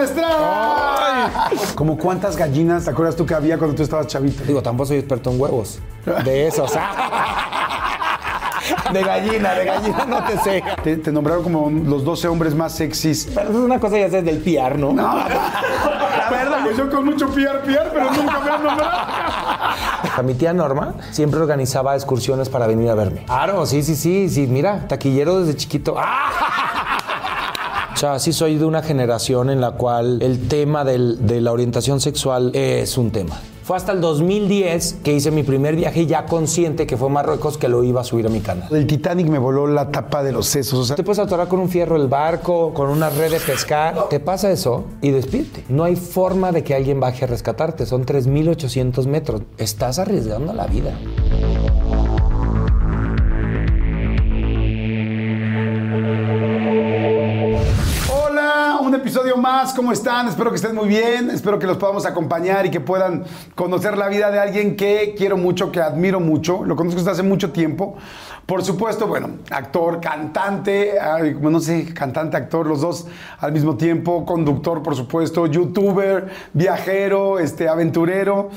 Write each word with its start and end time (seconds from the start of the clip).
¡Alan 0.00 0.08
Estrada! 0.08 1.50
¿Como 1.74 1.98
cuántas 1.98 2.36
gallinas 2.36 2.84
te 2.84 2.90
acuerdas 2.90 3.16
tú 3.16 3.26
que 3.26 3.34
había 3.34 3.58
cuando 3.58 3.76
tú 3.76 3.82
estabas 3.82 4.06
chavito? 4.06 4.44
Digo, 4.44 4.62
tampoco 4.62 4.88
soy 4.88 4.98
experto 4.98 5.30
en 5.30 5.40
huevos. 5.40 5.78
De 6.24 6.46
eso, 6.46 6.64
o 6.64 6.68
sea. 6.68 6.90
De 8.92 9.02
gallina, 9.02 9.52
de 9.54 9.64
gallina 9.64 10.04
no 10.06 10.24
te 10.24 10.38
sé. 10.38 10.62
Te, 10.82 10.96
te 10.96 11.12
nombraron 11.12 11.42
como 11.42 11.70
los 11.70 12.04
12 12.04 12.28
hombres 12.28 12.54
más 12.54 12.72
sexys. 12.72 13.28
Pero 13.34 13.50
eso 13.50 13.58
es 13.58 13.64
una 13.64 13.78
cosa 13.78 13.98
ya 13.98 14.08
sabes 14.08 14.24
del 14.24 14.38
PR, 14.38 14.78
¿no? 14.78 14.92
No, 14.92 15.14
verdad. 16.30 16.60
Pues 16.64 16.76
yo 16.76 16.88
con 16.88 17.04
mucho 17.04 17.28
PR, 17.28 17.60
PR, 17.62 17.90
pero 17.92 18.12
nunca 18.12 18.40
me 18.40 18.50
han 18.50 18.62
nombrado. 18.62 18.92
A 20.16 20.22
mi 20.22 20.34
tía 20.34 20.52
Norma 20.52 20.94
siempre 21.10 21.40
organizaba 21.40 21.94
excursiones 21.94 22.48
para 22.48 22.66
venir 22.66 22.90
a 22.90 22.94
verme. 22.94 23.24
Claro, 23.26 23.66
sí, 23.66 23.82
sí, 23.82 23.96
sí, 23.96 24.28
sí. 24.28 24.46
Mira, 24.46 24.86
taquillero 24.88 25.40
desde 25.40 25.56
chiquito. 25.56 25.94
O 25.94 26.00
sea, 28.00 28.18
sí 28.18 28.32
soy 28.32 28.56
de 28.56 28.64
una 28.64 28.82
generación 28.82 29.50
en 29.50 29.60
la 29.60 29.72
cual 29.72 30.22
el 30.22 30.48
tema 30.48 30.84
del- 30.84 31.26
de 31.26 31.40
la 31.40 31.52
orientación 31.52 32.00
sexual 32.00 32.50
es 32.54 32.96
un 32.98 33.10
tema. 33.10 33.38
Fue 33.62 33.76
hasta 33.76 33.92
el 33.92 34.00
2010 34.00 34.94
que 35.04 35.12
hice 35.12 35.30
mi 35.30 35.44
primer 35.44 35.76
viaje 35.76 36.04
ya 36.06 36.26
consciente 36.26 36.88
que 36.88 36.96
fue 36.96 37.06
a 37.08 37.12
Marruecos 37.12 37.56
que 37.56 37.68
lo 37.68 37.84
iba 37.84 38.00
a 38.00 38.04
subir 38.04 38.26
a 38.26 38.28
mi 38.28 38.40
canal. 38.40 38.66
El 38.74 38.84
Titanic 38.88 39.28
me 39.28 39.38
voló 39.38 39.68
la 39.68 39.92
tapa 39.92 40.24
de 40.24 40.32
los 40.32 40.46
sesos. 40.46 40.78
O 40.80 40.84
sea, 40.84 40.96
Te 40.96 41.04
puedes 41.04 41.20
atorar 41.20 41.46
con 41.46 41.60
un 41.60 41.68
fierro 41.68 41.94
el 41.94 42.08
barco, 42.08 42.74
con 42.74 42.88
una 42.88 43.10
red 43.10 43.30
de 43.30 43.38
pescar. 43.38 44.08
Te 44.08 44.18
pasa 44.18 44.50
eso 44.50 44.86
y 45.02 45.10
despídete. 45.10 45.64
No 45.68 45.84
hay 45.84 45.94
forma 45.94 46.50
de 46.50 46.64
que 46.64 46.74
alguien 46.74 46.98
baje 46.98 47.24
a 47.26 47.28
rescatarte. 47.28 47.86
Son 47.86 48.04
3.800 48.04 49.06
metros. 49.06 49.42
Estás 49.56 50.00
arriesgando 50.00 50.52
la 50.52 50.66
vida. 50.66 50.98
Más. 59.62 59.74
¿Cómo 59.74 59.92
están? 59.92 60.26
Espero 60.26 60.48
que 60.48 60.56
estén 60.56 60.74
muy 60.74 60.88
bien. 60.88 61.28
Espero 61.28 61.58
que 61.58 61.66
los 61.66 61.76
podamos 61.76 62.06
acompañar 62.06 62.64
y 62.64 62.70
que 62.70 62.80
puedan 62.80 63.24
conocer 63.54 63.98
la 63.98 64.08
vida 64.08 64.30
de 64.30 64.38
alguien 64.38 64.74
que 64.74 65.14
quiero 65.18 65.36
mucho, 65.36 65.70
que 65.70 65.80
admiro 65.80 66.18
mucho. 66.18 66.64
Lo 66.64 66.76
conozco 66.76 66.98
desde 66.98 67.10
hace 67.10 67.22
mucho 67.22 67.50
tiempo. 67.50 67.96
Por 68.50 68.64
supuesto, 68.64 69.06
bueno, 69.06 69.28
actor, 69.48 70.00
cantante, 70.00 70.94
no 71.40 71.60
sé, 71.60 71.94
cantante, 71.94 72.36
actor, 72.36 72.66
los 72.66 72.80
dos 72.80 73.06
al 73.38 73.52
mismo 73.52 73.76
tiempo, 73.76 74.26
conductor, 74.26 74.82
por 74.82 74.96
supuesto, 74.96 75.46
youtuber, 75.46 76.28
viajero, 76.52 77.38
este, 77.38 77.68
aventurero, 77.68 78.50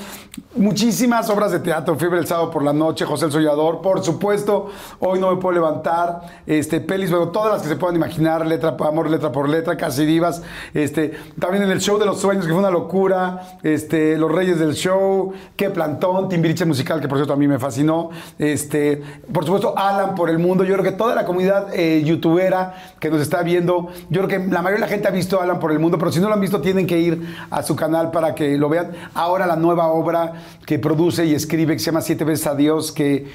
muchísimas 0.56 1.30
obras 1.30 1.52
de 1.52 1.60
teatro, 1.60 1.96
Fiebre 1.96 2.18
el 2.18 2.26
sábado 2.26 2.50
por 2.50 2.64
la 2.64 2.74
noche, 2.74 3.06
José 3.06 3.26
el 3.26 3.32
Sollador, 3.32 3.82
por 3.82 4.04
supuesto, 4.04 4.72
hoy 5.00 5.20
no 5.20 5.30
me 5.30 5.40
puedo 5.40 5.54
levantar, 5.54 6.22
este, 6.48 6.82
pelis, 6.82 7.12
bueno, 7.12 7.30
todas 7.30 7.54
las 7.54 7.62
que 7.62 7.68
se 7.68 7.76
puedan 7.76 7.96
imaginar, 7.96 8.48
letra 8.48 8.76
por 8.76 8.88
amor, 8.88 9.12
letra 9.12 9.32
por 9.32 9.48
letra, 9.48 9.78
casi 9.78 10.08
divas, 10.08 10.42
este, 10.74 11.14
también 11.40 11.66
en 11.66 11.70
el 11.70 11.80
show 11.80 12.00
de 12.00 12.08
los 12.08 12.20
sueños, 12.20 12.48
que 12.48 12.52
fue 12.52 12.60
una 12.60 12.72
locura, 12.72 13.60
este, 13.62 14.18
Los 14.18 14.32
Reyes 14.32 14.58
del 14.58 14.74
Show, 14.74 15.34
Qué 15.56 15.70
Plantón, 15.70 16.30
Timbiriche 16.30 16.66
Musical, 16.66 17.00
que 17.00 17.08
por 17.08 17.20
cierto 17.20 17.34
a 17.34 17.38
mí 17.38 17.48
me 17.48 17.60
fascinó, 17.60 18.10
este, 18.40 19.04
por 19.32 19.46
supuesto, 19.46 19.76
Alan 19.90 20.16
por 20.16 20.30
el 20.30 20.40
mundo, 20.40 20.64
yo 20.64 20.74
creo 20.74 20.84
que 20.84 20.92
toda 20.92 21.16
la 21.16 21.26
comunidad 21.26 21.74
eh, 21.74 22.04
youtubera 22.04 22.74
que 23.00 23.10
nos 23.10 23.22
está 23.22 23.44
viendo, 23.44 23.90
yo 24.10 24.24
creo 24.24 24.28
que 24.28 24.48
la 24.48 24.62
mayoría 24.62 24.76
de 24.76 24.82
la 24.82 24.88
gente 24.88 25.08
ha 25.08 25.12
visto 25.12 25.42
Alan 25.42 25.60
por 25.60 25.72
el 25.72 25.80
mundo, 25.80 25.98
pero 25.98 26.12
si 26.12 26.20
no 26.20 26.28
lo 26.28 26.34
han 26.34 26.42
visto 26.42 26.62
tienen 26.62 26.88
que 26.88 27.00
ir 27.00 27.36
a 27.50 27.64
su 27.64 27.76
canal 27.76 28.12
para 28.12 28.36
que 28.36 28.58
lo 28.58 28.70
vean. 28.70 28.92
Ahora 29.14 29.46
la 29.46 29.56
nueva 29.56 29.88
obra 29.88 30.34
que 30.66 30.80
produce 30.80 31.26
y 31.26 31.34
escribe, 31.34 31.74
que 31.74 31.80
se 31.80 31.88
llama 31.88 32.02
Siete 32.02 32.24
veces 32.24 32.48
a 32.48 32.56
Dios, 32.56 32.92
que 32.92 33.28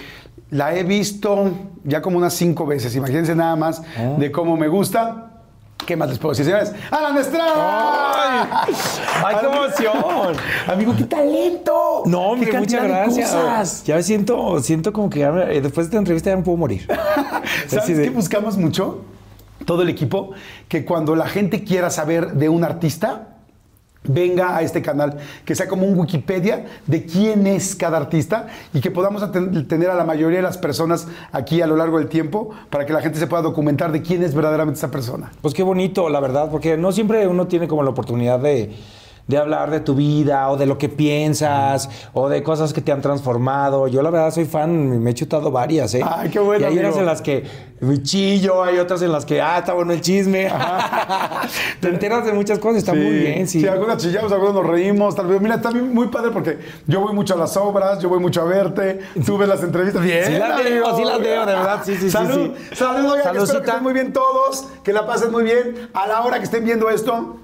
la 0.50 0.74
he 0.74 0.82
visto 0.84 1.50
ya 1.84 2.00
como 2.00 2.18
unas 2.18 2.34
cinco 2.34 2.66
veces, 2.66 2.94
imagínense 2.96 3.34
nada 3.34 3.56
más 3.56 3.82
de 4.18 4.32
cómo 4.32 4.56
me 4.56 4.68
gusta. 4.68 5.27
¿Qué 5.86 5.96
más 5.96 6.10
les 6.10 6.18
puedo 6.18 6.32
decir, 6.32 6.44
señores? 6.44 6.72
¡Alan 6.90 7.16
Estrada! 7.16 8.64
¡Ay, 9.24 9.36
qué 9.40 9.46
emoción! 9.46 10.36
Amigo, 10.66 10.94
qué 10.96 11.04
talento. 11.04 12.02
No, 12.04 12.18
Qué 12.18 12.24
hombre, 12.26 12.58
muchas 12.60 12.82
gracias. 12.84 13.30
cosas. 13.32 13.84
Ya 13.84 14.02
siento, 14.02 14.60
siento 14.60 14.92
como 14.92 15.08
que 15.08 15.20
ya 15.20 15.32
me- 15.32 15.44
eh, 15.56 15.60
después 15.62 15.86
de 15.86 15.90
esta 15.90 15.98
entrevista 15.98 16.30
ya 16.30 16.36
me 16.36 16.42
puedo 16.42 16.58
morir. 16.58 16.86
¿Sabes 17.68 17.96
de- 17.96 18.02
qué 18.04 18.10
buscamos 18.10 18.58
mucho? 18.58 19.02
Todo 19.64 19.82
el 19.82 19.88
equipo, 19.88 20.32
que 20.68 20.84
cuando 20.84 21.16
la 21.16 21.26
gente 21.26 21.64
quiera 21.64 21.88
saber 21.90 22.32
de 22.34 22.48
un 22.50 22.64
artista, 22.64 23.37
venga 24.08 24.56
a 24.56 24.62
este 24.62 24.82
canal, 24.82 25.18
que 25.44 25.54
sea 25.54 25.68
como 25.68 25.86
un 25.86 25.98
Wikipedia 25.98 26.66
de 26.86 27.04
quién 27.04 27.46
es 27.46 27.76
cada 27.76 27.96
artista 27.96 28.48
y 28.72 28.80
que 28.80 28.90
podamos 28.90 29.22
tener 29.68 29.90
a 29.90 29.94
la 29.94 30.04
mayoría 30.04 30.38
de 30.38 30.42
las 30.42 30.58
personas 30.58 31.06
aquí 31.30 31.62
a 31.62 31.66
lo 31.66 31.76
largo 31.76 31.98
del 31.98 32.08
tiempo 32.08 32.50
para 32.70 32.84
que 32.84 32.92
la 32.92 33.00
gente 33.00 33.18
se 33.18 33.26
pueda 33.26 33.42
documentar 33.42 33.92
de 33.92 34.02
quién 34.02 34.22
es 34.22 34.34
verdaderamente 34.34 34.78
esa 34.78 34.90
persona. 34.90 35.30
Pues 35.40 35.54
qué 35.54 35.62
bonito, 35.62 36.08
la 36.08 36.20
verdad, 36.20 36.50
porque 36.50 36.76
no 36.76 36.90
siempre 36.92 37.28
uno 37.28 37.46
tiene 37.46 37.68
como 37.68 37.82
la 37.82 37.90
oportunidad 37.90 38.40
de, 38.40 38.74
de 39.28 39.36
hablar 39.36 39.70
de 39.70 39.80
tu 39.80 39.94
vida 39.94 40.48
o 40.48 40.56
de 40.56 40.64
lo 40.64 40.78
que 40.78 40.88
piensas 40.88 41.88
o 42.14 42.30
de 42.30 42.42
cosas 42.42 42.72
que 42.72 42.80
te 42.80 42.92
han 42.92 43.02
transformado. 43.02 43.86
Yo 43.86 44.02
la 44.02 44.08
verdad 44.08 44.32
soy 44.32 44.46
fan, 44.46 45.00
me 45.02 45.10
he 45.10 45.14
chutado 45.14 45.50
varias, 45.50 45.94
¿eh? 45.94 46.00
Ay, 46.02 46.30
qué 46.30 46.38
bueno, 46.38 46.62
Y 46.62 46.64
hay 46.64 46.72
unas 46.78 46.86
amigo. 46.86 47.00
en 47.00 47.06
las 47.06 47.20
que 47.20 47.44
me 47.80 48.02
chillo, 48.02 48.64
hay 48.64 48.78
otras 48.78 49.02
en 49.02 49.12
las 49.12 49.26
que, 49.26 49.40
ah, 49.42 49.58
está 49.58 49.74
bueno 49.74 49.92
el 49.92 50.00
chisme. 50.00 50.50
te 51.80 51.88
enteras 51.88 52.24
de 52.24 52.32
muchas 52.32 52.58
cosas, 52.58 52.78
está 52.78 52.94
muy 52.94 53.10
bien, 53.10 53.46
sí. 53.46 53.66
algunas 53.68 53.98
chillamos, 53.98 54.32
algunos 54.32 54.54
nos 54.54 54.66
reímos. 54.66 55.14
Tal 55.14 55.26
vez, 55.26 55.40
mira, 55.42 55.56
está 55.56 55.70
muy 55.72 56.08
padre 56.08 56.30
porque 56.32 56.58
yo 56.86 57.00
voy 57.00 57.12
mucho 57.14 57.34
a 57.34 57.36
las 57.36 57.54
obras, 57.58 58.00
yo 58.00 58.08
voy 58.08 58.20
mucho 58.20 58.40
a 58.40 58.44
verte, 58.44 58.98
tú 59.26 59.36
ves 59.36 59.48
las 59.48 59.62
entrevistas. 59.62 60.02
Bien, 60.02 60.24
Sí 60.24 60.32
las 60.32 60.64
veo, 60.64 60.96
sí 60.96 61.04
las 61.04 61.20
veo, 61.20 61.44
de 61.44 61.52
verdad, 61.52 61.82
sí, 61.84 61.94
sí, 61.96 62.00
sí, 62.02 62.10
Salud, 62.10 62.50
sí. 62.70 62.74
salud, 62.76 63.10
oigan, 63.10 63.36
espero 63.36 63.60
que 63.62 63.68
estén 63.68 63.82
muy 63.82 63.92
bien 63.92 64.12
todos, 64.14 64.68
que 64.82 64.94
la 64.94 65.06
pasen 65.06 65.30
muy 65.30 65.44
bien. 65.44 65.90
A 65.92 66.06
la 66.06 66.22
hora 66.22 66.38
que 66.38 66.44
estén 66.44 66.64
viendo 66.64 66.88
esto, 66.88 67.36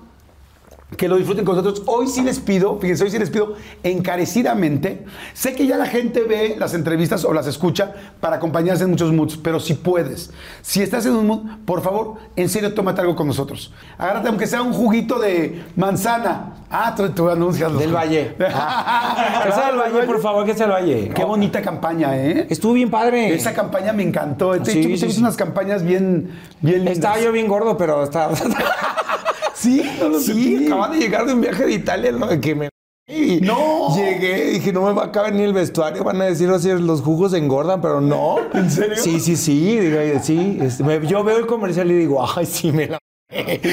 que 0.97 1.09
lo 1.09 1.16
disfruten 1.16 1.44
con 1.44 1.56
nosotros. 1.56 1.82
Hoy 1.87 2.09
sí 2.09 2.22
les 2.22 2.41
pido, 2.41 2.78
fíjense, 2.78 3.05
hoy 3.05 3.10
sí 3.10 3.19
les 3.19 3.31
pido 3.31 3.55
encarecidamente. 3.82 5.05
Sé 5.32 5.55
que 5.55 5.66
ya 5.66 5.77
la 5.77 5.87
gente 5.87 6.22
ve 6.22 6.56
las 6.59 6.75
entrevistas 6.75 7.25
o 7.25 7.32
las 7.32 7.47
escucha 7.47 7.93
para 8.21 8.37
acompañarse 8.37 8.84
en 8.84 8.91
muchos 8.91 9.12
moods, 9.12 9.37
pero 9.37 9.60
si 9.60 9.75
puedes, 9.75 10.31
si 10.62 10.83
estás 10.83 11.06
en 11.06 11.15
un 11.15 11.27
mood, 11.27 11.41
por 11.65 11.83
favor, 11.83 12.15
en 12.37 12.49
serio, 12.49 12.75
tómate 12.75 13.00
algo 13.00 13.16
con 13.16 13.27
nosotros. 13.27 13.72
Agárrate, 13.98 14.28
aunque 14.28 14.47
sea 14.47 14.63
un 14.63 14.72
juguito 14.72 15.18
de 15.18 15.65
manzana. 15.77 16.54
Ah, 16.76 16.92
tú, 16.97 17.09
tú 17.10 17.28
anuncias. 17.30 17.71
los- 17.71 17.80
Del 17.80 17.94
Valle. 17.94 18.34
Ah, 18.53 19.42
que 19.44 19.53
sea 19.53 19.66
del 19.68 19.76
Valle, 19.78 20.03
por 20.06 20.21
favor, 20.21 20.44
que 20.44 20.54
sea 20.54 20.66
del 20.66 20.74
Valle. 20.74 21.10
Qué 21.15 21.22
bonita 21.24 21.62
campaña, 21.62 22.16
¿eh? 22.16 22.47
Estuvo 22.50 22.72
bien 22.72 22.91
padre. 22.91 23.32
Esa 23.34 23.54
campaña 23.54 23.92
me 23.92 24.03
encantó. 24.03 24.53
Te 24.60 24.72
Sí, 24.72 24.97
sí. 24.97 25.21
unas 25.21 25.36
campañas 25.36 25.84
bien, 25.84 26.30
bien 26.60 26.76
lindas. 26.78 26.94
Estaba 26.94 27.21
yo 27.21 27.30
bien 27.30 27.47
gordo, 27.47 27.76
pero 27.76 28.03
estaba. 28.03 28.34
Sí, 29.54 29.82
no 30.00 30.09
lo 30.09 30.18
Sí, 30.21 30.65
acababa 30.66 30.88
de 30.92 30.98
llegar 30.98 31.24
de 31.26 31.32
un 31.32 31.41
viaje 31.41 31.65
de 31.65 31.72
Italia, 31.72 32.12
¿no? 32.12 32.28
Que 32.41 32.54
me. 32.54 32.68
y 33.09 33.41
No. 33.41 33.94
Llegué 33.97 34.50
y 34.50 34.54
dije, 34.54 34.72
no 34.72 34.82
me 34.82 34.92
va 34.92 35.04
a 35.04 35.12
caber 35.12 35.32
ni 35.34 35.42
el 35.42 35.53
vestuario. 35.54 36.03
Van 36.04 36.20
a 36.20 36.24
decir 36.24 36.50
así, 36.50 36.70
los 36.72 37.00
jugos 37.00 37.32
engordan, 37.34 37.80
pero 37.80 38.00
no. 38.00 38.36
¿En 38.53 38.70
serio? 38.70 38.97
Sí, 38.98 39.20
sí, 39.20 39.36
sí. 39.36 39.78
Digo, 39.78 39.98
sí. 40.22 40.59
este, 40.60 40.82
me- 40.84 41.06
yo 41.06 41.22
veo 41.24 41.38
el 41.38 41.47
comercial 41.47 41.91
y 41.91 41.94
digo, 41.94 42.22
ay, 42.36 42.44
sí, 42.47 42.72
me 42.72 42.88
la. 42.88 42.98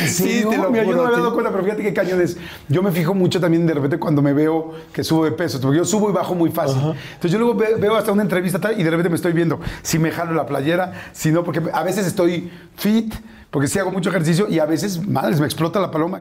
Sí, 0.07 0.43
te 0.49 0.57
lo 0.57 0.69
Mira, 0.71 0.83
yo 0.83 0.91
no 0.95 1.03
me 1.03 1.07
había 1.07 1.17
dado 1.19 1.33
cuenta, 1.33 1.51
pero 1.51 1.63
fíjate 1.63 1.83
qué 1.83 1.93
cañones. 1.93 2.37
Yo 2.69 2.81
me 2.81 2.91
fijo 2.91 3.13
mucho 3.13 3.39
también 3.39 3.65
de 3.67 3.73
repente 3.73 3.99
cuando 3.99 4.21
me 4.21 4.33
veo 4.33 4.71
que 4.93 5.03
subo 5.03 5.25
de 5.25 5.31
peso, 5.31 5.59
porque 5.61 5.77
yo 5.77 5.85
subo 5.85 6.09
y 6.09 6.13
bajo 6.13 6.35
muy 6.35 6.49
fácil. 6.51 6.77
Entonces 6.81 7.31
yo 7.31 7.37
luego 7.39 7.55
ve- 7.55 7.75
veo 7.79 7.95
hasta 7.95 8.11
una 8.11 8.23
entrevista 8.23 8.59
tal, 8.59 8.79
y 8.79 8.83
de 8.83 8.89
repente 8.89 9.09
me 9.09 9.15
estoy 9.15 9.33
viendo 9.33 9.59
si 9.81 9.99
me 9.99 10.11
jalo 10.11 10.33
la 10.33 10.45
playera, 10.45 10.93
si 11.11 11.31
no, 11.31 11.43
porque 11.43 11.61
a 11.71 11.83
veces 11.83 12.05
estoy 12.07 12.51
fit, 12.75 13.13
porque 13.49 13.67
sí 13.67 13.79
hago 13.79 13.91
mucho 13.91 14.09
ejercicio 14.09 14.47
y 14.49 14.59
a 14.59 14.65
veces, 14.65 15.05
madres, 15.07 15.39
me 15.39 15.45
explota 15.45 15.79
la 15.79 15.91
paloma. 15.91 16.19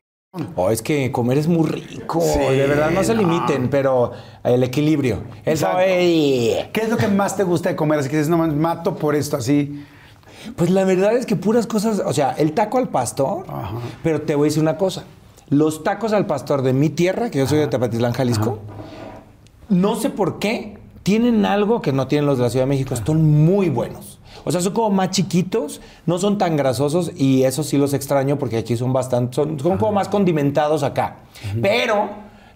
Oh, 0.55 0.71
es 0.71 0.81
que 0.81 1.11
comer 1.11 1.39
es 1.39 1.49
muy 1.49 1.69
rico. 1.69 2.21
Sí, 2.21 2.39
de 2.39 2.67
verdad, 2.69 2.91
no 2.93 3.03
se 3.03 3.15
no. 3.15 3.23
limiten, 3.23 3.69
pero 3.69 4.13
el 4.45 4.63
equilibrio. 4.63 5.25
Saber- 5.57 6.71
¿Qué 6.73 6.81
es 6.83 6.89
lo 6.89 6.97
que 6.97 7.09
más 7.09 7.37
te 7.37 7.43
gusta 7.43 7.69
de 7.69 7.75
comer? 7.77 7.99
Así 7.99 8.09
que 8.09 8.17
dices, 8.17 8.29
no, 8.31 8.39
man, 8.39 8.57
mato 8.61 8.95
por 8.95 9.17
esto, 9.17 9.37
así. 9.37 9.85
Pues 10.57 10.71
la 10.71 10.85
verdad 10.85 11.17
es 11.17 11.27
que 11.27 11.37
puras 11.37 11.67
cosas, 11.67 12.03
o 12.05 12.13
sea, 12.13 12.33
el 12.33 12.53
taco 12.53 12.79
al 12.79 12.89
pastor, 12.89 13.47
pero 14.03 14.23
te 14.23 14.35
voy 14.35 14.47
a 14.47 14.49
decir 14.49 14.63
una 14.63 14.77
cosa. 14.77 15.05
Los 15.49 15.83
tacos 15.83 16.13
al 16.13 16.27
pastor 16.27 16.63
de 16.63 16.73
mi 16.73 16.91
tierra, 16.91 17.31
que 17.31 17.39
yo 17.39 17.47
soy 17.47 17.59
de 17.59 17.67
Tepatitlán, 17.67 18.13
Jalisco, 18.13 18.61
no 19.69 19.97
sé 19.97 20.11
por 20.11 20.39
qué, 20.39 20.79
tienen 21.03 21.45
algo 21.45 21.83
que 21.83 21.93
no 21.93 22.07
tienen 22.07 22.27
los 22.27 22.39
de 22.39 22.45
la 22.45 22.51
Ciudad 22.51 22.65
de 22.65 22.69
México. 22.69 22.95
Son 22.97 23.45
muy 23.45 23.69
buenos. 23.69 24.19
O 24.45 24.53
sea, 24.53 24.61
son 24.61 24.73
como 24.73 24.91
más 24.91 25.11
chiquitos, 25.11 25.81
no 26.07 26.19
son 26.19 26.39
tan 26.39 26.57
grasosos 26.57 27.13
y 27.17 27.43
eso 27.45 27.63
sí 27.63 27.77
los 27.77 27.93
extraño 27.93 28.39
porque 28.39 28.59
aquí 28.59 28.77
son 28.77 28.93
bastante, 28.93 29.35
son, 29.35 29.61
son 29.61 29.77
como 29.77 29.93
más 29.93 30.09
condimentados 30.09 30.83
acá. 30.83 31.17
Pero 31.61 32.11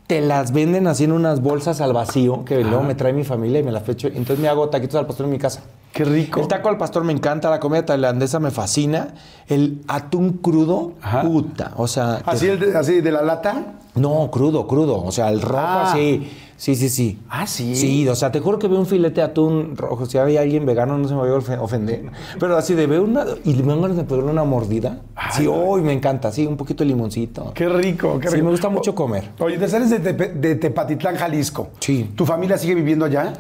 te 0.07 0.21
las 0.21 0.53
venden 0.53 0.87
así 0.87 1.05
en 1.05 1.13
unas 1.13 1.41
bolsas 1.41 1.81
al 1.81 1.93
vacío 1.93 2.45
que 2.45 2.63
luego 2.63 2.83
me 2.83 2.95
trae 2.95 3.13
mi 3.13 3.25
familia 3.25 3.61
y 3.61 3.63
me 3.63 3.73
las 3.73 3.83
fecho. 3.83 4.09
Entonces 4.09 4.39
me 4.39 4.49
hago 4.49 4.69
taquitos 4.69 4.97
al 4.97 5.07
pastor 5.07 5.27
en 5.27 5.33
mi 5.33 5.39
casa. 5.39 5.63
Qué 5.95 6.05
rico. 6.05 6.41
El 6.41 6.49
taco 6.49 6.69
al 6.69 6.77
pastor 6.77 7.05
me 7.05 7.13
encanta, 7.13 7.49
la 7.49 7.61
comida 7.61 7.87
tailandesa 7.87 8.41
me 8.41 8.51
fascina. 8.51 9.15
El 9.47 9.83
atún 9.89 10.35
crudo, 10.43 10.93
Ajá. 11.01 11.23
puta. 11.23 11.73
O 11.77 11.87
sea, 11.87 12.21
Así, 12.27 12.49
el 12.49 12.59
de, 12.59 12.77
así 12.77 13.01
de 13.01 13.13
la 13.13 13.23
lata. 13.23 13.77
no, 13.95 14.29
crudo, 14.31 14.67
crudo. 14.67 15.03
O 15.03 15.13
sea, 15.13 15.31
el 15.31 15.41
rojo 15.41 15.59
Ah. 15.61 15.93
así. 15.93 16.29
Sí, 16.57 16.77
sí, 16.77 16.89
sí. 16.89 17.19
Ah, 17.29 17.47
¿sí? 17.49 17.75
Sí, 17.75 18.09
o 18.09 18.15
sea, 18.15 18.31
te 18.33 18.39
juro 18.41 18.59
que 18.61 18.69
veo 18.69 18.79
un 18.79 18.87
filete 18.87 19.17
de 19.21 19.23
atún 19.27 19.77
rojo. 19.77 20.07
Si 20.07 20.19
había 20.19 20.41
alguien 20.41 20.65
vegano, 20.65 20.97
no 20.97 21.07
se 21.09 21.15
me 21.15 21.21
voy 21.21 21.29
a 21.31 21.33
ofe- 21.35 21.59
ofender. 21.61 22.07
Pero 22.39 22.57
así 22.57 22.75
de 22.75 22.87
veo 22.87 23.03
una. 23.05 23.25
Y 23.45 23.55
me 23.55 23.75
de 23.89 24.05
poner 24.05 24.25
una 24.25 24.45
mordida. 24.45 25.01
sí, 25.33 25.47
hoy 25.49 25.83
me 25.83 25.93
encanta. 25.93 26.31
Sí, 26.33 26.47
un 26.47 26.57
poquito 26.57 26.85
de 26.85 26.89
limoncito. 26.89 27.53
Qué 27.55 27.69
rico, 27.69 28.19
qué 28.21 28.29
Sí, 28.29 28.35
rico. 28.37 28.45
me 28.47 28.51
gusta 28.53 28.69
mucho 28.69 28.95
comer. 28.95 29.31
Oye, 29.41 29.59
te 29.59 29.69
sales 29.69 29.91
de, 29.91 29.99
de 29.99 30.55
Tepatitlán, 30.55 31.17
Jalisco. 31.17 31.69
Sí. 31.81 32.11
¿Tu 32.17 32.25
familia 32.25 32.57
sigue 32.57 32.75
viviendo 32.77 33.05
allá? 33.05 33.33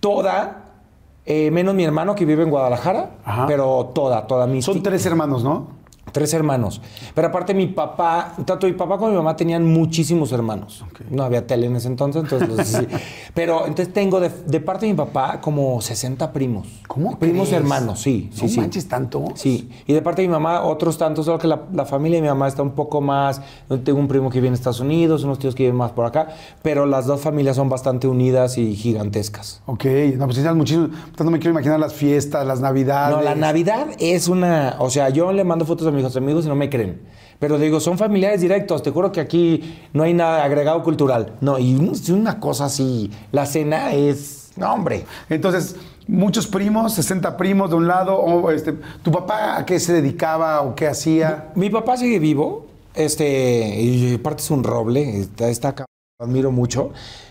Toda, 0.00 0.63
eh, 1.26 1.50
menos 1.50 1.74
mi 1.74 1.84
hermano 1.84 2.14
que 2.14 2.24
vive 2.24 2.42
en 2.42 2.50
Guadalajara, 2.50 3.10
Ajá. 3.24 3.46
pero 3.46 3.90
toda, 3.94 4.26
toda 4.26 4.46
mi 4.46 4.62
Son 4.62 4.82
tres 4.82 5.04
hermanos, 5.06 5.42
¿no? 5.44 5.68
Tres 6.12 6.32
hermanos. 6.34 6.80
Pero 7.14 7.28
aparte 7.28 7.54
mi 7.54 7.66
papá, 7.66 8.34
tanto 8.44 8.66
mi 8.66 8.74
papá 8.74 8.98
como 8.98 9.10
mi 9.10 9.16
mamá 9.16 9.34
tenían 9.36 9.66
muchísimos 9.66 10.30
hermanos. 10.32 10.84
No 11.10 11.24
había 11.24 11.46
tele 11.46 11.66
en 11.66 11.76
ese 11.76 11.88
entonces, 11.88 12.22
entonces. 12.22 12.86
Pero 13.34 13.60
entonces 13.66 13.92
tengo 13.92 14.20
de, 14.20 14.28
de 14.28 14.60
parte 14.60 14.86
de 14.86 14.92
mi 14.92 14.96
papá 14.96 15.40
como 15.40 15.80
60 15.80 16.32
primos. 16.32 16.68
¿Cómo 16.86 17.18
Primos 17.18 17.48
crees? 17.48 17.60
hermanos, 17.62 18.00
sí, 18.00 18.30
sí, 18.32 18.42
No 18.42 18.48
sí. 18.48 18.60
manches 18.60 18.86
tanto. 18.88 19.24
Sí, 19.34 19.68
y 19.86 19.92
de 19.92 20.02
parte 20.02 20.22
de 20.22 20.28
mi 20.28 20.32
mamá 20.32 20.62
otros 20.62 20.98
tantos, 20.98 21.24
solo 21.26 21.38
que 21.38 21.48
la, 21.48 21.62
la 21.72 21.84
familia 21.84 22.18
de 22.18 22.22
mi 22.22 22.28
mamá 22.28 22.46
está 22.46 22.62
un 22.62 22.72
poco 22.72 23.00
más, 23.00 23.40
tengo 23.82 23.98
un 23.98 24.06
primo 24.06 24.30
que 24.30 24.38
vive 24.38 24.48
en 24.48 24.54
Estados 24.54 24.80
Unidos, 24.80 25.24
unos 25.24 25.38
tíos 25.40 25.54
que 25.54 25.64
viven 25.64 25.76
más 25.76 25.90
por 25.90 26.04
acá, 26.06 26.28
pero 26.62 26.86
las 26.86 27.06
dos 27.06 27.20
familias 27.22 27.56
son 27.56 27.68
bastante 27.68 28.06
unidas 28.06 28.56
y 28.58 28.76
gigantescas. 28.76 29.62
Ok, 29.66 29.84
no, 30.16 30.26
pues 30.26 30.36
tienes 30.36 30.54
muchísimo. 30.54 30.84
Entonces 30.84 31.24
no 31.24 31.30
me 31.32 31.38
quiero 31.38 31.52
imaginar 31.52 31.80
las 31.80 31.94
fiestas, 31.94 32.46
las 32.46 32.60
navidades. 32.60 33.16
No, 33.16 33.22
la 33.22 33.34
Navidad 33.34 33.86
es 33.98 34.28
una. 34.28 34.76
O 34.78 34.90
sea, 34.90 35.08
yo 35.08 35.32
le 35.32 35.42
mando 35.44 35.64
fotos 35.64 35.86
a 35.88 35.90
mis 35.94 36.16
amigos 36.16 36.44
y 36.44 36.48
no 36.48 36.54
me 36.54 36.68
creen. 36.68 37.00
Pero 37.38 37.58
digo, 37.58 37.80
son 37.80 37.98
familiares 37.98 38.40
directos. 38.40 38.82
Te 38.82 38.90
juro 38.90 39.12
que 39.12 39.20
aquí 39.20 39.78
no 39.92 40.02
hay 40.02 40.14
nada 40.14 40.44
agregado 40.44 40.82
cultural. 40.82 41.34
No, 41.40 41.58
y 41.58 41.74
una 42.10 42.40
cosa 42.40 42.66
así. 42.66 43.10
La 43.32 43.46
cena 43.46 43.92
es. 43.92 44.52
No, 44.56 44.72
hombre. 44.72 45.04
Entonces, 45.28 45.76
muchos 46.06 46.46
primos, 46.46 46.94
60 46.94 47.36
primos 47.36 47.70
de 47.70 47.76
un 47.76 47.86
lado. 47.86 48.16
o, 48.16 48.50
este, 48.50 48.74
¿Tu 49.02 49.10
papá 49.10 49.58
a 49.58 49.66
qué 49.66 49.80
se 49.80 49.92
dedicaba 49.92 50.62
o 50.62 50.74
qué 50.74 50.86
hacía? 50.86 51.50
Mi 51.54 51.70
papá 51.70 51.96
sigue 51.96 52.18
vivo. 52.18 52.66
Este. 52.94 53.80
Y 53.80 54.14
aparte 54.14 54.42
es 54.42 54.50
un 54.50 54.64
roble. 54.64 55.20
Está, 55.20 55.48
está 55.48 55.68
acá. 55.68 55.86
Admiro 56.24 56.50
mucho. 56.50 56.90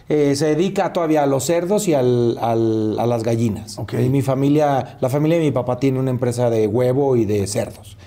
Eh, 0.09 0.35
se 0.35 0.47
dedica 0.47 0.91
todavía 0.93 1.23
a 1.23 1.25
los 1.25 1.45
cerdos 1.45 1.87
y 1.87 1.93
al- 1.93 2.37
al- 2.41 2.97
a 2.99 3.05
las 3.07 3.23
gallinas. 3.23 3.77
Y 3.93 4.09
mi 4.09 4.21
familia, 4.21 4.97
la 4.99 5.09
familia 5.09 5.37
de 5.37 5.43
mi 5.43 5.51
papá 5.51 5.79
tiene 5.79 5.99
una 5.99 6.09
empresa 6.11 6.49
de 6.49 6.67
huevo 6.67 7.15
y 7.15 7.25
de 7.25 7.45
cerdos. 7.47 7.97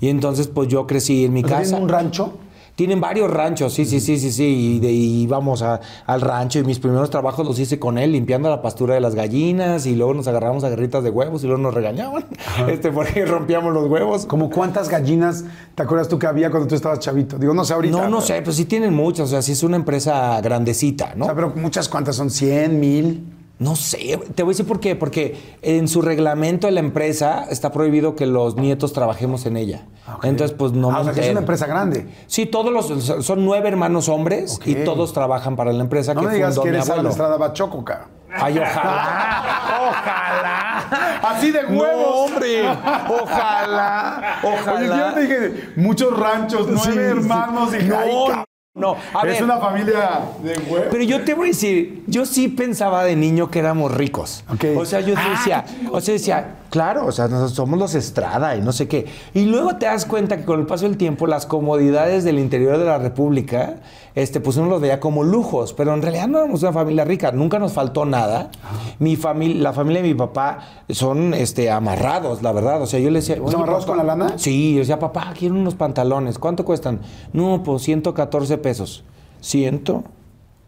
Y 0.00 0.08
entonces, 0.08 0.48
pues 0.48 0.68
yo 0.68 0.86
crecí 0.86 1.24
en 1.24 1.32
mi 1.32 1.42
casa. 1.42 1.62
¿Tienen 1.62 1.82
un 1.82 1.88
rancho? 1.88 2.32
Tienen 2.76 3.00
varios 3.00 3.30
ranchos, 3.30 3.72
sí, 3.72 3.84
sí, 3.84 4.00
sí, 4.00 4.18
sí, 4.18 4.32
sí. 4.32 4.44
Y 4.44 4.80
de 4.80 4.88
ahí 4.88 5.22
íbamos 5.22 5.62
a- 5.62 5.80
al 6.06 6.20
rancho 6.20 6.58
y 6.58 6.64
mis 6.64 6.80
primeros 6.80 7.08
trabajos 7.08 7.46
los 7.46 7.58
hice 7.60 7.78
con 7.78 7.98
él, 7.98 8.10
limpiando 8.12 8.50
la 8.50 8.62
pastura 8.62 8.94
de 8.94 9.00
las 9.00 9.14
gallinas 9.14 9.86
y 9.86 9.94
luego 9.94 10.12
nos 10.14 10.26
agarramos 10.26 10.64
a 10.64 10.68
garritas 10.70 11.04
de 11.04 11.10
huevos 11.10 11.44
y 11.44 11.46
luego 11.46 11.62
nos 11.62 11.72
regañaban 11.72 12.26
este, 12.68 12.90
porque 12.90 13.24
rompíamos 13.26 13.72
los 13.72 13.88
huevos. 13.88 14.26
¿Como 14.26 14.50
cuántas 14.50 14.88
gallinas 14.88 15.44
te 15.76 15.82
acuerdas 15.84 16.08
tú 16.08 16.18
que 16.18 16.26
había 16.26 16.50
cuando 16.50 16.66
tú 16.66 16.74
estabas 16.74 16.98
chavito? 16.98 17.38
Digo, 17.38 17.54
no 17.54 17.64
sé 17.64 17.74
ahorita. 17.74 17.96
No, 17.96 18.08
no 18.08 18.20
sé, 18.20 18.42
pues 18.42 18.56
sí 18.56 18.64
tienen 18.64 18.92
muchas, 18.92 19.28
o 19.28 19.30
sea, 19.30 19.42
sí 19.42 19.52
es 19.52 19.62
una 19.62 19.76
empresa 19.76 20.40
grandecita, 20.40 21.14
¿no? 21.14 21.26
O 21.26 21.28
sea, 21.28 21.34
pero 21.36 21.52
muchas 21.54 21.88
cuántas 21.88 22.16
son, 22.16 22.30
100, 22.30 22.80
1000. 22.80 23.33
No 23.58 23.76
sé, 23.76 24.18
te 24.34 24.42
voy 24.42 24.50
a 24.50 24.54
decir 24.54 24.66
por 24.66 24.80
qué. 24.80 24.96
Porque 24.96 25.56
en 25.62 25.86
su 25.86 26.02
reglamento 26.02 26.66
de 26.66 26.72
la 26.72 26.80
empresa 26.80 27.44
está 27.48 27.70
prohibido 27.70 28.16
que 28.16 28.26
los 28.26 28.56
nietos 28.56 28.92
trabajemos 28.92 29.46
en 29.46 29.56
ella. 29.56 29.86
Entonces, 30.24 30.56
pues 30.58 30.72
no 30.72 30.90
Ah, 30.90 30.94
me 30.94 31.00
o 31.00 31.04
sea, 31.04 31.12
que 31.14 31.20
es 31.26 31.30
una 31.30 31.40
empresa 31.40 31.66
grande. 31.66 32.08
Sí, 32.26 32.46
todos 32.46 32.72
los 32.72 33.24
son 33.24 33.44
nueve 33.44 33.68
hermanos 33.68 34.08
hombres 34.08 34.58
y 34.64 34.74
todos 34.84 35.12
trabajan 35.12 35.54
para 35.56 35.72
la 35.72 35.82
empresa 35.82 36.14
No 36.14 36.22
que 36.22 36.26
me 36.26 36.34
digas 36.34 36.58
que 36.58 36.68
eres. 36.68 36.88
Estrada 36.88 37.36
Bachoco, 37.36 37.84
cabrón. 37.84 38.08
Ay, 38.36 38.58
ojalá. 38.58 39.88
ojalá. 39.88 41.20
Así 41.22 41.52
de 41.52 41.60
huevos. 41.66 41.86
No, 42.02 42.14
hombre. 42.24 42.68
Ojalá. 42.68 44.38
Ojalá. 44.42 44.74
Oye, 44.78 44.88
yo 44.88 45.14
te 45.14 45.20
dije, 45.20 45.68
muchos 45.76 46.18
ranchos, 46.18 46.66
nueve 46.68 46.82
Sí, 46.84 46.92
sí. 46.92 46.98
hermanos 46.98 47.70
y 47.80 47.84
No. 47.84 48.44
No. 48.74 48.96
A 49.14 49.20
es 49.20 49.34
ver, 49.34 49.44
una 49.44 49.58
familia 49.58 50.20
de 50.42 50.58
huevos. 50.68 50.88
Pero 50.90 51.04
yo 51.04 51.24
te 51.24 51.34
voy 51.34 51.46
a 51.46 51.48
decir, 51.50 52.02
yo 52.08 52.26
sí 52.26 52.48
pensaba 52.48 53.04
de 53.04 53.14
niño 53.14 53.50
que 53.50 53.60
éramos 53.60 53.94
ricos. 53.94 54.44
Ok. 54.52 54.64
O 54.76 54.84
sea, 54.84 55.00
yo 55.00 55.14
decía, 55.14 55.64
o 55.92 56.00
sea, 56.00 56.12
decía, 56.14 56.56
claro, 56.70 57.06
o 57.06 57.12
sea, 57.12 57.28
nosotros 57.28 57.54
somos 57.54 57.78
los 57.78 57.94
Estrada 57.94 58.56
y 58.56 58.60
no 58.60 58.72
sé 58.72 58.88
qué. 58.88 59.06
Y 59.32 59.44
luego 59.44 59.76
te 59.76 59.86
das 59.86 60.04
cuenta 60.06 60.36
que 60.36 60.44
con 60.44 60.58
el 60.58 60.66
paso 60.66 60.86
del 60.86 60.96
tiempo 60.96 61.28
las 61.28 61.46
comodidades 61.46 62.24
del 62.24 62.40
interior 62.40 62.76
de 62.78 62.84
la 62.84 62.98
República, 62.98 63.76
este, 64.14 64.40
pues 64.40 64.56
uno 64.56 64.68
los 64.68 64.80
veía 64.80 65.00
como 65.00 65.24
lujos, 65.24 65.72
pero 65.72 65.92
en 65.92 66.00
realidad 66.02 66.28
no 66.28 66.38
éramos 66.38 66.62
una 66.62 66.72
familia 66.72 67.04
rica, 67.04 67.32
nunca 67.32 67.58
nos 67.58 67.72
faltó 67.72 68.04
nada. 68.04 68.50
Mi 68.98 69.16
familia, 69.16 69.62
la 69.62 69.72
familia 69.72 70.02
de 70.02 70.08
mi 70.08 70.14
papá 70.14 70.60
son 70.88 71.34
este, 71.34 71.70
amarrados, 71.70 72.42
la 72.42 72.52
verdad. 72.52 72.80
O 72.82 72.86
sea, 72.86 73.00
yo 73.00 73.10
le 73.10 73.18
decía. 73.20 73.36
"Oye, 73.42 73.54
amarrados 73.56 73.84
papá". 73.84 73.96
con 73.98 74.06
la 74.06 74.16
lana? 74.16 74.38
Sí, 74.38 74.74
yo 74.74 74.80
decía, 74.80 74.98
papá, 74.98 75.32
quiero 75.36 75.54
unos 75.56 75.74
pantalones. 75.74 76.38
¿Cuánto 76.38 76.64
cuestan? 76.64 77.00
No, 77.32 77.62
pues 77.64 77.82
114 77.82 78.58
pesos. 78.58 79.04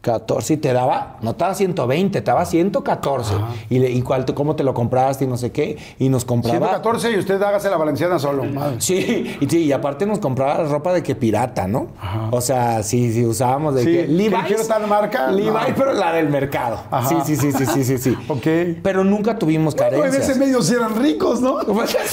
¿114? 0.06 0.50
Y 0.54 0.56
te 0.58 0.72
daba, 0.72 1.16
no 1.22 1.34
te 1.34 1.44
daba 1.44 1.54
120, 1.54 2.20
te 2.20 2.24
daba 2.30 2.44
114. 2.44 3.34
Y, 3.70 3.78
le, 3.78 3.90
y 3.90 4.02
cuál, 4.02 4.24
cómo 4.34 4.56
te 4.56 4.62
lo 4.64 4.74
compraste 4.74 5.24
y 5.24 5.26
no 5.26 5.36
sé 5.36 5.50
qué. 5.52 5.76
Y 5.98 6.08
nos 6.08 6.24
compraba. 6.24 6.58
114 6.68 7.12
y 7.12 7.18
usted 7.18 7.42
hágase 7.42 7.68
la 7.70 7.76
valenciana 7.76 8.18
solo. 8.18 8.44
madre. 8.44 8.76
Sí, 8.80 9.36
y 9.40 9.46
sí, 9.46 9.64
y 9.64 9.72
aparte 9.72 10.06
nos 10.06 10.18
compraba 10.18 10.64
ropa 10.64 10.92
de 10.92 11.02
que 11.02 11.14
pirata, 11.14 11.66
¿no? 11.66 11.88
O 12.30 12.40
sea, 12.40 12.82
sí, 12.82 13.12
sí, 13.12 13.24
usábamos 13.24 13.74
de 13.74 13.82
Sí, 13.84 13.92
que 13.92 14.06
¿que 14.06 14.12
Levi's. 14.12 14.44
quiero 14.46 14.64
tal 14.66 14.86
marca? 14.86 15.28
Levi's, 15.30 15.52
No. 15.52 15.60
pero 15.76 15.92
la 15.92 16.12
del 16.12 16.28
mercado. 16.28 16.80
Ajá. 16.90 17.08
Sí, 17.08 17.16
sí, 17.24 17.36
sí, 17.36 17.52
sí, 17.52 17.66
sí, 17.66 17.84
sí, 17.84 17.98
sí. 17.98 18.16
Ok. 18.28 18.46
Pero 18.82 19.04
nunca 19.04 19.38
tuvimos 19.38 19.74
en 19.74 19.78
carencias. 19.80 20.28
ese 20.28 20.38
medio 20.38 20.62
sí 20.62 20.74
eran 20.74 20.94
ricos, 20.96 21.40
¿no? 21.40 21.60
Sea, 21.86 22.02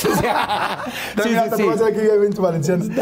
sí, 1.24 1.30
sí, 1.30 1.30
sí. 1.58 1.64
en 1.64 2.94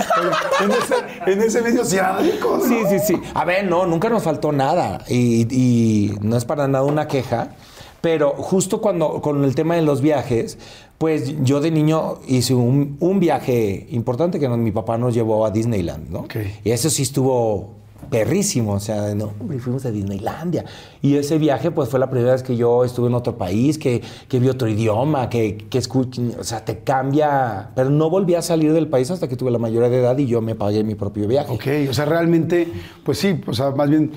En 0.62 0.72
ese, 0.72 0.96
en 1.32 1.42
ese 1.42 1.62
medio 1.62 1.86
sí 1.86 1.98
eran 1.98 2.20
ricos, 2.20 2.60
¿no? 2.60 2.68
Sí, 2.68 2.84
sí, 2.90 3.00
sí. 3.00 3.22
A 3.34 3.46
ver, 3.46 3.66
no, 3.66 3.86
nunca 3.86 4.10
nos 4.10 4.24
faltó 4.24 4.52
nada. 4.52 4.81
Y, 5.08 5.48
y 5.50 6.14
no 6.22 6.38
es 6.38 6.46
para 6.46 6.68
nada 6.68 6.86
una 6.86 7.08
queja. 7.08 7.56
Pero 8.02 8.32
justo 8.32 8.82
cuando, 8.82 9.22
con 9.22 9.44
el 9.44 9.54
tema 9.54 9.76
de 9.76 9.84
los 9.84 10.02
viajes, 10.02 10.58
pues 10.98 11.36
yo 11.44 11.62
de 11.62 11.72
niño 11.72 12.20
hice 12.28 12.54
un, 12.54 12.98
un 13.00 13.20
viaje 13.20 13.88
importante 13.92 14.40
que 14.40 14.50
mi 14.50 14.72
papá 14.72 14.98
nos 14.98 15.14
llevó 15.14 15.46
a 15.46 15.52
Disneyland, 15.52 16.10
¿no? 16.10 16.26
Y 16.64 16.72
eso 16.72 16.90
sí 16.90 17.04
estuvo 17.04 17.82
perrísimo, 18.10 18.74
o 18.74 18.80
sea, 18.80 19.16
no, 19.16 19.32
hombre, 19.40 19.60
fuimos 19.60 19.86
a 19.86 19.92
Disneylandia. 19.92 20.66
Y 21.02 21.16
ese 21.16 21.38
viaje, 21.38 21.72
pues 21.72 21.90
fue 21.90 22.00
la 22.00 22.10
primera 22.10 22.34
vez 22.34 22.44
que 22.44 22.56
yo 22.56 22.84
estuve 22.84 23.08
en 23.08 23.14
otro 23.14 23.38
país, 23.38 23.78
que, 23.78 24.02
que 24.28 24.40
vi 24.40 24.50
otro 24.50 24.68
idioma, 24.68 25.30
que, 25.30 25.58
que 25.70 25.78
escuché, 25.78 26.22
o 26.38 26.44
sea, 26.44 26.66
te 26.66 26.80
cambia. 26.80 27.70
Pero 27.74 27.90
no 27.90 28.10
volví 28.10 28.36
a 28.36 28.42
salir 28.42 28.74
del 28.74 28.88
país 28.88 29.10
hasta 29.12 29.28
que 29.28 29.36
tuve 29.36 29.52
la 29.52 29.60
mayoría 29.60 29.90
de 29.90 30.00
edad 30.00 30.18
y 30.18 30.26
yo 30.26 30.42
me 30.42 30.56
pagué 30.56 30.84
mi 30.84 30.96
propio 30.96 31.28
viaje. 31.28 31.54
Ok, 31.54 31.90
o 31.90 31.94
sea, 31.94 32.06
realmente, 32.06 32.68
pues 33.04 33.20
sí, 33.20 33.40
o 33.48 33.54
sea, 33.54 33.72
más 33.72 33.90
bien 33.90 34.12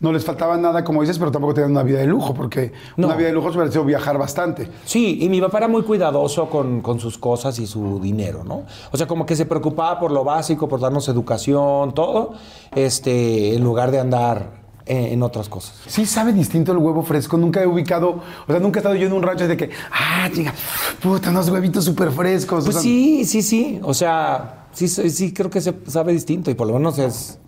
no 0.00 0.12
les 0.12 0.24
faltaba 0.24 0.56
nada, 0.56 0.82
como 0.82 1.02
dices, 1.02 1.18
pero 1.18 1.30
tampoco 1.30 1.52
tenían 1.54 1.72
una 1.72 1.82
vida 1.82 1.98
de 1.98 2.06
lujo, 2.06 2.32
porque 2.32 2.72
No. 2.96 3.06
una 3.06 3.16
vida 3.16 3.28
de 3.28 3.34
lujo 3.34 3.52
se 3.52 3.70
sido 3.70 3.84
viajar 3.84 4.16
bastante. 4.18 4.68
Sí, 4.84 5.18
y 5.20 5.28
mi 5.28 5.40
papá 5.42 5.58
era 5.58 5.68
muy 5.68 5.82
cuidadoso 5.82 6.48
con, 6.48 6.80
con 6.80 6.98
sus 6.98 7.18
cosas 7.18 7.58
y 7.58 7.66
su 7.66 8.00
dinero, 8.00 8.42
¿no? 8.42 8.64
O 8.92 8.96
sea, 8.96 9.06
como 9.06 9.26
que 9.26 9.36
se 9.36 9.44
preocupaba 9.44 10.00
por 10.00 10.10
lo 10.10 10.24
básico, 10.24 10.68
por 10.68 10.80
darnos 10.80 11.06
educación, 11.08 11.92
todo, 11.94 12.32
este, 12.74 13.54
en 13.54 13.62
lugar 13.62 13.90
de 13.90 14.00
andar 14.00 14.60
eh, 14.86 15.10
en 15.12 15.22
otras 15.22 15.48
cosas. 15.50 15.74
Sí 15.86 16.06
sabe 16.06 16.32
distinto 16.32 16.72
el 16.72 16.78
huevo 16.78 17.02
fresco. 17.02 17.36
Nunca 17.36 17.62
he 17.62 17.66
ubicado, 17.66 18.08
o 18.48 18.50
sea, 18.50 18.58
nunca 18.58 18.78
he 18.78 18.80
estado 18.80 18.94
yo 18.96 19.06
en 19.06 19.12
un 19.12 19.22
rancho 19.22 19.46
de 19.46 19.56
que, 19.56 19.70
ah, 19.92 20.28
chica, 20.34 20.54
puta, 21.02 21.28
unos 21.30 21.48
huevitos 21.50 21.84
súper 21.84 22.10
frescos. 22.10 22.64
Pues 22.64 22.76
o 22.76 22.80
sea, 22.80 22.82
sí, 22.82 23.24
sí, 23.26 23.42
sí. 23.42 23.78
O 23.84 23.92
sea, 23.92 24.66
sí 24.72 24.88
sí 24.88 25.34
creo 25.34 25.50
que 25.50 25.60
se 25.60 25.74
sabe 25.86 26.12
distinto 26.14 26.50
y 26.50 26.54
por 26.54 26.66
lo 26.66 26.72
menos 26.72 26.98
es 26.98 27.38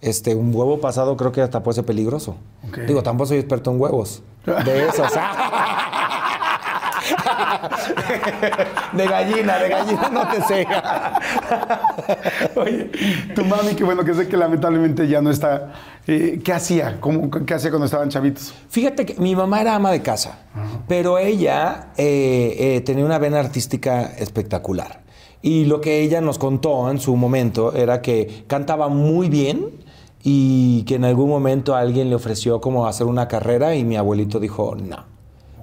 este 0.00 0.34
un 0.34 0.54
huevo 0.54 0.80
pasado 0.80 1.16
creo 1.16 1.32
que 1.32 1.42
hasta 1.42 1.62
puede 1.62 1.76
ser 1.76 1.84
peligroso. 1.84 2.36
Digo, 2.86 3.02
tampoco 3.02 3.28
soy 3.28 3.38
experto 3.38 3.70
en 3.70 3.80
huevos. 3.80 4.22
De 4.64 4.88
esos. 4.88 5.10
de 8.92 9.06
gallina, 9.06 9.58
de 9.58 9.68
gallina 9.68 10.08
no 10.10 10.26
te 10.28 10.42
sé. 10.42 10.66
Oye, 12.56 12.90
tu 13.34 13.44
mami, 13.44 13.74
que 13.74 13.84
bueno, 13.84 14.04
que 14.04 14.14
sé 14.14 14.28
que 14.28 14.36
lamentablemente 14.36 15.06
ya 15.08 15.20
no 15.20 15.30
está. 15.30 15.72
eh, 16.06 16.40
¿Qué 16.42 16.52
hacía? 16.52 16.98
¿Cómo, 17.00 17.30
¿Qué 17.30 17.54
hacía 17.54 17.70
cuando 17.70 17.86
estaban 17.86 18.08
chavitos? 18.08 18.54
Fíjate 18.68 19.06
que 19.06 19.20
mi 19.20 19.34
mamá 19.34 19.60
era 19.60 19.74
ama 19.74 19.90
de 19.90 20.02
casa, 20.02 20.38
pero 20.88 21.18
ella 21.18 21.88
eh, 21.96 22.56
eh, 22.58 22.80
tenía 22.82 23.04
una 23.04 23.18
vena 23.18 23.40
artística 23.40 24.12
espectacular. 24.18 25.00
Y 25.42 25.64
lo 25.64 25.80
que 25.80 26.00
ella 26.02 26.20
nos 26.20 26.38
contó 26.38 26.90
en 26.90 27.00
su 27.00 27.16
momento 27.16 27.74
era 27.74 28.02
que 28.02 28.44
cantaba 28.46 28.88
muy 28.88 29.30
bien 29.30 29.70
y 30.22 30.82
que 30.84 30.96
en 30.96 31.04
algún 31.04 31.28
momento 31.30 31.74
alguien 31.74 32.08
le 32.10 32.14
ofreció 32.16 32.60
como 32.60 32.86
hacer 32.86 33.06
una 33.06 33.26
carrera 33.28 33.74
y 33.74 33.84
mi 33.84 33.96
abuelito 33.96 34.38
dijo 34.40 34.74
no. 34.76 35.08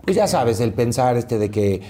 Pues 0.04 0.16
ya 0.16 0.26
sabes, 0.26 0.62
el 0.62 0.72
pensar 0.74 1.18
este 1.18 1.38
de 1.38 1.52
que 1.52 1.82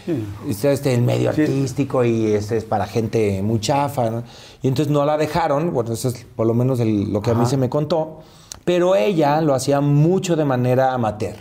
este, 0.49 0.71
este, 0.73 0.93
el 0.95 1.03
medio 1.03 1.29
artístico 1.29 2.03
y 2.03 2.31
este 2.31 2.57
es 2.57 2.63
para 2.65 2.87
gente 2.87 3.43
muy 3.43 3.59
chafa, 3.59 4.09
¿no? 4.09 4.23
Y 4.63 4.67
entonces 4.69 4.91
no 4.91 5.05
la 5.05 5.17
dejaron, 5.17 5.71
bueno, 5.71 5.93
eso 5.93 6.07
es 6.09 6.25
por 6.35 6.47
lo 6.47 6.55
menos 6.55 6.79
el- 6.79 7.13
lo 7.13 7.21
que 7.21 7.29
a 7.29 7.35
mí 7.35 7.45
se 7.45 7.57
me 7.57 7.69
contó, 7.69 8.21
pero 8.65 8.95
ella 8.95 9.39
lo 9.41 9.53
hacía 9.53 9.81
mucho 9.81 10.35
de 10.35 10.45
manera 10.45 10.93
amateur. 10.93 11.35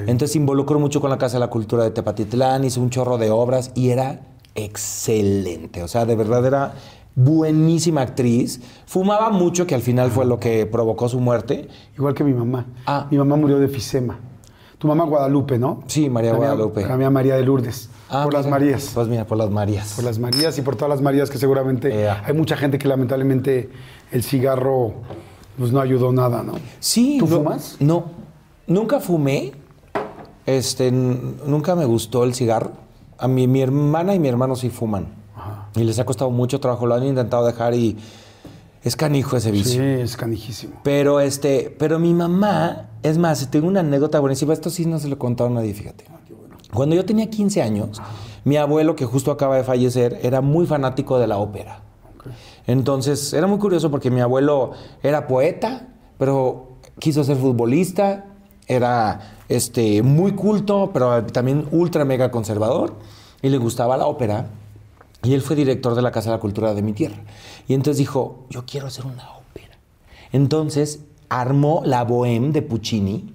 Entonces 0.00 0.32
se 0.32 0.38
involucró 0.38 0.78
mucho 0.80 1.00
con 1.00 1.08
la 1.08 1.18
Casa 1.18 1.34
de 1.36 1.40
la 1.40 1.50
Cultura 1.50 1.84
de 1.84 1.92
Tepatitlán, 1.92 2.64
hizo 2.64 2.80
un 2.80 2.90
chorro 2.90 3.16
de 3.16 3.30
obras 3.30 3.70
y 3.76 3.90
era 3.90 4.20
excelente. 4.56 5.82
O 5.82 5.88
sea, 5.88 6.04
de 6.04 6.16
verdad 6.16 6.44
era 6.44 6.74
buenísima 7.18 8.00
actriz. 8.02 8.60
Fumaba 8.86 9.30
mucho, 9.30 9.66
que 9.66 9.74
al 9.74 9.82
final 9.82 10.10
fue 10.10 10.24
lo 10.24 10.38
que 10.38 10.64
provocó 10.66 11.08
su 11.08 11.18
muerte. 11.20 11.68
Igual 11.96 12.14
que 12.14 12.22
mi 12.24 12.32
mamá. 12.32 12.66
Ah. 12.86 13.06
Mi 13.10 13.18
mamá 13.18 13.34
murió 13.36 13.58
de 13.58 13.66
efisema. 13.66 14.18
Tu 14.78 14.86
mamá 14.86 15.04
Guadalupe, 15.04 15.58
¿no? 15.58 15.82
Sí, 15.88 16.08
María 16.08 16.30
La 16.32 16.38
mía- 16.38 16.48
Guadalupe. 16.50 16.86
La 16.86 16.96
mía 16.96 17.10
María 17.10 17.34
de 17.34 17.42
Lourdes. 17.42 17.90
Ah, 18.08 18.22
por 18.22 18.32
las. 18.32 18.46
Marías. 18.46 18.92
Pues 18.94 19.08
mira, 19.08 19.26
por 19.26 19.36
las 19.36 19.50
Marías. 19.50 19.94
Por 19.96 20.04
las 20.04 20.18
Marías 20.20 20.56
y 20.56 20.62
por 20.62 20.76
todas 20.76 20.88
las 20.90 21.02
Marías 21.02 21.28
que 21.30 21.38
seguramente 21.38 22.08
hay 22.08 22.32
mucha 22.34 22.56
gente 22.56 22.78
que 22.78 22.86
lamentablemente 22.86 23.68
el 24.12 24.22
cigarro 24.22 24.94
pues 25.58 25.72
no 25.72 25.80
ayudó 25.80 26.12
nada, 26.12 26.44
¿no? 26.44 26.52
Sí. 26.78 27.16
¿Tú 27.18 27.26
no- 27.26 27.38
fumas? 27.38 27.76
No. 27.80 28.04
Nunca 28.68 29.00
fumé. 29.00 29.52
Este, 30.46 30.92
nunca 30.92 31.74
me 31.74 31.84
gustó 31.84 32.22
el 32.22 32.34
cigarro. 32.34 32.70
A 33.18 33.26
mí, 33.26 33.48
mi 33.48 33.60
hermana 33.60 34.14
y 34.14 34.20
mi 34.20 34.28
hermano 34.28 34.54
sí 34.54 34.70
fuman. 34.70 35.08
Y 35.76 35.84
les 35.84 35.98
ha 35.98 36.04
costado 36.04 36.30
mucho 36.30 36.60
trabajo. 36.60 36.86
Lo 36.86 36.94
han 36.94 37.04
intentado 37.04 37.46
dejar 37.46 37.74
y 37.74 37.96
es 38.82 38.96
canijo 38.96 39.36
ese 39.36 39.50
vicio. 39.50 39.82
Sí, 39.82 40.02
es 40.02 40.16
canijísimo. 40.16 40.80
Pero 40.82 41.20
este, 41.20 41.74
pero 41.78 41.98
mi 41.98 42.14
mamá, 42.14 42.88
es 43.02 43.18
más, 43.18 43.50
tengo 43.50 43.68
una 43.68 43.80
anécdota 43.80 44.20
buenísima. 44.20 44.52
Esto 44.52 44.70
sí 44.70 44.86
no 44.86 44.98
se 44.98 45.08
lo 45.08 45.14
he 45.14 45.18
contado 45.18 45.50
a 45.50 45.52
nadie, 45.52 45.74
fíjate. 45.74 46.04
Cuando 46.72 46.94
yo 46.94 47.04
tenía 47.04 47.28
15 47.30 47.62
años, 47.62 48.00
mi 48.44 48.56
abuelo, 48.56 48.94
que 48.94 49.04
justo 49.04 49.30
acaba 49.30 49.56
de 49.56 49.64
fallecer, 49.64 50.20
era 50.22 50.40
muy 50.40 50.66
fanático 50.66 51.18
de 51.18 51.26
la 51.26 51.38
ópera. 51.38 51.82
Entonces, 52.66 53.32
era 53.32 53.46
muy 53.46 53.58
curioso 53.58 53.90
porque 53.90 54.10
mi 54.10 54.20
abuelo 54.20 54.72
era 55.02 55.26
poeta, 55.26 55.88
pero 56.18 56.68
quiso 56.98 57.24
ser 57.24 57.36
futbolista, 57.36 58.26
era 58.66 59.20
este, 59.48 60.02
muy 60.02 60.32
culto, 60.32 60.90
pero 60.92 61.24
también 61.24 61.66
ultra 61.70 62.04
mega 62.04 62.30
conservador, 62.30 62.96
y 63.40 63.48
le 63.48 63.56
gustaba 63.56 63.96
la 63.96 64.06
ópera. 64.06 64.50
Y 65.22 65.34
él 65.34 65.42
fue 65.42 65.56
director 65.56 65.94
de 65.94 66.02
la 66.02 66.10
Casa 66.12 66.30
de 66.30 66.36
la 66.36 66.40
Cultura 66.40 66.74
de 66.74 66.82
mi 66.82 66.92
tierra. 66.92 67.16
Y 67.66 67.74
entonces 67.74 67.98
dijo, 67.98 68.46
yo 68.50 68.64
quiero 68.66 68.86
hacer 68.86 69.04
una 69.06 69.30
ópera. 69.36 69.76
Entonces 70.32 71.00
armó 71.28 71.82
la 71.84 72.04
Bohème 72.06 72.52
de 72.52 72.62
Puccini 72.62 73.34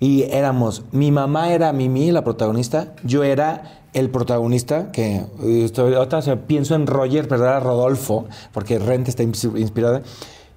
y 0.00 0.22
éramos, 0.24 0.84
mi 0.92 1.10
mamá 1.12 1.52
era 1.52 1.72
Mimi, 1.72 2.10
la 2.10 2.24
protagonista, 2.24 2.94
yo 3.04 3.22
era 3.22 3.82
el 3.92 4.08
protagonista, 4.10 4.90
que 4.92 5.16
eh, 5.42 5.64
estoy, 5.64 5.94
se- 6.22 6.36
pienso 6.36 6.74
en 6.74 6.86
Roger, 6.86 7.28
pero 7.28 7.44
era 7.44 7.60
Rodolfo, 7.60 8.26
porque 8.52 8.78
Rente 8.78 9.10
está 9.10 9.22
ins- 9.22 9.58
inspirada. 9.58 10.02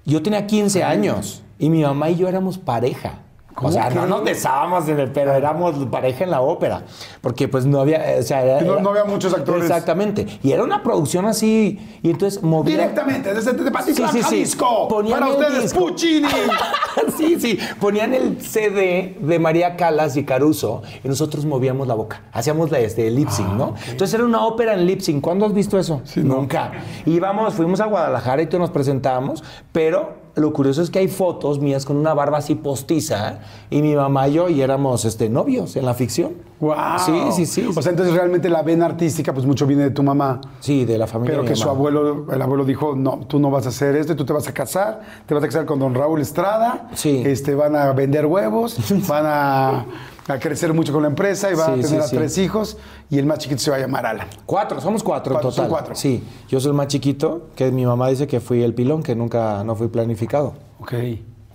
Yo 0.06 0.22
tenía 0.22 0.46
15 0.46 0.82
años 0.84 1.42
y 1.58 1.68
mi 1.70 1.82
mamá 1.82 2.10
y 2.10 2.16
yo 2.16 2.28
éramos 2.28 2.58
pareja. 2.58 3.20
O 3.56 3.60
¿Cómo 3.60 3.72
sea, 3.72 3.88
que? 3.88 3.94
no 3.94 4.06
nos 4.06 4.24
besábamos 4.24 4.88
en 4.88 4.98
el 4.98 5.12
pero 5.12 5.32
éramos 5.32 5.76
pareja 5.86 6.24
en 6.24 6.32
la 6.32 6.40
ópera. 6.40 6.82
Porque 7.20 7.46
pues 7.46 7.64
no 7.66 7.80
había, 7.80 8.02
o 8.18 8.22
sea, 8.22 8.42
era- 8.42 8.60
no- 8.62 8.80
no 8.80 8.90
había 8.90 9.04
muchos 9.04 9.32
actores. 9.32 9.62
Exactamente. 9.62 10.26
Y 10.42 10.50
era 10.50 10.64
una 10.64 10.82
producción 10.82 11.24
así. 11.26 11.98
Y 12.02 12.10
entonces 12.10 12.42
movía. 12.42 12.76
Directamente, 12.78 13.32
desde 13.32 13.54
Tepatitlán, 13.54 14.10
Sí, 14.10 14.18
sí, 14.18 14.22
sí. 14.24 14.30
Jalisco. 14.30 14.88
Ponían 14.88 15.20
Para 15.20 15.32
ustedes, 15.32 15.62
disco. 15.62 15.78
Puccini. 15.86 16.28
sí, 17.16 17.40
sí. 17.40 17.58
Ponían 17.80 18.12
el 18.14 18.40
CD 18.40 19.16
de 19.20 19.38
María 19.38 19.76
Calas 19.76 20.16
y 20.16 20.24
Caruso 20.24 20.82
y 21.04 21.08
nosotros 21.08 21.44
movíamos 21.44 21.86
la 21.86 21.94
boca. 21.94 22.22
Hacíamos 22.32 22.70
la, 22.72 22.80
este, 22.80 23.06
el 23.06 23.14
lip 23.14 23.28
sync, 23.28 23.50
¿no? 23.50 23.74
Entonces 23.88 24.14
era 24.14 24.24
una 24.24 24.44
ópera 24.44 24.74
en 24.74 24.84
lip 24.84 25.00
sync. 25.00 25.22
¿Cuándo 25.22 25.46
has 25.46 25.52
visto 25.54 25.78
eso? 25.78 26.02
no. 26.16 26.34
Nunca. 26.34 26.72
Íbamos, 27.06 27.54
fuimos 27.54 27.80
a 27.80 27.86
Guadalajara 27.86 28.42
y 28.42 28.46
todos 28.46 28.60
nos 28.60 28.70
presentamos, 28.70 29.44
pero 29.70 30.23
lo 30.36 30.52
curioso 30.52 30.82
es 30.82 30.90
que 30.90 30.98
hay 30.98 31.08
fotos 31.08 31.60
mías 31.60 31.84
con 31.84 31.96
una 31.96 32.12
barba 32.14 32.38
así 32.38 32.54
postiza 32.56 33.38
y 33.70 33.82
mi 33.82 33.94
mamá 33.94 34.28
y 34.28 34.32
yo 34.34 34.48
y 34.48 34.60
éramos 34.62 35.04
este, 35.04 35.28
novios 35.28 35.76
en 35.76 35.84
la 35.86 35.94
ficción. 35.94 36.32
Wow. 36.60 36.74
Sí, 37.04 37.12
sí, 37.32 37.46
sí. 37.46 37.68
O 37.76 37.82
sea, 37.82 37.90
entonces 37.90 38.14
realmente 38.14 38.48
la 38.48 38.62
vena 38.62 38.86
artística, 38.86 39.32
pues 39.34 39.44
mucho 39.46 39.66
viene 39.66 39.82
de 39.84 39.90
tu 39.90 40.02
mamá. 40.02 40.40
sí, 40.60 40.84
de 40.84 40.96
la 40.98 41.06
familia. 41.06 41.32
Pero 41.34 41.42
de 41.42 41.48
que 41.50 41.56
su 41.56 41.68
abuelo, 41.68 42.26
el 42.32 42.40
abuelo 42.42 42.64
dijo, 42.64 42.94
no, 42.96 43.20
tú 43.28 43.38
no 43.38 43.50
vas 43.50 43.66
a 43.66 43.68
hacer 43.68 43.96
esto, 43.96 44.16
tú 44.16 44.24
te 44.24 44.32
vas 44.32 44.48
a 44.48 44.54
casar, 44.54 45.00
te 45.26 45.34
vas 45.34 45.42
a 45.44 45.46
casar 45.46 45.66
con 45.66 45.78
don 45.78 45.94
Raúl 45.94 46.20
Estrada, 46.20 46.88
Sí. 46.94 47.22
este, 47.24 47.54
van 47.54 47.76
a 47.76 47.92
vender 47.92 48.26
huevos, 48.26 48.76
van 49.08 49.24
a, 49.26 49.86
a 50.28 50.38
crecer 50.38 50.72
mucho 50.72 50.92
con 50.92 51.02
la 51.02 51.08
empresa 51.08 51.50
y 51.50 51.54
van 51.54 51.70
a 51.72 51.74
tener 51.74 51.86
sí, 51.88 51.96
a 51.96 52.02
sí. 52.02 52.16
tres 52.16 52.38
hijos 52.38 52.76
y 53.10 53.18
el 53.18 53.26
más 53.26 53.38
chiquito 53.38 53.60
se 53.60 53.70
va 53.70 53.76
a 53.76 53.80
llamar 53.80 54.06
Alan. 54.06 54.26
Cuatro, 54.46 54.80
somos 54.80 55.02
cuatro, 55.02 55.32
Cuatro, 55.34 55.50
en 55.50 55.54
total. 55.56 55.68
cuatro. 55.70 55.94
Sí, 55.94 56.22
yo 56.48 56.60
soy 56.60 56.70
el 56.70 56.76
más 56.76 56.88
chiquito, 56.88 57.48
que 57.54 57.70
mi 57.70 57.84
mamá 57.84 58.08
dice 58.08 58.26
que 58.26 58.40
fui 58.40 58.62
el 58.62 58.74
pilón, 58.74 59.02
que 59.02 59.14
nunca 59.14 59.62
no 59.64 59.74
fui 59.76 59.88
planificado. 59.88 60.54
Ok. 60.80 60.92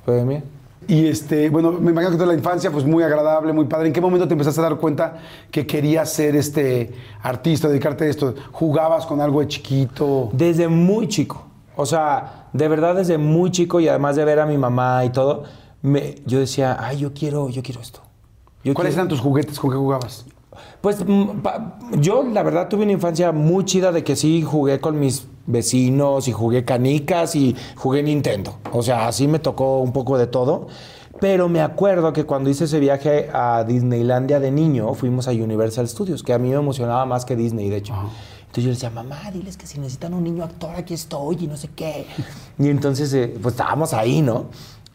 Fue 0.06 0.14
de 0.16 0.26
mí. 0.26 0.44
Y 0.88 1.06
este, 1.08 1.50
bueno, 1.50 1.72
me 1.74 1.92
imagino 1.92 2.10
que 2.12 2.18
toda 2.18 2.30
la 2.30 2.34
infancia, 2.34 2.72
pues 2.72 2.84
muy 2.86 3.04
agradable, 3.04 3.54
muy 3.54 3.66
padre. 3.66 3.88
¿En 3.88 3.94
qué 3.94 4.02
momento 4.02 4.28
te 4.28 4.34
empezaste 4.34 4.60
a 4.60 4.64
dar 4.64 4.78
cuenta 4.78 5.18
que 5.52 5.68
querías 5.68 6.12
ser 6.12 6.36
este 6.36 6.94
artista, 7.22 7.68
dedicarte 7.68 8.06
a 8.06 8.08
esto? 8.08 8.34
¿Jugabas 8.52 9.06
con 9.06 9.22
algo 9.22 9.42
de 9.42 9.48
chiquito? 9.50 10.30
Desde 10.34 10.68
muy 10.68 11.08
chico. 11.08 11.46
O 11.76 11.86
sea, 11.86 12.48
de 12.54 12.68
verdad 12.68 12.96
desde 12.96 13.18
muy 13.20 13.52
chico 13.52 13.80
y 13.80 13.88
además 13.88 14.16
de 14.16 14.26
ver 14.26 14.40
a 14.40 14.46
mi 14.48 14.58
mamá 14.58 15.06
y 15.06 15.10
todo, 15.12 15.44
me- 15.84 16.16
yo 16.26 16.40
decía, 16.40 16.76
ay, 16.80 16.98
yo 16.98 17.14
quiero, 17.14 17.50
yo 17.50 17.62
quiero 17.62 17.82
esto. 17.82 18.02
Yo 18.64 18.74
¿Cuáles 18.74 18.96
eran 18.96 19.08
tus 19.08 19.20
juguetes? 19.20 19.60
¿Con 19.60 19.72
qué 19.72 19.78
jugabas? 19.78 20.26
Pues 20.82 21.06
mm, 21.06 22.00
yo 22.00 22.24
la 22.24 22.44
verdad 22.44 22.68
tuve 22.68 22.84
una 22.84 22.92
infancia 22.92 23.32
muy 23.32 23.66
chida 23.66 23.92
de 23.92 24.04
que 24.04 24.16
sí 24.16 24.42
jugué 24.42 24.80
con 24.80 25.00
mis 25.00 25.28
vecinos 25.46 26.28
y 26.28 26.32
jugué 26.32 26.66
canicas 26.66 27.36
y 27.36 27.56
jugué 27.76 28.04
Nintendo. 28.04 28.58
O 28.72 28.84
sea, 28.84 29.08
así 29.08 29.28
me 29.28 29.40
tocó 29.40 29.80
un 29.80 29.94
poco 29.94 30.18
de 30.18 30.28
todo. 30.28 30.68
Pero 31.20 31.50
me 31.50 31.60
acuerdo 31.60 32.14
que 32.14 32.24
cuando 32.24 32.50
hice 32.50 32.64
ese 32.64 32.80
viaje 32.80 33.30
a 33.34 33.66
Disneylandia 33.66 34.40
de 34.40 34.52
niño, 34.52 34.94
fuimos 34.94 35.28
a 35.28 35.32
Universal 35.32 35.88
Studios, 35.88 36.24
que 36.24 36.32
a 36.32 36.38
mí 36.38 36.50
me 36.50 36.56
emocionaba 36.56 37.06
más 37.06 37.26
que 37.26 37.36
Disney, 37.36 37.70
de 37.70 37.78
hecho. 37.78 37.94
Entonces 37.94 38.64
yo 38.64 38.70
le 38.70 38.74
decía, 38.76 38.90
mamá, 38.90 39.30
diles 39.32 39.58
que 39.58 39.68
si 39.68 39.80
necesitan 39.80 40.14
un 40.14 40.24
niño 40.24 40.46
actor, 40.46 40.76
aquí 40.76 40.94
estoy 40.94 41.38
y 41.42 41.48
no 41.48 41.58
sé 41.58 41.70
qué. 41.76 42.08
Y 42.58 42.70
entonces, 42.70 43.14
eh, 43.14 43.38
pues 43.42 43.54
estábamos 43.54 43.94
ahí, 43.94 44.22
¿no? 44.22 44.46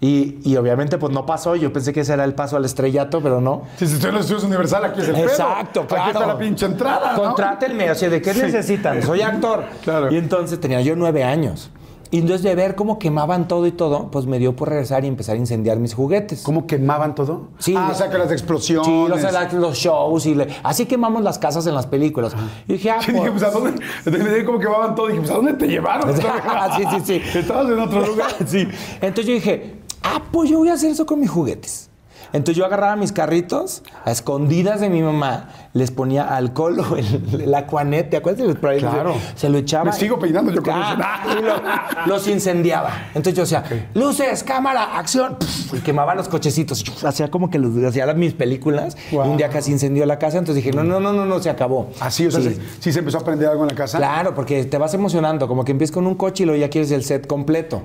Y, 0.05 0.39
y 0.45 0.57
obviamente, 0.57 0.99
pues 0.99 1.13
no 1.15 1.25
pasó. 1.25 1.57
Yo 1.57 1.73
pensé 1.73 1.93
que 1.95 2.01
ese 2.01 2.13
era 2.13 2.25
el 2.25 2.35
paso 2.35 2.57
al 2.59 2.65
estrellato, 2.67 3.23
pero 3.23 3.41
no. 3.41 3.63
Si 3.79 3.85
estoy 3.87 4.11
en 4.11 4.17
los 4.17 4.25
estudios 4.25 4.45
Universal, 4.45 4.85
aquí 4.85 5.01
es 5.01 5.09
el 5.09 5.15
pedo. 5.15 5.25
Exacto, 5.29 5.87
claro. 5.87 6.03
Aquí 6.03 6.13
está 6.13 6.27
la 6.27 6.39
pinche 6.39 6.67
entrada, 6.67 7.13
¿no? 7.17 7.23
Contrátenme, 7.23 7.91
o 7.91 7.95
sea, 7.95 8.11
¿de 8.11 8.21
qué 8.21 8.35
Sí. 8.35 8.43
necesitan? 8.43 9.03
Soy 9.03 9.23
actor. 9.23 9.65
Claro. 9.83 10.13
Y 10.13 10.19
entonces 10.19 10.61
tenía 10.61 10.81
yo 10.83 10.95
nueve 10.97 11.25
años. 11.25 11.71
Y 12.11 12.19
entonces 12.19 12.43
de 12.45 12.55
ver 12.55 12.75
cómo 12.77 12.99
quemaban 13.01 13.49
todo 13.49 13.67
y 13.67 13.73
todo, 13.73 14.09
pues 14.11 14.27
me 14.27 14.39
dio 14.39 14.55
por 14.55 14.69
regresar 14.69 15.05
y 15.05 15.09
empezar 15.09 15.35
a 15.35 15.39
incendiar 15.39 15.79
mis 15.79 15.95
juguetes. 15.95 16.43
¿Cómo 16.43 16.65
quemaban 16.67 17.15
todo? 17.17 17.49
Sí. 17.59 17.75
Ah, 17.77 17.89
o 17.91 17.95
sea, 17.95 18.09
que 18.09 18.19
las 18.19 18.31
explosiones. 18.31 18.87
Sí, 18.87 19.07
los, 19.09 19.53
los 19.55 19.77
shows 19.77 20.27
y 20.27 20.35
le- 20.37 20.47
así 20.63 20.87
quemamos 20.87 21.23
las 21.23 21.39
casas 21.41 21.67
en 21.67 21.75
las 21.75 21.87
películas. 21.87 22.37
Y 22.69 22.75
dije, 22.75 22.91
ah, 22.91 22.99
Sí, 23.05 23.11
dije, 23.11 23.31
pues, 23.33 23.43
¿a 23.43 23.51
dónde? 23.51 23.73
Me 24.05 24.19
dije 24.19 24.45
cómo 24.45 24.61
quemaban 24.61 24.95
todo. 24.95 25.09
Dije, 25.09 25.21
pues, 25.21 25.31
¿a 25.33 25.35
dónde 25.35 25.55
te 25.55 25.67
llevaron? 25.67 26.15
sí, 26.17 26.85
sí, 26.91 27.01
sí. 27.05 27.39
Estabas 27.39 27.67
en 27.71 27.79
otro 27.81 28.07
lugar. 28.07 28.31
Sí. 28.47 28.69
Entonces 29.01 29.27
yo 29.27 29.33
dije, 29.35 29.75
ah, 30.05 30.23
pues 30.31 30.49
yo 30.51 30.59
voy 30.59 30.69
a 30.69 30.75
hacer 30.75 30.91
eso 30.91 31.05
con 31.07 31.19
mis 31.21 31.31
juguetes. 31.31 31.91
Entonces 32.33 32.57
yo 32.59 32.65
agarraba 32.67 32.97
mis 32.97 33.13
carritos 33.13 33.85
a 34.05 34.11
escondidas 34.11 34.81
de 34.81 34.91
mi 34.91 35.03
mamá, 35.03 35.51
les 35.73 35.93
ponía 35.93 36.35
alcohol 36.35 36.81
o 36.81 36.97
el, 36.97 37.43
el 37.43 37.55
Aquanet, 37.55 38.11
¿te 38.11 38.17
acuerdas? 38.17 38.57
Claro. 38.81 39.15
Se 39.37 39.49
lo 39.49 39.59
echaba. 39.59 39.85
Me 39.85 39.93
sigo 39.93 40.19
peinando 40.19 40.51
yo 40.51 40.61
con 40.61 40.73
Ah, 40.75 41.23
eso. 41.29 41.41
lo- 41.41 42.07
los 42.13 42.27
incendiaba. 42.27 42.91
Entonces 43.15 43.35
yo 43.35 43.43
decía, 43.43 43.87
luces, 43.95 44.43
cámara, 44.43 44.99
acción. 44.99 45.37
Pff, 45.39 45.75
y 45.75 45.79
quemaba 45.83 46.17
los 46.17 46.29
cochecitos. 46.29 46.85
Hacía 47.05 47.31
como 47.31 47.51
que 47.51 47.61
los 47.61 47.73
hacía 47.85 48.05
las- 48.05 48.17
mis 48.17 48.33
películas. 48.35 48.97
Wow. 49.13 49.27
Y 49.27 49.29
un 49.29 49.37
día 49.37 49.49
casi 49.49 49.71
incendió 49.71 50.05
la 50.05 50.19
casa. 50.19 50.39
Entonces 50.39 50.65
dije, 50.65 50.77
no, 50.77 50.83
no, 50.83 50.99
no, 50.99 51.13
no, 51.13 51.25
no, 51.27 51.41
se 51.41 51.51
acabó. 51.51 51.91
Así, 52.01 52.27
o 52.27 52.33
sea, 52.33 52.41
Sí. 52.41 52.51
sí. 52.55 52.61
sí 52.81 52.93
se 52.93 52.99
empezó 52.99 53.19
a 53.19 53.21
aprender 53.21 53.49
algo 53.49 53.63
en 53.63 53.69
la 53.69 53.77
casa. 53.77 53.99
Claro, 53.99 54.35
porque 54.35 54.65
te 54.65 54.77
vas 54.77 54.93
emocionando, 54.93 55.47
como 55.47 55.65
que 55.65 55.71
empiezas 55.71 55.95
con 55.95 56.05
un 56.05 56.17
coche 56.17 56.43
y 56.43 56.47
luego 56.47 56.61
ya 56.61 56.69
quieres 56.69 56.91
el 56.91 57.05
set 57.05 57.29
completo. 57.29 57.83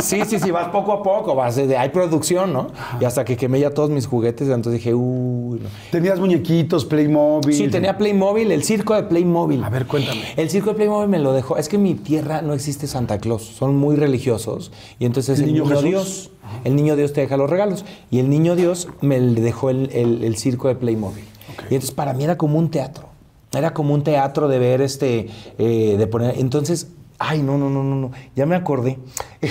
Sí, 0.00 0.20
sí, 0.26 0.38
sí, 0.38 0.50
vas 0.50 0.68
poco 0.68 0.92
a 0.92 1.02
poco, 1.02 1.34
vas 1.34 1.56
de, 1.56 1.76
hay 1.76 1.88
producción, 1.90 2.52
¿no? 2.52 2.68
Y 3.00 3.04
hasta 3.04 3.24
que 3.24 3.36
quemé 3.36 3.60
ya 3.60 3.70
todos 3.70 3.90
mis 3.90 4.06
juguetes, 4.06 4.48
entonces 4.48 4.74
dije, 4.74 4.94
uy, 4.94 5.58
no. 5.60 5.68
Tenías 5.90 6.18
muñequitos, 6.20 6.84
Playmobil. 6.84 7.54
Sí, 7.54 7.68
tenía 7.68 7.98
Playmobil, 7.98 8.50
el 8.52 8.62
circo 8.62 8.94
de 8.94 9.02
Playmobil. 9.04 9.62
A 9.64 9.68
ver, 9.68 9.86
cuéntame. 9.86 10.22
El 10.36 10.48
circo 10.48 10.70
de 10.70 10.76
Playmobil 10.76 11.08
me 11.08 11.18
lo 11.18 11.32
dejó. 11.32 11.56
Es 11.56 11.68
que 11.68 11.76
en 11.76 11.82
mi 11.82 11.94
tierra 11.94 12.40
no 12.42 12.54
existe 12.54 12.86
Santa 12.86 13.18
Claus, 13.18 13.42
son 13.44 13.76
muy 13.76 13.96
religiosos. 13.96 14.70
Y 14.98 15.06
entonces 15.06 15.38
¿El 15.40 15.46
el, 15.48 15.52
niño? 15.54 15.82
Dios, 15.82 16.30
el 16.64 16.76
niño 16.76 16.96
Dios 16.96 17.12
te 17.12 17.20
deja 17.22 17.36
los 17.36 17.50
regalos. 17.50 17.84
Y 18.10 18.20
el 18.20 18.30
niño 18.30 18.56
Dios 18.56 18.88
me 19.00 19.18
dejó 19.20 19.70
el, 19.70 19.90
el- 19.92 20.22
el 20.24 20.36
circo 20.36 20.68
de 20.68 20.76
Playmobil. 20.76 21.24
Y 21.68 21.74
entonces 21.74 21.90
para 21.90 22.12
mí 22.14 22.24
era 22.24 22.38
como 22.38 22.58
un 22.58 22.70
teatro. 22.70 23.08
Era 23.52 23.74
como 23.74 23.92
un 23.94 24.04
teatro 24.04 24.46
de 24.46 24.58
ver 24.60 24.80
este, 24.80 25.28
eh, 25.58 25.96
de 25.98 26.06
poner. 26.06 26.38
Entonces, 26.38 26.88
ay, 27.20 27.42
no, 27.42 27.56
no, 27.56 27.70
no, 27.70 27.84
no, 27.84 27.94
no. 27.94 28.10
Ya 28.34 28.46
me 28.46 28.56
acordé. 28.56 28.98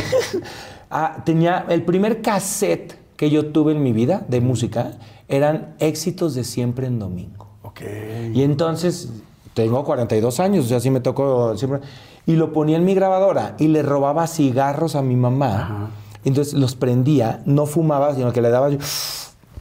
Ah, 0.91 1.21
tenía 1.23 1.67
el 1.69 1.83
primer 1.83 2.23
cassette 2.23 2.97
que 3.15 3.29
yo 3.29 3.51
tuve 3.51 3.73
en 3.73 3.83
mi 3.83 3.93
vida 3.93 4.25
de 4.27 4.41
música 4.41 4.93
eran 5.27 5.75
éxitos 5.77 6.33
de 6.33 6.43
siempre 6.43 6.87
en 6.87 6.97
domingo. 6.97 7.45
Ok. 7.61 7.81
Y 8.33 8.41
entonces, 8.41 9.09
tengo 9.53 9.83
42 9.83 10.39
años, 10.39 10.65
o 10.65 10.67
sea, 10.67 10.79
sí 10.79 10.89
me 10.89 10.99
tocó 10.99 11.55
siempre. 11.57 11.81
Y 12.25 12.37
lo 12.37 12.53
ponía 12.53 12.77
en 12.77 12.85
mi 12.85 12.95
grabadora 12.95 13.55
y 13.59 13.67
le 13.67 13.83
robaba 13.83 14.25
cigarros 14.25 14.95
a 14.95 15.03
mi 15.03 15.15
mamá. 15.15 15.91
Entonces 16.23 16.55
los 16.55 16.73
prendía, 16.73 17.43
no 17.45 17.67
fumaba, 17.67 18.15
sino 18.15 18.33
que 18.33 18.41
le 18.41 18.49
daba 18.49 18.69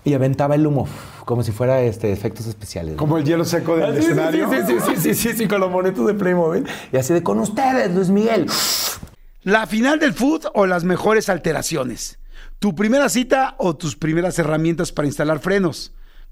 y 0.05 0.15
aventaba 0.15 0.55
el 0.55 0.67
humo, 0.67 0.87
como 1.29 1.43
si 1.43 1.53
fuera 1.53 1.83
este, 1.83 2.11
efectos 2.11 2.47
especiales. 2.47 2.93
¿no? 2.93 2.97
Como 2.97 3.19
el 3.19 3.25
hielo 3.25 3.45
seco 3.45 3.77
del 3.77 3.85
Ah, 3.85 3.89
sí, 3.95 3.97
sí, 4.01 4.05
escenario. 4.07 4.49
Sí, 4.49 4.57
sí, 4.67 4.75
sí, 4.81 4.97
sí, 4.97 5.15
sí, 5.15 5.37
sí, 5.37 5.47
con 5.47 5.61
los 5.61 5.71
monetos 5.71 6.07
de 6.07 6.15
Playmobil. 6.15 6.67
Y 6.91 6.97
así 6.97 7.13
de 7.13 7.23
con 7.23 7.39
ustedes, 7.39 7.95
Luis 7.95 8.09
Miguel. 8.09 8.47
La 9.43 9.67
final 9.67 9.99
del 9.99 10.15
food 10.15 10.47
o 10.55 10.65
las 10.65 10.85
mejores 10.85 11.29
alteraciones. 11.29 12.19
Tu 12.59 12.75
primera 12.75 13.11
cita 13.11 13.57
o 13.59 13.77
tus 13.77 13.95
primeras 13.95 14.39
herramientas 14.39 14.91
para 14.91 15.07
instalar 15.07 15.39
frenos. 15.41 15.93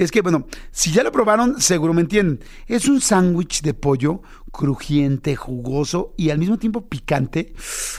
Es 0.00 0.10
que, 0.10 0.22
bueno, 0.22 0.46
si 0.70 0.92
ya 0.92 1.02
lo 1.02 1.12
probaron, 1.12 1.60
seguro 1.60 1.92
me 1.92 2.00
entienden. 2.00 2.40
Es 2.66 2.88
un 2.88 3.02
sándwich 3.02 3.60
de 3.60 3.74
pollo 3.74 4.22
crujiente, 4.50 5.36
jugoso 5.36 6.14
y 6.16 6.30
al 6.30 6.38
mismo 6.38 6.58
tiempo 6.58 6.86
picante. 6.88 7.52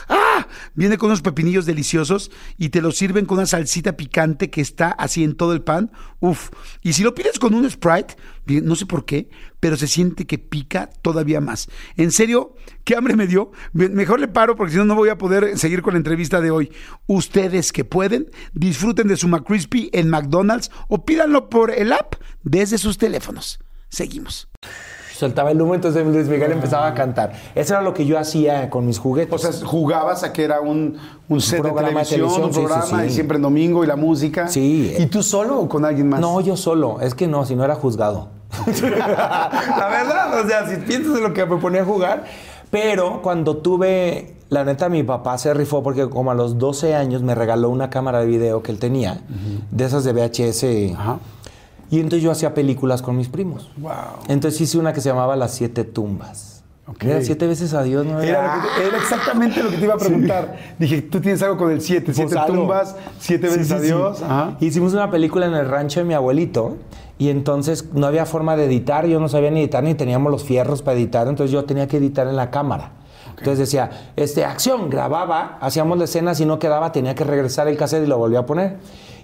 ¡Ah! 0.08 0.46
Viene 0.74 0.98
con 0.98 1.06
unos 1.08 1.22
pepinillos 1.22 1.64
deliciosos 1.64 2.30
y 2.58 2.70
te 2.70 2.82
lo 2.82 2.90
sirven 2.90 3.24
con 3.24 3.38
una 3.38 3.46
salsita 3.46 3.96
picante 3.96 4.50
que 4.50 4.60
está 4.60 4.90
así 4.90 5.22
en 5.24 5.34
todo 5.36 5.52
el 5.52 5.62
pan. 5.62 5.92
Uf. 6.20 6.50
Y 6.82 6.92
si 6.92 7.02
lo 7.04 7.14
pides 7.14 7.38
con 7.38 7.54
un 7.54 7.70
Sprite, 7.70 8.16
no 8.46 8.74
sé 8.76 8.84
por 8.86 9.04
qué, 9.04 9.30
pero 9.60 9.76
se 9.76 9.86
siente 9.86 10.26
que 10.26 10.38
pica 10.38 10.90
todavía 11.02 11.40
más. 11.40 11.68
En 11.96 12.10
serio, 12.10 12.54
qué 12.84 12.96
hambre 12.96 13.16
me 13.16 13.26
dio. 13.28 13.52
Me- 13.72 13.88
Mejor 13.88 14.20
le 14.20 14.28
paro 14.28 14.56
porque 14.56 14.72
si 14.72 14.78
no, 14.78 14.84
no 14.84 14.94
voy 14.94 15.08
a 15.08 15.16
poder 15.18 15.56
seguir 15.58 15.80
con 15.82 15.94
la 15.94 15.98
entrevista 15.98 16.40
de 16.40 16.50
hoy. 16.50 16.70
Ustedes 17.06 17.72
que 17.72 17.84
pueden, 17.84 18.30
disfruten 18.52 19.08
de 19.08 19.16
su 19.16 19.28
McCrispy 19.28 19.88
en 19.92 20.10
McDonald's 20.10 20.70
o 20.88 21.04
pídanlo 21.04 21.48
por 21.48 21.70
el 21.70 21.91
app 21.92 22.14
desde 22.42 22.78
sus 22.78 22.98
teléfonos. 22.98 23.58
Seguimos. 23.88 24.48
Soltaba 25.14 25.52
el 25.52 25.62
humo, 25.62 25.74
entonces 25.74 26.04
Luis 26.04 26.26
Miguel 26.26 26.50
empezaba 26.50 26.88
a 26.88 26.94
cantar. 26.94 27.32
Eso 27.54 27.74
era 27.74 27.82
lo 27.82 27.94
que 27.94 28.06
yo 28.06 28.18
hacía 28.18 28.68
con 28.70 28.86
mis 28.86 28.98
juguetes. 28.98 29.32
O 29.32 29.38
sea, 29.38 29.66
jugabas 29.66 30.24
a 30.24 30.32
que 30.32 30.42
era 30.42 30.60
un, 30.60 30.98
un 31.28 31.40
set 31.40 31.58
de 31.58 31.70
programa 31.70 32.00
de 32.00 32.06
televisión, 32.06 32.18
televisión, 32.18 32.44
un 32.44 32.52
sí, 32.52 32.60
sí, 32.60 32.66
programa, 32.66 33.02
sí. 33.04 33.06
y 33.06 33.14
siempre 33.14 33.36
en 33.36 33.42
domingo 33.42 33.84
y 33.84 33.86
la 33.86 33.94
música. 33.94 34.48
Sí. 34.48 34.96
¿Y 34.98 35.06
tú 35.06 35.22
solo 35.22 35.60
o 35.60 35.68
con 35.68 35.84
alguien 35.84 36.08
más? 36.08 36.20
No, 36.20 36.40
yo 36.40 36.56
solo. 36.56 37.00
Es 37.00 37.14
que 37.14 37.28
no, 37.28 37.44
si 37.44 37.54
no 37.54 37.64
era 37.64 37.76
juzgado. 37.76 38.30
la 38.66 39.88
verdad, 39.90 40.40
o 40.40 40.48
sea, 40.48 40.68
si 40.68 40.76
piensas 40.76 41.16
en 41.16 41.22
lo 41.22 41.32
que 41.32 41.46
me 41.46 41.56
ponía 41.58 41.82
a 41.82 41.84
jugar. 41.84 42.24
Pero 42.72 43.20
cuando 43.22 43.58
tuve, 43.58 44.34
la 44.48 44.64
neta, 44.64 44.88
mi 44.88 45.02
papá 45.02 45.36
se 45.38 45.52
rifó 45.52 45.82
porque 45.82 46.08
como 46.08 46.30
a 46.30 46.34
los 46.34 46.58
12 46.58 46.94
años 46.94 47.22
me 47.22 47.34
regaló 47.34 47.68
una 47.68 47.90
cámara 47.90 48.20
de 48.20 48.26
video 48.26 48.62
que 48.62 48.72
él 48.72 48.78
tenía, 48.78 49.20
de 49.70 49.84
esas 49.84 50.04
de 50.04 50.12
VHS. 50.14 50.98
Ajá. 50.98 51.18
Y 51.92 52.00
entonces 52.00 52.22
yo 52.24 52.32
hacía 52.32 52.54
películas 52.54 53.02
con 53.02 53.16
mis 53.16 53.28
primos. 53.28 53.70
Wow. 53.76 53.92
Entonces 54.26 54.60
hice 54.62 54.78
una 54.78 54.92
que 54.92 55.00
se 55.00 55.10
llamaba 55.10 55.36
Las 55.36 55.52
Siete 55.54 55.84
Tumbas. 55.84 56.64
Ok. 56.88 57.04
Era 57.04 57.22
siete 57.22 57.46
veces 57.46 57.74
a 57.74 57.82
Dios, 57.84 58.04
¿no? 58.04 58.20
Era, 58.20 58.60
te- 58.76 58.88
era 58.88 58.96
exactamente 58.96 59.62
lo 59.62 59.70
que 59.70 59.76
te 59.76 59.84
iba 59.84 59.94
a 59.94 59.98
preguntar. 59.98 60.56
Dije, 60.80 61.02
tú 61.02 61.20
tienes 61.20 61.40
algo 61.42 61.56
con 61.56 61.70
el 61.70 61.80
siete, 61.80 62.12
siete 62.12 62.32
Pues 62.34 62.44
algo. 62.44 62.56
tumbas, 62.58 62.96
siete 63.20 63.46
veces 63.46 63.68
sí, 63.68 63.74
a 63.74 63.78
sí. 63.78 63.84
Dios. 63.84 64.20
Ajá. 64.22 64.56
Hicimos 64.58 64.92
una 64.92 65.08
película 65.10 65.46
en 65.46 65.54
el 65.54 65.68
rancho 65.68 66.00
de 66.00 66.06
mi 66.06 66.14
abuelito 66.14 66.76
y 67.18 67.28
entonces 67.28 67.84
no 67.92 68.06
había 68.06 68.26
forma 68.26 68.56
de 68.56 68.64
editar, 68.64 69.06
yo 69.06 69.20
no 69.20 69.28
sabía 69.28 69.50
ni 69.52 69.60
editar 69.60 69.84
ni 69.84 69.94
teníamos 69.94 70.32
los 70.32 70.42
fierros 70.42 70.82
para 70.82 70.96
editar, 70.98 71.28
entonces 71.28 71.52
yo 71.52 71.64
tenía 71.64 71.86
que 71.86 71.98
editar 71.98 72.26
en 72.26 72.34
la 72.36 72.50
cámara. 72.50 72.90
Entonces 73.38 73.58
decía, 73.60 73.90
este, 74.16 74.44
acción, 74.44 74.90
grababa, 74.90 75.58
hacíamos 75.60 75.98
la 75.98 76.04
escena, 76.04 76.34
si 76.34 76.44
no 76.46 76.58
quedaba 76.58 76.90
tenía 76.90 77.14
que 77.14 77.22
regresar 77.24 77.68
el 77.68 77.76
cassette 77.76 78.04
y 78.04 78.06
lo 78.06 78.18
volvía 78.18 78.40
a 78.40 78.46
poner. 78.46 78.78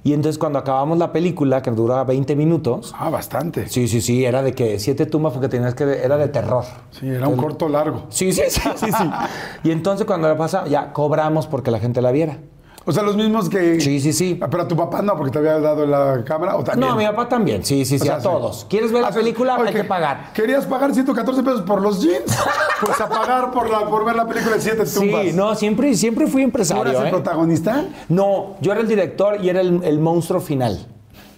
Y 0.05 0.13
entonces 0.13 0.39
cuando 0.39 0.59
acabamos 0.59 0.99
la 0.99 1.13
película, 1.13 1.63
que 1.63 1.71
duraba 1.71 2.05
20 2.05 2.37
minutos, 2.37 2.95
Ah, 2.99 3.11
bastante. 3.11 3.69
sí, 3.69 3.89
sí, 3.89 4.01
sí, 4.01 4.25
era 4.25 4.43
de 4.43 4.55
que 4.55 4.79
siete 4.79 5.07
tumbas 5.07 5.33
porque 5.33 5.49
tenías 5.49 5.75
que, 5.75 5.85
era 5.85 6.17
de 6.17 6.29
terror. 6.29 6.65
Sí, 6.91 7.09
era 7.09 7.29
un 7.29 7.37
corto 7.37 7.69
largo. 7.69 8.05
Sí, 8.09 8.33
sí, 8.33 8.43
sí, 8.49 8.61
sí, 8.77 8.87
sí. 8.93 9.11
Y 9.65 9.71
entonces 9.71 10.07
cuando 10.07 10.29
la 10.29 10.37
pasa, 10.37 10.67
ya 10.67 10.93
cobramos 10.93 11.47
porque 11.47 11.71
la 11.71 11.79
gente 11.81 12.01
la 12.03 12.13
viera. 12.13 12.39
O 12.89 12.93
sea, 12.93 13.03
los 13.03 13.17
mismos 13.17 13.51
que. 13.51 13.79
Sí, 13.83 14.01
sí, 14.01 14.15
sí. 14.15 14.39
Ah, 14.41 14.49
Pero 14.51 14.63
a 14.63 14.69
tu 14.69 14.75
papá 14.75 15.03
no, 15.03 15.15
porque 15.15 15.31
te 15.31 15.39
había 15.39 15.59
dado 15.61 15.85
la 15.85 16.25
cámara. 16.25 16.57
¿O 16.57 16.65
también? 16.65 16.89
No, 16.89 16.97
mi 16.97 17.05
papá 17.05 17.29
también, 17.29 17.63
sí, 17.63 17.85
sí, 17.85 17.97
O 17.97 17.99
sí, 17.99 18.05
sea, 18.07 18.17
a 18.17 18.23
todos. 18.23 18.67
¿Quieres 18.71 18.91
ver 18.91 19.03
la 19.03 19.09
Ah, 19.09 19.13
sí. 19.13 19.19
película? 19.19 19.57
Hay 19.57 19.75
que 19.75 19.85
pagar. 19.85 20.33
¿Querías 20.33 20.65
pagar 20.65 20.95
114 20.95 21.43
pesos 21.43 21.61
por 21.63 21.83
los 21.83 22.01
jeans? 22.03 22.25
Pues 22.81 23.01
a 23.01 23.09
pagar 23.09 23.51
por, 23.51 23.69
la, 23.69 23.87
por 23.91 24.05
ver 24.05 24.15
la 24.15 24.25
película 24.27 24.55
de 24.55 24.63
Siete 24.63 24.85
Tumbas. 24.87 25.23
Sí, 25.25 25.33
no, 25.35 25.55
siempre, 25.57 25.93
siempre 25.95 26.27
fui 26.29 26.43
¿Tú 26.43 26.47
empresario. 26.47 26.85
eras 26.85 27.01
el 27.03 27.07
¿eh? 27.09 27.11
protagonista? 27.11 27.85
No, 28.09 28.55
yo 28.61 28.71
era 28.71 28.81
el 28.81 28.87
director 28.87 29.39
y 29.45 29.49
era 29.49 29.61
el, 29.61 29.83
el 29.83 29.99
monstruo 29.99 30.41
final. 30.41 30.87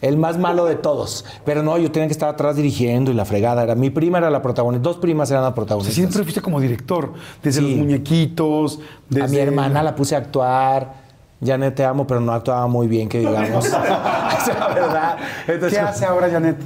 El 0.03 0.19
más 0.19 0.39
malo 0.39 0.67
de 0.67 0.77
todos. 0.77 1.25
Pero 1.47 1.63
no, 1.63 1.77
yo 1.79 1.91
tenía 1.91 2.09
que 2.09 2.13
estar 2.13 2.29
atrás 2.29 2.57
dirigiendo 2.57 3.11
y 3.11 3.15
la 3.15 3.25
fregada. 3.25 3.63
Era, 3.63 3.75
mi 3.75 3.89
prima 3.91 4.19
era 4.19 4.29
la 4.31 4.43
protagonista. 4.43 4.89
Dos 4.89 4.99
primas 4.99 5.31
eran 5.31 5.43
las 5.43 5.49
O 5.49 5.53
sea, 5.53 5.55
protagonistas. 5.57 5.95
siempre 5.95 6.23
fuiste 6.23 6.41
como 6.43 6.61
director. 6.61 7.13
Desde 7.43 7.61
Sí. 7.63 7.69
los 7.71 7.79
muñequitos. 7.79 8.79
Desde 9.09 9.25
A 9.25 9.29
mi 9.29 9.39
hermana 9.39 9.83
la 9.83 9.95
puse 9.95 10.15
a 10.15 10.19
actuar. 10.19 11.00
Janet, 11.45 11.75
te 11.75 11.85
amo, 11.85 12.07
pero 12.07 12.21
no 12.21 12.33
actuaba 12.33 12.67
muy 12.67 12.87
bien, 12.87 13.09
que 13.09 13.21
digamos. 13.21 13.65
sea, 14.45 14.69
¿verdad? 14.75 15.17
Entonces, 15.47 15.79
¿Qué 15.79 15.85
hace 15.85 16.05
ahora 16.05 16.31
Janet? 16.31 16.57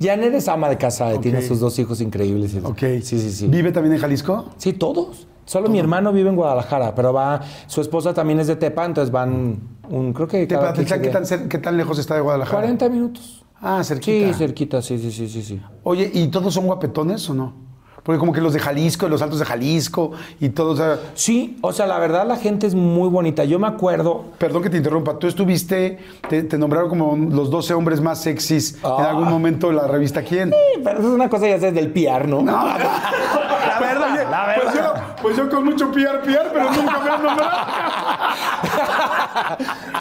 Janet 0.00 0.34
es 0.34 0.48
ama 0.48 0.68
de 0.68 0.76
casa, 0.78 1.08
Ok. 1.14 1.22
tiene 1.22 1.42
sus 1.42 1.60
dos 1.60 1.78
hijos 1.78 2.00
increíbles. 2.00 2.56
Ok. 2.62 2.78
Sí, 3.02 3.02
sí, 3.02 3.30
sí. 3.30 3.46
¿Vive 3.46 3.72
también 3.72 3.94
en 3.94 4.00
Jalisco? 4.00 4.46
Sí, 4.56 4.72
todos. 4.72 5.28
Solo 5.44 5.68
mi 5.68 5.78
hermano 5.78 6.12
vive 6.12 6.28
en 6.28 6.36
Guadalajara, 6.36 6.94
pero 6.94 7.12
va, 7.12 7.40
su 7.66 7.80
esposa 7.80 8.14
también 8.14 8.38
es 8.38 8.46
de 8.46 8.56
Tepa, 8.56 8.84
entonces 8.84 9.10
van, 9.10 9.60
un, 9.88 10.12
creo 10.12 10.28
que 10.28 10.46
Tepa, 10.46 10.72
15 10.72 11.00
¿qué, 11.00 11.08
tan, 11.08 11.48
qué 11.48 11.72
lejos 11.72 11.98
está 11.98 12.14
de 12.14 12.20
Guadalajara? 12.20 12.58
40 12.58 12.88
minutos. 12.88 13.44
Ah, 13.60 13.82
cerquita. 13.84 14.28
Sí, 14.28 14.34
cerquita, 14.34 14.82
sí, 14.82 14.98
sí, 14.98 15.10
sí, 15.10 15.28
sí, 15.28 15.42
sí. 15.42 15.60
Oye, 15.82 16.10
¿y 16.12 16.28
todos 16.28 16.54
son 16.54 16.66
guapetones 16.66 17.28
o 17.28 17.34
no? 17.34 17.54
Porque 18.02 18.18
como 18.18 18.32
que 18.32 18.40
los 18.40 18.52
de 18.52 18.58
Jalisco, 18.58 19.08
los 19.08 19.22
altos 19.22 19.38
de 19.38 19.44
Jalisco 19.44 20.10
y 20.40 20.48
todos... 20.48 20.80
o 20.80 20.82
sea, 20.82 20.98
Sí, 21.14 21.58
o 21.60 21.72
sea, 21.72 21.86
la 21.86 21.98
verdad 22.00 22.26
la 22.26 22.36
gente 22.36 22.66
es 22.66 22.74
muy 22.74 23.08
bonita. 23.08 23.44
Yo 23.44 23.60
me 23.60 23.68
acuerdo, 23.68 24.24
Perdón 24.38 24.62
que 24.62 24.70
te 24.70 24.78
interrumpa, 24.78 25.18
tú 25.18 25.28
estuviste, 25.28 25.98
te, 26.28 26.42
te 26.42 26.58
nombraron 26.58 26.88
como 26.88 27.16
los 27.16 27.50
12 27.50 27.74
hombres 27.74 28.00
más 28.00 28.20
sexys 28.20 28.74
en 28.74 28.80
Ah. 28.90 29.10
algún 29.10 29.28
momento 29.28 29.70
en 29.70 29.76
la 29.76 29.86
revista 29.86 30.22
¿Quién? 30.22 30.52
pero 30.82 30.98
eso 30.98 31.08
es 31.08 31.14
una 31.14 31.28
cosa 31.28 31.46
ya 31.46 31.58
sabes 31.60 31.74
del 31.74 31.92
PR, 31.92 32.26
¿no? 32.26 32.42
No, 32.42 32.64
Perdón, 33.78 34.12
oye, 34.12 34.24
la 34.30 34.54
pues, 34.60 34.74
yo, 34.74 34.92
pues 35.22 35.36
yo 35.36 35.48
con 35.48 35.64
mucho 35.64 35.90
PR, 35.92 36.20
PR, 36.22 36.50
pero 36.52 36.72
nunca 36.72 36.98
me 37.00 37.10
han 37.10 37.22
nombrado. 37.22 37.50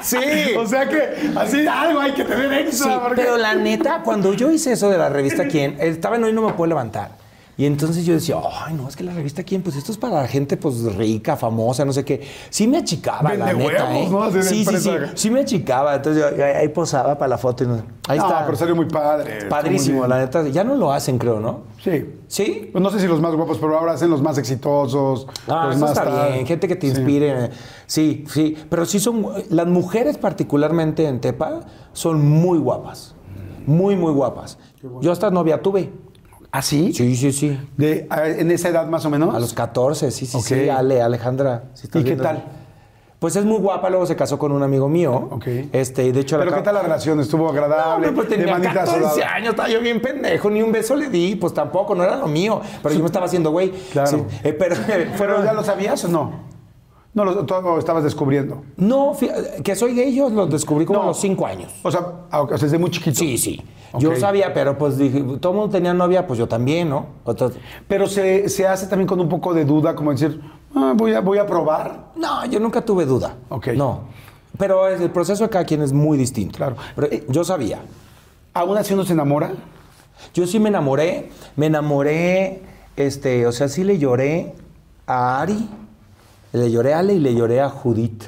sí. 0.01 0.17
O 0.57 0.65
sea 0.65 0.87
que 0.87 1.31
así 1.37 1.67
algo 1.67 1.99
hay 1.99 2.13
que 2.13 2.23
tener 2.23 2.51
extra. 2.53 2.93
Sí, 2.93 2.99
porque- 3.01 3.21
pero 3.21 3.37
la 3.37 3.55
neta, 3.55 4.01
cuando 4.03 4.33
yo 4.33 4.51
hice 4.51 4.73
eso 4.73 4.89
de 4.89 4.97
la 4.97 5.09
revista 5.09 5.47
Quién, 5.47 5.77
estaba 5.79 6.15
en 6.17 6.23
Hoy 6.23 6.33
No 6.33 6.41
Me 6.43 6.53
Puedo 6.53 6.69
Levantar. 6.69 7.11
Y 7.61 7.67
entonces 7.67 8.07
yo 8.07 8.15
decía, 8.15 8.37
ay, 8.65 8.73
no, 8.73 8.87
es 8.87 8.95
que 8.95 9.03
la 9.03 9.13
revista 9.13 9.43
Quién, 9.43 9.61
pues 9.61 9.75
esto 9.75 9.91
es 9.91 9.97
para 9.99 10.27
gente 10.27 10.57
pues 10.57 10.81
rica, 10.95 11.37
famosa, 11.37 11.85
no 11.85 11.93
sé 11.93 12.03
qué. 12.03 12.27
Sí 12.49 12.67
me 12.67 12.77
achicaba, 12.79 13.35
la 13.35 13.53
neta, 13.53 13.85
huevos, 13.85 13.93
¿eh? 13.93 14.07
¿no? 14.09 14.23
Así 14.23 14.37
de 14.37 14.43
sí, 14.43 14.65
sí, 14.65 14.77
sí, 14.77 14.89
sí 15.13 15.29
me 15.29 15.41
achicaba. 15.41 15.93
Entonces 15.93 16.23
yo 16.35 16.43
ahí 16.43 16.67
posaba 16.69 17.15
para 17.19 17.29
la 17.29 17.37
foto 17.37 17.63
y 17.63 17.67
no- 17.67 17.83
ahí 18.07 18.17
no, 18.17 18.25
está. 18.25 18.45
pero 18.47 18.57
salió 18.57 18.75
muy 18.75 18.87
padre. 18.87 19.45
Padrísimo, 19.47 20.07
la 20.07 20.17
neta. 20.17 20.47
Ya 20.47 20.63
no 20.63 20.73
lo 20.73 20.91
hacen, 20.91 21.19
creo, 21.19 21.39
¿no? 21.39 21.65
Sí. 21.83 22.15
¿Sí? 22.27 22.69
Pues 22.71 22.81
no 22.83 22.89
sé 22.89 22.99
si 22.99 23.05
los 23.05 23.21
más 23.21 23.35
guapos, 23.35 23.59
pero 23.59 23.77
ahora 23.77 23.91
hacen 23.93 24.09
los 24.09 24.23
más 24.23 24.39
exitosos. 24.39 25.27
Ah, 25.47 25.65
los 25.67 25.75
eso 25.75 25.85
más 25.85 25.91
está 25.91 26.03
tal. 26.05 26.33
bien, 26.33 26.47
gente 26.47 26.67
que 26.67 26.75
te 26.75 26.87
inspire. 26.87 27.51
Sí, 27.85 28.25
sí, 28.27 28.57
pero 28.71 28.87
sí 28.87 28.99
son, 28.99 29.23
las 29.51 29.67
mujeres 29.67 30.17
particularmente 30.17 31.07
en 31.07 31.21
Tepa 31.21 31.59
son 31.93 32.27
muy 32.27 32.57
guapas, 32.57 33.13
muy, 33.67 33.95
muy 33.95 34.13
guapas. 34.13 34.57
Yo 35.01 35.11
hasta 35.11 35.29
novia 35.29 35.61
tuve. 35.61 35.91
¿Ah, 36.51 36.61
sí? 36.61 36.91
Sí, 36.93 37.15
sí, 37.15 37.31
sí. 37.31 37.59
De, 37.77 38.07
en 38.37 38.51
esa 38.51 38.69
edad 38.69 38.87
más 38.87 39.05
o 39.05 39.09
menos. 39.09 39.33
A 39.33 39.39
los 39.39 39.53
14, 39.53 40.11
sí, 40.11 40.25
sí, 40.25 40.41
sí. 40.41 40.69
Ale, 40.69 41.01
Alejandra. 41.01 41.63
si 41.73 41.87
¿Y 41.97 42.03
qué 42.03 42.15
tal? 42.17 42.43
Pues 43.19 43.35
es 43.35 43.45
muy 43.45 43.59
guapa, 43.59 43.87
luego 43.91 44.07
se 44.07 44.15
casó 44.15 44.39
con 44.39 44.51
un 44.51 44.63
amigo 44.63 44.89
mío. 44.89 45.29
Ok. 45.31 45.45
Este, 45.71 46.05
y 46.05 46.11
de 46.11 46.21
hecho 46.21 46.37
la 46.39 46.43
¿Pero 46.43 46.55
qué 46.57 46.63
tal 46.63 46.73
la 46.73 46.81
relación? 46.81 47.19
¿Estuvo 47.19 47.43
No, 47.43 47.49
agradable? 47.51 48.07
hombre, 48.07 48.11
pues 48.13 48.29
de 48.29 48.35
tenía 48.37 48.53
manita 48.53 48.73
14 48.73 48.99
sudada? 48.99 49.33
años, 49.35 49.49
estaba 49.51 49.69
yo 49.69 49.79
bien 49.79 50.01
pendejo, 50.01 50.49
ni 50.49 50.63
un 50.63 50.71
beso 50.71 50.95
le 50.95 51.07
di, 51.07 51.35
pues 51.35 51.53
tampoco, 51.53 51.93
no 51.93 52.03
era 52.03 52.15
lo 52.15 52.27
mío. 52.27 52.59
Pero 52.81 52.95
yo 52.95 52.99
me 53.01 53.05
estaba 53.05 53.27
haciendo 53.27 53.51
güey. 53.51 53.69
Claro. 53.91 54.09
Sí, 54.09 54.17
eh, 54.43 54.53
pero, 54.53 54.75
¿Pero 55.19 55.43
ya 55.45 55.53
lo 55.53 55.63
sabías 55.63 56.03
o 56.05 56.07
no? 56.07 56.31
No, 57.13 57.25
lo, 57.25 57.45
todo 57.45 57.61
lo 57.61 57.77
estabas 57.77 58.03
descubriendo. 58.05 58.63
No, 58.77 59.13
que 59.63 59.75
soy 59.75 59.93
gay, 59.95 60.15
yo 60.15 60.29
lo 60.29 60.45
descubrí 60.47 60.85
como 60.85 60.99
No. 60.99 61.03
a 61.05 61.07
los 61.09 61.19
5 61.19 61.45
años. 61.45 61.73
O 61.83 61.91
sea, 61.91 62.05
ah, 62.31 62.41
o 62.43 62.47
sea, 62.47 62.57
desde 62.57 62.77
muy 62.77 62.89
chiquito. 62.89 63.17
Sí, 63.19 63.37
sí. 63.37 63.61
Yo 63.99 64.15
sabía, 64.15 64.53
pero 64.53 64.77
pues 64.77 64.97
dije, 64.97 65.21
todo 65.41 65.51
el 65.51 65.57
mundo 65.59 65.71
tenía 65.73 65.93
novia, 65.93 66.25
pues 66.25 66.39
yo 66.39 66.47
también, 66.47 66.87
¿no? 66.89 67.07
Otro- 67.25 67.51
Pero 67.89 68.07
se, 68.07 68.47
se 68.47 68.65
hace 68.65 68.87
también 68.87 69.07
con 69.07 69.19
un 69.19 69.27
poco 69.27 69.53
de 69.53 69.65
duda, 69.65 69.93
como 69.93 70.11
decir, 70.11 70.39
ah, 70.73 70.93
voy, 70.95 71.13
a, 71.13 71.19
voy 71.19 71.37
a 71.39 71.45
probar. 71.45 72.11
No, 72.15 72.45
yo 72.45 72.61
nunca 72.61 72.79
tuve 72.85 73.05
duda. 73.05 73.35
Ok. 73.49 73.67
No. 73.75 74.03
Pero 74.57 74.87
el 74.87 75.09
proceso 75.09 75.43
de 75.43 75.49
cada 75.49 75.65
quien 75.65 75.81
es 75.81 75.91
muy 75.91 76.17
distinto. 76.17 76.55
Claro. 76.57 76.77
Pero 76.95 77.07
eh, 77.11 77.25
yo 77.27 77.43
sabía. 77.43 77.79
¿Aún 78.53 78.77
así 78.77 78.93
uno 78.93 79.03
se 79.03 79.11
enamora? 79.11 79.51
Yo 80.33 80.47
sí 80.47 80.59
me 80.59 80.69
enamoré, 80.69 81.29
me 81.57 81.65
enamoré, 81.65 82.61
este, 82.95 83.45
o 83.47 83.51
sea, 83.51 83.67
sí 83.67 83.83
le 83.83 83.97
lloré 83.97 84.53
a 85.07 85.41
Ari, 85.41 85.67
le 86.53 86.71
lloré 86.71 86.93
a 86.93 86.99
Ale 86.99 87.13
y 87.13 87.19
le 87.19 87.33
lloré 87.35 87.61
a 87.61 87.69
Judith. 87.69 88.23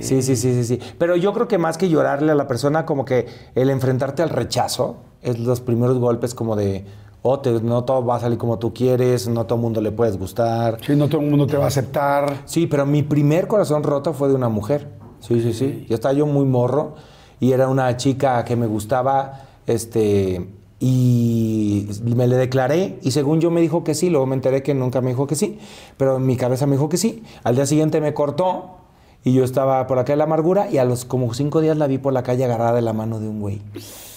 Sí, 0.00 0.22
sí, 0.22 0.36
sí, 0.36 0.54
sí, 0.54 0.64
sí. 0.64 0.78
Pero 0.98 1.16
yo 1.16 1.32
creo 1.32 1.48
que 1.48 1.58
más 1.58 1.76
que 1.78 1.88
llorarle 1.88 2.30
a 2.30 2.34
la 2.36 2.46
persona, 2.46 2.86
como 2.86 3.04
que 3.04 3.26
el 3.56 3.70
enfrentarte 3.70 4.22
al 4.22 4.28
rechazo 4.30 4.96
es 5.20 5.38
los 5.40 5.60
primeros 5.60 5.98
golpes 5.98 6.32
como 6.34 6.54
de, 6.54 6.84
oh, 7.22 7.40
te- 7.40 7.60
no 7.60 7.82
todo 7.84 8.04
va 8.04 8.16
a 8.16 8.20
salir 8.20 8.38
como 8.38 8.58
tú 8.58 8.72
quieres, 8.72 9.26
no 9.26 9.46
todo 9.46 9.56
el 9.56 9.62
mundo 9.62 9.80
le 9.80 9.90
puedes 9.90 10.16
gustar. 10.16 10.78
Sí, 10.84 10.94
no 10.94 11.08
todo 11.08 11.22
el 11.22 11.28
mundo 11.28 11.46
te 11.46 11.56
va 11.56 11.64
a 11.64 11.68
aceptar. 11.68 12.42
Sí, 12.44 12.66
pero 12.68 12.86
mi 12.86 13.02
primer 13.02 13.48
corazón 13.48 13.82
roto 13.82 14.12
fue 14.12 14.28
de 14.28 14.34
una 14.34 14.48
mujer. 14.48 14.88
Sí, 15.18 15.40
sí, 15.40 15.52
sí. 15.52 15.86
Yo 15.88 15.94
estaba 15.96 16.14
yo 16.14 16.26
muy 16.26 16.44
morro 16.44 16.94
y 17.40 17.50
era 17.52 17.66
una 17.68 17.96
chica 17.96 18.44
que 18.44 18.54
me 18.54 18.66
gustaba, 18.66 19.40
este, 19.66 20.48
y 20.80 21.88
me 22.02 22.26
le 22.26 22.36
declaré 22.36 22.98
y 23.02 23.10
según 23.12 23.40
yo 23.40 23.50
me 23.50 23.60
dijo 23.60 23.84
que 23.84 23.94
sí, 23.94 24.10
luego 24.10 24.26
me 24.26 24.34
enteré 24.34 24.62
que 24.62 24.74
nunca 24.74 25.00
me 25.00 25.10
dijo 25.10 25.26
que 25.26 25.34
sí, 25.34 25.58
pero 25.96 26.16
en 26.16 26.26
mi 26.26 26.36
cabeza 26.36 26.66
me 26.66 26.72
dijo 26.72 26.88
que 26.88 26.96
sí. 26.96 27.22
Al 27.42 27.54
día 27.54 27.66
siguiente 27.66 28.00
me 28.00 28.12
cortó 28.14 28.76
y 29.22 29.32
yo 29.32 29.44
estaba 29.44 29.86
por 29.86 29.98
acá 29.98 30.12
de 30.12 30.18
la 30.18 30.24
amargura 30.24 30.70
y 30.70 30.78
a 30.78 30.84
los 30.84 31.04
como 31.04 31.32
cinco 31.32 31.60
días 31.60 31.76
la 31.78 31.86
vi 31.86 31.98
por 31.98 32.12
la 32.12 32.22
calle 32.22 32.44
agarrada 32.44 32.74
de 32.74 32.82
la 32.82 32.92
mano 32.92 33.20
de 33.20 33.28
un 33.28 33.40
güey. 33.40 33.62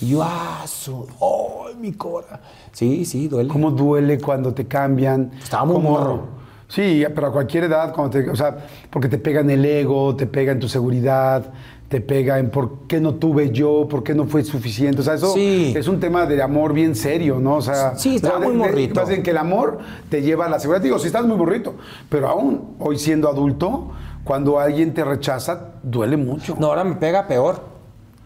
Y 0.02 0.10
yo, 0.10 0.22
ah, 0.24 0.64
su, 0.68 1.08
oh, 1.20 1.68
mi 1.80 1.94
cora. 1.94 2.42
Sí, 2.74 3.06
sí, 3.06 3.28
duele. 3.28 3.50
¿Cómo 3.50 3.72
duele 3.72 4.20
cuando 4.20 4.54
te 4.54 4.66
cambian? 4.68 5.32
Estaba 5.42 5.64
muy 5.66 5.76
¿Cómo- 5.76 5.90
morro. 5.92 6.38
Sí, 6.70 7.06
pero 7.16 7.28
a 7.28 7.32
cualquier 7.32 7.64
edad, 7.64 7.94
cuando 7.94 8.10
te, 8.20 8.30
o 8.30 8.36
sea, 8.36 8.58
porque 8.90 9.08
te 9.08 9.18
pega 9.18 9.40
en 9.40 9.50
el 9.52 9.64
ego, 9.64 10.14
te 10.18 10.28
pega 10.28 10.52
en 10.52 10.60
tu 10.60 10.68
seguridad, 10.68 11.54
te 11.90 12.02
pega 12.02 12.38
en 12.40 12.50
por 12.50 12.88
qué 12.88 13.00
no 13.00 13.16
tuve 13.16 13.52
yo, 13.52 13.88
por 13.90 14.04
qué 14.04 14.14
no 14.14 14.26
fue 14.26 14.44
suficiente. 14.44 15.00
O 15.02 15.04
sea, 15.04 15.14
eso 15.14 15.34
Sí. 15.34 15.74
es 15.76 15.88
un 15.88 16.00
tema 16.02 16.26
de 16.26 16.42
amor 16.42 16.74
bien 16.74 16.96
serio, 16.96 17.40
¿no? 17.40 17.56
O 17.56 17.62
sea, 17.62 17.96
Sí, 17.96 18.16
estaba 18.18 18.38
o 18.38 18.40
sea, 18.42 18.48
muy 18.50 18.58
de- 18.58 18.64
de- 18.64 18.70
morrito. 18.70 19.00
más 19.00 19.10
bien 19.10 19.24
que 19.24 19.32
el 19.32 19.38
amor 19.38 19.80
te 20.10 20.22
lleva 20.22 20.48
a 20.48 20.50
la 20.50 20.60
seguridad. 20.60 20.82
Digo, 20.84 21.00
si 21.00 21.08
estás 21.08 21.26
muy 21.26 21.38
morrito, 21.38 21.76
pero 22.10 22.28
aún 22.28 22.76
hoy 22.80 22.98
siendo 23.00 23.30
adulto, 23.30 23.92
cuando 24.26 24.60
alguien 24.60 24.94
te 24.94 25.06
rechaza, 25.06 25.76
duele 25.84 26.18
mucho. 26.18 26.58
No, 26.60 26.68
ahora 26.68 26.84
me 26.84 26.96
pega 26.96 27.26
peor. 27.28 27.62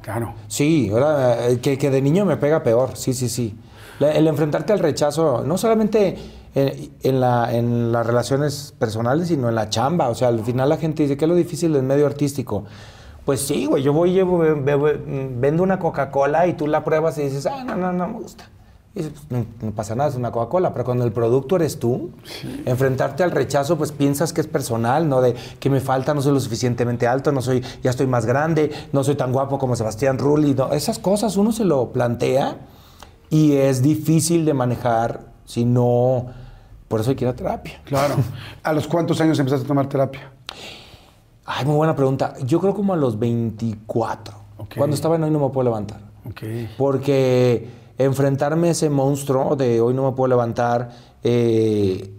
Claro. 0.01 0.33
Sí, 0.47 0.89
ahora 0.91 1.47
eh, 1.49 1.59
que, 1.59 1.77
que 1.77 1.91
de 1.91 2.01
niño 2.01 2.25
me 2.25 2.37
pega 2.37 2.63
peor, 2.63 2.91
sí, 2.95 3.13
sí, 3.13 3.29
sí. 3.29 3.55
La- 3.99 4.11
el 4.13 4.25
enfrentarte 4.27 4.73
al 4.73 4.79
rechazo, 4.79 5.43
no 5.45 5.59
solamente 5.59 6.17
en, 6.55 6.89
en 7.03 7.19
la- 7.19 7.53
en 7.55 7.91
las 7.91 8.07
relaciones 8.07 8.73
personales, 8.79 9.27
sino 9.27 9.47
en 9.49 9.53
la 9.53 9.69
chamba. 9.69 10.09
O 10.09 10.15
sea, 10.15 10.29
al 10.29 10.39
final 10.39 10.67
la 10.69 10.77
gente 10.77 11.03
dice 11.03 11.15
que 11.15 11.25
es 11.25 11.29
lo 11.29 11.35
difícil 11.35 11.71
del 11.73 11.83
medio 11.83 12.07
artístico. 12.07 12.63
Pues 13.25 13.41
sí, 13.41 13.65
güey, 13.67 13.83
yo 13.83 13.93
voy, 13.93 14.11
llevo, 14.13 14.39
ve- 14.39 14.53
ve- 14.55 14.99
vendo 15.37 15.61
una 15.63 15.77
Coca-Cola 15.79 16.47
y 16.47 16.53
tú 16.53 16.67
la 16.67 16.83
pruebas 16.83 17.17
y 17.17 17.23
dices, 17.23 17.45
ah, 17.45 17.63
no, 17.63 17.75
no, 17.75 17.93
no 17.93 18.07
me 18.07 18.13
gusta. 18.19 18.49
Y 18.95 19.03
dices, 19.03 19.13
pues, 19.29 19.45
no, 19.61 19.67
no 19.67 19.71
pasa 19.71 19.95
nada, 19.95 20.09
es 20.09 20.15
una 20.15 20.31
Coca-Cola, 20.31 20.73
pero 20.73 20.83
cuando 20.85 21.05
el 21.05 21.11
producto 21.13 21.55
eres 21.55 21.77
tú, 21.79 22.09
enfrentarte 22.65 23.23
al 23.23 23.31
rechazo, 23.31 23.77
pues 23.77 23.91
piensas 23.91 24.33
que 24.33 24.41
es 24.41 24.47
personal, 24.47 25.07
¿no? 25.07 25.21
De 25.21 25.35
que 25.59 25.69
me 25.69 25.79
falta, 25.79 26.13
no 26.13 26.21
soy 26.21 26.33
lo 26.33 26.39
suficientemente 26.39 27.07
alto, 27.07 27.31
no 27.31 27.41
soy, 27.41 27.63
ya 27.83 27.91
estoy 27.91 28.07
más 28.07 28.25
grande, 28.25 28.71
no 28.91 29.03
soy 29.03 29.15
tan 29.15 29.31
guapo 29.31 29.59
como 29.59 29.75
Sebastián 29.75 30.17
Rulli, 30.17 30.53
no, 30.55 30.73
esas 30.73 30.97
cosas 30.99 31.37
uno 31.37 31.51
se 31.51 31.63
lo 31.63 31.91
plantea 31.93 32.57
y 33.29 33.53
es 33.53 33.81
difícil 33.81 34.43
de 34.45 34.53
manejar 34.55 35.21
si 35.45 35.63
no, 35.63 36.25
por 36.89 36.99
eso 36.99 37.11
hay 37.11 37.15
que 37.15 37.23
ir 37.25 37.29
a 37.29 37.35
terapia. 37.35 37.79
Claro. 37.85 38.15
¿A 38.63 38.73
los 38.73 38.87
cuántos 38.87 39.21
años 39.21 39.37
empezaste 39.39 39.63
a 39.63 39.67
tomar 39.67 39.87
terapia? 39.87 40.31
Ay, 41.45 41.65
muy 41.65 41.75
buena 41.75 41.95
pregunta. 41.95 42.35
Yo 42.45 42.59
creo 42.59 42.73
como 42.73 42.93
a 42.93 42.95
los 42.97 43.17
24, 43.19 44.33
Ok. 44.57 44.75
cuando 44.77 44.95
estaba 44.95 45.15
en 45.15 45.23
Hoy 45.23 45.31
No 45.31 45.39
Me 45.39 45.49
Puedo 45.49 45.63
Levantar. 45.65 45.99
Porque 46.77 47.67
enfrentarme 47.97 48.69
a 48.69 48.71
ese 48.71 48.89
monstruo 48.89 49.55
de 49.55 49.81
hoy 49.81 49.93
no 49.93 50.03
me 50.09 50.15
puedo 50.15 50.27
levantar 50.29 50.89
eh, 51.23 52.13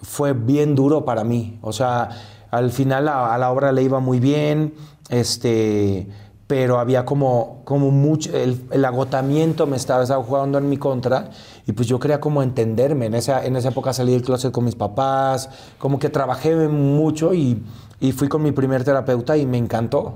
fue 0.00 0.32
bien 0.32 0.74
duro 0.74 1.04
para 1.04 1.24
mí. 1.24 1.58
O 1.62 1.72
sea, 1.72 2.08
al 2.50 2.70
final 2.70 3.08
a, 3.08 3.34
a 3.34 3.38
la 3.38 3.50
obra 3.50 3.70
le 3.72 3.82
iba 3.82 4.00
muy 4.00 4.18
bien, 4.20 4.74
este, 5.08 6.08
pero 6.46 6.78
había 6.78 7.04
como, 7.04 7.60
como 7.64 7.90
mucho, 7.90 8.34
el, 8.36 8.64
el 8.70 8.84
agotamiento 8.84 9.66
me 9.66 9.76
estaba, 9.76 10.02
estaba 10.04 10.22
jugando 10.24 10.58
en 10.58 10.68
mi 10.68 10.78
contra 10.78 11.30
y 11.66 11.72
pues 11.72 11.86
yo 11.86 11.98
quería 12.00 12.20
como 12.20 12.42
entenderme. 12.42 13.06
En 13.06 13.14
esa, 13.14 13.44
en 13.44 13.56
esa 13.56 13.68
época 13.68 13.92
salí 13.92 14.12
del 14.12 14.22
closet 14.22 14.52
con 14.52 14.64
mis 14.64 14.74
papás, 14.76 15.48
como 15.78 15.98
que 15.98 16.08
trabajé 16.08 16.56
mucho 16.68 17.34
y, 17.34 17.62
y 18.00 18.12
fui 18.12 18.28
con 18.28 18.42
mi 18.42 18.52
primer 18.52 18.82
terapeuta 18.82 19.36
y 19.36 19.46
me 19.46 19.58
encantó. 19.58 20.14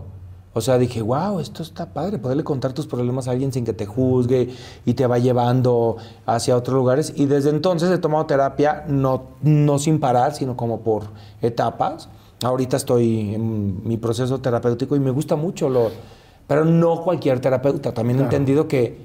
O 0.56 0.60
sea, 0.60 0.78
dije, 0.78 1.02
wow, 1.02 1.40
esto 1.40 1.64
está 1.64 1.86
padre, 1.86 2.18
poderle 2.18 2.44
contar 2.44 2.72
tus 2.72 2.86
problemas 2.86 3.26
a 3.26 3.32
alguien 3.32 3.52
sin 3.52 3.64
que 3.64 3.72
te 3.72 3.86
juzgue 3.86 4.50
y 4.86 4.94
te 4.94 5.04
va 5.06 5.18
llevando 5.18 5.96
hacia 6.26 6.56
otros 6.56 6.76
lugares. 6.76 7.12
Y 7.16 7.26
desde 7.26 7.50
entonces 7.50 7.90
he 7.90 7.98
tomado 7.98 8.24
terapia, 8.26 8.84
no, 8.86 9.24
no 9.42 9.80
sin 9.80 9.98
parar, 9.98 10.32
sino 10.32 10.56
como 10.56 10.80
por 10.80 11.04
etapas. 11.42 12.08
Ahorita 12.42 12.76
estoy 12.76 13.34
en 13.34 13.86
mi 13.86 13.96
proceso 13.96 14.38
terapéutico 14.40 14.94
y 14.94 15.00
me 15.00 15.10
gusta 15.10 15.34
mucho, 15.34 15.68
lo, 15.68 15.90
pero 16.46 16.64
no 16.64 17.02
cualquier 17.02 17.40
terapeuta. 17.40 17.92
También 17.92 18.20
he 18.20 18.22
entendido 18.22 18.68
que, 18.68 18.96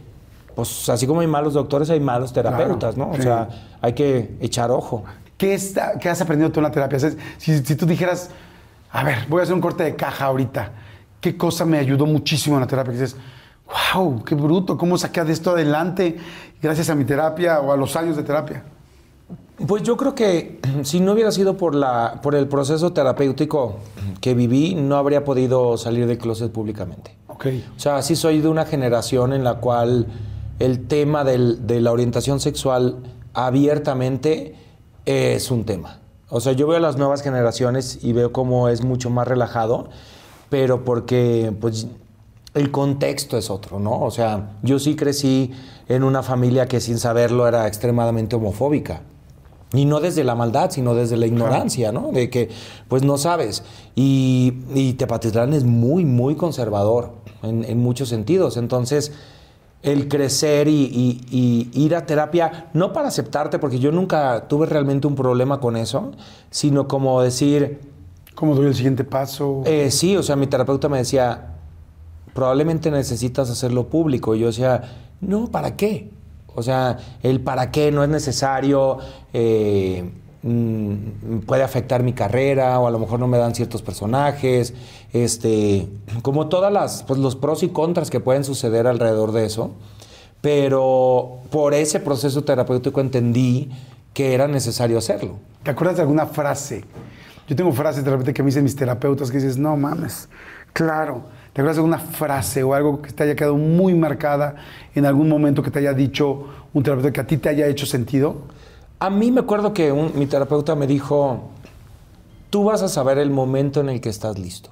pues 0.53 0.87
así 0.87 1.07
como 1.07 1.21
hay 1.21 1.27
malos 1.27 1.55
doctores, 1.55 1.89
hay 1.89 1.99
malos 1.99 2.31
terapeutas, 2.31 2.93
Claro, 2.93 3.09
¿no? 3.09 3.13
O 3.13 3.17
sí. 3.17 3.23
sea, 3.23 3.49
hay 3.81 3.93
que 3.93 4.37
echar 4.39 4.69
ojo. 4.69 5.03
¿Qué, 5.35 5.55
está, 5.55 5.97
¿Qué 5.97 6.09
has 6.09 6.21
aprendido 6.21 6.51
tú 6.51 6.59
en 6.59 6.65
la 6.65 6.71
terapia? 6.71 6.99
Si, 6.99 7.63
si 7.63 7.75
tú 7.75 7.87
dijeras, 7.87 8.29
a 8.91 9.03
ver, 9.03 9.25
voy 9.29 9.39
a 9.39 9.43
hacer 9.43 9.53
un 9.55 9.61
corte 9.61 9.83
de 9.83 9.95
caja 9.95 10.25
ahorita, 10.25 10.71
¿qué 11.21 11.37
cosa 11.37 11.65
me 11.65 11.77
ayudó 11.77 12.05
muchísimo 12.05 12.55
en 12.55 12.61
la 12.61 12.67
terapia? 12.67 12.93
Que 12.93 12.99
dices, 13.01 13.17
wow, 13.93 14.23
qué 14.23 14.35
bruto, 14.35 14.77
¿cómo 14.77 14.97
saqué 14.97 15.23
de 15.23 15.33
esto 15.33 15.51
adelante 15.51 16.17
gracias 16.61 16.89
a 16.89 16.95
mi 16.95 17.05
terapia 17.05 17.59
o 17.61 17.71
a 17.71 17.77
los 17.77 17.95
años 17.95 18.15
de 18.17 18.23
terapia? 18.23 18.63
Pues 19.67 19.83
yo 19.83 19.97
creo 19.97 20.15
que 20.15 20.59
si 20.83 20.99
no 21.01 21.11
hubiera 21.13 21.31
sido 21.31 21.57
por, 21.57 21.75
la, 21.75 22.19
por 22.23 22.33
el 22.35 22.47
proceso 22.47 22.93
terapéutico 22.93 23.77
que 24.21 24.33
viví, 24.33 24.73
no 24.75 24.95
habría 24.97 25.23
podido 25.23 25.77
salir 25.77 26.07
del 26.07 26.17
closet 26.17 26.51
públicamente. 26.51 27.15
Ok. 27.27 27.45
O 27.75 27.79
sea, 27.79 28.01
sí 28.01 28.15
soy 28.15 28.39
de 28.41 28.47
una 28.47 28.65
generación 28.65 29.33
en 29.33 29.43
la 29.43 29.55
cual 29.55 30.07
el 30.59 30.87
tema 30.87 31.23
del- 31.23 31.65
de 31.67 31.79
la 31.79 31.91
orientación 31.91 32.39
sexual 32.39 32.97
abiertamente 33.33 34.55
es 35.05 35.51
un 35.51 35.63
tema. 35.65 35.98
O 36.29 36.39
sea, 36.39 36.53
yo 36.53 36.67
veo 36.67 36.77
a 36.77 36.79
las 36.79 36.97
nuevas 36.97 37.21
generaciones 37.21 37.99
y 38.01 38.13
veo 38.13 38.31
cómo 38.31 38.69
es 38.69 38.83
mucho 38.83 39.09
más 39.09 39.27
relajado, 39.27 39.89
pero 40.49 40.83
porque 40.83 41.53
pues 41.59 41.87
el 42.53 42.71
contexto 42.71 43.37
es 43.37 43.49
otro, 43.49 43.79
¿no? 43.79 43.99
O 44.01 44.11
sea, 44.11 44.57
yo 44.61 44.79
sí 44.79 44.95
crecí 44.95 45.51
en 45.87 46.03
una 46.03 46.21
familia 46.21 46.67
que 46.67 46.79
sin 46.79 46.99
saberlo 46.99 47.47
era 47.47 47.67
extremadamente 47.67 48.35
homofóbica. 48.35 49.01
Y 49.71 49.85
no 49.85 49.99
desde 49.99 50.23
la 50.23 50.33
maldad, 50.33 50.71
sino 50.71 50.95
desde 50.95 51.15
la 51.15 51.27
ignorancia, 51.27 51.91
¿no? 51.91 52.11
De 52.11 52.29
que, 52.31 52.49
pues 52.87 53.03
no 53.03 53.19
sabes. 53.19 53.63
Y, 53.95 54.53
y 54.73 54.93
Tepatitlán 54.93 55.53
es 55.53 55.63
muy, 55.63 56.05
muy 56.05 56.35
conservador 56.35 57.11
en, 57.43 57.63
en 57.63 57.77
muchos 57.77 58.09
sentidos. 58.09 58.57
Entonces, 58.57 59.11
el 59.81 60.07
crecer 60.09 60.67
y, 60.67 60.73
y- 61.31 61.69
y 61.71 61.83
ir 61.85 61.95
a 61.95 62.05
terapia, 62.05 62.67
no 62.73 62.91
para 62.91 63.07
aceptarte, 63.07 63.59
porque 63.59 63.79
yo 63.79 63.91
nunca 63.91 64.47
tuve 64.47 64.65
realmente 64.65 65.07
un 65.07 65.15
problema 65.15 65.59
con 65.59 65.77
eso, 65.77 66.11
sino 66.49 66.87
como 66.87 67.21
decir, 67.21 67.79
¿Cómo 68.35 68.55
doy 68.55 68.67
el 68.67 68.75
siguiente 68.75 69.03
paso? 69.03 69.63
eh, 69.65 69.91
sí, 69.91 70.15
o 70.15 70.23
sea, 70.23 70.35
mi 70.37 70.47
terapeuta 70.47 70.87
me 70.89 70.97
decía, 70.99 71.55
probablemente 72.33 72.89
necesitas 72.91 73.49
hacerlo 73.49 73.87
público. 73.87 74.33
Y 74.35 74.39
yo 74.39 74.47
decía, 74.47 74.81
no, 75.21 75.47
¿para 75.47 75.75
qué? 75.75 76.09
O 76.55 76.63
sea, 76.63 76.97
el 77.21 77.41
para 77.41 77.71
qué 77.71 77.91
no 77.91 78.03
es 78.03 78.09
necesario, 78.09 78.97
eh, 79.33 80.09
mm, 80.43 81.39
puede 81.45 81.63
afectar 81.63 82.03
mi 82.03 82.13
carrera, 82.13 82.79
o 82.79 82.87
a 82.87 82.91
lo 82.91 82.99
mejor 82.99 83.19
no 83.19 83.27
me 83.27 83.37
dan 83.37 83.55
ciertos 83.55 83.81
personajes, 83.81 84.73
este, 85.13 85.87
como 86.21 86.47
todas 86.47 86.71
las, 86.71 87.03
pues 87.03 87.19
los 87.19 87.35
pros 87.35 87.63
y 87.63 87.69
contras 87.69 88.09
que 88.09 88.19
pueden 88.19 88.43
suceder 88.43 88.87
alrededor 88.87 89.31
de 89.31 89.45
eso. 89.45 89.71
Pero 90.41 91.39
por 91.49 91.73
ese 91.73 91.99
proceso 91.99 92.43
terapéutico 92.43 93.01
entendí 93.01 93.69
que 94.13 94.33
era 94.33 94.47
necesario 94.47 94.97
hacerlo. 94.97 95.37
¿Te 95.63 95.71
acuerdas 95.71 95.97
de 95.97 96.03
alguna 96.03 96.25
frase? 96.25 96.85
Yo 97.47 97.55
tengo 97.55 97.71
frases 97.71 98.03
de 98.03 98.11
repente 98.11 98.33
que 98.33 98.43
me 98.43 98.47
dicen 98.47 98.63
mis 98.63 98.75
terapeutas 98.75 99.31
que 99.31 99.37
dices, 99.37 99.57
no 99.57 99.75
mames, 99.75 100.29
claro. 100.71 101.23
¿Te 101.51 101.61
acuerdas 101.61 101.77
de 101.77 101.79
alguna 101.79 101.97
frase 101.97 102.63
o 102.63 102.73
algo 102.73 103.01
que 103.01 103.11
te 103.11 103.23
haya 103.23 103.35
quedado 103.35 103.55
muy 103.55 103.95
marcada 103.95 104.55
en 104.93 105.05
algún 105.05 105.27
momento 105.27 105.63
que 105.63 105.71
te 105.71 105.79
haya 105.79 105.93
dicho 105.93 106.45
un 106.73 106.83
terapeuta 106.83 107.11
que 107.11 107.19
a 107.19 107.27
ti 107.27 107.37
te 107.37 107.49
haya 107.49 107.67
hecho 107.67 107.85
sentido? 107.85 108.43
A 108.99 109.09
mí 109.09 109.31
me 109.31 109.41
acuerdo 109.41 109.73
que 109.73 109.91
un- 109.91 110.11
mi 110.15 110.25
terapeuta 110.25 110.75
me 110.75 110.87
dijo, 110.87 111.39
tú 112.49 112.65
vas 112.65 112.81
a 112.81 112.89
saber 112.89 113.17
el 113.17 113.31
momento 113.31 113.79
en 113.79 113.89
el 113.89 114.01
que 114.01 114.09
estás 114.09 114.37
listo. 114.37 114.71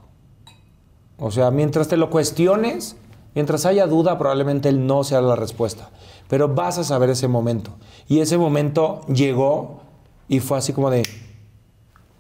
O 1.18 1.32
sea, 1.32 1.50
mientras 1.52 1.88
te 1.88 1.98
lo 1.98 2.10
cuestiones, 2.10 2.96
mientras 3.36 3.66
haya 3.66 3.88
duda, 3.88 4.18
probablemente 4.18 4.70
el 4.70 4.86
no 4.86 5.04
sea 5.04 5.22
la 5.22 5.36
respuesta. 5.36 5.90
Pero 6.28 6.50
vas 6.54 6.78
a 6.78 6.84
saber 6.84 7.10
ese 7.10 7.28
momento. 7.28 7.72
Y 8.08 8.20
ese 8.20 8.38
momento 8.38 9.02
llegó 9.08 9.80
y 10.28 10.42
fue 10.42 10.58
así 10.58 10.74
como 10.74 10.90
de, 10.90 11.04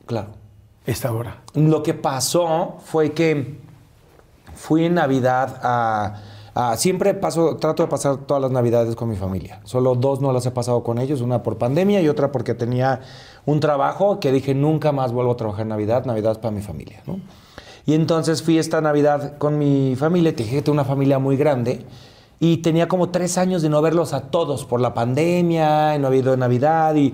claro. 0.05 0.29
Esta 0.85 1.11
hora. 1.11 1.41
Lo 1.53 1.83
que 1.83 1.93
pasó 1.93 2.77
fue 2.85 3.11
que 3.11 3.59
fui 4.55 4.85
en 4.85 4.93
Navidad 4.93 5.59
a, 5.61 6.21
a- 6.57 6.75
siempre 6.77 7.13
paso, 7.13 7.57
trato 7.57 7.83
de 7.83 7.89
pasar 7.89 8.17
todas 8.25 8.41
las 8.41 8.51
Navidades 8.51 8.95
con 8.95 9.09
mi 9.09 9.15
familia. 9.15 9.59
Solo 9.63 9.93
dos 9.95 10.21
no 10.21 10.31
las 10.33 10.45
he 10.45 10.51
pasado 10.51 10.83
con 10.83 10.97
ellos, 10.97 11.21
una 11.21 11.43
por 11.43 11.57
pandemia 11.57 12.01
y 12.01 12.09
otra 12.09 12.31
porque 12.31 12.53
tenía 12.55 13.01
un 13.45 13.59
trabajo 13.59 14.19
que 14.19 14.31
dije 14.31 14.55
nunca 14.55 14.91
más 14.91 15.11
vuelvo 15.11 15.31
a 15.33 15.37
trabajar 15.37 15.61
en 15.63 15.69
Navidad, 15.69 16.05
Navidad 16.05 16.31
es 16.33 16.37
para 16.39 16.51
mi 16.51 16.61
familia. 16.61 17.03
Y 17.85 17.93
entonces 17.93 18.41
fui 18.41 18.57
esta 18.57 18.81
Navidad 18.81 19.37
con 19.37 19.57
mi 19.57 19.95
familia, 19.95 20.35
te 20.35 20.43
dije 20.43 20.57
que 20.57 20.61
tengo 20.61 20.73
una 20.73 20.83
familia 20.83 21.19
muy 21.19 21.37
grande 21.37 21.85
y 22.39 22.57
tenía 22.57 22.87
como 22.87 23.09
tres 23.09 23.37
años 23.37 23.61
de 23.61 23.69
no 23.69 23.81
verlos 23.81 24.13
a 24.13 24.21
todos 24.29 24.65
por 24.65 24.81
la 24.81 24.93
pandemia, 24.93 25.95
y 25.95 25.99
no 25.99 26.07
había 26.07 26.19
ido 26.19 26.37
Navidad 26.37 26.95
y, 26.95 27.13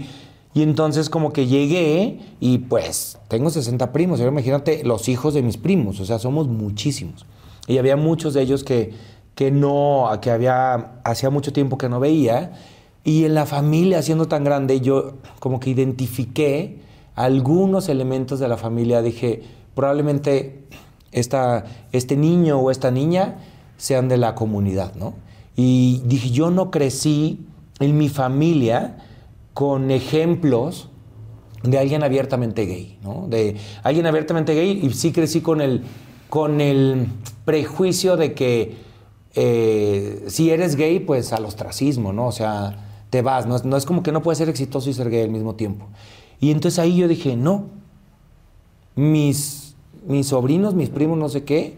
y 0.53 0.63
entonces 0.63 1.09
como 1.09 1.31
que 1.31 1.47
llegué 1.47 2.19
y 2.39 2.57
pues 2.59 3.17
tengo 3.27 3.49
60 3.49 3.91
primos, 3.91 4.19
ahora 4.19 4.31
imagínate 4.31 4.83
los 4.83 5.09
hijos 5.09 5.33
de 5.33 5.41
mis 5.41 5.57
primos, 5.57 5.99
o 5.99 6.05
sea, 6.05 6.17
somos 6.17 6.47
muchísimos. 6.47 7.25
Y 7.67 7.77
había 7.77 7.95
muchos 7.95 8.33
de 8.33 8.41
ellos 8.41 8.63
que, 8.63 8.93
que 9.35 9.51
no, 9.51 10.09
que 10.21 10.31
había, 10.31 10.99
hacía 11.03 11.29
mucho 11.29 11.53
tiempo 11.53 11.77
que 11.77 11.89
no 11.89 11.99
veía. 11.99 12.53
Y 13.03 13.25
en 13.25 13.33
la 13.33 13.45
familia, 13.45 14.01
siendo 14.01 14.27
tan 14.27 14.43
grande, 14.43 14.79
yo 14.81 15.13
como 15.39 15.59
que 15.59 15.69
identifiqué 15.69 16.79
algunos 17.15 17.89
elementos 17.89 18.39
de 18.39 18.47
la 18.47 18.57
familia. 18.57 19.01
Dije, 19.01 19.43
probablemente 19.75 20.63
esta, 21.11 21.65
este 21.91 22.15
niño 22.15 22.59
o 22.59 22.71
esta 22.71 22.91
niña 22.91 23.39
sean 23.77 24.07
de 24.07 24.17
la 24.17 24.35
comunidad, 24.35 24.95
¿no? 24.95 25.15
Y 25.55 26.01
dije, 26.05 26.31
yo 26.31 26.49
no 26.49 26.71
crecí 26.71 27.45
en 27.79 27.97
mi 27.97 28.09
familia 28.09 28.97
con 29.53 29.91
ejemplos 29.91 30.89
de 31.63 31.77
alguien 31.77 32.03
abiertamente 32.03 32.65
gay, 32.65 32.97
¿no? 33.03 33.27
De 33.29 33.57
alguien 33.83 34.05
abiertamente 34.05 34.53
gay 34.53 34.79
y 34.83 34.89
sí 34.93 35.11
crecí 35.11 35.41
con 35.41 35.61
el, 35.61 35.83
con 36.29 36.61
el 36.61 37.07
prejuicio 37.45 38.17
de 38.17 38.33
que 38.33 38.75
eh, 39.35 40.25
si 40.27 40.49
eres 40.51 40.75
gay, 40.75 40.99
pues 40.99 41.33
al 41.33 41.45
ostracismo, 41.45 42.13
¿no? 42.13 42.27
O 42.27 42.31
sea, 42.31 43.05
te 43.09 43.21
vas, 43.21 43.45
no 43.45 43.57
no 43.63 43.77
es 43.77 43.85
como 43.85 44.03
que 44.03 44.11
no 44.11 44.21
puedes 44.21 44.37
ser 44.37 44.49
exitoso 44.49 44.89
y 44.89 44.93
ser 44.93 45.09
gay 45.09 45.23
al 45.23 45.31
mismo 45.31 45.55
tiempo. 45.55 45.87
Y 46.39 46.51
entonces 46.51 46.79
ahí 46.79 46.97
yo 46.97 47.07
dije, 47.07 47.35
no, 47.35 47.65
mis, 48.95 49.75
mis 50.07 50.27
sobrinos, 50.27 50.73
mis 50.75 50.89
primos, 50.89 51.17
no 51.17 51.29
sé 51.29 51.43
qué, 51.43 51.77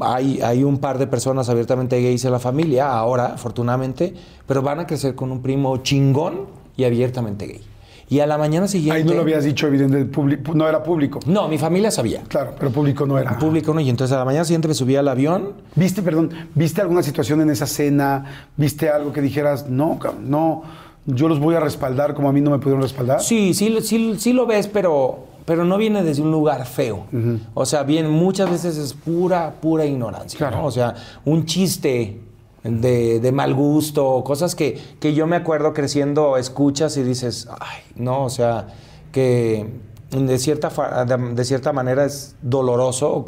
hay, 0.00 0.40
hay 0.42 0.64
un 0.64 0.78
par 0.78 0.98
de 0.98 1.06
personas 1.06 1.48
abiertamente 1.48 2.00
gays 2.00 2.24
en 2.24 2.32
la 2.32 2.38
familia, 2.38 2.92
ahora, 2.92 3.34
afortunadamente, 3.34 4.14
pero 4.46 4.62
van 4.62 4.80
a 4.80 4.86
crecer 4.86 5.14
con 5.14 5.32
un 5.32 5.42
primo 5.42 5.76
chingón 5.78 6.46
y 6.76 6.84
abiertamente 6.84 7.46
gay. 7.46 7.71
Y 8.12 8.20
a 8.20 8.26
la 8.26 8.36
mañana 8.36 8.68
siguiente... 8.68 9.00
Ahí 9.00 9.04
no 9.04 9.14
lo 9.14 9.22
habías 9.22 9.42
dicho, 9.42 9.66
evidente, 9.66 10.04
público, 10.04 10.52
no 10.54 10.68
era 10.68 10.82
público. 10.82 11.18
No, 11.24 11.48
mi 11.48 11.56
familia 11.56 11.90
sabía. 11.90 12.20
Claro, 12.28 12.54
pero 12.58 12.70
público 12.70 13.06
no 13.06 13.18
era. 13.18 13.38
Público 13.38 13.72
no, 13.72 13.80
y 13.80 13.88
entonces 13.88 14.14
a 14.14 14.18
la 14.18 14.26
mañana 14.26 14.44
siguiente 14.44 14.68
me 14.68 14.74
subí 14.74 14.96
al 14.96 15.08
avión. 15.08 15.54
¿Viste, 15.76 16.02
perdón, 16.02 16.28
viste 16.54 16.82
alguna 16.82 17.02
situación 17.02 17.40
en 17.40 17.48
esa 17.48 17.64
cena? 17.64 18.50
¿Viste 18.58 18.90
algo 18.90 19.14
que 19.14 19.22
dijeras, 19.22 19.70
no, 19.70 19.98
no, 20.20 20.62
yo 21.06 21.26
los 21.26 21.40
voy 21.40 21.54
a 21.54 21.60
respaldar 21.60 22.12
como 22.12 22.28
a 22.28 22.34
mí 22.34 22.42
no 22.42 22.50
me 22.50 22.58
pudieron 22.58 22.82
respaldar? 22.82 23.22
Sí, 23.22 23.54
sí, 23.54 23.74
sí, 23.80 24.16
sí 24.18 24.34
lo 24.34 24.44
ves, 24.44 24.66
pero, 24.66 25.20
pero 25.46 25.64
no 25.64 25.78
viene 25.78 26.02
desde 26.02 26.20
un 26.20 26.32
lugar 26.32 26.66
feo. 26.66 27.06
O 27.54 27.64
sea, 27.64 27.82
bien, 27.82 28.10
muchas 28.10 28.50
veces 28.50 28.76
es 28.76 28.92
pura, 28.92 29.54
pura 29.58 29.86
ignorancia. 29.86 30.36
Claro. 30.36 30.58
¿no? 30.58 30.66
O 30.66 30.70
sea, 30.70 30.94
un 31.24 31.46
chiste 31.46 32.20
de, 32.64 33.32
mal 33.32 33.54
gusto, 33.54 34.22
cosas 34.24 34.54
que, 34.54 34.80
que 35.00 35.14
yo 35.14 35.26
me 35.26 35.36
acuerdo 35.36 35.72
creciendo, 35.72 36.36
escuchas 36.36 36.96
y 36.96 37.02
dices, 37.02 37.48
ay, 37.60 37.82
no, 37.96 38.24
o 38.24 38.30
sea, 38.30 38.68
que 39.10 39.66
de 40.10 40.38
cierta, 40.38 40.70
de, 41.04 41.44
cierta 41.44 41.72
manera 41.72 42.04
es 42.04 42.36
doloroso, 42.42 43.24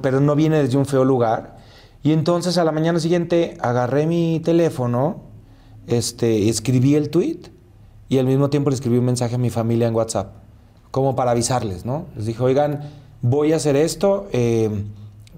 pero 0.00 0.20
no 0.20 0.34
viene 0.36 0.62
desde 0.62 0.78
un 0.78 0.86
feo 0.86 1.04
lugar. 1.04 1.56
Y 2.02 2.12
entonces 2.12 2.58
a 2.58 2.64
la 2.64 2.72
mañana 2.72 3.00
siguiente 3.00 3.56
agarré 3.60 4.06
mi 4.06 4.40
teléfono, 4.40 5.22
este, 5.86 6.48
escribí 6.48 6.94
el 6.94 7.10
tweet 7.10 7.40
y 8.08 8.18
al 8.18 8.26
mismo 8.26 8.50
tiempo 8.50 8.70
le 8.70 8.74
escribí 8.74 8.98
un 8.98 9.04
mensaje 9.04 9.34
a 9.34 9.38
mi 9.38 9.50
familia 9.50 9.88
en 9.88 9.94
WhatsApp, 9.94 10.32
como 10.90 11.16
para 11.16 11.32
avisarles, 11.32 11.84
¿no? 11.84 12.06
Les 12.16 12.26
dije, 12.26 12.42
oigan, 12.42 12.90
voy 13.22 13.52
a 13.52 13.56
hacer 13.56 13.76
esto 13.76 14.28
eh, 14.32 14.84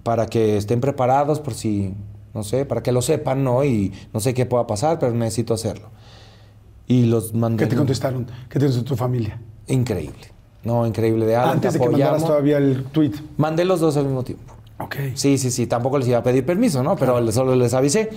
para 0.03 0.27
que 0.27 0.57
estén 0.57 0.81
preparados 0.81 1.41
por 1.41 1.55
si, 1.55 1.95
no 2.37 2.45
sé, 2.45 2.65
para 2.67 2.83
que 2.83 2.93
lo 2.93 3.03
sepan, 3.03 3.43
¿no? 3.43 3.65
Y 3.65 3.93
no 4.13 4.21
sé 4.21 4.35
qué 4.35 4.47
pueda 4.47 4.67
pasar, 4.67 4.99
pero 4.99 5.13
necesito 5.13 5.55
hacerlo. 5.55 5.89
Y 6.87 7.07
los 7.07 7.35
mandé. 7.35 7.65
¿Qué 7.65 7.71
te 7.71 7.77
contestaron? 7.77 8.27
¿Qué 8.49 8.61
te 8.61 8.67
contestó 8.67 8.85
tu 8.85 8.97
familia? 8.97 9.41
Increíble. 9.67 10.33
No, 10.63 10.87
increíble. 10.87 11.27
De 11.27 11.35
Alan, 11.37 11.55
Antes 11.55 11.73
te 11.73 11.79
de 11.79 11.85
que 11.85 11.91
mandaras 11.91 12.25
todavía 12.25 12.59
el 12.59 12.85
tweet. 12.85 13.13
Mandé 13.37 13.65
los 13.65 13.81
dos 13.81 13.97
al 13.97 14.05
mismo 14.05 14.23
tiempo. 14.23 14.55
Ok. 14.79 14.97
Sí, 15.15 15.39
sí, 15.39 15.51
sí, 15.51 15.67
tampoco 15.67 15.99
les 15.99 16.07
iba 16.09 16.19
a 16.19 16.23
pedir 16.23 16.45
permiso, 16.45 16.83
¿no? 16.83 16.97
Pero 16.97 17.33
solo 17.33 17.57
les 17.57 17.73
avisé 17.73 18.11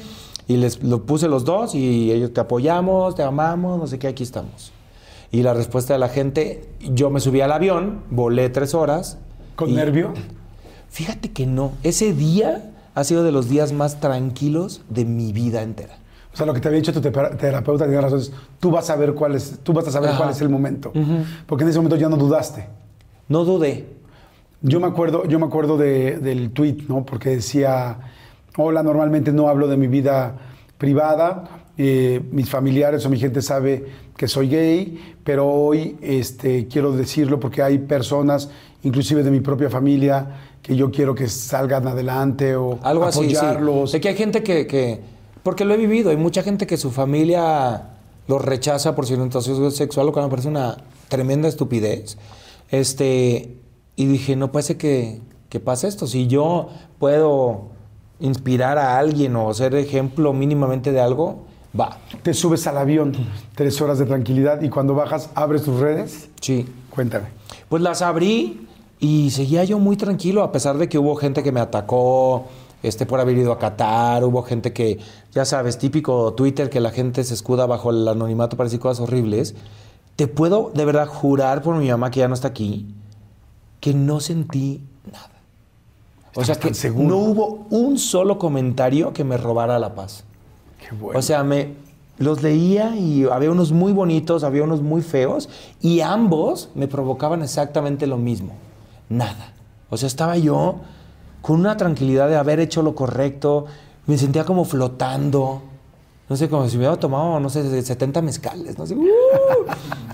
y 0.47 0.57
les 0.57 0.83
lo 0.83 1.05
puse 1.05 1.27
los 1.27 1.45
dos 1.45 1.73
y 1.73 2.11
ellos 2.11 2.33
te 2.33 2.41
apoyamos, 2.41 3.15
te 3.15 3.23
amamos, 3.23 3.79
no 3.79 3.87
sé 3.87 3.97
qué, 3.97 4.07
aquí 4.09 4.23
estamos. 4.23 4.73
Y 5.31 5.43
la 5.43 5.53
respuesta 5.53 5.93
de 5.93 5.99
la 5.99 6.09
gente, 6.09 6.67
yo 6.81 7.09
me 7.11 7.19
subí 7.19 7.39
al 7.41 7.51
avión, 7.51 8.01
volé 8.09 8.49
tres 8.49 8.73
horas. 8.73 9.19
¿Con 9.55 9.69
y- 9.69 9.73
nervio? 9.73 10.13
Fíjate 10.89 11.31
que 11.31 11.45
no, 11.45 11.73
ese 11.83 12.13
día 12.13 12.71
ha 12.99 13.03
sido 13.03 13.23
de 13.23 13.31
los 13.31 13.49
días 13.49 13.71
más 13.73 13.99
tranquilos 13.99 14.81
de 14.89 15.05
mi 15.05 15.31
vida 15.33 15.61
entera. 15.61 15.97
O 16.33 16.37
sea, 16.37 16.45
lo 16.45 16.53
que 16.53 16.59
te 16.59 16.67
había 16.67 16.79
dicho 16.79 16.93
tu 16.93 17.01
terapeuta 17.01 17.85
tiene 17.85 17.99
razón. 18.01 18.19
es, 18.19 18.31
Tú 18.59 18.69
vas 18.71 18.89
a 18.89 18.95
ver 18.95 19.13
cuál 19.13 19.35
es, 19.35 19.59
tú 19.63 19.73
vas 19.73 19.87
a 19.87 19.91
saber 19.91 20.09
Ajá. 20.09 20.19
cuál 20.19 20.29
es 20.31 20.41
el 20.41 20.49
momento. 20.49 20.91
Porque 21.47 21.63
en 21.63 21.69
ese 21.69 21.79
momento 21.79 21.95
ya 21.95 22.07
no 22.09 22.17
dudaste. 22.17 22.67
No 23.27 23.43
dudé. 23.45 23.87
Yo 24.61 24.79
me 24.79 24.87
acuerdo, 24.87 25.25
yo 25.25 25.39
me 25.39 25.45
acuerdo 25.45 25.77
de- 25.77 26.17
del 26.19 26.51
tweet, 26.51 26.83
¿no? 26.87 27.05
Porque 27.05 27.29
decía, 27.29 27.97
hola, 28.57 28.83
normalmente 28.83 29.31
no 29.31 29.47
hablo 29.49 29.67
de 29.67 29.77
mi 29.77 29.87
vida 29.87 30.35
privada, 30.77 31.43
eh, 31.77 32.21
mis 32.31 32.49
familiares 32.49 33.05
o 33.05 33.09
mi 33.09 33.17
gente 33.19 33.41
sabe 33.41 33.85
que 34.17 34.27
soy 34.27 34.49
gay, 34.49 35.15
pero 35.23 35.47
hoy 35.47 35.97
este, 36.01 36.67
quiero 36.67 36.91
decirlo 36.91 37.39
porque 37.39 37.61
hay 37.63 37.77
personas, 37.79 38.49
inclusive 38.83 39.23
de 39.23 39.31
mi 39.31 39.39
propia 39.39 39.69
familia, 39.69 40.48
que 40.61 40.75
yo 40.75 40.91
quiero 40.91 41.15
que 41.15 41.27
salgan 41.29 41.87
adelante 41.87 42.55
o 42.55 42.79
Algo 42.83 43.05
apoyarlos. 43.05 43.75
así, 43.83 43.87
sí. 43.87 43.91
Sé 43.93 44.01
que 44.01 44.09
hay 44.09 44.15
gente 44.15 44.43
que, 44.43 44.67
que- 44.67 45.01
Porque 45.43 45.65
lo 45.65 45.73
he 45.73 45.77
vivido. 45.77 46.09
Hay 46.11 46.17
mucha 46.17 46.43
gente 46.43 46.67
que 46.67 46.77
su 46.77 46.91
familia 46.91 47.91
los 48.27 48.43
rechaza 48.43 48.95
por 48.95 49.05
su 49.05 49.13
orientación 49.13 49.71
sexual, 49.71 50.05
lo 50.05 50.11
cual 50.13 50.25
me 50.25 50.29
parece 50.29 50.47
una 50.49 50.77
tremenda 51.07 51.47
estupidez. 51.47 52.17
Este... 52.69 53.55
Y 53.95 54.05
dije, 54.05 54.37
no 54.37 54.49
puede 54.51 54.63
ser 54.63 54.77
que, 54.77 55.19
que 55.49 55.59
pase 55.59 55.87
esto. 55.89 56.07
Si 56.07 56.27
yo 56.27 56.69
puedo 56.99 57.63
inspirar 58.21 58.77
a 58.77 58.97
alguien 58.97 59.35
o 59.35 59.53
ser 59.53 59.75
ejemplo 59.75 60.31
mínimamente 60.31 60.93
de 60.93 61.01
algo, 61.01 61.43
va. 61.77 61.97
Te 62.23 62.33
subes 62.33 62.65
al 62.67 62.77
avión, 62.77 63.11
tres 63.55 63.81
horas 63.81 63.99
de 63.99 64.05
tranquilidad 64.05 64.61
y 64.61 64.69
cuando 64.69 64.95
bajas 64.95 65.29
abres 65.35 65.63
tus 65.63 65.81
redes. 65.81 66.29
Sí. 66.39 66.65
Cuéntame. 66.91 67.25
Pues 67.67 67.81
las 67.83 68.01
abrí 68.01 68.68
y 68.99 69.29
seguía 69.31 69.63
yo 69.63 69.79
muy 69.79 69.95
tranquilo, 69.95 70.43
a 70.43 70.51
pesar 70.51 70.77
de 70.77 70.89
que 70.89 70.99
hubo 70.99 71.15
gente 71.15 71.41
que 71.41 71.51
me 71.51 71.61
atacó 71.61 72.47
este, 72.83 73.05
por 73.05 73.19
haber 73.19 73.37
ido 73.37 73.51
a 73.53 73.59
Qatar, 73.59 74.23
hubo 74.25 74.43
gente 74.43 74.73
que, 74.73 74.99
ya 75.31 75.45
sabes, 75.45 75.77
típico 75.77 76.33
Twitter, 76.33 76.69
que 76.69 76.79
la 76.79 76.91
gente 76.91 77.23
se 77.23 77.33
escuda 77.33 77.65
bajo 77.65 77.91
el 77.91 78.07
anonimato 78.07 78.57
para 78.57 78.65
decir 78.65 78.79
cosas 78.79 79.01
horribles. 79.01 79.55
Te 80.17 80.27
puedo 80.27 80.71
de 80.73 80.83
verdad 80.83 81.07
jurar 81.07 81.61
por 81.61 81.75
mi 81.77 81.89
mamá, 81.89 82.11
que 82.11 82.19
ya 82.19 82.27
no 82.27 82.33
está 82.33 82.49
aquí, 82.49 82.87
que 83.79 83.93
no 83.93 84.19
sentí 84.19 84.81
nada. 85.09 85.31
O 86.35 86.43
sea, 86.43 86.55
que 86.55 86.73
seguro. 86.73 87.09
no 87.09 87.17
hubo 87.17 87.67
un 87.69 87.97
solo 87.97 88.37
comentario 88.37 89.13
que 89.13 89.23
me 89.23 89.37
robara 89.37 89.79
la 89.79 89.95
paz. 89.95 90.25
Qué 90.77 90.93
bueno. 90.93 91.17
O 91.17 91.21
sea, 91.21 91.43
me 91.43 91.73
los 92.17 92.43
leía 92.43 92.97
y 92.97 93.23
había 93.23 93.49
unos 93.49 93.71
muy 93.71 93.93
bonitos, 93.93 94.43
había 94.43 94.63
unos 94.63 94.81
muy 94.81 95.01
feos 95.01 95.49
y 95.81 96.01
ambos 96.01 96.69
me 96.75 96.87
provocaban 96.87 97.41
exactamente 97.41 98.05
lo 98.07 98.17
mismo. 98.17 98.53
Nada. 99.09 99.53
O 99.89 99.97
sea, 99.97 100.07
estaba 100.07 100.37
yo 100.37 100.79
con 101.41 101.59
una 101.59 101.77
tranquilidad 101.77 102.29
de 102.29 102.37
haber 102.37 102.59
hecho 102.59 102.81
lo 102.81 102.95
correcto, 102.95 103.65
me 104.05 104.17
sentía 104.17 104.43
como 104.43 104.65
flotando. 104.65 105.61
No 106.29 106.35
sé, 106.35 106.47
como 106.47 106.67
si 106.69 106.77
me 106.77 106.83
hubiera 106.83 106.99
tomado, 106.99 107.39
no 107.39 107.49
sé, 107.49 107.81
70 107.81 108.21
mezcales, 108.21 108.77
no 108.77 108.85
sé. 108.85 108.95
¡uh! 108.95 109.05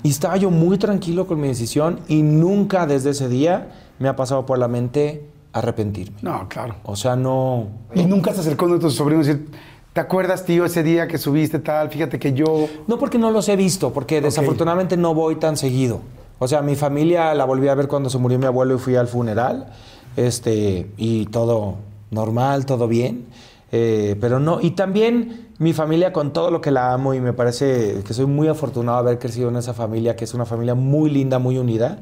Y 0.03 0.09
estaba 0.09 0.37
yo 0.37 0.49
muy 0.49 0.77
tranquilo 0.77 1.27
con 1.27 1.41
mi 1.41 1.49
decisión 1.49 1.99
y 2.07 2.21
nunca 2.21 2.85
desde 2.85 3.09
ese 3.09 3.27
día 3.27 3.69
me 3.99 4.07
ha 4.07 4.15
pasado 4.15 4.45
por 4.45 4.57
la 4.57 4.67
mente 4.67 5.29
arrepentirme. 5.51 6.17
no, 6.21 6.47
claro. 6.49 6.75
O 6.83 6.95
sea, 6.95 7.15
no... 7.15 7.67
Y 7.93 8.03
nunca 8.03 8.33
se 8.33 8.41
acercó 8.41 8.65
uno 8.65 8.75
de 8.75 8.81
tus 8.81 8.95
sobrinos 8.95 9.25
y 9.27 9.31
decir, 9.31 9.51
¿te 9.93 10.01
acuerdas, 10.01 10.45
tío, 10.45 10.65
ese 10.65 10.83
día 10.83 11.07
que 11.07 11.17
subiste 11.17 11.59
tal? 11.59 11.89
Fíjate 11.89 12.19
que 12.19 12.33
yo... 12.33 12.67
No 12.87 12.99
porque 12.99 13.17
no 13.17 13.31
los 13.31 13.47
he 13.49 13.55
visto, 13.55 13.93
porque 13.93 14.21
desafortunadamente 14.21 14.97
no 14.97 15.13
voy 15.13 15.37
tan 15.37 15.55
seguido. 15.57 16.01
O 16.39 16.47
sea, 16.47 16.61
mi 16.61 16.75
familia 16.75 17.33
la 17.33 17.45
volví 17.45 17.67
a 17.67 17.75
ver 17.75 17.87
cuando 17.87 18.09
se 18.09 18.17
murió 18.17 18.37
mi 18.37 18.45
abuelo 18.45 18.75
y 18.75 18.77
fui 18.77 18.95
al 18.95 19.07
funeral. 19.07 19.67
Este, 20.15 20.91
y 20.97 21.25
todo 21.27 21.75
normal, 22.11 22.65
todo 22.65 22.87
bien. 22.87 23.25
Eh, 23.71 24.15
pero 24.21 24.39
no, 24.39 24.61
y 24.61 24.71
también 24.71 25.49
mi 25.57 25.73
familia 25.73 26.13
con 26.13 26.31
todo 26.31 26.51
lo 26.51 26.61
que 26.61 26.71
la 26.71 26.93
amo 26.93 27.13
y 27.13 27.19
me 27.19 27.33
parece 27.33 28.01
que 28.05 28.13
soy 28.13 28.25
muy 28.25 28.47
afortunado 28.47 29.03
de 29.03 29.09
haber 29.09 29.19
crecido 29.19 29.49
en 29.49 29.57
esa 29.57 29.73
familia, 29.73 30.15
que 30.15 30.23
es 30.23 30.33
una 30.33 30.45
familia 30.45 30.75
muy 30.75 31.09
linda, 31.09 31.39
muy 31.39 31.57
unida. 31.57 31.99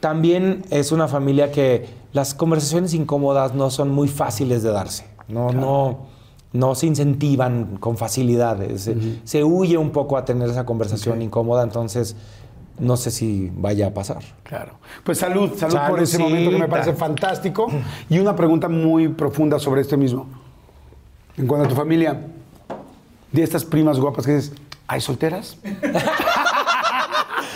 También 0.00 0.64
es 0.70 0.92
una 0.92 1.08
familia 1.08 1.50
que 1.50 1.88
las 2.12 2.34
conversaciones 2.34 2.92
incómodas 2.92 3.54
no 3.54 3.70
son 3.70 3.90
muy 3.90 4.08
fáciles 4.08 4.62
de 4.62 4.70
darse. 4.70 5.06
No, 5.28 5.52
no, 5.52 5.98
no 6.52 6.74
se 6.74 6.86
incentivan 6.86 7.78
con 7.78 7.96
facilidades. 7.96 8.82
Se, 8.82 8.96
se 9.24 9.42
huye 9.42 9.78
un 9.78 9.90
poco 9.90 10.16
a 10.16 10.24
tener 10.24 10.50
esa 10.50 10.66
conversación 10.66 11.22
incómoda, 11.22 11.62
entonces 11.62 12.14
no 12.78 12.96
sé 12.96 13.10
si 13.10 13.50
vaya 13.54 13.88
a 13.88 13.90
pasar. 13.94 14.22
Claro. 14.42 14.72
Pues 15.04 15.18
salud, 15.18 15.52
salud 15.56 15.78
por 15.88 16.00
ese 16.00 16.18
momento 16.18 16.50
que 16.50 16.58
me 16.58 16.68
parece 16.68 16.92
fantástico. 16.92 17.70
Y 18.08 18.18
una 18.18 18.36
pregunta 18.36 18.68
muy 18.68 19.08
profunda 19.08 19.58
sobre 19.58 19.80
esto 19.80 19.96
mismo. 19.96 20.26
En 21.36 21.46
cuanto 21.46 21.66
a 21.66 21.68
tu 21.68 21.74
familia, 21.74 22.20
de 23.32 23.42
estas 23.42 23.64
primas 23.64 23.98
guapas 23.98 24.26
que 24.26 24.34
dices, 24.36 24.52
¿hay 24.86 25.00
solteras? 25.00 25.58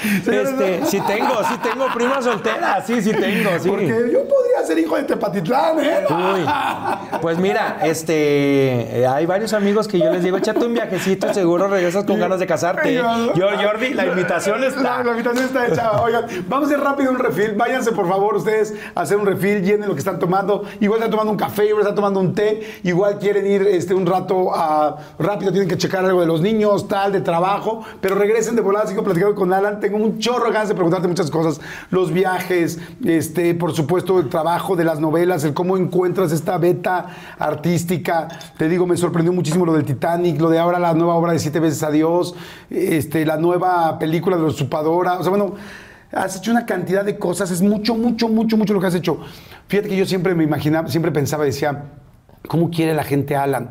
Este, 0.03 0.87
sí 0.87 1.01
tengo, 1.07 1.43
sí 1.45 1.55
tengo 1.63 1.87
prima 1.95 2.23
soltera, 2.23 2.83
sí, 2.85 3.01
sí 3.03 3.13
tengo, 3.13 3.51
sí. 3.61 3.69
Porque 3.69 4.11
yo 4.13 4.27
podría 4.27 4.65
ser 4.67 4.79
hijo 4.79 4.97
de 4.97 5.05
Tepatitlán, 5.05 5.81
¿eh? 5.81 6.05
Uy, 6.09 7.21
pues 7.21 7.39
mira, 7.39 7.79
este, 7.83 9.01
eh, 9.01 9.07
hay 9.07 9.27
varios 9.27 9.53
amigos 9.53 9.89
que 9.89 9.99
yo 9.99 10.11
les 10.11 10.23
digo, 10.23 10.37
échate 10.37 10.65
un 10.65 10.75
viajecito 10.75 11.33
seguro 11.33 11.69
regresas 11.69 12.05
con 12.05 12.19
ganas 12.19 12.39
de 12.39 12.47
casarte. 12.47 12.95
Yo, 12.95 13.49
Jordi, 13.63 13.95
la 13.95 14.07
invitación 14.07 14.63
está. 14.65 15.03
la 15.03 15.11
invitación 15.13 15.45
está 15.45 15.67
hecha. 15.67 16.03
Oigan, 16.03 16.27
vamos 16.49 16.71
a 16.71 16.75
hacer 16.75 16.85
rápido 16.85 17.11
un 17.11 17.19
refill. 17.19 17.53
Váyanse, 17.57 17.93
por 17.93 18.09
favor, 18.09 18.37
ustedes 18.37 18.75
a 18.95 19.03
hacer 19.03 19.17
un 19.17 19.27
refill. 19.27 19.63
Llenen 19.63 19.89
lo 19.89 19.95
que 19.95 20.01
están 20.01 20.19
tomando. 20.19 20.65
Igual 20.81 20.99
están 20.99 21.11
tomando 21.11 21.33
un 21.33 21.39
café, 21.39 21.67
igual 21.67 21.83
están 21.83 21.95
tomando 21.95 22.21
un 22.21 22.35
té. 22.35 22.81
Igual 22.83 23.19
quieren 23.19 23.47
ir 23.47 23.63
este, 23.63 23.95
un 23.95 24.07
rato 24.07 24.55
a, 24.55 24.97
rápido. 25.19 25.53
Tienen 25.53 25.69
que 25.69 25.77
checar 25.77 26.05
algo 26.05 26.21
de 26.21 26.27
los 26.27 26.41
niños, 26.41 26.89
tal, 26.89 27.13
de 27.13 27.21
trabajo. 27.21 27.85
Pero 28.01 28.15
regresen 28.15 28.57
de 28.57 28.63
volada. 28.63 28.87
Sigo 28.87 29.03
platicando 29.03 29.35
con 29.35 29.53
Alan. 29.53 29.81
Tengo 29.91 30.05
un 30.05 30.21
chorro 30.21 30.45
de 30.47 30.53
ganas 30.53 30.69
de 30.69 30.77
preguntarte 30.77 31.09
muchas 31.09 31.33
cosas. 31.33 31.61
Los 31.91 32.13
viajes, 32.13 32.79
este, 33.05 33.57
por 33.57 33.73
supuesto, 33.73 34.21
el 34.21 34.29
trabajo 34.29 34.77
de 34.77 34.85
las 34.85 35.01
novelas, 35.01 35.43
el 35.43 35.53
cómo 35.53 35.77
encuentras 35.77 36.31
esta 36.31 36.59
beta 36.59 37.09
artística. 37.41 38.29
Te 38.57 38.69
digo, 38.69 38.87
me 38.87 38.97
sorprendió 38.97 39.33
muchísimo 39.33 39.67
lo 39.67 39.73
del 39.73 39.85
Titanic, 39.85 40.41
lo 40.41 40.49
de 40.49 40.61
ahora 40.61 40.79
la 40.79 40.95
nueva 40.95 41.17
obra 41.17 41.33
de 41.33 41.41
Siete 41.41 41.59
veces 41.59 41.83
Adiós, 41.83 42.37
este, 42.71 43.27
la 43.27 43.37
nueva 43.37 43.99
película 43.99 44.37
de 44.37 44.45
los 44.45 44.55
Usurpadora. 44.55 45.19
O 45.19 45.25
sea, 45.25 45.31
bueno, 45.31 45.57
has 46.13 46.37
hecho 46.37 46.53
una 46.53 46.67
cantidad 46.67 47.05
de 47.05 47.19
cosas. 47.19 47.51
Es 47.51 47.61
mucho, 47.61 47.97
mucho, 47.97 48.29
mucho, 48.29 48.57
mucho 48.57 48.73
lo 48.73 48.81
que 48.81 48.87
has 48.87 48.95
hecho. 48.95 49.19
Fíjate 49.67 49.89
que 49.89 49.97
yo 49.97 50.07
siempre 50.07 50.37
me 50.37 50.45
imaginaba, 50.45 50.87
siempre 50.87 51.11
pensaba, 51.11 51.45
decía, 51.45 51.87
¿cómo 52.47 52.71
quiere 52.71 52.95
la 52.95 53.03
gente 53.03 53.35
Alan? 53.35 53.71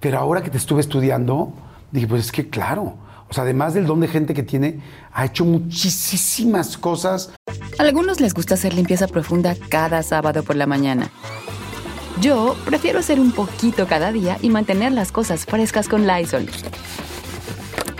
Pero 0.00 0.18
ahora 0.18 0.42
que 0.42 0.50
te 0.50 0.58
estuve 0.58 0.82
estudiando, 0.82 1.54
dije, 1.92 2.06
pues 2.06 2.26
es 2.26 2.30
que 2.30 2.50
claro. 2.50 3.08
O 3.30 3.32
sea, 3.32 3.44
además 3.44 3.74
del 3.74 3.86
don 3.86 4.00
de 4.00 4.08
gente 4.08 4.34
que 4.34 4.42
tiene, 4.42 4.80
ha 5.12 5.24
hecho 5.24 5.44
muchísimas 5.44 6.76
cosas. 6.76 7.32
A 7.78 7.82
algunos 7.82 8.20
les 8.20 8.34
gusta 8.34 8.54
hacer 8.54 8.74
limpieza 8.74 9.06
profunda 9.06 9.54
cada 9.68 10.02
sábado 10.02 10.42
por 10.42 10.56
la 10.56 10.66
mañana. 10.66 11.10
Yo 12.20 12.56
prefiero 12.66 12.98
hacer 12.98 13.20
un 13.20 13.30
poquito 13.30 13.86
cada 13.86 14.10
día 14.10 14.36
y 14.42 14.50
mantener 14.50 14.92
las 14.92 15.12
cosas 15.12 15.46
frescas 15.46 15.88
con 15.88 16.06
Lysol. 16.06 16.46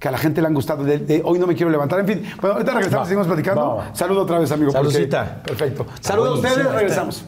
Que 0.00 0.08
a 0.08 0.10
la 0.10 0.18
gente 0.18 0.40
le 0.40 0.48
han 0.48 0.54
gustado. 0.54 0.82
De, 0.82 0.98
de 0.98 1.22
hoy 1.24 1.38
no 1.38 1.46
me 1.46 1.54
quiero 1.54 1.70
levantar. 1.70 2.00
En 2.00 2.06
fin, 2.08 2.22
bueno, 2.40 2.54
ahorita 2.54 2.72
regresamos, 2.74 3.02
Va, 3.04 3.08
seguimos 3.08 3.26
platicando. 3.28 3.76
va. 3.76 3.94
Saludo 3.94 4.22
otra 4.22 4.38
vez, 4.40 4.50
amigo. 4.50 4.72
porque- 4.72 4.90
Saludcita. 4.90 5.42
Perfecto. 5.44 5.86
Saludos 6.00 6.30
a 6.44 6.48
ustedes, 6.48 6.72
regresamos. 6.72 7.24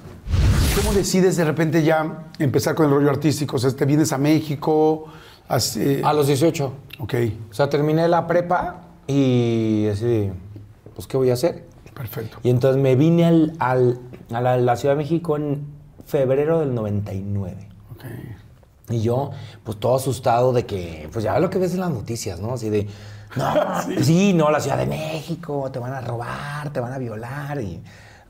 ¿Cómo 0.74 0.94
decides 0.94 1.36
de 1.36 1.44
repente 1.44 1.82
ya 1.84 2.24
empezar 2.38 2.74
con 2.74 2.86
el 2.86 2.92
rollo 2.92 3.10
artístico? 3.10 3.56
O 3.56 3.58
sea, 3.58 3.70
te 3.70 3.84
vienes 3.84 4.12
a 4.12 4.18
México. 4.18 5.04
Así, 5.46 6.00
A 6.02 6.14
los 6.14 6.26
18. 6.28 6.72
ok, 7.00 7.14
O 7.50 7.52
sea, 7.54 7.68
terminé 7.68 8.08
la 8.08 8.26
prepa 8.26 8.80
y 9.06 9.86
así, 9.92 10.30
pues, 10.94 11.06
¿qué 11.06 11.16
voy 11.18 11.28
a 11.30 11.34
hacer? 11.34 11.66
perfecto. 11.94 12.38
Y 12.42 12.48
entonces 12.48 12.80
me 12.82 12.96
vine 12.96 13.26
al, 13.26 13.52
al- 13.58 13.98
a 14.32 14.40
la, 14.40 14.56
la 14.56 14.76
Ciudad 14.76 14.94
de 14.94 15.02
México 15.02 15.36
en 15.36 15.66
febrero 16.06 16.60
del 16.60 16.74
99. 16.74 17.68
ok. 17.90 18.04
Y 18.92 19.02
yo, 19.02 19.30
pues 19.64 19.78
todo 19.78 19.96
asustado 19.96 20.52
de 20.52 20.66
que, 20.66 21.08
pues 21.12 21.24
ya 21.24 21.38
lo 21.38 21.50
que 21.50 21.58
ves 21.58 21.74
en 21.74 21.80
las 21.80 21.90
noticias, 21.90 22.40
¿no? 22.40 22.54
Así 22.54 22.70
de, 22.70 22.88
no, 23.36 23.54
sí. 24.02 24.32
no, 24.32 24.50
la 24.50 24.60
Ciudad 24.60 24.78
de 24.78 24.86
México, 24.86 25.70
te 25.72 25.78
van 25.78 25.92
a 25.92 26.00
robar, 26.00 26.70
te 26.70 26.80
van 26.80 26.92
a 26.92 26.98
violar. 26.98 27.60
Y, 27.60 27.82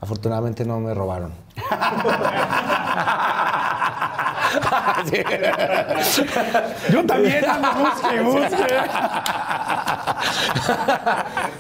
Afortunadamente 0.03 0.65
no 0.65 0.81
me 0.81 0.93
robaron. 0.95 1.33
Yo 6.91 7.07
también 7.07 7.45
busque, 7.79 8.21
busque. 8.21 8.67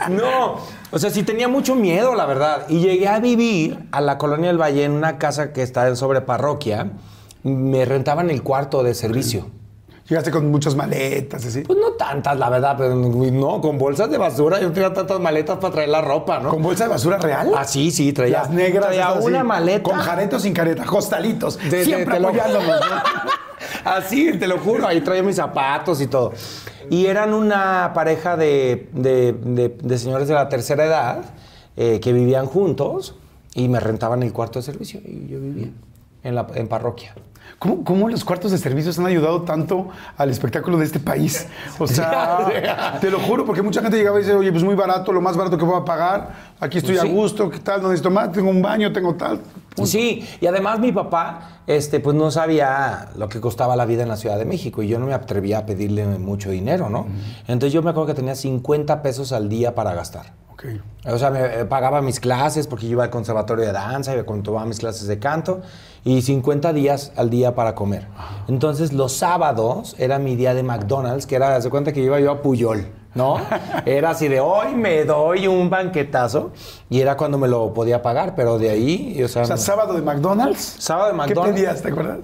No, 0.09 0.57
o 0.91 0.99
sea, 0.99 1.11
sí 1.11 1.23
tenía 1.23 1.47
mucho 1.47 1.77
miedo, 1.77 2.17
la 2.17 2.27
verdad. 2.27 2.67
Y 2.69 2.81
llegué 2.81 3.07
a 3.07 3.21
vivir 3.21 3.79
a 3.93 4.01
la 4.01 4.19
Colonia 4.19 4.49
del 4.49 4.61
Valle 4.61 4.83
en 4.85 4.91
una 4.91 5.19
casa 5.19 5.53
que 5.53 5.63
está 5.63 5.95
sobre 5.95 6.21
parroquia. 6.21 6.91
Me 7.45 7.85
rentaban 7.85 8.31
el 8.31 8.43
cuarto 8.43 8.83
de 8.83 8.95
servicio. 8.95 9.47
Llegaste 10.09 10.31
con 10.31 10.51
muchas 10.51 10.75
maletas, 10.75 11.45
así. 11.47 11.61
Pues 11.63 11.79
no 11.79 11.93
tantas, 11.93 12.37
la 12.39 12.51
verdad, 12.51 12.75
pero 12.77 12.95
no, 12.95 13.61
con 13.61 13.79
bolsas 13.79 14.11
de 14.11 14.19
basura. 14.19 14.61
Yo 14.61 14.69
no 14.69 14.73
tenía 14.75 14.93
tantas 14.93 15.19
maletas 15.21 15.59
para 15.59 15.73
traer 15.73 15.89
la 15.89 16.01
ropa, 16.03 16.39
¿no? 16.41 16.51
¿Con 16.51 16.63
bolsa 16.63 16.85
de 16.85 16.91
basura 16.91 17.19
real? 17.19 17.53
Ah, 17.57 17.65
sí, 17.65 17.91
sí, 17.91 18.13
traía. 18.13 18.41
Las 18.43 18.51
negras. 18.51 18.87
Traía 18.87 19.03
esas 19.05 19.17
así, 19.19 19.27
una 19.29 19.45
maleta. 19.45 19.83
Con 19.85 19.99
jareta 20.01 20.37
o 20.37 20.41
sin 20.41 20.53
careta, 20.53 20.85
costalitos. 20.85 21.57
De- 21.59 21.71
de- 21.71 21.85
siempre 21.85 22.19
lo- 22.21 22.29
apoyándonos, 22.29 22.67
¿no? 22.81 22.87
Así, 23.85 24.37
te 24.39 24.47
lo 24.47 24.59
juro, 24.59 24.87
ahí 24.87 25.01
traía 25.01 25.23
mis 25.23 25.37
zapatos 25.37 26.01
y 26.01 26.07
todo. 26.09 26.33
Y 26.91 27.07
eran 27.07 27.33
una 27.33 27.93
pareja 27.95 28.37
de, 28.37 28.89
de- 28.93 29.33
de- 29.33 29.69
de 29.81 29.99
señores 29.99 30.29
de 30.29 30.35
la 30.35 30.49
tercera 30.49 30.85
edad 30.85 31.25
eh, 31.77 31.99
que 32.01 32.13
vivían 32.13 32.47
juntos 32.47 33.17
y 33.55 33.69
me 33.69 33.81
rentaban 33.81 34.23
el 34.23 34.33
cuarto 34.33 34.59
de 34.59 34.65
servicio 34.65 35.01
y 35.05 35.27
yo 35.29 35.41
vivía 35.41 35.69
en, 36.23 36.35
la, 36.35 36.47
en 36.55 36.69
parroquia. 36.69 37.15
¿Cómo, 37.63 37.85
cómo 37.85 38.09
los 38.09 38.25
cuartos 38.25 38.51
de 38.51 38.59
servicios 38.59 38.99
han 38.99 39.07
ayudado 39.07 39.43
tanto 39.43 39.87
al 40.17 40.31
espectáculo 40.31 40.79
de 40.79 40.85
este 40.85 40.99
país? 40.99 41.47
O 41.79 41.87
sea, 41.87 42.99
te 43.01 43.09
lo 43.09 43.21
juro, 43.21 43.45
porque 43.47 43.63
mucha 43.63 43.81
gente 43.81 43.97
llegaba 43.97 44.19
y 44.19 44.23
dice, 44.23 44.35
oye, 44.35 44.51
pues 44.51 44.65
muy 44.65 44.75
barato, 44.75 45.13
lo 45.13 45.21
más 45.21 45.37
barato 45.37 45.57
que 45.57 45.65
voy 45.65 45.81
a 45.81 45.85
pagar, 45.85 46.33
aquí 46.59 46.79
estoy 46.79 46.97
Sí. 46.97 47.07
a 47.07 47.09
gusto, 47.09 47.49
¿qué 47.49 47.61
tal? 47.61 47.81
No 47.81 47.89
necesito 47.89 48.11
más, 48.11 48.33
tengo 48.33 48.51
un 48.51 48.61
baño, 48.63 48.93
tengo 48.93 49.15
tal. 49.15 49.39
Punto. 49.77 49.89
Sí, 49.89 50.29
y 50.41 50.47
además 50.49 50.81
mi 50.81 50.91
papá, 50.91 51.61
este, 51.69 52.01
pues 52.01 52.17
no 52.17 52.33
sabía 52.33 53.11
lo 53.17 53.29
que 53.29 53.41
costaba 53.41 53.77
la 53.77 53.85
vida 53.87 54.03
en 54.03 54.09
la 54.09 54.17
Ciudad 54.17 54.39
de 54.39 54.45
México 54.45 54.83
y 54.83 54.89
yo 54.89 54.99
no 54.99 55.07
me 55.07 55.15
atrevía 55.15 55.59
a 55.59 55.65
pedirle 55.65 56.05
mucho 56.19 56.51
dinero, 56.51 56.91
¿no? 56.91 57.07
Entonces 57.47 57.73
yo 57.73 57.81
me 57.81 57.91
acuerdo 57.91 58.09
que 58.09 58.15
tenía 58.15 58.35
50 58.35 59.03
pesos 59.03 59.31
al 59.31 59.49
día 59.49 59.77
para 59.77 59.95
gastar. 59.95 60.33
O 61.05 61.19
sea, 61.19 61.31
me 61.31 61.45
eh, 61.45 61.65
pagaba 61.65 62.01
mis 62.01 62.21
clases 62.21 62.67
porque 62.67 62.87
yo 62.87 62.93
iba 62.93 63.05
al 63.05 63.11
conservatorio 63.11 63.65
de 63.65 63.73
danza, 63.73 64.15
iba 64.15 64.25
con 64.25 64.43
tomaba 64.43 64.67
mis 64.67 64.79
clases 64.79 65.09
de 65.09 65.19
canto 65.19 65.63
y 66.05 66.23
50 66.23 66.73
días 66.73 67.13
al 67.17 67.31
día 67.31 67.55
para 67.55 67.75
comer. 67.75 68.07
Entonces, 68.49 68.93
los 68.93 69.13
sábados 69.13 69.97
era 69.99 70.19
mi 70.19 70.37
día 70.37 70.55
de 70.55 70.63
McDonald's, 70.63 71.27
que 71.27 71.37
era, 71.37 71.61
se 71.61 71.71
cuenta 71.71 71.93
que 71.93 72.01
iba 72.01 72.21
yo 72.21 72.31
a 72.31 72.43
Puyol, 72.43 72.87
¿no? 73.15 73.37
Era 73.85 74.11
así 74.11 74.29
de 74.29 74.41
hoy 74.41 74.75
me 74.75 75.05
doy 75.05 75.47
un 75.47 75.69
banquetazo 75.69 76.53
y 76.89 77.01
era 77.01 77.17
cuando 77.17 77.37
me 77.37 77.47
lo 77.47 77.75
podía 77.75 78.01
pagar, 78.01 78.35
pero 78.35 78.59
de 78.59 78.71
ahí, 78.71 79.23
o 79.23 79.29
sea, 79.29 79.43
O 79.43 79.47
sea, 79.47 79.57
sábado 79.57 79.95
de 79.95 80.03
McDonald's. 80.03 80.77
Sábado 80.79 81.09
de 81.09 81.15
McDonald's. 81.15 81.55
¿Qué 81.55 81.63
pedías, 81.63 81.83
te 81.83 81.89
acuerdas? 81.89 82.21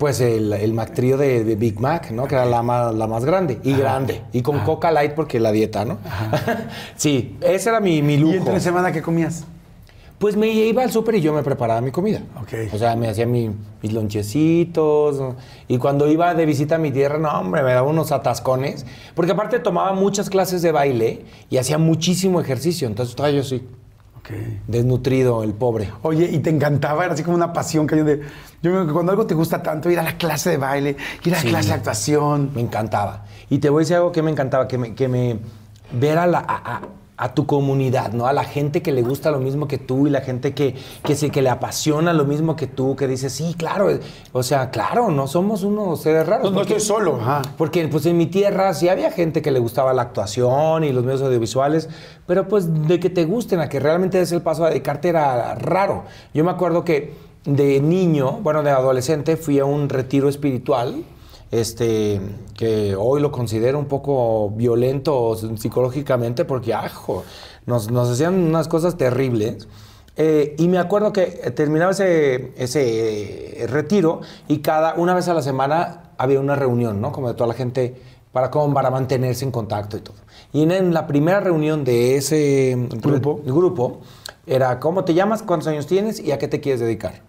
Pues 0.00 0.20
el, 0.22 0.50
el 0.54 0.72
McTrío 0.72 1.18
de, 1.18 1.44
de 1.44 1.56
Big 1.56 1.78
Mac, 1.78 2.10
¿no? 2.10 2.26
Que 2.26 2.34
era 2.34 2.46
la 2.46 2.62
más, 2.62 2.94
la 2.94 3.06
más 3.06 3.22
grande 3.26 3.60
y 3.62 3.74
grande. 3.74 4.22
Y 4.32 4.40
con 4.40 4.58
Coca 4.60 4.90
Light 4.90 5.12
porque 5.12 5.38
la 5.38 5.52
dieta, 5.52 5.84
¿no? 5.84 5.98
sí, 6.96 7.36
ese 7.42 7.68
era 7.68 7.80
mi, 7.80 8.00
mi 8.00 8.16
lujo. 8.16 8.32
¿Y 8.34 8.38
entre 8.38 8.60
semana 8.60 8.92
qué 8.92 9.02
comías? 9.02 9.44
Pues 10.18 10.36
me 10.36 10.48
iba 10.48 10.82
al 10.82 10.90
súper 10.90 11.16
y 11.16 11.20
yo 11.20 11.34
me 11.34 11.42
preparaba 11.42 11.82
mi 11.82 11.90
comida. 11.90 12.22
Ok. 12.40 12.72
O 12.74 12.78
sea, 12.78 12.96
me 12.96 13.08
hacía 13.08 13.26
mi- 13.26 13.50
mis 13.82 13.92
lonchecitos. 13.92 15.34
Y 15.68 15.76
cuando 15.78 16.10
iba 16.10 16.34
de 16.34 16.46
visita 16.46 16.76
a 16.76 16.78
mi 16.78 16.90
tierra, 16.92 17.18
no, 17.18 17.28
hombre, 17.38 17.62
me 17.62 17.72
daba 17.72 17.88
unos 17.88 18.10
atascones. 18.10 18.86
Porque 19.14 19.32
aparte 19.32 19.58
tomaba 19.60 19.92
muchas 19.92 20.30
clases 20.30 20.62
de 20.62 20.72
baile 20.72 21.24
y 21.50 21.58
hacía 21.58 21.76
muchísimo 21.78 22.40
ejercicio. 22.40 22.86
Entonces 22.88 23.10
estaba 23.12 23.30
yo 23.30 23.40
así, 23.42 23.66
Desnutrido, 24.66 25.42
el 25.42 25.52
pobre. 25.54 25.90
Oye, 26.02 26.28
y 26.30 26.38
te 26.38 26.50
encantaba, 26.50 27.04
era 27.04 27.14
así 27.14 27.22
como 27.22 27.36
una 27.36 27.52
pasión 27.52 27.86
que 27.86 27.96
yo 27.96 28.04
de. 28.04 28.20
Yo 28.62 28.70
acuerdo 28.70 28.86
que 28.86 28.92
cuando 28.92 29.12
algo 29.12 29.26
te 29.26 29.34
gusta 29.34 29.62
tanto, 29.62 29.90
ir 29.90 29.98
a 29.98 30.02
la 30.02 30.16
clase 30.16 30.50
de 30.50 30.56
baile, 30.56 30.96
ir 31.24 31.32
a 31.34 31.36
la 31.36 31.42
Sí. 31.42 31.48
clase 31.48 31.68
de 31.68 31.74
actuación. 31.74 32.50
Me 32.54 32.60
encantaba. 32.60 33.24
Y 33.48 33.58
te 33.58 33.70
voy 33.70 33.80
a 33.80 33.82
decir 33.82 33.96
algo 33.96 34.12
que 34.12 34.22
me 34.22 34.30
encantaba, 34.30 34.68
que 34.68 34.78
me, 34.78 34.94
que 34.94 35.08
me 35.08 35.38
ver 35.92 36.18
a, 36.18 36.26
la, 36.26 36.38
a, 36.38 36.76
a- 36.76 36.80
a 37.22 37.34
tu 37.34 37.44
comunidad, 37.46 38.12
¿no? 38.12 38.26
A 38.26 38.32
la 38.32 38.44
gente 38.44 38.80
que 38.82 38.92
le 38.92 39.02
gusta 39.02 39.30
lo 39.30 39.38
mismo 39.38 39.68
que 39.68 39.76
tú 39.78 40.06
y 40.06 40.10
la 40.10 40.22
gente 40.22 40.54
que, 40.54 40.74
que, 41.04 41.14
se, 41.14 41.30
que 41.30 41.42
le 41.42 41.50
apasiona 41.50 42.12
lo 42.14 42.24
mismo 42.24 42.56
que 42.56 42.66
tú, 42.66 42.96
que 42.96 43.06
dice, 43.06 43.28
sí, 43.28 43.54
claro. 43.58 43.90
eh, 43.90 44.00
O 44.32 44.42
sea, 44.42 44.70
claro, 44.70 45.10
no 45.10 45.26
somos 45.26 45.62
unos 45.62 46.00
seres 46.00 46.26
raros. 46.26 46.44
No, 46.44 46.50
no 46.50 46.56
porque- 46.56 46.76
estoy 46.76 46.86
solo. 46.96 47.16
Ajá. 47.20 47.42
Porque 47.58 47.86
pues 47.88 48.06
en 48.06 48.16
mi 48.16 48.26
tierra 48.26 48.72
sí 48.74 48.88
había 48.88 49.10
gente 49.12 49.42
que 49.42 49.50
le 49.50 49.58
gustaba 49.58 49.92
la 49.92 50.02
actuación 50.02 50.82
y 50.84 50.92
los 50.92 51.04
medios 51.04 51.20
audiovisuales, 51.22 51.88
pero 52.26 52.48
pues 52.48 52.88
de 52.88 52.98
que 52.98 53.10
te 53.10 53.24
gusten, 53.26 53.60
a 53.60 53.68
que 53.68 53.80
realmente 53.80 54.16
des 54.18 54.32
el 54.32 54.40
paso 54.42 54.64
a 54.64 54.70
dedicarte 54.70 55.08
era 55.10 55.54
raro. 55.56 56.04
Yo 56.32 56.42
me 56.42 56.50
acuerdo 56.50 56.84
que 56.84 57.12
de 57.44 57.80
niño, 57.80 58.38
bueno, 58.42 58.62
de 58.62 58.70
adolescente, 58.70 59.36
fui 59.36 59.58
a 59.58 59.64
un 59.64 59.88
retiro 59.88 60.28
espiritual, 60.28 61.02
este, 61.50 62.20
que 62.54 62.94
hoy 62.96 63.20
lo 63.20 63.32
considero 63.32 63.78
un 63.78 63.86
poco 63.86 64.50
violento 64.50 65.36
psicológicamente 65.56 66.44
porque, 66.44 66.74
ajo, 66.74 67.24
nos, 67.66 67.90
nos 67.90 68.10
hacían 68.10 68.34
unas 68.34 68.68
cosas 68.68 68.96
terribles. 68.96 69.68
Eh, 70.16 70.54
y 70.58 70.68
me 70.68 70.78
acuerdo 70.78 71.12
que 71.12 71.26
terminaba 71.54 71.92
ese, 71.92 72.52
ese 72.56 73.66
retiro 73.68 74.20
y 74.48 74.58
cada 74.58 74.94
una 74.94 75.14
vez 75.14 75.28
a 75.28 75.34
la 75.34 75.40
semana 75.42 76.10
había 76.18 76.40
una 76.40 76.56
reunión, 76.56 77.00
¿no? 77.00 77.10
Como 77.12 77.28
de 77.28 77.34
toda 77.34 77.46
la 77.46 77.54
gente 77.54 77.94
para, 78.32 78.50
como 78.50 78.74
para 78.74 78.90
mantenerse 78.90 79.44
en 79.44 79.50
contacto 79.50 79.96
y 79.96 80.00
todo. 80.00 80.16
Y 80.52 80.62
en, 80.62 80.72
en 80.72 80.92
la 80.92 81.06
primera 81.06 81.40
reunión 81.40 81.84
de 81.84 82.16
ese 82.16 82.76
Grupo. 83.00 83.40
grupo 83.44 84.00
era 84.46 84.78
cómo 84.80 85.04
te 85.04 85.14
llamas, 85.14 85.42
cuántos 85.42 85.68
años 85.68 85.86
tienes 85.86 86.20
y 86.20 86.32
a 86.32 86.38
qué 86.38 86.48
te 86.48 86.60
quieres 86.60 86.80
dedicar, 86.80 87.22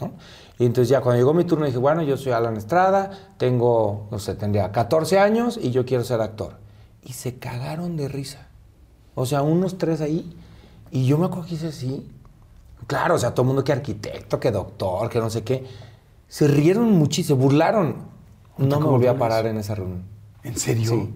¿no? 0.00 0.12
Y 0.58 0.66
entonces 0.66 0.88
ya 0.88 1.00
cuando 1.00 1.18
llegó 1.18 1.34
mi 1.34 1.44
turno 1.44 1.66
dije, 1.66 1.78
bueno, 1.78 2.02
yo 2.02 2.16
soy 2.16 2.32
Alan 2.32 2.56
Estrada, 2.56 3.10
tengo, 3.38 4.08
no 4.10 4.18
sé, 4.18 4.34
tendría 4.34 4.72
14 4.72 5.18
años 5.18 5.58
y 5.62 5.70
yo 5.70 5.84
quiero 5.86 6.02
ser 6.04 6.20
actor. 6.20 6.56
Y 7.04 7.12
se 7.12 7.38
cagaron 7.38 7.96
de 7.96 8.08
risa. 8.08 8.48
O 9.14 9.24
sea, 9.24 9.42
unos 9.42 9.78
tres 9.78 10.00
ahí. 10.00 10.34
Y 10.90 11.06
yo 11.06 11.16
me 11.18 11.26
acuerdo 11.26 11.46
que 11.46 11.54
hice 11.54 11.68
así. 11.68 12.08
Claro, 12.86 13.14
o 13.14 13.18
sea, 13.18 13.30
todo 13.34 13.42
el 13.42 13.46
mundo 13.48 13.62
que 13.64 13.72
arquitecto, 13.72 14.40
que 14.40 14.50
doctor, 14.50 15.08
que 15.08 15.20
no 15.20 15.30
sé 15.30 15.42
qué. 15.44 15.64
Se 16.26 16.48
rieron 16.48 16.90
muchísimo, 16.92 17.36
se 17.38 17.42
burlaron. 17.42 17.96
No 18.58 18.80
me 18.80 18.86
volví 18.86 19.06
a 19.06 19.16
parar 19.16 19.46
en 19.46 19.58
esa 19.58 19.74
reunión. 19.76 20.02
¿En 20.42 20.56
serio? 20.56 20.90
Sí. 20.90 21.10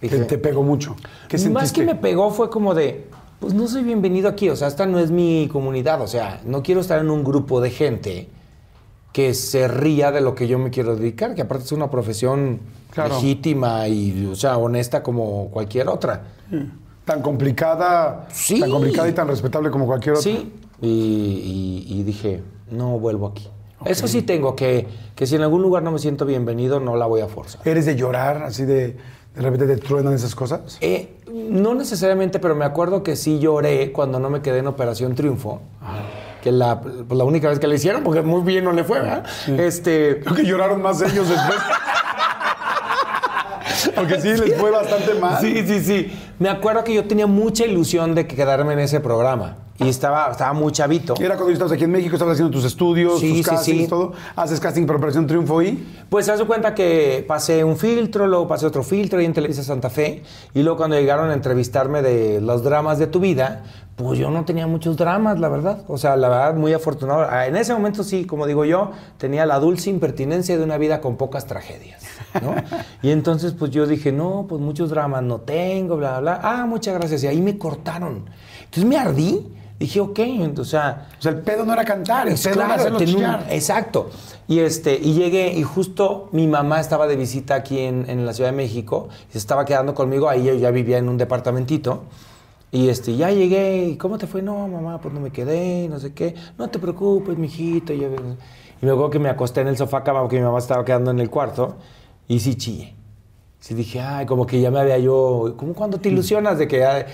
Te, 0.00 0.06
Dije- 0.08 0.24
te 0.24 0.38
pegó 0.38 0.62
mucho. 0.62 0.96
¿Qué 1.28 1.38
sentiste? 1.38 1.50
Más 1.50 1.72
que 1.72 1.84
me 1.84 1.94
pegó 1.94 2.30
fue 2.30 2.50
como 2.50 2.74
de, 2.74 3.08
pues 3.38 3.54
no 3.54 3.68
soy 3.68 3.84
bienvenido 3.84 4.28
aquí, 4.28 4.48
o 4.48 4.56
sea, 4.56 4.66
esta 4.68 4.86
no 4.86 4.98
es 4.98 5.10
mi 5.10 5.48
comunidad, 5.52 6.00
o 6.00 6.06
sea, 6.08 6.40
no 6.44 6.62
quiero 6.62 6.80
estar 6.80 6.98
en 6.98 7.10
un 7.10 7.22
grupo 7.22 7.60
de 7.60 7.70
gente 7.70 8.28
que 9.12 9.34
se 9.34 9.66
ría 9.68 10.12
de 10.12 10.20
lo 10.20 10.34
que 10.34 10.46
yo 10.48 10.58
me 10.58 10.70
quiero 10.70 10.94
dedicar, 10.96 11.34
que 11.34 11.42
aparte 11.42 11.64
es 11.64 11.72
una 11.72 11.90
profesión 11.90 12.60
Claro. 12.90 13.14
legítima 13.16 13.86
y, 13.88 14.26
o 14.26 14.34
sea, 14.36 14.56
honesta 14.56 15.02
como 15.02 15.48
cualquier 15.50 15.88
otra. 15.88 16.22
Tan 17.04 17.22
complicada, 17.22 18.26
Sí. 18.32 18.60
tan 18.60 18.70
complicada 18.70 19.08
y 19.08 19.12
tan 19.12 19.26
respetable 19.28 19.70
como 19.70 19.86
cualquier 19.86 20.14
otra. 20.16 20.22
Sí, 20.22 20.52
y, 20.80 20.88
y- 20.88 21.86
y 22.00 22.02
dije, 22.04 22.42
no 22.70 22.98
vuelvo 22.98 23.28
aquí. 23.28 23.48
Eso 23.84 24.06
sí 24.06 24.22
tengo, 24.22 24.54
que, 24.54 24.86
que 25.14 25.26
si 25.26 25.36
en 25.36 25.42
algún 25.42 25.62
lugar 25.62 25.82
no 25.82 25.90
me 25.90 25.98
siento 25.98 26.26
bienvenido, 26.26 26.80
no 26.80 26.96
la 26.96 27.06
voy 27.06 27.22
a 27.22 27.28
forzar. 27.28 27.66
¿Eres 27.66 27.86
de 27.86 27.96
llorar, 27.96 28.42
así 28.42 28.64
de 28.64 28.96
de 29.34 29.42
repente 29.42 29.66
te 29.66 29.76
truenan 29.76 30.12
esas 30.12 30.34
cosas? 30.34 30.76
Eh, 30.80 31.16
no 31.50 31.74
necesariamente, 31.74 32.40
pero 32.40 32.54
me 32.56 32.64
acuerdo 32.64 33.02
que 33.04 33.14
sí 33.16 33.38
lloré 33.38 33.92
cuando 33.92 34.18
no 34.20 34.28
me 34.28 34.42
quedé 34.42 34.58
en 34.58 34.66
Operación 34.66 35.14
Triunfo. 35.14 35.60
Que 36.42 36.52
la, 36.52 36.80
pues, 36.80 36.94
la 37.10 37.24
única 37.24 37.48
vez 37.48 37.58
que 37.58 37.66
le 37.66 37.76
hicieron, 37.76 38.02
porque 38.02 38.22
muy 38.22 38.42
bien 38.42 38.64
no 38.64 38.72
le 38.72 38.84
fue, 38.84 39.00
¿verdad? 39.00 39.24
Este, 39.58 40.20
Creo 40.20 40.36
que 40.36 40.44
lloraron 40.44 40.82
más 40.82 41.00
ellos 41.02 41.28
después. 41.28 41.58
Porque 43.94 44.20
sí, 44.20 44.28
les 44.28 44.58
fue 44.58 44.70
bastante 44.70 45.14
mal. 45.14 45.38
Sí, 45.40 45.64
sí, 45.66 45.82
sí. 45.82 46.12
Me 46.38 46.48
acuerdo 46.48 46.84
que 46.84 46.94
yo 46.94 47.04
tenía 47.04 47.26
mucha 47.26 47.64
ilusión 47.64 48.14
de 48.14 48.26
que 48.26 48.36
quedarme 48.36 48.74
en 48.74 48.80
ese 48.80 49.00
programa. 49.00 49.56
Y 49.80 49.88
estaba, 49.88 50.30
estaba 50.30 50.52
muy 50.52 50.72
chavito. 50.72 51.14
Era 51.18 51.36
cuando 51.36 51.52
estabas 51.52 51.72
aquí 51.72 51.84
en 51.84 51.90
México, 51.90 52.14
estabas 52.14 52.34
haciendo 52.34 52.52
tus 52.52 52.64
estudios, 52.64 53.18
Sí, 53.18 53.28
tus 53.28 53.36
sí, 53.38 53.42
castings, 53.44 53.82
sí. 53.84 53.88
todo. 53.88 54.12
Haces 54.36 54.60
casting 54.60 54.84
para 54.86 54.98
Operación 54.98 55.26
Triunfo 55.26 55.62
y... 55.62 55.86
Pues 56.10 56.26
se 56.26 56.32
hace 56.32 56.44
cuenta 56.44 56.74
que 56.74 57.24
pasé 57.26 57.64
un 57.64 57.76
filtro, 57.78 58.26
luego 58.26 58.46
pasé 58.46 58.66
otro 58.66 58.82
filtro 58.82 59.18
ahí 59.18 59.24
en 59.24 59.32
Televisa 59.32 59.62
Santa 59.62 59.88
Fe. 59.88 60.22
Y 60.54 60.62
luego 60.62 60.76
cuando 60.76 60.96
llegaron 60.98 61.30
a 61.30 61.34
entrevistarme 61.34 62.02
de 62.02 62.40
los 62.42 62.62
dramas 62.62 62.98
de 62.98 63.06
tu 63.06 63.20
vida, 63.20 63.62
pues 63.96 64.18
yo 64.18 64.30
no 64.30 64.44
tenía 64.44 64.66
muchos 64.66 64.96
dramas, 64.96 65.38
la 65.40 65.48
verdad. 65.48 65.82
O 65.88 65.96
sea, 65.96 66.16
la 66.16 66.28
verdad, 66.28 66.54
muy 66.56 66.72
afortunado. 66.74 67.26
Ah, 67.30 67.46
En 67.46 67.56
ese 67.56 67.72
momento 67.72 68.04
sí, 68.04 68.24
como 68.26 68.46
digo 68.46 68.64
yo, 68.66 68.90
tenía 69.18 69.46
la 69.46 69.58
dulce 69.60 69.88
impertinencia 69.88 70.58
de 70.58 70.64
una 70.64 70.76
vida 70.78 71.00
con 71.00 71.16
pocas 71.16 71.46
tragedias. 71.46 72.02
¿no? 72.42 72.54
y 73.02 73.10
entonces 73.10 73.54
pues 73.54 73.70
yo 73.70 73.86
dije, 73.86 74.12
no, 74.12 74.44
pues 74.48 74.60
muchos 74.60 74.90
dramas 74.90 75.22
no 75.22 75.40
tengo, 75.40 75.96
bla, 75.96 76.20
bla, 76.20 76.38
bla. 76.38 76.40
Ah, 76.42 76.66
muchas 76.66 76.94
gracias. 76.94 77.22
Y 77.24 77.28
ahí 77.28 77.40
me 77.40 77.56
cortaron. 77.56 78.24
Entonces 78.64 78.84
me 78.84 78.98
ardí. 78.98 79.46
Dije, 79.80 79.98
ok, 79.98 80.20
o 80.58 80.64
sea, 80.64 81.08
O 81.18 81.22
sea, 81.22 81.32
el 81.32 81.38
pedo 81.40 81.64
no 81.64 81.72
era 81.72 81.84
cantar, 81.84 82.28
el 82.28 82.34
pedo 82.34 82.52
era 82.52 82.64
claro, 82.66 82.74
hacerlo 82.82 82.98
un- 82.98 83.04
chillar. 83.06 83.46
exacto. 83.50 84.10
Y 84.46 84.58
este, 84.60 84.94
y 85.02 85.14
llegué, 85.14 85.54
y 85.54 85.62
justo 85.62 86.28
mi 86.32 86.46
mamá 86.46 86.80
estaba 86.80 87.06
de 87.06 87.16
visita 87.16 87.54
aquí 87.54 87.78
en, 87.80 88.04
en 88.10 88.26
la 88.26 88.34
Ciudad 88.34 88.50
de 88.50 88.56
México, 88.56 89.08
y 89.30 89.32
se 89.32 89.38
estaba 89.38 89.64
quedando 89.64 89.94
conmigo, 89.94 90.28
ahí 90.28 90.44
yo 90.44 90.54
ya 90.54 90.70
vivía 90.70 90.98
en 90.98 91.08
un 91.08 91.16
departamentito. 91.16 92.02
Y 92.72 92.88
este, 92.90 93.16
ya 93.16 93.30
llegué, 93.30 93.86
¿y 93.88 93.96
cómo 93.96 94.18
te 94.18 94.26
fue? 94.28 94.42
No, 94.42 94.68
mamá, 94.68 95.00
pues 95.00 95.12
no 95.14 95.18
me 95.20 95.30
quedé, 95.30 95.88
no 95.88 95.98
sé 95.98 96.12
qué. 96.12 96.34
No 96.58 96.68
te 96.68 96.78
preocupes, 96.78 97.36
mijito. 97.38 97.92
Y, 97.92 98.04
y 98.04 98.86
luego 98.86 99.08
que 99.10 99.18
me 99.18 99.28
acosté 99.28 99.62
en 99.62 99.68
el 99.68 99.76
sofá 99.76 100.04
cama 100.04 100.20
porque 100.20 100.36
mi 100.36 100.42
mamá 100.42 100.58
estaba 100.58 100.84
quedando 100.84 101.10
en 101.10 101.18
el 101.20 101.30
cuarto 101.30 101.76
y 102.28 102.38
sí 102.38 102.54
chillé. 102.54 102.94
Sí 103.58 103.74
dije, 103.74 104.00
ay, 104.00 104.24
como 104.26 104.46
que 104.46 104.60
ya 104.60 104.70
me 104.70 104.78
había 104.78 104.98
yo, 104.98 105.54
como 105.56 105.72
cuando 105.74 105.98
te 105.98 106.10
ilusionas 106.10 106.58
de 106.58 106.68
que... 106.68 106.84
ay, 106.84 107.04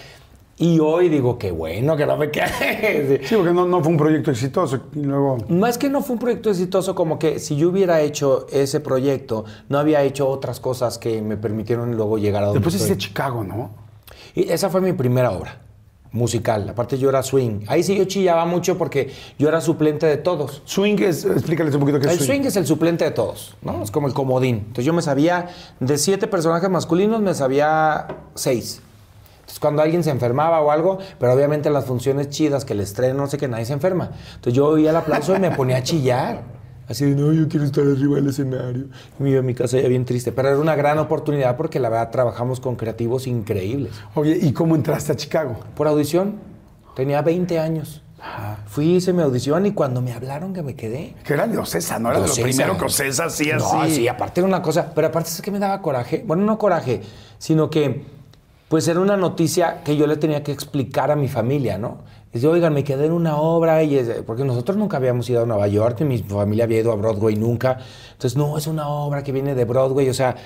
y 0.59 0.80
hoy 0.80 1.11
digo, 1.11 1.38
qué 1.38 1.50
bueno 1.50 1.96
que 1.96 2.07
no 2.07 2.16
me 2.16 2.30
quedé. 2.30 3.20
Sí, 3.26 3.34
porque 3.36 3.52
no, 3.52 3.66
no 3.66 3.82
fue 3.82 3.92
un 3.92 3.98
proyecto 3.98 4.30
exitoso. 4.30 4.80
Y 4.94 5.00
luego. 5.00 5.38
Más 5.48 5.76
que 5.76 5.90
no 5.90 6.02
fue 6.02 6.14
un 6.14 6.20
proyecto 6.20 6.50
exitoso, 6.50 6.94
como 6.94 7.18
que 7.18 7.38
si 7.38 7.57
yo 7.57 7.68
hubiera 7.68 8.00
hecho 8.00 8.46
ese 8.50 8.80
proyecto, 8.80 9.44
no 9.68 9.78
había 9.78 10.02
hecho 10.02 10.28
otras 10.28 10.59
cosas 10.61 10.96
que 10.96 11.20
me 11.20 11.36
permitieron 11.36 11.94
luego 11.94 12.16
llegar 12.16 12.42
a 12.42 12.46
donde 12.46 12.61
Después 12.61 12.74
estoy. 12.74 12.92
hiciste 12.92 13.09
Chicago, 13.09 13.44
¿no? 13.44 13.70
Y 14.34 14.50
esa 14.50 14.70
fue 14.70 14.80
mi 14.80 14.94
primera 14.94 15.30
obra 15.30 15.61
musical. 16.12 16.68
Aparte 16.68 16.96
yo 16.96 17.11
era 17.11 17.22
swing. 17.22 17.61
Ahí 17.66 17.82
sí 17.82 17.94
yo 17.94 18.07
chillaba 18.07 18.46
mucho 18.46 18.78
porque 18.78 19.11
yo 19.38 19.48
era 19.48 19.61
suplente 19.61 20.07
de 20.07 20.16
todos. 20.16 20.62
Swing 20.64 20.96
es. 21.00 21.24
Explícales 21.26 21.74
un 21.74 21.80
poquito 21.80 22.00
qué 22.00 22.07
es 22.07 22.14
El 22.14 22.26
swing 22.26 22.40
es 22.42 22.57
el 22.57 22.66
suplente 22.66 23.04
de 23.04 23.11
todos, 23.11 23.57
¿no? 23.62 23.82
Es 23.82 23.90
como 23.90 24.09
el 24.09 24.14
comodín. 24.14 24.57
Entonces 24.57 24.86
yo 24.86 24.94
me 24.94 25.02
sabía, 25.02 25.50
de 25.80 25.98
siete 25.98 26.26
personajes 26.26 26.70
masculinos, 26.70 27.20
me 27.20 27.34
sabía 27.34 28.07
seis. 28.34 28.80
Entonces 29.47 29.61
cuando 29.61 29.80
alguien 29.80 30.03
se 30.03 30.11
enfermaba 30.11 30.61
o 30.61 30.72
algo, 30.72 30.99
pero 31.20 31.32
obviamente 31.32 31.70
las 31.70 31.84
funciones 31.84 32.30
chidas, 32.30 32.64
que 32.64 32.72
el 32.72 32.80
estreno, 32.80 33.22
no 33.22 33.26
sé 33.28 33.38
qué, 33.38 33.47
nadie 33.47 33.64
se 33.64 33.74
enferma. 33.74 34.11
Entonces 34.34 34.55
yo 34.55 34.66
oía 34.66 34.90
el 34.90 34.97
aplauso 34.97 35.36
y 35.36 35.38
me 35.38 35.53
ponía 35.53 35.76
a 35.76 35.82
chillar. 35.84 36.42
Así 36.88 37.05
de, 37.05 37.14
no, 37.16 37.32
yo 37.32 37.49
quiero 37.49 37.64
estar 37.64 37.84
arriba 37.84 38.16
del 38.16 38.28
escenario. 38.28 38.86
Y 39.18 39.22
me 39.22 39.30
iba 39.30 39.40
a 39.40 39.42
mi 39.42 39.55
casa 39.55 39.78
ya 39.80 39.86
bien 39.88 40.05
triste. 40.05 40.32
Pero 40.32 40.49
era 40.49 40.59
una 40.59 40.74
gran 40.74 40.99
oportunidad 40.99 41.57
porque 41.57 41.78
la 41.80 41.88
verdad 41.88 42.11
trabajamos 42.11 42.59
con 42.61 42.74
creativos 42.76 43.26
increíbles. 43.28 43.92
Oye, 44.14 44.36
¿y 44.40 44.53
cómo 44.53 44.74
entraste 44.74 45.12
a 45.12 45.16
Chicago? 45.16 45.57
Por 45.76 45.86
audición, 45.88 46.36
tenía 46.97 47.22
20 47.22 47.59
años. 47.61 48.03
Fui, 48.66 48.97
hice 48.97 49.12
mi 49.12 49.22
audición 49.22 49.66
y 49.66 49.72
cuando 49.72 50.03
me 50.03 50.12
hablaron 50.12 50.53
que 50.53 50.62
me 50.62 50.74
quedé, 50.74 51.14
Que 51.24 51.34
era 51.34 51.47
de 51.47 51.57
Ocesa, 51.59 51.99
¿no? 52.01 52.09
Era 52.11 52.18
de 52.20 52.26
lo 52.26 52.32
Ocesa. 52.32 52.47
primero 52.49 52.76
que 52.76 52.84
Ocesa 52.86 53.26
hacía 53.26 53.57
No, 53.59 53.82
así. 53.82 53.94
sí, 53.94 54.09
aparte 54.09 54.40
era 54.40 54.49
una 54.49 54.62
cosa, 54.62 54.90
pero 54.94 55.07
aparte 55.09 55.30
es 55.30 55.40
que 55.40 55.51
me 55.53 55.59
daba 55.61 55.80
coraje. 55.80 56.24
Bueno, 56.26 56.42
no 56.44 56.59
coraje, 56.59 57.03
sino 57.38 57.70
que 57.70 58.05
pues 58.69 58.89
era 58.89 59.01
una 59.01 59.17
noticia 59.17 59.83
que 59.85 59.97
yo 59.97 60.07
le 60.07 60.17
tenía 60.17 60.43
que 60.43 60.53
explicar 60.53 61.11
a 61.11 61.17
mi 61.17 61.29
familia, 61.29 61.79
¿no? 61.79 61.99
Dice, 62.33 62.49
oigan, 62.49 62.75
me 62.75 62.85
quedé 62.85 63.07
en 63.07 63.12
una 63.12 63.37
obra, 63.37 63.83
y 63.83 63.97
es- 63.97 64.23
porque 64.27 64.45
nosotros 64.45 64.77
nunca 64.77 64.97
habíamos 64.97 65.29
ido 65.31 65.43
a 65.43 65.47
Nueva 65.47 65.69
York, 65.69 65.99
ni 66.01 66.07
mi 66.07 66.19
familia 66.19 66.64
había 66.64 66.81
ido 66.81 66.93
a 66.93 66.97
Broadway 66.97 67.37
nunca. 67.37 67.79
Entonces, 68.12 68.37
no, 68.37 68.59
es 68.59 68.67
una 68.67 68.89
obra 68.89 69.23
que 69.23 69.33
viene 69.33 69.55
de 69.55 69.64
Broadway, 69.64 70.09
o 70.09 70.14
sea, 70.14 70.37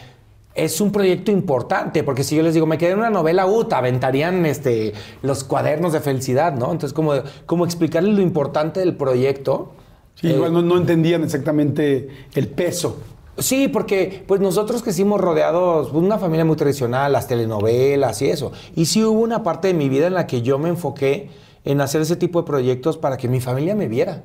es 0.54 0.80
un 0.80 0.92
proyecto 0.92 1.30
importante, 1.30 2.02
porque 2.04 2.22
si 2.22 2.36
yo 2.36 2.42
les 2.42 2.54
digo, 2.54 2.66
me 2.66 2.76
quedé 2.76 2.92
en 2.92 2.98
una 2.98 3.10
novela, 3.10 3.46
uh, 3.46 3.64
te 3.64 3.74
aventarían 3.74 4.44
este, 4.46 4.92
los 5.22 5.42
cuadernos 5.44 5.92
de 5.92 6.00
felicidad, 6.00 6.52
¿no? 6.52 6.72
Entonces, 6.72 6.92
como, 6.92 7.14
como 7.46 7.64
explicarles 7.64 8.14
lo 8.14 8.20
importante 8.22 8.80
del 8.80 8.96
proyecto. 8.96 9.72
Sí, 10.16 10.28
igual 10.28 10.52
no, 10.52 10.60
no 10.60 10.76
entendían 10.76 11.24
exactamente 11.24 12.08
el 12.34 12.48
peso. 12.48 12.98
Sí, 13.40 13.68
porque 13.68 14.24
pues 14.26 14.40
nosotros 14.40 14.82
crecimos 14.82 15.20
rodeados 15.20 15.92
de 15.92 15.98
una 15.98 16.18
familia 16.18 16.44
muy 16.44 16.56
tradicional, 16.56 17.12
las 17.12 17.26
telenovelas 17.26 18.22
y 18.22 18.28
eso. 18.28 18.52
Y 18.76 18.86
sí 18.86 19.02
hubo 19.04 19.20
una 19.20 19.42
parte 19.42 19.68
de 19.68 19.74
mi 19.74 19.88
vida 19.88 20.06
en 20.06 20.14
la 20.14 20.26
que 20.26 20.42
yo 20.42 20.58
me 20.58 20.68
enfoqué 20.68 21.30
en 21.64 21.80
hacer 21.80 22.02
ese 22.02 22.16
tipo 22.16 22.42
de 22.42 22.46
proyectos 22.46 22.98
para 22.98 23.16
que 23.16 23.28
mi 23.28 23.40
familia 23.40 23.74
me 23.74 23.88
viera. 23.88 24.22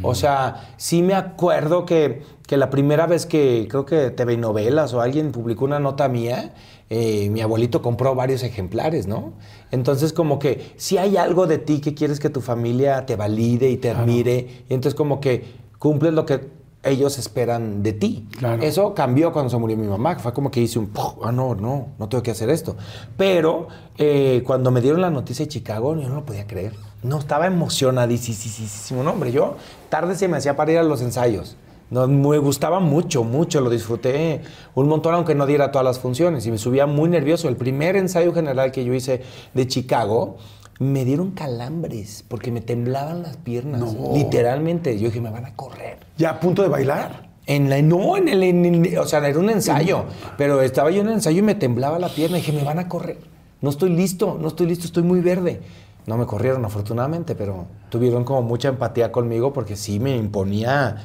O 0.00 0.14
sea, 0.14 0.72
sí 0.78 1.02
me 1.02 1.12
acuerdo 1.12 1.84
que, 1.84 2.22
que 2.46 2.56
la 2.56 2.70
primera 2.70 3.06
vez 3.06 3.26
que 3.26 3.66
creo 3.68 3.84
que 3.84 4.10
TV 4.10 4.38
Novelas 4.38 4.94
o 4.94 5.02
alguien 5.02 5.32
publicó 5.32 5.66
una 5.66 5.80
nota 5.80 6.08
mía, 6.08 6.54
eh, 6.88 7.28
mi 7.28 7.42
abuelito 7.42 7.82
compró 7.82 8.14
varios 8.14 8.42
ejemplares, 8.42 9.06
¿no? 9.06 9.34
Entonces 9.70 10.14
como 10.14 10.38
que 10.38 10.72
si 10.76 10.96
hay 10.96 11.18
algo 11.18 11.46
de 11.46 11.58
ti 11.58 11.82
que 11.82 11.92
quieres 11.92 12.20
que 12.20 12.30
tu 12.30 12.40
familia 12.40 13.04
te 13.04 13.16
valide 13.16 13.68
y 13.68 13.76
te 13.76 13.90
admire, 13.90 14.64
y 14.68 14.74
entonces 14.74 14.94
como 14.94 15.20
que 15.20 15.44
cumples 15.78 16.14
lo 16.14 16.24
que 16.24 16.61
ellos 16.82 17.18
esperan 17.18 17.82
de 17.82 17.92
ti. 17.92 18.28
Claro. 18.38 18.62
Eso 18.62 18.94
cambió 18.94 19.32
cuando 19.32 19.50
se 19.50 19.56
murió 19.56 19.76
mi 19.76 19.86
mamá, 19.86 20.18
fue 20.18 20.32
como 20.32 20.50
que 20.50 20.60
hice 20.60 20.78
un, 20.78 20.92
ah, 21.22 21.32
no, 21.32 21.54
no, 21.54 21.88
no 21.98 22.08
tengo 22.08 22.22
que 22.22 22.30
hacer 22.30 22.50
esto. 22.50 22.76
Pero 23.16 23.68
eh, 23.98 24.42
cuando 24.46 24.70
me 24.70 24.80
dieron 24.80 25.00
la 25.00 25.10
noticia 25.10 25.44
de 25.44 25.48
Chicago, 25.48 25.94
yo 25.96 26.08
no 26.08 26.16
lo 26.16 26.24
podía 26.24 26.46
creer. 26.46 26.74
No, 27.02 27.18
estaba 27.18 27.46
emocionadísimo. 27.46 29.02
No, 29.02 29.12
hombre, 29.12 29.32
yo 29.32 29.56
tarde 29.88 30.14
se 30.14 30.28
me 30.28 30.36
hacía 30.36 30.56
para 30.56 30.72
ir 30.72 30.78
a 30.78 30.82
los 30.82 31.02
ensayos. 31.02 31.56
No, 31.90 32.08
me 32.08 32.38
gustaba 32.38 32.80
mucho, 32.80 33.22
mucho, 33.22 33.60
lo 33.60 33.68
disfruté 33.68 34.40
un 34.74 34.88
montón, 34.88 35.14
aunque 35.14 35.34
no 35.34 35.44
diera 35.44 35.70
todas 35.70 35.84
las 35.84 35.98
funciones. 35.98 36.46
Y 36.46 36.50
me 36.50 36.58
subía 36.58 36.86
muy 36.86 37.10
nervioso. 37.10 37.48
El 37.48 37.56
primer 37.56 37.96
ensayo 37.96 38.32
general 38.32 38.72
que 38.72 38.84
yo 38.84 38.94
hice 38.94 39.22
de 39.52 39.66
Chicago, 39.66 40.38
me 40.78 41.04
dieron 41.04 41.30
calambres, 41.32 42.24
porque 42.28 42.50
me 42.50 42.60
temblaban 42.60 43.22
las 43.22 43.36
piernas. 43.36 43.80
No. 43.80 44.14
Literalmente. 44.14 44.98
Yo 44.98 45.08
dije, 45.08 45.20
me 45.20 45.30
van 45.30 45.46
a 45.46 45.54
correr. 45.54 45.98
¿Ya 46.18 46.30
a 46.30 46.40
punto 46.40 46.62
de 46.62 46.68
bailar? 46.68 47.30
En 47.46 47.68
la, 47.70 47.80
no, 47.82 48.16
en 48.16 48.28
el, 48.28 48.42
en 48.42 48.64
el- 48.86 48.98
o 48.98 49.04
sea, 49.06 49.26
era 49.26 49.38
un 49.38 49.50
ensayo, 49.50 50.04
pero 50.38 50.62
estaba 50.62 50.90
yo 50.90 51.00
en 51.00 51.08
el 51.08 51.14
ensayo 51.14 51.38
y 51.38 51.42
me 51.42 51.54
temblaba 51.56 51.98
la 51.98 52.08
pierna 52.08 52.38
y 52.38 52.40
dije, 52.40 52.52
me 52.52 52.62
van 52.64 52.78
a 52.78 52.88
correr. 52.88 53.18
No 53.60 53.70
estoy 53.70 53.90
listo, 53.90 54.38
no 54.40 54.48
estoy 54.48 54.66
listo, 54.66 54.86
estoy 54.86 55.02
muy 55.02 55.20
verde. 55.20 55.60
No 56.06 56.16
me 56.16 56.26
corrieron 56.26 56.64
afortunadamente, 56.64 57.34
pero 57.34 57.66
tuvieron 57.88 58.24
como 58.24 58.42
mucha 58.42 58.68
empatía 58.68 59.12
conmigo 59.12 59.52
porque 59.52 59.76
sí 59.76 59.98
me 60.00 60.16
imponía 60.16 60.96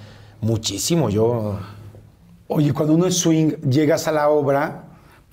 muchísimo. 0.41 1.09
Yo, 1.09 1.59
Oye, 2.49 2.71
cuando 2.73 2.93
uno 2.93 3.07
es 3.07 3.17
swing, 3.17 3.49
llegas 3.69 4.07
a 4.07 4.11
la 4.11 4.29
obra, 4.29 4.85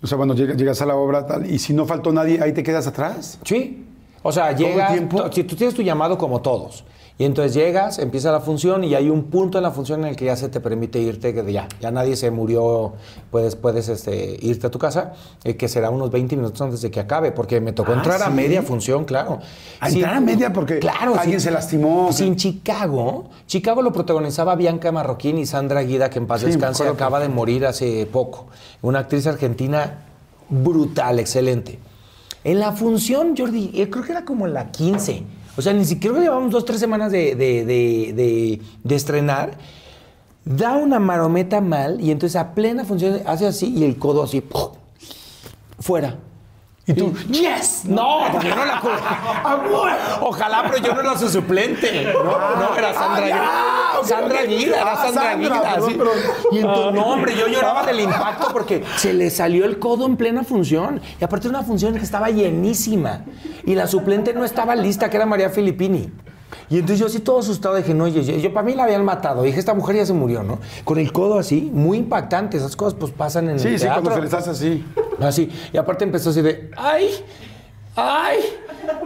o 0.03 0.07
sea, 0.07 0.17
cuando 0.17 0.35
llegas, 0.35 0.57
llegas 0.57 0.83
a 0.83 0.87
la 0.87 0.97
obra 0.97 1.27
tal, 1.27 1.49
y 1.49 1.59
si 1.61 1.73
no 1.73 1.87
faltó 1.87 2.13
nadie, 2.13 2.41
ahí 2.43 2.53
te 2.53 2.63
quedas 2.65 2.87
atrás. 2.89 3.39
sí, 3.45 3.85
o 4.25 4.33
sea, 4.33 4.51
el 4.51 4.57
llegas, 4.57 4.93
tiempo? 4.93 5.23
si 5.31 5.45
tú 5.45 5.55
tienes 5.55 5.75
tu 5.75 5.83
llamado 5.83 6.19
como 6.19 6.41
todos. 6.41 6.85
Y 7.17 7.25
entonces 7.25 7.55
llegas, 7.55 8.01
empieza 8.01 8.33
la 8.33 8.41
función 8.41 8.83
y 8.83 8.97
hay 8.97 9.09
un 9.09 9.25
punto 9.25 9.59
en 9.59 9.63
la 9.63 9.71
función 9.71 10.01
en 10.01 10.07
el 10.07 10.17
que 10.17 10.25
ya 10.25 10.35
se 10.35 10.49
te 10.49 10.59
permite 10.59 10.99
irte, 10.99 11.33
que 11.33 11.53
ya, 11.53 11.69
ya 11.81 11.93
nadie 11.93 12.17
se 12.17 12.33
murió, 12.33 12.95
puedes, 13.31 13.55
puedes 13.55 13.89
este, 13.89 14.37
irte 14.41 14.67
a 14.67 14.71
tu 14.71 14.81
casa, 14.81 15.13
eh, 15.45 15.57
que 15.57 15.69
será 15.69 15.91
unos 15.91 16.11
20 16.11 16.35
minutos 16.35 16.61
antes 16.61 16.81
de 16.81 16.91
que 16.91 16.99
acabe, 16.99 17.31
porque 17.31 17.61
me 17.61 17.73
tocó 17.73 17.93
Ah, 17.93 17.97
entrar 17.97 18.21
a 18.21 18.31
media 18.31 18.63
función, 18.63 19.05
claro. 19.05 19.39
¿A 19.79 19.91
entrar 19.91 20.15
a 20.15 20.21
media? 20.21 20.53
Porque 20.53 20.81
alguien 21.01 21.41
se 21.41 21.53
lastimó. 21.53 22.09
Sí, 22.13 22.27
en 22.27 22.35
Chicago, 22.35 23.27
Chicago 23.47 23.81
lo 23.83 23.93
protagonizaba 23.93 24.57
Bianca 24.57 24.91
Marroquín 24.91 25.39
y 25.39 25.47
Sandra 25.47 25.83
Guida, 25.83 26.11
que 26.11 26.19
en 26.19 26.27
paz 26.27 26.43
descanse, 26.43 26.89
acaba 26.89 27.21
de 27.21 27.29
morir 27.29 27.65
hace 27.65 28.07
poco. 28.07 28.47
Una 28.83 29.01
actriz 29.01 29.29
argentina 29.29 30.01
brutal, 30.49 31.21
excelente. 31.21 31.79
En 32.45 32.61
la 32.61 32.73
función, 32.73 33.35
Jordi, 33.37 33.71
eh, 33.75 33.89
creo 33.91 34.05
que 34.05 34.13
era 34.13 34.25
como 34.25 34.47
la 34.47 34.71
15. 34.71 35.23
O 35.57 35.63
sea, 35.63 35.73
ni 35.73 35.85
siquiera 35.85 36.19
llevamos 36.21 36.51
dos, 36.51 36.65
tres 36.65 36.79
semanas 36.81 37.11
de- 37.11 37.35
de- 37.35 37.65
de- 37.65 38.61
de 38.83 38.95
estrenar. 38.95 39.57
Da 40.45 40.77
una 40.77 40.99
marometa 40.99 41.61
mal 41.63 42.01
y 42.01 42.11
entonces 42.11 42.37
a 42.37 42.53
plena 42.55 42.85
función 42.85 43.21
hace 43.27 43.47
así 43.47 43.73
y 43.75 43.85
el 43.85 43.97
codo 43.99 44.23
así, 44.23 44.41
¡pum! 44.43 44.69
fuera. 45.79 46.19
¿Y 46.87 46.93
tú? 46.93 47.15
¡Yes! 47.31 47.85
No, 47.87 48.25
porque 48.31 48.49
yo 48.49 48.57
no 48.57 48.65
la 48.67 48.83
Ojalá, 50.21 50.65
pero 50.71 50.77
yo 50.79 50.95
no 50.95 51.01
era 51.01 51.19
su 51.19 51.29
suplente. 51.31 52.13
No, 52.13 52.23
no, 52.25 52.77
era 52.77 52.93
Sandra 52.93 53.27
Ah, 53.33 53.93
Guida. 53.95 54.01
ok, 54.01 54.07
Sandra 54.07 54.41
ok. 54.43 54.49
Guida, 54.49 54.77
era 54.83 54.93
Ah, 54.93 54.97
Sandra 54.97 55.23
Sandra, 55.33 55.63
perdón. 55.75 55.93
Y 56.53 56.59
entonces, 56.59 56.95
no, 56.95 57.07
hombre, 57.07 57.35
yo 57.37 57.49
lloraba 57.49 57.85
del 57.87 58.01
impacto 58.01 58.49
porque 58.53 58.85
se 58.97 59.15
le 59.15 59.31
salió 59.31 59.65
el 59.65 59.79
codo 59.79 60.05
en 60.07 60.17
plena 60.19 60.45
función. 60.45 61.01
Y 61.21 61.25
aparte 61.25 61.49
una 61.49 61.63
función 61.63 61.95
que 61.95 62.01
estaba 62.03 62.29
llenísima. 62.29 63.23
Y 63.65 63.75
la 63.75 63.87
suplente 63.87 64.35
no 64.35 64.45
estaba 64.45 64.75
lista, 64.77 65.09
que 65.09 65.17
era 65.17 65.25
María 65.27 65.49
Filippini. 65.49 66.13
Y 66.71 66.77
entonces 66.77 66.99
yo 66.99 67.07
así 67.07 67.21
todo 67.21 67.41
asustado 67.41 67.75
dije, 67.77 67.93
no, 67.95 68.09
yo, 68.09 68.23
yo, 68.23 68.37
yo 68.37 68.53
para 68.53 68.65
mí 68.67 68.75
la 68.75 68.85
habían 68.85 69.05
matado. 69.05 69.43
Dije, 69.43 69.59
esta 69.59 69.75
mujer 69.75 69.97
ya 69.97 70.07
se 70.07 70.13
murió, 70.13 70.43
¿no? 70.43 70.59
Con 70.85 70.99
el 70.99 71.13
codo 71.13 71.39
así, 71.39 71.71
muy 71.73 71.99
impactante. 71.99 72.57
Esas 72.57 72.75
cosas 72.77 72.95
pues 72.99 73.13
pasan 73.13 73.51
en 73.51 73.59
Sí, 73.61 73.69
el 73.69 73.79
sí, 73.81 73.87
cuando 73.87 74.11
teatro. 74.11 74.17
se 74.17 74.23
les 74.23 74.35
hace 74.35 74.51
así. 74.51 74.85
Así. 75.21 75.51
Y 75.73 75.77
aparte 75.77 76.05
empezó 76.05 76.31
así 76.31 76.41
de, 76.43 76.71
¡ay! 76.77 77.09
¡ay! 77.97 78.39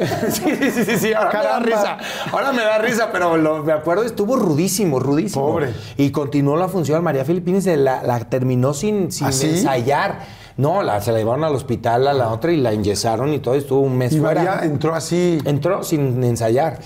sí, 0.30 0.42
sí, 0.60 0.70
sí, 0.70 0.84
sí, 0.84 0.98
sí. 0.98 1.12
Ahora 1.12 1.30
Caramba. 1.30 1.60
me 1.64 1.70
da 1.70 1.76
risa. 1.76 1.98
Ahora 2.32 2.52
me 2.52 2.62
da 2.62 2.78
risa, 2.78 3.08
pero 3.12 3.36
lo- 3.36 3.62
me 3.64 3.72
acuerdo, 3.72 4.04
estuvo 4.04 4.36
rudísimo, 4.36 4.98
rudísimo. 5.00 5.46
Pobre. 5.46 5.72
Y 5.96 6.10
continuó 6.10 6.56
la 6.56 6.68
función. 6.68 7.02
María 7.04 7.24
Filipini 7.24 7.60
se 7.60 7.76
la, 7.76 8.02
la 8.02 8.20
terminó 8.20 8.72
sin, 8.74 9.10
sin 9.12 9.26
¿Ah, 9.26 9.32
sí? 9.32 9.46
ensayar. 9.48 10.20
No, 10.56 10.82
la, 10.82 11.00
se 11.00 11.12
la 11.12 11.18
llevaron 11.18 11.44
al 11.44 11.54
hospital 11.54 12.08
a 12.08 12.12
la 12.12 12.30
otra 12.32 12.50
y 12.52 12.56
la 12.56 12.72
enyesaron 12.72 13.32
y 13.32 13.38
todo. 13.38 13.54
Estuvo 13.54 13.80
un 13.80 13.96
mes 13.96 14.12
Y 14.12 14.18
fuera. 14.20 14.42
María 14.42 14.64
entró 14.66 14.94
así. 14.94 15.38
Entró 15.44 15.82
sin 15.84 16.22
ensayar. 16.24 16.80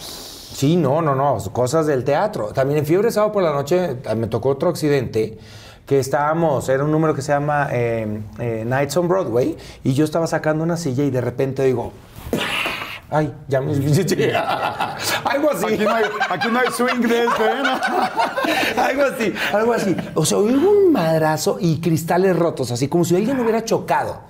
Sí, 0.52 0.76
no, 0.76 1.00
no, 1.00 1.14
no, 1.14 1.38
cosas 1.52 1.86
del 1.86 2.04
teatro. 2.04 2.48
También 2.48 2.80
en 2.80 2.86
Fiebre 2.86 3.10
Sábado 3.10 3.32
por 3.32 3.42
la 3.42 3.52
noche 3.52 3.96
eh, 4.04 4.14
me 4.14 4.26
tocó 4.26 4.50
otro 4.50 4.68
accidente 4.68 5.38
que 5.86 5.98
estábamos, 5.98 6.68
era 6.68 6.84
un 6.84 6.92
número 6.92 7.14
que 7.14 7.22
se 7.22 7.32
llama 7.32 7.68
eh, 7.72 8.20
eh, 8.38 8.64
Nights 8.64 8.96
on 8.96 9.08
Broadway 9.08 9.56
y 9.82 9.94
yo 9.94 10.04
estaba 10.04 10.26
sacando 10.26 10.62
una 10.62 10.76
silla 10.76 11.04
y 11.04 11.10
de 11.10 11.20
repente 11.20 11.64
digo, 11.64 11.92
ay, 13.10 13.34
ya 13.48 13.60
me... 13.60 13.72
algo 15.24 15.50
así. 15.50 15.66
Aquí 15.66 15.84
no 15.84 15.94
hay, 15.94 16.04
aquí 16.30 16.48
no 16.48 16.58
hay 16.60 16.70
swing 16.70 17.00
de 17.00 17.24
este, 17.24 17.44
¿eh? 17.44 17.62
Algo 18.80 19.02
así, 19.02 19.34
algo 19.52 19.72
así. 19.72 19.96
O 20.14 20.24
sea, 20.24 20.38
hubo 20.38 20.70
un 20.70 20.92
madrazo 20.92 21.58
y 21.60 21.80
cristales 21.80 22.36
rotos, 22.36 22.70
así 22.70 22.88
como 22.88 23.04
si 23.04 23.16
alguien 23.16 23.38
hubiera 23.40 23.64
chocado. 23.64 24.20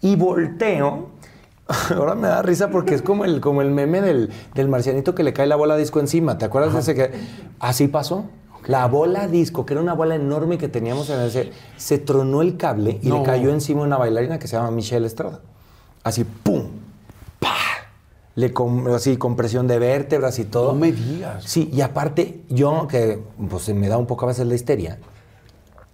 Y 0.00 0.16
volteo 0.16 1.11
Ahora 1.96 2.14
me 2.14 2.28
da 2.28 2.42
risa 2.42 2.70
porque 2.70 2.94
es 2.94 3.02
como 3.02 3.24
el, 3.24 3.40
como 3.40 3.62
el 3.62 3.70
meme 3.70 4.00
del, 4.00 4.30
del 4.54 4.68
marcianito 4.68 5.14
que 5.14 5.22
le 5.22 5.32
cae 5.32 5.46
la 5.46 5.56
bola 5.56 5.76
disco 5.76 6.00
encima. 6.00 6.38
¿Te 6.38 6.44
acuerdas 6.44 6.74
de 6.74 6.80
ese 6.80 6.94
que 6.94 7.10
así 7.60 7.88
pasó? 7.88 8.24
La 8.66 8.86
bola 8.86 9.26
disco, 9.26 9.66
que 9.66 9.74
era 9.74 9.82
una 9.82 9.94
bola 9.94 10.14
enorme 10.14 10.56
que 10.56 10.68
teníamos 10.68 11.10
en 11.10 11.20
ese, 11.20 11.52
se 11.76 11.98
tronó 11.98 12.42
el 12.42 12.56
cable 12.56 13.00
y 13.02 13.10
le 13.10 13.22
cayó 13.24 13.50
encima 13.50 13.82
una 13.82 13.96
bailarina 13.96 14.38
que 14.38 14.46
se 14.46 14.56
llama 14.56 14.70
Michelle 14.70 15.04
Estrada. 15.06 15.40
Así, 16.04 16.24
¡pum! 16.24 16.66
¡Pa! 17.40 17.54
Le 18.36 18.52
com- 18.52 18.86
así, 18.94 19.16
compresión 19.16 19.66
de 19.66 19.78
vértebras 19.80 20.38
y 20.38 20.44
todo. 20.44 20.72
No 20.72 20.78
me 20.78 20.92
digas. 20.92 21.42
Sí, 21.44 21.70
y 21.72 21.80
aparte, 21.80 22.42
yo, 22.48 22.86
que 22.86 23.20
pues 23.50 23.68
me 23.74 23.88
da 23.88 23.98
un 23.98 24.06
poco 24.06 24.26
a 24.26 24.28
veces 24.28 24.46
la 24.46 24.54
histeria, 24.54 24.98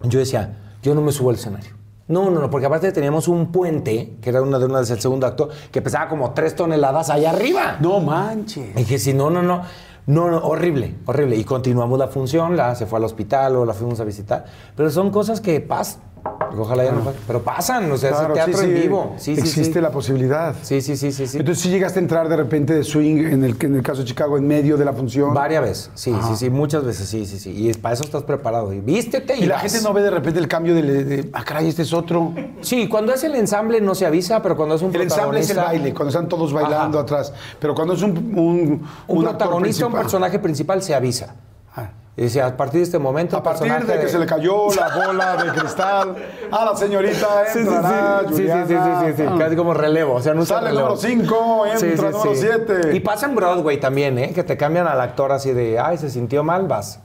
yo 0.03 0.19
decía, 0.19 0.55
yo 0.83 0.93
no 0.93 1.01
me 1.01 1.11
subo 1.11 1.31
al 1.31 1.37
escenario. 1.37 1.71
No, 2.09 2.31
no, 2.31 2.41
no, 2.41 2.49
porque 2.49 2.65
aparte 2.65 2.91
teníamos 2.91 3.27
un 3.27 3.51
puente, 3.51 4.17
que 4.19 4.31
era 4.31 4.41
una 4.41 4.57
de 4.57 4.65
unas 4.65 4.89
del 4.89 4.99
segundo 4.99 5.27
acto, 5.27 5.47
que 5.71 5.79
pesaba 5.79 6.09
como 6.09 6.31
tres 6.33 6.55
toneladas 6.55 7.11
allá 7.11 7.29
arriba. 7.29 7.77
No 7.79 7.99
manches. 7.99 8.71
Y 8.75 8.79
dije, 8.79 8.97
sí, 8.97 9.13
no, 9.13 9.29
no, 9.29 9.43
no. 9.43 9.61
No, 10.07 10.31
no, 10.31 10.39
horrible, 10.39 10.95
horrible. 11.05 11.35
Y 11.35 11.43
continuamos 11.43 11.99
la 11.99 12.07
función, 12.07 12.57
la, 12.57 12.73
se 12.73 12.87
fue 12.87 12.97
al 12.97 13.05
hospital 13.05 13.57
o 13.57 13.63
la 13.63 13.75
fuimos 13.75 13.99
a 13.99 14.03
visitar. 14.05 14.43
Pero 14.75 14.89
son 14.89 15.11
cosas 15.11 15.39
que 15.39 15.61
pasan. 15.61 16.01
Ojalá 16.57 16.83
ya 16.85 16.91
no. 16.91 17.11
Pero 17.27 17.41
pasan, 17.41 17.91
o 17.91 17.97
sea, 17.97 18.09
Claro, 18.11 18.27
es 18.29 18.45
teatro 18.45 18.57
sí, 18.57 18.65
en 18.65 18.75
sí, 18.75 18.81
vivo. 18.81 19.13
Sí, 19.17 19.35
sí, 19.35 19.41
Existe 19.41 19.73
sí. 19.73 19.81
la 19.81 19.91
posibilidad. 19.91 20.55
Sí, 20.61 20.81
sí, 20.81 20.95
sí, 20.97 21.11
sí, 21.11 21.27
sí. 21.27 21.37
Entonces, 21.37 21.63
si 21.63 21.69
llegaste 21.69 21.99
a 21.99 22.01
entrar 22.01 22.27
de 22.29 22.35
repente 22.37 22.73
de 22.73 22.83
swing 22.83 23.17
en 23.25 23.43
el, 23.43 23.55
en 23.59 23.75
el 23.75 23.83
caso 23.83 24.01
de 24.01 24.07
Chicago 24.07 24.37
en 24.37 24.47
medio 24.47 24.77
de 24.77 24.85
la 24.85 24.93
función. 24.93 25.33
Varias 25.33 25.61
veces, 25.63 25.91
sí, 25.95 26.13
sí, 26.27 26.35
sí, 26.35 26.49
muchas 26.49 26.83
veces, 26.83 27.07
sí, 27.07 27.25
sí, 27.25 27.39
sí. 27.39 27.51
Y 27.69 27.73
para 27.73 27.93
eso 27.93 28.03
estás 28.03 28.23
preparado. 28.23 28.73
Y 28.73 28.79
vístete 28.81 29.35
y, 29.37 29.43
Y 29.43 29.45
la 29.45 29.55
vas. 29.55 29.63
gente 29.63 29.81
no 29.81 29.93
ve 29.93 30.01
de 30.01 30.09
repente 30.11 30.39
el 30.39 30.47
cambio 30.47 30.73
de, 30.75 30.81
de, 31.03 31.29
ah, 31.33 31.43
caray, 31.43 31.67
este 31.67 31.81
es 31.83 31.93
otro. 31.93 32.33
Sí, 32.61 32.87
cuando 32.87 33.13
es 33.13 33.23
el 33.23 33.35
ensamble 33.35 33.81
no 33.81 33.95
se 33.95 34.05
avisa, 34.05 34.41
pero 34.41 34.55
cuando 34.55 34.75
es 34.75 34.81
un 34.81 34.93
El 34.95 35.01
ensamble 35.01 35.39
es 35.39 35.49
el 35.49 35.55
protagonista- 35.57 35.65
baile, 35.79 35.93
cuando 35.93 36.09
están 36.09 36.27
todos 36.29 36.53
bailando 36.53 36.97
Ajá. 36.97 37.03
atrás. 37.03 37.33
Pero 37.59 37.75
cuando 37.75 37.93
es 37.93 38.01
un, 38.01 38.87
un, 39.07 39.21
protagonista, 39.23 39.85
un 39.87 39.93
personaje 39.93 40.39
principal 40.39 40.81
se 40.81 40.93
avisa. 40.95 41.35
Y 42.17 42.23
dice, 42.23 42.41
a 42.41 42.57
partir 42.57 42.79
de 42.79 42.83
este 42.83 42.99
momento... 42.99 43.37
A 43.37 43.43
partir 43.43 43.67
personaje 43.67 43.97
de 43.97 43.99
que 44.03 44.09
se 44.09 44.19
le 44.19 44.25
cayó 44.25 44.67
la 44.75 44.89
bola 45.07 45.37
de 45.41 45.51
cristal 45.51 46.15
a 46.51 46.65
la 46.65 46.75
señorita 46.75 47.27
Sí, 47.47 47.53
sí, 47.53 47.59
entrará, 47.59 48.23
sí, 48.27 48.35
sí, 48.35 48.43
sí, 48.43 48.49
sí, 48.67 48.75
sí, 49.05 49.13
sí, 49.17 49.23
Ah. 49.25 49.35
casi 49.39 49.55
como 49.55 49.73
relevo, 49.73 50.15
o 50.15 50.21
sea, 50.21 50.33
no 50.33 50.45
Sale 50.45 50.69
el 50.69 50.75
número 50.75 50.97
5, 50.97 51.65
entra 51.65 51.79
Sí, 51.79 51.85
sí, 51.97 52.05
el 52.05 52.11
número 52.11 52.35
sí. 52.35 52.41
7. 52.41 52.95
Y 52.95 52.99
pasa 52.99 53.25
en 53.27 53.35
Broadway 53.35 53.79
también, 53.79 54.17
¿eh? 54.17 54.33
Que 54.33 54.43
te 54.43 54.57
cambian 54.57 54.87
al 54.87 54.99
actor 54.99 55.31
así 55.31 55.53
de, 55.53 55.79
ay, 55.79 55.97
se 55.97 56.09
sintió 56.09 56.43
mal, 56.43 56.67
vas. 56.67 56.99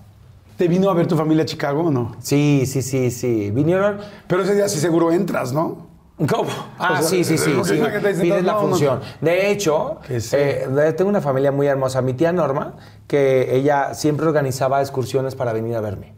¿Te 0.56 0.66
vino 0.68 0.90
a 0.90 0.94
ver 0.94 1.06
tu 1.06 1.16
familia 1.16 1.42
a 1.44 1.46
Chicago 1.46 1.82
o 1.86 1.90
no? 1.90 2.16
Sí, 2.20 2.64
sí, 2.66 2.82
sí, 2.82 3.10
sí. 3.10 3.50
Vinieron... 3.52 3.98
Pero 4.26 4.42
ese 4.42 4.54
día 4.54 4.68
sí 4.68 4.78
seguro 4.80 5.12
entras, 5.12 5.52
¿no? 5.52 5.93
¿Cómo? 6.16 6.48
Ah, 6.78 6.92
O 6.92 6.96
sea, 6.98 7.02
sí, 7.08 7.24
sí, 7.24 7.36
sí. 7.36 7.50
sí. 7.64 7.82
Pides 8.20 8.44
la 8.44 8.54
función. 8.54 9.00
De 9.20 9.50
hecho, 9.50 9.98
sí. 10.06 10.36
eh, 10.36 10.94
tengo 10.96 11.08
una 11.10 11.20
familia 11.20 11.50
muy 11.50 11.66
hermosa. 11.66 12.02
Mi 12.02 12.14
tía 12.14 12.32
Norma, 12.32 12.74
que 13.08 13.56
ella 13.56 13.94
siempre 13.94 14.26
organizaba 14.26 14.80
excursiones 14.80 15.34
para 15.34 15.52
venir 15.52 15.74
a 15.74 15.80
verme. 15.80 16.14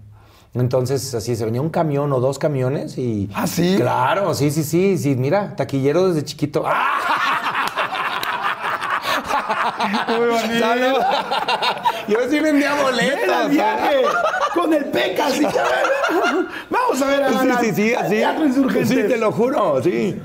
Entonces, 0.52 1.14
así 1.14 1.34
se 1.34 1.44
venía 1.46 1.62
un 1.62 1.70
camión 1.70 2.12
o 2.12 2.20
dos 2.20 2.38
camiones 2.38 2.98
y. 2.98 3.30
¿Ah, 3.34 3.46
sí? 3.46 3.76
Claro, 3.78 4.34
sí, 4.34 4.50
sí, 4.50 4.64
sí. 4.64 4.98
sí 4.98 5.14
mira, 5.16 5.56
taquillero 5.56 6.08
desde 6.08 6.24
chiquito. 6.24 6.62
Muy 10.08 10.26
bonito. 10.28 10.66
Yo 12.08 12.18
sí 12.28 12.40
vendía 12.40 12.74
boletos. 12.82 13.50
Con 14.66 14.74
el 14.74 14.84
Pecas. 14.86 15.36
y 15.38 15.42
ya 15.42 15.50
ven. 15.52 16.46
Vamos 16.70 17.00
a 17.02 17.06
ver 17.06 17.22
a 17.22 17.28
Sí, 17.40 17.46
la- 17.46 17.60
sí, 17.60 17.72
sí, 17.72 17.94
al 17.94 18.04
así. 18.06 18.16
Teatro 18.16 18.46
Insurgentes. 18.46 18.88
Sí, 18.88 18.94
te 18.96 19.16
lo 19.16 19.30
juro, 19.30 19.80
sí. 19.80 20.20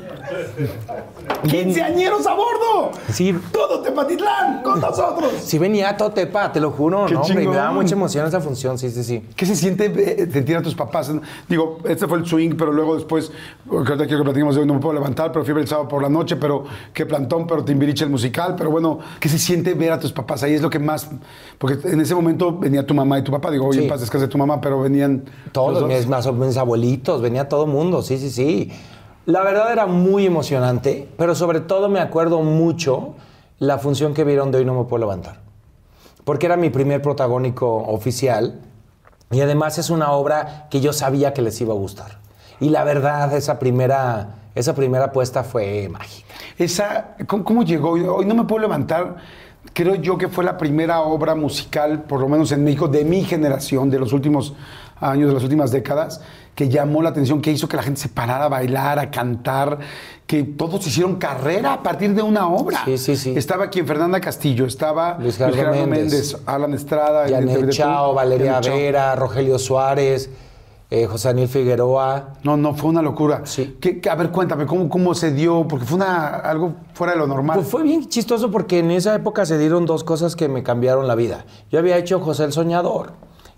¡Quinceañeros 1.47 2.25
a 2.27 2.34
bordo! 2.34 2.91
Sí. 3.11 3.36
¡Todo 3.51 3.82
Tepatitlán 3.82 4.61
con 4.63 4.79
nosotros! 4.79 5.32
Sí 5.43 5.57
venía 5.57 5.89
a 5.89 5.97
Totepa, 5.97 6.51
te 6.51 6.59
lo 6.59 6.71
juro, 6.71 7.05
Qué 7.07 7.13
¿no? 7.13 7.21
hombre, 7.21 7.43
y 7.43 7.47
me 7.47 7.55
daba 7.55 7.71
mucha 7.71 7.95
emoción 7.95 8.27
esa 8.27 8.39
función, 8.41 8.77
sí, 8.77 8.89
sí, 8.91 9.03
sí. 9.03 9.25
¿Qué 9.36 9.45
se 9.45 9.55
siente 9.55 9.86
eh, 9.86 10.29
sentir 10.32 10.57
a 10.57 10.61
tus 10.61 10.75
papás? 10.75 11.11
Digo, 11.47 11.79
este 11.86 12.07
fue 12.07 12.19
el 12.19 12.25
swing, 12.25 12.51
pero 12.57 12.71
luego 12.71 12.95
después, 12.95 13.32
ahorita 13.69 14.05
quiero 14.05 14.19
que 14.19 14.23
platiquemos 14.25 14.55
de 14.55 14.61
hoy, 14.61 14.67
no 14.67 14.75
me 14.75 14.79
puedo 14.79 14.93
levantar, 14.93 15.32
pero 15.32 15.43
fiebre 15.43 15.63
el 15.63 15.67
sábado 15.67 15.88
por 15.88 16.01
la 16.01 16.09
noche, 16.09 16.36
pero 16.36 16.63
qué 16.93 17.05
plantón, 17.05 17.47
pero 17.47 17.63
Timbiriche 17.63 18.03
el 18.03 18.09
musical, 18.11 18.55
pero 18.57 18.69
bueno, 18.69 18.99
¿qué 19.19 19.29
se 19.29 19.39
siente 19.39 19.73
ver 19.73 19.91
a 19.93 19.99
tus 19.99 20.11
papás? 20.13 20.43
Ahí 20.43 20.53
es 20.53 20.61
lo 20.61 20.69
que 20.69 20.79
más, 20.79 21.09
porque 21.57 21.88
en 21.88 22.01
ese 22.01 22.13
momento 22.15 22.57
venía 22.57 22.86
tu 22.86 22.93
mamá 22.93 23.19
y 23.19 23.23
tu 23.23 23.32
papá, 23.32 23.49
digo, 23.51 23.65
hoy 23.67 23.77
Sí. 23.77 23.84
en 23.84 23.89
paz 23.89 24.01
descanse 24.01 24.27
tu 24.27 24.38
mamá, 24.38 24.59
pero 24.61 24.79
venían 24.82 25.23
Todos, 25.51 25.88
mis, 25.88 26.07
mis 26.07 26.57
abuelitos, 26.57 27.21
venía 27.21 27.47
todo 27.49 27.65
mundo, 27.67 28.01
sí, 28.01 28.17
sí, 28.17 28.29
sí. 28.29 28.71
La 29.32 29.43
verdad 29.43 29.71
era 29.71 29.86
muy 29.86 30.25
emocionante, 30.25 31.07
pero 31.17 31.36
sobre 31.36 31.61
todo 31.61 31.88
me 31.88 32.01
acuerdo 32.01 32.41
mucho 32.41 33.15
la 33.59 33.77
función 33.77 34.13
que 34.13 34.25
vieron 34.25 34.51
de 34.51 34.57
Hoy 34.57 34.65
No 34.65 34.73
Me 34.73 34.84
Puedo 34.84 35.05
Levantar. 35.05 35.39
Porque 36.25 36.47
era 36.47 36.57
mi 36.57 36.69
primer 36.69 37.01
protagónico 37.01 37.77
oficial 37.77 38.59
y 39.32 39.39
además 39.39 39.77
es 39.77 39.89
una 39.89 40.11
obra 40.11 40.67
que 40.69 40.82
yo 40.82 40.91
sabía 40.91 41.34
que 41.34 41.41
les 41.41 41.61
iba 41.61 41.73
a 41.73 41.77
gustar. 41.77 42.19
Y 42.59 42.71
la 42.71 42.84
verdad, 42.84 43.34
esa 43.34 43.57
primera, 43.57 44.36
esa 44.53 44.75
primera 44.75 45.05
apuesta 45.05 45.45
fue 45.45 45.88
mágica. 45.88 46.27
Esa, 46.57 47.15
¿cómo, 47.25 47.45
cómo 47.45 47.63
llegó? 47.63 47.91
Hoy 47.91 48.25
no 48.25 48.36
me 48.36 48.43
puedo 48.43 48.63
levantar. 48.63 49.15
Creo 49.71 49.95
yo 49.95 50.17
que 50.17 50.27
fue 50.27 50.43
la 50.43 50.57
primera 50.57 50.99
obra 50.99 51.36
musical, 51.36 52.03
por 52.03 52.19
lo 52.19 52.27
menos 52.27 52.51
en 52.51 52.65
México, 52.65 52.89
de 52.89 53.05
mi 53.05 53.23
generación, 53.23 53.89
de 53.89 53.97
los 53.97 54.11
últimos 54.11 54.55
años, 54.99 55.29
de 55.29 55.34
las 55.36 55.43
últimas 55.43 55.71
décadas, 55.71 56.19
que 56.56 56.70
llamó 56.70 57.02
la 57.02 57.10
atención, 57.10 57.41
que 57.41 57.52
hizo 57.52 57.68
que 57.68 57.78
la 57.78 57.84
gente 57.84 57.99
se 58.02 58.10
parara 58.10 58.45
a 58.45 58.49
bailar, 58.49 58.99
a 58.99 59.10
cantar, 59.10 59.80
que 60.28 60.43
todos 60.43 60.86
hicieron 60.86 61.16
carrera 61.16 61.74
a 61.74 61.84
partir 61.84 62.14
de 62.14 62.22
una 62.22 62.47
obra. 62.47 62.82
Sí, 62.86 62.97
sí, 62.97 63.16
sí. 63.16 63.34
Estaba 63.36 63.70
quien 63.70 63.88
Fernanda 63.88 64.20
Castillo, 64.20 64.66
estaba 64.66 65.18
Luis 65.20 65.38
Gerardo 65.38 65.88
Méndez. 65.88 66.38
Alan 66.45 66.74
Estrada, 66.74 67.28
Janet 67.30 67.70
Chao, 67.70 68.14
Valeria 68.14 68.54
Janet 68.56 68.66
Chao. 68.70 68.76
Vera, 68.78 69.16
Rogelio 69.16 69.58
Suárez, 69.58 70.30
eh, 70.89 71.06
José 71.06 71.30
Daniel 71.30 71.47
Figueroa. 71.47 72.34
No, 72.43 72.58
no, 72.58 72.74
fue 72.76 72.89
una 72.89 73.02
locura. 73.02 73.41
Sí. 73.45 73.78
¿Qué- 73.80 74.02
qué- 74.02 74.10
a 74.10 74.16
ver, 74.16 74.30
cuéntame, 74.30 74.66
¿cómo, 74.66 74.89
¿cómo 74.89 75.16
se 75.16 75.32
dio? 75.32 75.66
Porque 75.68 75.86
fue 75.86 75.95
una, 75.95 76.28
algo 76.36 76.74
fuera 76.93 77.14
de 77.14 77.20
lo 77.20 77.28
normal. 77.28 77.58
Pues 77.60 77.70
fue 77.70 77.84
bien 77.84 78.08
chistoso 78.10 78.52
porque 78.52 78.80
en 78.80 78.91
esa 78.91 79.16
época 79.16 79.45
se 79.45 79.58
dieron 79.58 79.86
dos 79.86 80.04
cosas 80.04 80.36
que 80.36 80.49
me 80.49 80.64
cambiaron 80.64 81.08
la 81.08 81.16
vida. 81.16 81.45
Yo 81.72 81.80
había 81.80 81.97
hecho 81.97 82.20
José 82.20 82.43
el 82.43 82.52
Soñador 82.52 83.14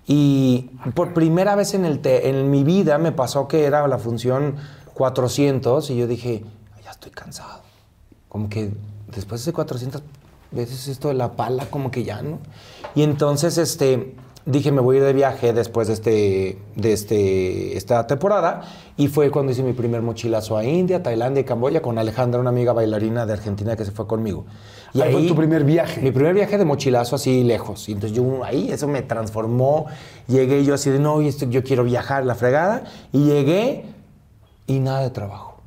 y 0.06 0.70
por 0.96 1.14
primera 1.14 1.56
vez 1.56 1.74
en, 1.74 1.86
el 1.86 2.00
te- 2.00 2.30
en 2.30 2.52
mi 2.52 2.64
vida 2.64 2.98
me 2.98 3.12
pasó 3.12 3.48
que 3.48 3.64
era 3.66 3.88
la 3.88 3.98
función 3.98 4.56
400 4.94 5.90
y 5.90 5.98
yo 5.98 6.08
dije, 6.08 6.44
ya 6.84 6.92
estoy 6.92 7.12
cansado. 7.12 7.62
Como 8.30 8.50
que 8.50 8.72
después 9.16 9.46
de 9.46 9.54
400 9.54 10.02
veces 10.52 10.88
esto 10.88 11.08
de 11.08 11.14
la 11.14 11.34
pala, 11.34 11.66
como 11.70 11.90
que 11.92 12.04
ya 12.04 12.22
no. 12.22 12.40
Y 12.96 13.04
entonces 13.04 13.58
este, 13.58 14.16
dije, 14.46 14.72
me 14.72 14.82
voy 14.82 14.98
a 14.98 15.00
ir 15.00 15.06
de 15.06 15.14
viaje 15.14 15.54
después 15.54 15.88
de, 15.88 15.94
este, 15.94 16.60
de 16.76 16.94
este, 16.94 17.78
esta 17.78 18.06
temporada. 18.08 18.62
Y 18.98 19.08
fue 19.08 19.32
cuando 19.32 19.52
hice 19.52 19.64
mi 19.64 19.74
primer 19.74 20.02
mochilazo 20.02 20.58
a 20.58 20.64
India, 20.66 21.02
Tailandia 21.02 21.42
y 21.42 21.44
Camboya 21.46 21.82
con 21.82 21.98
Alejandra, 21.98 22.40
una 22.40 22.50
amiga 22.50 22.74
bailarina 22.74 23.26
de 23.26 23.34
Argentina 23.34 23.76
que 23.76 23.86
se 23.86 23.92
fue 23.92 24.06
conmigo. 24.06 24.46
Y 24.94 25.02
Ahí 25.02 25.12
fue 25.12 25.28
tu 25.28 25.36
primer 25.36 25.64
viaje. 25.64 26.02
Mi 26.02 26.12
primer 26.12 26.34
viaje 26.36 26.58
de 26.58 26.66
mochilazo 26.66 27.16
así 27.16 27.44
lejos. 27.44 27.90
Y 27.90 27.94
entonces 27.94 28.16
yo 28.16 28.44
ahí, 28.44 28.70
eso 28.72 28.88
me 28.88 29.02
transformó. 29.02 29.88
Llegué 30.28 30.64
yo 30.64 30.76
así 30.76 30.90
de, 30.92 31.00
no, 31.00 31.20
esto- 31.22 31.50
yo 31.50 31.64
quiero 31.64 31.84
viajar, 31.84 32.26
la 32.26 32.36
fregada. 32.36 32.84
Y 33.12 33.26
llegué 33.26 33.86
y 34.68 34.80
nada 34.80 35.02
de 35.02 35.10
trabajo. 35.10 35.62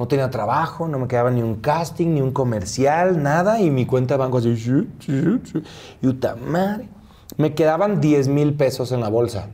No 0.00 0.08
tenía 0.08 0.28
trabajo, 0.30 0.88
no 0.88 0.98
me 0.98 1.06
quedaba 1.06 1.30
ni 1.30 1.40
un 1.42 1.54
casting, 1.56 2.08
ni 2.14 2.20
un 2.20 2.32
comercial, 2.32 3.22
nada. 3.22 3.60
Y 3.60 3.70
mi 3.70 3.86
cuenta 3.86 4.14
de 4.14 4.18
banco 4.18 4.38
así, 4.38 4.52
"Shut, 4.56 4.88
shut, 5.00 5.44
shut". 5.46 5.64
y 6.02 6.06
puta 6.08 6.34
madre. 6.34 6.88
Me 7.36 7.54
quedaban 7.54 8.00
10 8.00 8.26
mil 8.26 8.54
pesos 8.54 8.90
en 8.90 9.00
la 9.00 9.08
bolsa. 9.08 9.46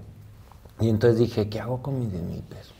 Y 0.81 0.89
entonces 0.89 1.19
dije, 1.19 1.51
¿qué 1.51 1.61
hago 1.61 1.83
con 1.83 1.99
mis 2.01 2.11
10 2.11 2.23
mil 2.25 2.43
pesos? 2.43 2.73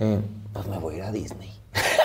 Eh, 0.00 0.20
pues 0.52 0.66
me 0.66 0.78
voy 0.78 0.94
a 0.94 0.98
ir 0.98 1.02
a 1.04 1.12
Disney. 1.12 1.52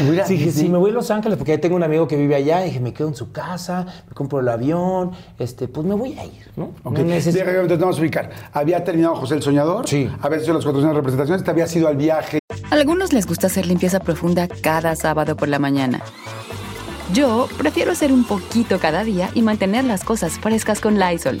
Voy 0.00 0.10
a 0.10 0.12
ir 0.14 0.20
a 0.22 0.26
Sí, 0.26 0.32
dije, 0.34 0.46
Disney. 0.46 0.64
sí, 0.66 0.70
me 0.70 0.78
voy 0.78 0.90
a 0.90 0.94
Los 0.94 1.10
Ángeles 1.10 1.36
porque 1.38 1.52
ahí 1.52 1.58
tengo 1.58 1.76
un 1.76 1.82
amigo 1.82 2.06
que 2.08 2.16
vive 2.16 2.34
allá. 2.34 2.62
Y 2.62 2.68
dije, 2.70 2.80
me 2.80 2.92
quedo 2.92 3.08
en 3.08 3.14
su 3.14 3.32
casa, 3.32 3.86
me 4.08 4.14
compro 4.14 4.40
el 4.40 4.48
avión, 4.48 5.12
este, 5.38 5.68
pues 5.68 5.86
me 5.86 5.94
voy 5.94 6.18
a 6.18 6.24
ir, 6.24 6.50
¿no? 6.56 6.70
Ok, 6.84 6.98
No 6.98 7.04
necesito- 7.04 7.44
Déjame, 7.44 7.68
te 7.68 7.76
vamos 7.76 7.98
a 7.98 8.00
ubicar. 8.00 8.30
Había 8.52 8.82
terminado 8.84 9.16
José 9.16 9.34
el 9.34 9.42
Soñador. 9.42 9.88
Sí. 9.88 10.08
Había 10.20 10.38
hecho 10.38 10.52
las 10.52 10.64
400 10.64 10.96
representaciones. 10.96 11.44
Te 11.44 11.50
habías 11.50 11.74
ido 11.76 11.88
al 11.88 11.96
viaje. 11.96 12.38
A 12.70 12.74
algunos 12.74 13.12
les 13.12 13.26
gusta 13.26 13.48
hacer 13.48 13.66
limpieza 13.66 14.00
profunda 14.00 14.48
cada 14.62 14.94
sábado 14.96 15.36
por 15.36 15.48
la 15.48 15.58
mañana. 15.58 16.00
Yo 17.12 17.48
prefiero 17.58 17.90
hacer 17.92 18.12
un 18.12 18.22
poquito 18.24 18.78
cada 18.78 19.02
día 19.02 19.30
y 19.34 19.42
mantener 19.42 19.84
las 19.84 20.04
cosas 20.04 20.38
frescas 20.38 20.80
con 20.80 20.98
Lysol. 21.00 21.40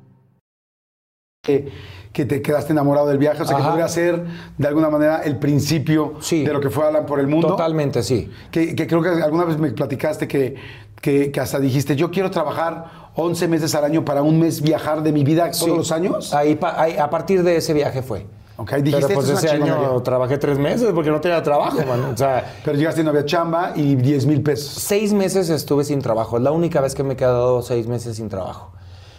que, 1.41 1.71
que 2.13 2.25
te 2.25 2.41
quedaste 2.43 2.71
enamorado 2.71 3.07
del 3.07 3.17
viaje, 3.17 3.41
o 3.41 3.45
sea, 3.45 3.57
que 3.57 3.63
podría 3.63 3.87
ser 3.87 4.23
de 4.59 4.67
alguna 4.67 4.89
manera 4.91 5.21
el 5.23 5.37
principio 5.39 6.13
Sí. 6.19 6.43
de 6.45 6.53
lo 6.53 6.61
que 6.61 6.69
fue 6.69 6.85
Alan 6.87 7.05
por 7.07 7.19
el 7.19 7.25
mundo. 7.27 7.47
Totalmente, 7.47 8.03
sí. 8.03 8.29
Que, 8.51 8.75
que 8.75 8.85
creo 8.85 9.01
que 9.01 9.09
alguna 9.09 9.45
vez 9.45 9.57
me 9.57 9.71
platicaste 9.71 10.27
que, 10.27 10.53
que, 11.01 11.31
que 11.31 11.39
hasta 11.39 11.59
dijiste, 11.59 11.95
yo 11.95 12.11
quiero 12.11 12.29
trabajar 12.29 13.09
11 13.15 13.47
meses 13.47 13.73
al 13.73 13.85
año 13.85 14.05
para 14.05 14.21
un 14.21 14.39
mes 14.39 14.61
viajar 14.61 15.01
de 15.01 15.11
mi 15.11 15.23
vida 15.23 15.45
todos 15.45 15.57
Sí. 15.57 15.69
los 15.75 15.91
años. 15.91 16.31
Ahí, 16.33 16.59
ahí- 16.77 16.97
a 16.97 17.09
partir 17.09 17.41
de 17.43 17.55
ese 17.57 17.73
viaje 17.73 18.03
fue. 18.03 18.27
Ok, 18.57 18.73
dijiste, 18.75 19.07
Pero 19.07 19.15
pues 19.15 19.27
"Esto 19.29 19.39
es 19.39 19.43
ese 19.45 19.55
año 19.55 19.65
chingonería". 19.73 20.03
trabajé 20.03 20.37
tres 20.37 20.59
meses 20.59 20.91
porque 20.93 21.09
no 21.09 21.19
tenía 21.19 21.41
trabajo, 21.41 21.79
man. 21.87 22.03
O 22.13 22.17
sea, 22.17 22.57
Pero 22.63 22.77
llegaste 22.77 23.01
y 23.01 23.03
no 23.03 23.09
había 23.09 23.25
chamba 23.25 23.71
y 23.75 23.95
10 23.95 24.27
mil 24.27 24.43
pesos. 24.43 24.67
seis 24.83 25.11
meses 25.11 25.49
estuve 25.49 25.83
sin 25.85 26.03
trabajo. 26.03 26.37
Es 26.37 26.43
la 26.43 26.51
única 26.51 26.81
vez 26.81 26.93
que 26.93 27.01
me 27.03 27.13
he 27.13 27.17
quedado 27.17 27.63
seis 27.63 27.87
meses 27.87 28.17
sin 28.17 28.29
trabajo. 28.29 28.73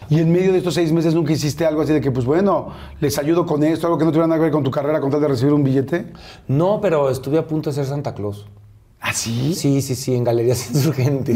Y 0.09 0.19
en 0.19 0.31
medio 0.31 0.51
de 0.51 0.59
estos 0.59 0.73
seis 0.73 0.91
meses 0.91 1.13
nunca 1.13 1.33
hiciste 1.33 1.65
algo 1.65 1.81
así 1.81 1.93
de 1.93 2.01
que, 2.01 2.11
pues 2.11 2.25
bueno, 2.25 2.69
les 2.99 3.17
ayudo 3.17 3.45
con 3.45 3.63
esto, 3.63 3.87
algo 3.87 3.97
que 3.97 4.05
no 4.05 4.11
tuviera 4.11 4.27
nada 4.27 4.39
que 4.39 4.43
ver 4.43 4.51
con 4.51 4.63
tu 4.63 4.71
carrera 4.71 4.99
con 4.99 5.11
tal 5.11 5.21
de 5.21 5.27
recibir 5.27 5.53
un 5.53 5.63
billete. 5.63 6.11
No, 6.47 6.79
pero 6.81 7.09
estuve 7.09 7.37
a 7.37 7.47
punto 7.47 7.69
de 7.69 7.75
ser 7.75 7.85
Santa 7.85 8.13
Claus. 8.13 8.45
¿Ah, 9.05 9.11
sí? 9.11 9.53
Sí, 9.53 9.81
sí, 9.81 9.95
sí, 9.95 10.15
en 10.15 10.23
Galerías 10.23 10.69
Insurgente. 10.73 11.35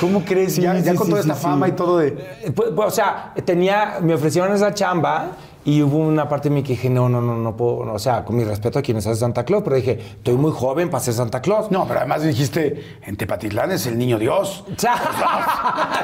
¿Cómo 0.00 0.24
crees? 0.24 0.54
Sí, 0.54 0.62
ya 0.62 0.72
con 0.94 1.06
sí, 1.06 1.10
toda 1.10 1.20
esta 1.20 1.34
fama 1.34 1.68
y 1.68 1.72
todo 1.72 1.98
de... 1.98 2.08
Eh, 2.08 2.52
pues, 2.54 2.70
pues, 2.74 2.88
o 2.88 2.90
sea, 2.92 3.34
tenía, 3.44 3.98
me 4.00 4.14
ofrecieron 4.14 4.52
esa 4.52 4.72
chamba 4.72 5.32
y 5.66 5.82
hubo 5.82 5.96
una 5.98 6.28
parte 6.28 6.48
de 6.50 6.54
mí 6.54 6.62
que 6.62 6.74
dije, 6.74 6.90
no, 6.90 7.08
no, 7.08 7.20
no, 7.22 7.36
no 7.36 7.56
puedo, 7.56 7.84
no, 7.84 7.94
o 7.94 7.98
sea, 7.98 8.24
con 8.24 8.36
mi 8.36 8.44
respeto 8.44 8.78
a 8.78 8.82
quienes 8.82 9.06
hacen 9.06 9.16
Santa 9.20 9.44
Claus, 9.44 9.62
pero 9.64 9.76
dije, 9.76 9.98
estoy 10.16 10.34
muy 10.34 10.52
joven 10.52 10.90
para 10.90 11.02
ser 11.02 11.14
Santa 11.14 11.40
Claus. 11.40 11.70
No, 11.70 11.86
pero 11.86 12.00
además 12.00 12.22
dijiste, 12.22 12.98
en 13.02 13.16
Tepatitlán 13.16 13.72
es 13.72 13.86
el 13.86 13.96
niño 13.98 14.18
Dios. 14.18 14.64
O 14.74 14.78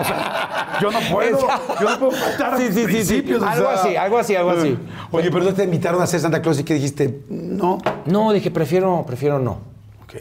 sea, 0.04 0.78
Yo 0.80 0.90
no 0.90 0.98
puedo, 1.12 1.38
yo 1.80 1.90
no 1.90 1.98
puedo 1.98 2.12
faltar 2.12 2.56
Sí, 2.58 2.68
sí, 2.72 2.86
sí, 3.04 3.22
sí. 3.22 3.34
o 3.34 3.44
Algo 3.44 3.66
sea. 3.70 3.74
así, 3.82 3.96
algo 3.96 4.18
así, 4.18 4.34
algo 4.36 4.50
así. 4.52 4.78
Oye, 5.10 5.30
pero 5.30 5.44
no 5.44 5.52
te 5.54 5.64
invitaron 5.64 6.00
a 6.00 6.06
ser 6.06 6.20
Santa 6.20 6.40
Claus 6.40 6.58
y 6.60 6.64
que 6.64 6.74
dijiste, 6.74 7.20
no. 7.28 7.78
No, 8.06 8.32
dije, 8.32 8.50
prefiero, 8.50 9.04
prefiero 9.06 9.38
no. 9.38 9.58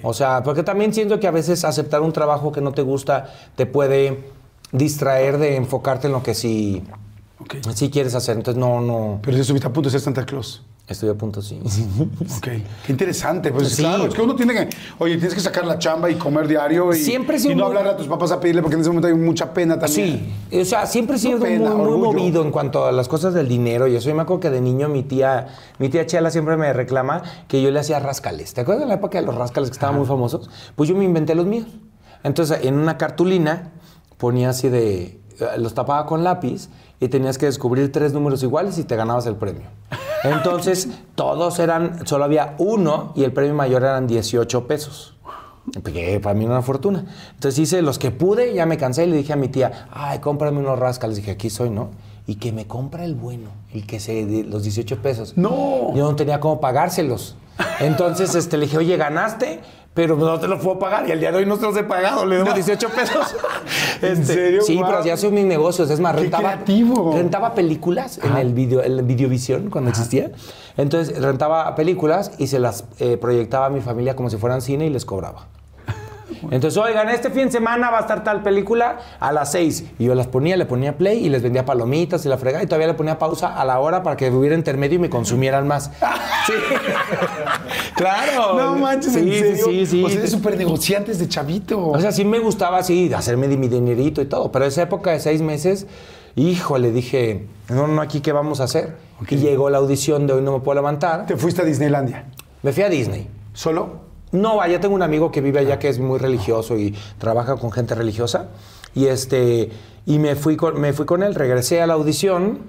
O 0.04 0.14
sea, 0.14 0.44
porque 0.44 0.62
también 0.64 0.94
siento 0.94 1.20
que 1.20 1.28
a 1.28 1.32
veces 1.32 1.64
aceptar 1.66 2.02
un 2.02 2.12
trabajo 2.14 2.52
que 2.52 2.62
no 2.62 2.72
te 2.74 2.82
gusta 2.84 3.34
te 3.56 3.66
puede 3.66 4.20
distraer 4.72 5.38
de 5.40 5.56
enfocarte 5.56 6.08
en 6.08 6.14
lo 6.14 6.22
que 6.22 6.36
sí, 6.36 6.84
Ok. 7.42 7.56
sí 7.74 7.90
quieres 7.90 8.16
hacer. 8.16 8.38
Entonces, 8.38 8.60
no, 8.60 8.82
no. 8.82 9.20
Pero 9.22 9.36
si 9.36 9.42
estuviste 9.42 9.68
a 9.68 9.74
punto 9.74 9.88
de 9.88 9.92
ser 9.92 10.02
Santa 10.02 10.26
Claus. 10.26 10.64
Estoy 10.90 11.10
a 11.10 11.14
punto, 11.14 11.40
sí. 11.44 11.62
Ok. 12.38 12.48
Qué 12.48 12.64
interesante. 12.92 13.52
Pues 13.52 13.70
Sí. 13.70 13.84
claro, 13.84 14.06
es 14.06 14.14
que 14.16 14.22
uno 14.24 14.36
tiene 14.36 14.54
que. 14.56 14.70
Oye, 14.98 15.18
tienes 15.18 15.36
que 15.36 15.40
sacar 15.40 15.64
la 15.68 15.78
chamba 15.78 16.10
y 16.10 16.16
comer 16.16 16.48
diario 16.48 16.92
y. 16.92 16.98
Siempre 16.98 17.38
Y 17.40 17.54
no 17.54 17.68
hablarle 17.68 17.92
a 17.92 17.96
tus 17.98 18.08
papás 18.08 18.32
a 18.32 18.40
pedirle 18.40 18.64
porque 18.64 18.74
en 18.74 18.82
ese 18.82 18.90
momento 18.90 19.08
hay 19.08 19.14
mucha 19.14 19.54
pena 19.54 19.78
también. 19.78 20.34
Sí, 20.50 20.60
o 20.60 20.66
sea, 20.66 20.88
siempre 20.88 21.18
he 21.18 21.20
sido 21.20 21.38
No 21.38 21.44
pena, 21.44 21.70
muy, 21.76 21.96
movido 22.00 22.42
en 22.42 22.50
cuanto 22.50 22.86
a 22.86 22.92
las 22.92 23.08
cosas 23.08 23.36
del 23.36 23.48
dinero 23.48 23.88
y 23.88 23.96
eso. 23.96 24.10
Yo 24.10 24.16
me 24.16 24.24
acuerdo 24.24 24.40
que 24.40 24.50
de 24.50 24.62
niño 24.62 24.90
mi 24.90 25.04
tía, 25.04 25.48
mi 25.78 25.90
tía 25.90 26.08
Chela 26.08 26.32
siempre 26.32 26.58
me 26.58 26.74
reclama 26.74 27.22
que 27.48 27.62
yo 27.62 27.70
le 27.70 27.80
hacía 27.80 28.00
rascales. 28.00 28.56
¿Te 28.56 28.62
acuerdas 28.62 28.82
de 28.86 28.88
la 28.88 28.96
época 28.96 29.20
de 29.20 29.28
los 29.28 29.36
rascales 29.36 29.70
que 29.70 29.76
estaban 29.76 29.96
muy 29.96 30.08
famosos? 30.08 30.50
Pues 30.76 30.90
yo 30.90 30.96
me 30.96 31.06
inventé 31.06 31.36
los 31.36 31.46
míos. 31.46 31.68
Entonces, 32.24 32.62
en 32.64 32.74
una 32.74 32.98
cartulina 32.98 33.70
ponía 34.18 34.50
así 34.50 34.70
de, 34.70 35.04
eh, 35.40 35.46
los 35.60 35.76
tapaba 35.76 36.08
con 36.08 36.24
lápiz 36.24 36.68
y 37.00 37.08
tenías 37.08 37.38
que 37.38 37.46
descubrir 37.46 37.92
tres 37.92 38.14
números 38.14 38.44
iguales 38.44 38.78
y 38.78 38.84
te 38.84 38.96
ganabas 38.96 39.26
el 39.26 39.36
premio. 39.36 39.68
Entonces, 40.24 40.90
todos 41.16 41.60
eran, 41.60 42.06
solo 42.06 42.26
había 42.26 42.56
uno 42.58 43.14
y 43.16 43.24
el 43.24 43.32
premio 43.32 43.54
mayor 43.54 43.84
eran 43.84 44.08
18 44.08 44.68
pesos. 44.68 45.16
Que 45.84 46.20
para 46.20 46.34
mí 46.34 46.46
era 46.46 46.54
una 46.54 46.62
fortuna. 46.64 47.06
Entonces 47.36 47.60
hice 47.60 47.82
los 47.82 48.00
que 48.00 48.12
pude, 48.12 48.54
ya 48.54 48.66
me 48.66 48.78
cansé 48.78 49.06
y 49.06 49.08
le 49.08 49.18
dije 49.18 49.34
a 49.34 49.36
mi 49.36 49.50
tía, 49.50 49.88
ay, 49.92 50.20
cómprame 50.20 50.60
unos 50.60 50.80
rascales. 50.80 51.18
Dije, 51.18 51.32
aquí 51.32 51.50
soy, 51.50 51.70
¿no? 51.70 51.90
Y 52.26 52.36
que 52.36 52.52
me 52.52 52.66
compra 52.66 53.06
el 53.06 53.16
bueno, 53.16 53.50
el 53.72 53.86
que 53.86 54.00
se, 54.00 54.26
de 54.26 54.44
los 54.44 54.64
18 54.64 55.02
pesos. 55.02 55.34
No. 55.36 55.94
Yo 55.96 56.10
no 56.10 56.16
tenía 56.16 56.40
cómo 56.40 56.60
pagárselos. 56.60 57.36
Entonces 57.80 58.36
este, 58.36 58.58
le 58.58 58.66
dije, 58.66 58.78
oye, 58.78 58.98
ganaste, 58.98 59.62
pero 60.00 60.16
no 60.16 60.40
te 60.40 60.48
lo 60.48 60.58
puedo 60.58 60.80
pagar. 60.80 61.06
Y 61.10 61.12
al 61.12 61.20
día 61.20 61.30
de 61.30 61.40
hoy 61.40 61.46
no 61.46 61.58
se 61.58 61.64
los 61.64 61.76
he 61.76 61.84
pagado, 61.84 62.26
le 62.26 62.38
debo 62.38 62.54
18 62.54 62.88
pesos. 62.88 63.36
¿En 64.02 64.14
Este, 64.14 64.34
serio? 64.34 64.62
Sí, 64.62 64.80
pero 64.82 65.04
ya 65.04 65.18
son 65.18 65.34
mis 65.34 65.44
negocios. 65.44 65.90
Es 65.90 66.00
más, 66.00 66.16
Qué 66.16 66.22
rentaba, 66.22 66.54
creativo. 66.54 67.12
rentaba 67.14 67.54
películas 67.54 68.18
en 68.24 68.38
el 68.38 68.54
video, 68.54 68.82
en 68.82 69.06
Videovisión 69.06 69.70
cuando 69.70 69.90
existía. 69.90 70.32
Entonces 70.78 71.22
rentaba 71.22 71.76
películas 71.76 72.32
y 72.38 72.48
se 72.48 72.60
las 72.60 72.86
eh, 73.00 73.18
proyectaba 73.18 73.66
a 73.66 73.70
mi 73.70 73.82
familia 73.82 74.16
como 74.16 74.30
si 74.30 74.38
fueran 74.38 74.62
cine 74.62 74.86
y 74.86 74.90
les 74.90 75.04
cobraba. 75.04 75.48
Entonces, 76.52 76.78
oigan, 76.78 77.10
este 77.10 77.30
fin 77.32 77.48
de 77.48 77.52
semana 77.52 77.90
va 77.90 77.98
a 77.98 78.02
estar 78.02 78.24
tal 78.24 78.42
película 78.42 79.00
a 79.20 79.34
las 79.34 79.52
6. 79.52 79.84
Y 80.00 80.06
yo 80.06 80.16
las 80.16 80.28
ponía, 80.28 80.56
le 80.56 80.66
ponía 80.66 80.96
play 80.98 81.26
y 81.26 81.30
les 81.30 81.44
vendía 81.44 81.66
palomitas 81.66 82.26
y 82.26 82.30
la 82.30 82.38
fregada. 82.38 82.64
Y 82.64 82.68
todavía 82.68 82.88
le 82.88 82.94
ponía 82.94 83.20
pausa 83.20 83.60
a 83.60 83.66
la 83.66 83.80
hora 83.80 84.02
para 84.02 84.16
que 84.16 84.30
hubiera 84.32 84.56
intermedio 84.56 84.96
y 84.96 85.00
me 85.00 85.10
consumieran 85.10 85.68
más. 85.68 85.92
Sí. 86.48 86.54
Claro. 88.00 88.54
No 88.58 88.76
manches, 88.78 89.14
sí, 89.14 89.20
en 89.20 89.30
serio. 89.32 89.66
Sí, 89.66 89.72
sí, 89.72 89.86
sí. 89.86 90.04
O 90.04 90.10
sea, 90.10 90.18
eres 90.20 90.32
súper 90.32 90.58
negociante 90.58 91.12
desde 91.12 91.28
chavito. 91.28 91.88
O 91.90 92.00
sea, 92.00 92.12
sí 92.12 92.26
me 92.26 92.40
gustaba 92.40 92.78
así, 92.80 93.14
hacerme 93.14 93.48
de 93.48 93.58
mi 93.58 93.68
dinerito 93.68 94.22
y 94.22 94.26
todo. 94.26 94.52
Pero 94.52 94.66
esa 94.66 94.82
época 94.84 95.12
de 95.12 95.20
seis 95.20 95.42
meses, 95.42 95.86
híjole, 96.36 96.92
dije, 96.92 97.48
no, 97.70 97.88
no, 97.88 98.02
aquí 98.02 98.22
qué 98.22 98.32
vamos 98.32 98.60
a 98.62 98.64
hacer. 98.64 98.98
Y 99.30 99.36
llegó 99.38 99.70
la 99.70 99.78
audición 99.80 100.26
de 100.28 100.34
Hoy 100.34 100.42
No 100.42 100.54
Me 100.54 100.60
Puedo 100.62 100.76
Levantar. 100.76 101.26
te 101.26 101.36
fuiste 101.38 101.62
a 101.62 101.66
Disneylandia. 101.66 102.26
Me 102.64 102.72
fui 102.74 102.84
a 102.84 102.90
Disney. 102.90 103.28
¿Solo? 103.54 104.08
No, 104.32 104.58
vaya, 104.58 104.80
tengo 104.80 104.94
un 104.96 105.02
amigo 105.02 105.32
que 105.32 105.42
vive 105.42 105.60
allá 105.60 105.80
que 105.80 105.90
es 105.90 106.00
muy 106.00 106.20
religioso 106.20 106.78
y 106.78 106.96
trabaja 107.18 107.56
con 107.58 107.72
gente 107.72 107.96
religiosa. 107.96 108.50
Y 108.96 109.06
este, 109.08 109.70
y 110.06 110.20
me 110.20 110.36
fui 110.36 110.56
con, 110.56 110.80
me 110.80 110.94
fui 110.94 111.06
con 111.06 111.24
él, 111.24 111.36
regresé 111.36 111.82
a 111.82 111.88
la 111.88 111.94
audición, 111.96 112.60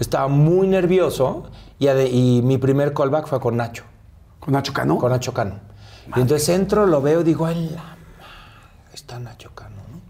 estaba 0.00 0.28
muy 0.28 0.66
nervioso 0.68 1.44
y, 1.78 1.86
ade- 1.86 2.10
y 2.10 2.40
mi 2.42 2.58
primer 2.58 2.92
callback 2.94 3.26
fue 3.26 3.40
con 3.40 3.56
Nacho, 3.56 3.84
¿Con 4.46 4.52
Nacho 4.52 4.72
Cano? 4.72 4.96
con 4.96 5.10
Nacho 5.10 5.34
Cano. 5.34 5.58
Y 6.16 6.20
entonces 6.20 6.48
entro, 6.50 6.86
lo 6.86 7.02
veo, 7.02 7.24
digo, 7.24 7.46
¡ay 7.46 7.68
la 7.74 7.82
madre! 7.82 7.96
Está 8.94 9.18
Nacho 9.18 9.50
Cano, 9.56 9.74
¿no? 9.90 10.00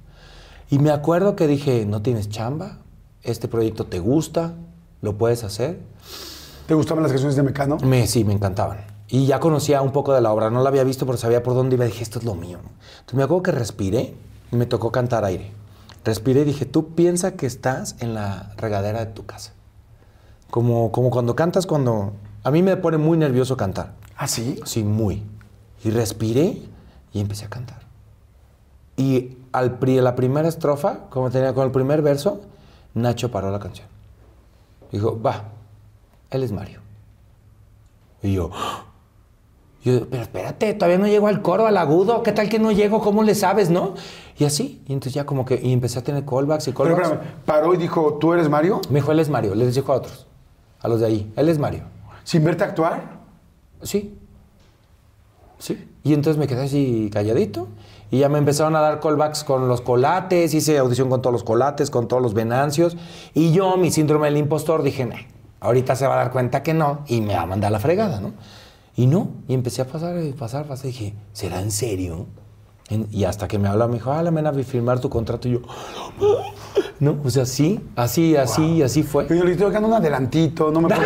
Y 0.68 0.78
me 0.78 0.90
acuerdo 0.90 1.34
que 1.36 1.46
dije, 1.46 1.86
¿no 1.86 2.02
tienes 2.02 2.28
chamba? 2.28 2.76
¿Este 3.22 3.48
proyecto 3.48 3.86
te 3.86 3.98
gusta? 3.98 4.52
¿Lo 5.00 5.16
puedes 5.16 5.42
hacer? 5.42 5.80
¿Te 6.66 6.74
gustaban 6.74 7.02
las 7.02 7.12
canciones 7.12 7.34
de 7.34 7.44
Mecano? 7.44 7.78
Me, 7.78 8.06
sí, 8.06 8.24
me 8.24 8.34
encantaban. 8.34 8.84
Y 9.08 9.24
ya 9.24 9.40
conocía 9.40 9.80
un 9.80 9.92
poco 9.92 10.12
de 10.12 10.20
la 10.20 10.30
obra. 10.32 10.50
No 10.50 10.62
la 10.62 10.68
había 10.68 10.84
visto, 10.84 11.06
pero 11.06 11.16
sabía 11.16 11.42
por 11.42 11.54
dónde 11.54 11.76
iba. 11.76 11.86
Dije, 11.86 12.02
esto 12.02 12.18
es 12.18 12.26
lo 12.26 12.34
mío. 12.34 12.58
Entonces 12.58 13.14
me 13.14 13.22
acuerdo 13.22 13.42
que 13.42 13.52
respiré 13.52 14.14
y 14.52 14.56
me 14.56 14.66
tocó 14.66 14.92
cantar 14.92 15.24
aire. 15.24 15.50
Respiré 16.04 16.42
y 16.42 16.44
dije, 16.44 16.66
tú 16.66 16.94
piensa 16.94 17.36
que 17.36 17.46
estás 17.46 17.96
en 18.00 18.12
la 18.12 18.52
regadera 18.58 18.98
de 18.98 19.12
tu 19.12 19.24
casa. 19.24 19.54
Como, 20.50 20.92
como 20.92 21.08
cuando 21.08 21.34
cantas, 21.34 21.66
cuando... 21.66 22.12
A 22.44 22.50
mí 22.50 22.62
me 22.62 22.76
pone 22.76 22.98
muy 22.98 23.16
nervioso 23.16 23.56
cantar. 23.56 23.94
¿Ah, 24.16 24.26
sí? 24.28 24.60
Sí, 24.64 24.82
muy. 24.82 25.22
Y 25.84 25.90
respiré 25.90 26.62
y 27.12 27.20
empecé 27.20 27.44
a 27.44 27.50
cantar. 27.50 27.80
Y 28.96 29.36
al 29.52 29.78
pri- 29.78 30.00
la 30.00 30.14
primera 30.16 30.48
estrofa, 30.48 31.00
como 31.10 31.30
tenía 31.30 31.52
con 31.52 31.64
el 31.64 31.70
primer 31.70 32.02
verso, 32.02 32.40
Nacho 32.94 33.30
paró 33.30 33.50
la 33.50 33.58
canción. 33.58 33.86
Dijo, 34.90 35.20
va, 35.20 35.44
él 36.30 36.42
es 36.42 36.52
Mario. 36.52 36.80
Y 38.22 38.32
yo, 38.32 38.50
yo, 39.84 40.06
pero 40.08 40.22
espérate, 40.22 40.72
todavía 40.74 40.98
no 40.98 41.06
llego 41.06 41.28
al 41.28 41.42
coro, 41.42 41.66
al 41.66 41.76
agudo, 41.76 42.22
¿qué 42.22 42.32
tal 42.32 42.48
que 42.48 42.58
no 42.58 42.72
llego? 42.72 43.00
¿Cómo 43.00 43.22
le 43.22 43.34
sabes, 43.34 43.68
no? 43.70 43.94
Y 44.38 44.44
así, 44.44 44.82
y 44.88 44.92
entonces 44.94 45.12
ya 45.14 45.26
como 45.26 45.44
que, 45.44 45.60
y 45.62 45.72
empecé 45.72 45.98
a 45.98 46.02
tener 46.02 46.24
callbacks 46.24 46.66
y 46.68 46.72
Pero 46.72 46.96
callbacks. 46.96 47.10
espérame, 47.12 47.34
paró 47.44 47.74
y 47.74 47.76
dijo, 47.76 48.14
¿tú 48.14 48.32
eres 48.32 48.48
Mario? 48.48 48.80
Me 48.88 48.96
dijo, 49.00 49.12
él 49.12 49.20
es 49.20 49.28
Mario, 49.28 49.54
les 49.54 49.74
dijo 49.74 49.92
a 49.92 49.96
otros, 49.96 50.26
a 50.80 50.88
los 50.88 51.00
de 51.00 51.06
ahí, 51.06 51.32
él 51.36 51.48
es 51.50 51.58
Mario. 51.58 51.84
¿Sin 52.24 52.42
verte 52.42 52.64
actuar? 52.64 53.15
Sí. 53.82 54.16
Sí. 55.58 55.88
Y 56.04 56.12
entonces 56.14 56.38
me 56.38 56.46
quedé 56.46 56.62
así 56.64 57.10
calladito. 57.12 57.68
Y 58.10 58.18
ya 58.18 58.28
me 58.28 58.38
empezaron 58.38 58.76
a 58.76 58.80
dar 58.80 59.00
callbacks 59.00 59.42
con 59.42 59.68
los 59.68 59.80
colates. 59.80 60.54
Hice 60.54 60.78
audición 60.78 61.08
con 61.08 61.22
todos 61.22 61.32
los 61.32 61.42
colates, 61.44 61.90
con 61.90 62.06
todos 62.08 62.22
los 62.22 62.34
venancios. 62.34 62.96
Y 63.34 63.52
yo, 63.52 63.76
mi 63.76 63.90
síndrome 63.90 64.26
del 64.28 64.36
impostor, 64.36 64.82
dije, 64.82 65.04
"Nah, 65.06 65.16
ahorita 65.60 65.96
se 65.96 66.06
va 66.06 66.14
a 66.14 66.16
dar 66.18 66.30
cuenta 66.30 66.62
que 66.62 66.72
no. 66.74 67.00
Y 67.08 67.20
me 67.20 67.34
va 67.34 67.42
a 67.42 67.46
mandar 67.46 67.68
a 67.68 67.72
la 67.72 67.78
fregada, 67.80 68.20
¿no? 68.20 68.32
Y 68.94 69.06
no. 69.06 69.28
Y 69.48 69.54
empecé 69.54 69.82
a 69.82 69.86
pasar, 69.86 70.22
y 70.22 70.32
pasar, 70.32 70.66
pasar. 70.66 70.86
Y 70.86 70.88
dije, 70.90 71.14
¿será 71.32 71.60
en 71.60 71.70
serio? 71.72 72.26
En- 72.88 73.08
y 73.10 73.24
hasta 73.24 73.48
que 73.48 73.58
me 73.58 73.68
habla, 73.68 73.88
me 73.88 73.94
dijo, 73.94 74.12
ah, 74.12 74.22
la 74.22 74.30
mena, 74.30 74.50
a 74.50 74.54
firmar 74.54 75.00
tu 75.00 75.10
contrato. 75.10 75.48
Y 75.48 75.52
yo, 75.54 75.60
no, 77.00 77.16
o 77.24 77.30
sea, 77.30 77.44
sí, 77.44 77.80
así, 77.96 78.36
así, 78.36 78.82
así 78.82 79.02
fue. 79.02 79.24
Pero 79.24 79.40
yo 79.40 79.44
le 79.46 79.52
estoy 79.52 79.72
dando 79.72 79.88
un 79.88 79.94
adelantito, 79.94 80.70
no 80.70 80.80
me 80.80 80.88
puedo 80.94 81.00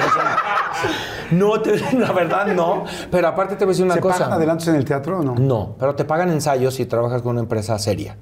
No, 1.33 1.61
te- 1.61 1.79
la 1.99 2.13
verdad 2.13 2.47
no. 2.55 2.85
Pero 3.11 3.29
aparte 3.29 3.57
te 3.57 3.65
voy 3.65 3.71
a 3.71 3.73
decir 3.73 3.85
una 3.85 3.95
¿Se 3.95 4.01
cosa. 4.01 4.19
pagan 4.19 4.33
adelantos 4.35 4.69
en 4.69 4.75
el 4.77 4.85
teatro 4.85 5.19
o 5.21 5.23
no? 5.23 5.35
No, 5.35 5.75
pero 5.79 5.95
te 5.95 6.05
pagan 6.05 6.31
ensayos 6.31 6.75
si 6.75 6.87
trabajas 6.87 7.23
con 7.23 7.33
una 7.33 7.41
empresa 7.41 7.79
seria. 7.79 8.17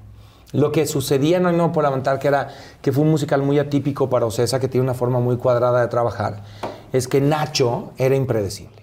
Lo 0.51 0.71
que 0.71 0.87
sucedía, 0.87 1.39
no, 1.39 1.51
no 1.51 1.71
por 1.71 1.83
levantar, 1.83 2.17
que 2.19 2.27
era 2.27 2.47
que 2.81 2.91
fue 2.91 3.03
un 3.03 3.11
musical 3.11 3.43
muy 3.43 3.59
atípico 3.59 4.09
para 4.09 4.25
Ocesa, 4.25 4.59
que 4.59 4.67
tiene 4.67 4.83
una 4.83 4.95
forma 4.95 5.19
muy 5.19 5.37
cuadrada 5.37 5.81
de 5.81 5.87
trabajar, 5.89 6.43
es 6.91 7.07
que 7.07 7.21
Nacho 7.21 7.91
era 7.97 8.15
impredecible. 8.15 8.79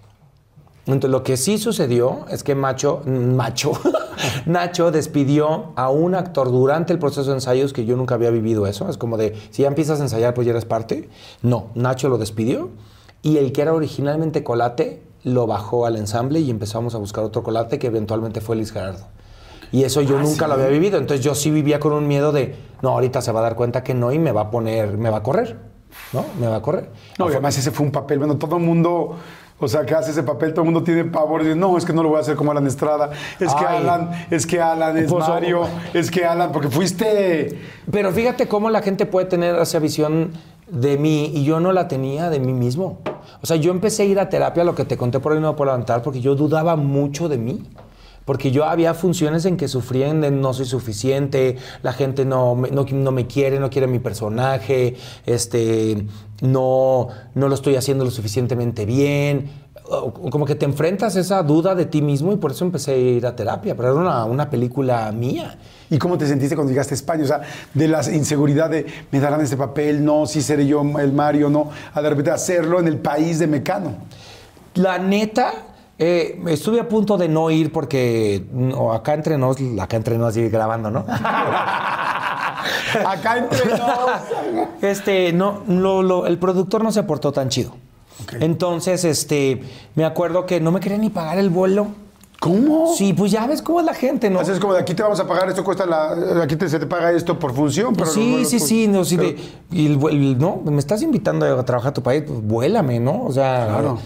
Entonces, 0.86 1.10
lo 1.10 1.24
que 1.24 1.36
sí 1.36 1.58
sucedió 1.58 2.26
es 2.30 2.44
que 2.44 2.54
Macho, 2.54 3.02
Macho, 3.06 3.72
Nacho 4.46 4.92
despidió 4.92 5.72
a 5.74 5.90
un 5.90 6.14
actor 6.14 6.52
durante 6.52 6.92
el 6.92 7.00
proceso 7.00 7.30
de 7.30 7.34
ensayos 7.38 7.72
que 7.72 7.84
yo 7.84 7.96
nunca 7.96 8.14
había 8.14 8.30
vivido 8.30 8.68
eso. 8.68 8.88
Es 8.88 8.96
como 8.96 9.16
de, 9.16 9.34
si 9.50 9.62
ya 9.62 9.68
empiezas 9.68 9.98
a 9.98 10.04
ensayar, 10.04 10.32
pues 10.34 10.46
ya 10.46 10.52
eres 10.52 10.64
parte. 10.64 11.08
No, 11.42 11.66
Nacho 11.74 12.08
lo 12.08 12.18
despidió 12.18 12.68
y 13.22 13.38
el 13.38 13.52
que 13.52 13.62
era 13.62 13.74
originalmente 13.74 14.44
Colate 14.44 15.02
lo 15.24 15.46
bajó 15.46 15.86
al 15.86 15.96
ensamble 15.96 16.40
y 16.40 16.50
empezamos 16.50 16.94
a 16.94 16.98
buscar 16.98 17.24
otro 17.24 17.42
Colate 17.42 17.78
que 17.78 17.88
eventualmente 17.88 18.40
fue 18.40 18.56
Luis 18.56 18.72
Gerardo. 18.72 19.06
Y 19.72 19.84
eso 19.84 20.00
yo 20.00 20.18
nunca 20.18 20.46
lo 20.46 20.54
había 20.54 20.68
vivido. 20.68 20.98
Entonces 20.98 21.24
yo 21.24 21.34
sí 21.34 21.50
vivía 21.50 21.80
con 21.80 21.92
un 21.92 22.06
miedo 22.06 22.32
de, 22.32 22.54
no, 22.82 22.90
ahorita 22.90 23.20
se 23.20 23.32
va 23.32 23.40
a 23.40 23.42
dar 23.42 23.56
cuenta 23.56 23.82
que 23.82 23.94
no 23.94 24.12
y 24.12 24.18
me 24.18 24.32
va 24.32 24.42
a 24.42 24.50
poner, 24.50 24.96
me 24.96 25.10
va 25.10 25.18
a 25.18 25.22
correr. 25.22 25.58
¿No? 26.12 26.24
Me 26.38 26.46
va 26.46 26.56
a 26.56 26.62
correr. 26.62 26.90
No, 27.18 27.26
y 27.26 27.32
además 27.32 27.56
ese 27.58 27.70
fue 27.70 27.86
un 27.86 27.92
papel, 27.92 28.18
bueno, 28.18 28.36
todo 28.36 28.56
el 28.58 28.62
mundo, 28.62 29.16
o 29.58 29.68
sea, 29.68 29.86
que 29.86 29.94
hace 29.94 30.10
ese 30.10 30.22
papel, 30.22 30.52
todo 30.52 30.60
el 30.60 30.66
mundo 30.66 30.82
tiene 30.82 31.04
pavor 31.04 31.40
y 31.40 31.46
dice, 31.46 31.58
no, 31.58 31.76
es 31.78 31.84
que 31.84 31.92
no 31.92 32.02
lo 32.02 32.10
voy 32.10 32.18
a 32.18 32.20
hacer 32.20 32.36
como 32.36 32.50
Alan 32.50 32.66
Estrada, 32.66 33.10
es 33.40 33.54
que. 33.54 33.64
Alan, 33.64 34.10
es 34.30 34.46
que 34.46 34.60
Alan 34.60 34.96
es 34.98 35.10
Pues, 35.10 35.26
Mario, 35.26 35.62
oh. 35.62 35.68
es 35.94 36.10
que 36.10 36.24
Alan, 36.24 36.52
porque 36.52 36.68
fuiste, 36.68 37.58
Pero 37.90 38.12
fíjate 38.12 38.46
cómo 38.46 38.68
la 38.68 38.82
gente 38.82 39.06
puede 39.06 39.26
tener 39.26 39.56
esa 39.56 39.78
visión 39.78 40.32
de 40.68 40.98
mí 40.98 41.30
y 41.34 41.44
yo 41.44 41.60
no 41.60 41.72
la 41.72 41.88
tenía 41.88 42.30
de 42.30 42.40
mí 42.40 42.52
mismo. 42.52 43.00
O 43.42 43.46
sea, 43.46 43.56
yo 43.56 43.70
empecé 43.70 44.02
a 44.02 44.06
ir 44.06 44.18
a 44.18 44.28
terapia, 44.28 44.64
lo 44.64 44.74
que 44.74 44.84
te 44.84 44.96
conté 44.96 45.20
por 45.20 45.32
ahí 45.32 45.40
no 45.40 45.54
puedo 45.56 45.70
levantar, 45.70 46.02
porque 46.02 46.20
yo 46.20 46.34
dudaba 46.34 46.76
mucho 46.76 47.28
de 47.28 47.38
mí. 47.38 47.62
Porque 48.24 48.50
yo 48.50 48.64
había 48.64 48.92
funciones 48.92 49.44
en 49.44 49.56
que 49.56 49.68
sufrían 49.68 50.20
de 50.20 50.32
no 50.32 50.52
soy 50.52 50.66
suficiente, 50.66 51.58
la 51.82 51.92
gente 51.92 52.24
no 52.24 52.56
no, 52.56 52.84
no 52.84 53.12
me 53.12 53.28
quiere, 53.28 53.60
no 53.60 53.70
quiere 53.70 53.86
mi 53.86 54.00
personaje, 54.00 54.96
este, 55.26 56.04
no, 56.42 57.06
no 57.34 57.48
lo 57.48 57.54
estoy 57.54 57.76
haciendo 57.76 58.04
lo 58.04 58.10
suficientemente 58.10 58.84
bien. 58.84 59.48
Como 59.84 60.44
que 60.44 60.56
te 60.56 60.64
enfrentas 60.64 61.14
a 61.14 61.20
esa 61.20 61.44
duda 61.44 61.76
de 61.76 61.86
ti 61.86 62.02
mismo 62.02 62.32
y 62.32 62.36
por 62.36 62.50
eso 62.50 62.64
empecé 62.64 62.94
a 62.94 62.96
ir 62.96 63.26
a 63.26 63.36
terapia, 63.36 63.76
pero 63.76 63.92
era 63.92 64.00
una, 64.00 64.24
una 64.24 64.50
película 64.50 65.12
mía. 65.12 65.56
¿Y 65.90 65.98
cómo 65.98 66.16
te 66.18 66.26
sentiste 66.26 66.54
cuando 66.56 66.70
llegaste 66.72 66.94
a 66.94 66.96
España? 66.96 67.24
O 67.24 67.26
sea, 67.26 67.40
de 67.74 67.88
la 67.88 68.02
inseguridad 68.12 68.70
de, 68.70 68.86
me 69.10 69.20
darán 69.20 69.40
este 69.40 69.56
papel, 69.56 70.04
no, 70.04 70.26
si 70.26 70.42
seré 70.42 70.66
yo 70.66 70.82
el 70.98 71.12
Mario, 71.12 71.48
no, 71.50 71.70
a 71.94 72.00
de 72.02 72.08
repente 72.10 72.30
hacerlo 72.30 72.80
en 72.80 72.88
el 72.88 72.98
país 72.98 73.38
de 73.38 73.46
Mecano. 73.46 73.94
La 74.74 74.98
neta, 74.98 75.52
eh, 75.98 76.40
estuve 76.48 76.80
a 76.80 76.88
punto 76.88 77.16
de 77.16 77.28
no 77.28 77.50
ir 77.50 77.72
porque 77.72 78.44
no, 78.52 78.92
acá 78.92 79.14
entre 79.14 79.38
nos, 79.38 79.56
acá 79.80 79.96
entre 79.96 80.18
nos 80.18 80.34
sigue 80.34 80.48
grabando, 80.50 80.90
¿no? 80.90 81.04
Acá 83.06 83.38
entre 83.38 83.66
nos. 83.66 83.80
Este, 84.82 85.32
no, 85.32 85.62
lo- 85.68 86.02
lo- 86.02 86.26
el 86.26 86.38
productor 86.38 86.82
no 86.84 86.92
se 86.92 87.02
portó 87.02 87.32
tan 87.32 87.48
chido. 87.48 87.74
Entonces, 88.40 89.04
este, 89.04 89.62
me 89.94 90.04
acuerdo 90.04 90.46
que 90.46 90.60
no 90.60 90.72
me 90.72 90.80
quería 90.80 90.98
ni 90.98 91.10
pagar 91.10 91.38
el 91.38 91.50
vuelo. 91.50 91.88
¿Cómo? 92.40 92.94
Sí, 92.94 93.12
pues 93.14 93.32
ya 93.32 93.46
ves 93.46 93.62
cómo 93.62 93.80
es 93.80 93.86
la 93.86 93.94
gente, 93.94 94.28
¿no? 94.30 94.40
Así 94.40 94.52
es 94.52 94.60
como 94.60 94.74
de 94.74 94.80
aquí 94.80 94.94
te 94.94 95.02
vamos 95.02 95.18
a 95.18 95.26
pagar, 95.26 95.48
esto 95.48 95.64
cuesta 95.64 95.86
la, 95.86 96.42
aquí 96.42 96.54
te- 96.56 96.68
se 96.68 96.78
te 96.78 96.86
paga 96.86 97.10
esto 97.12 97.38
por 97.38 97.54
función. 97.54 97.94
Pero 97.94 98.06
sí, 98.10 98.30
luego- 98.32 98.44
sí, 98.48 98.60
sí, 98.60 98.88
no, 98.88 99.04
sí, 99.04 99.16
pero- 99.16 99.30
de- 99.30 99.38
y 99.72 99.86
el, 99.86 99.98
el- 100.10 100.38
no, 100.38 100.60
me 100.64 100.78
estás 100.78 101.00
invitando 101.02 101.46
a 101.58 101.64
trabajar 101.64 101.90
a 101.90 101.94
tu 101.94 102.02
país, 102.02 102.24
pues 102.26 102.40
vuélame, 102.42 103.00
¿no? 103.00 103.24
O 103.24 103.32
sea, 103.32 103.66
Claro. 103.68 103.98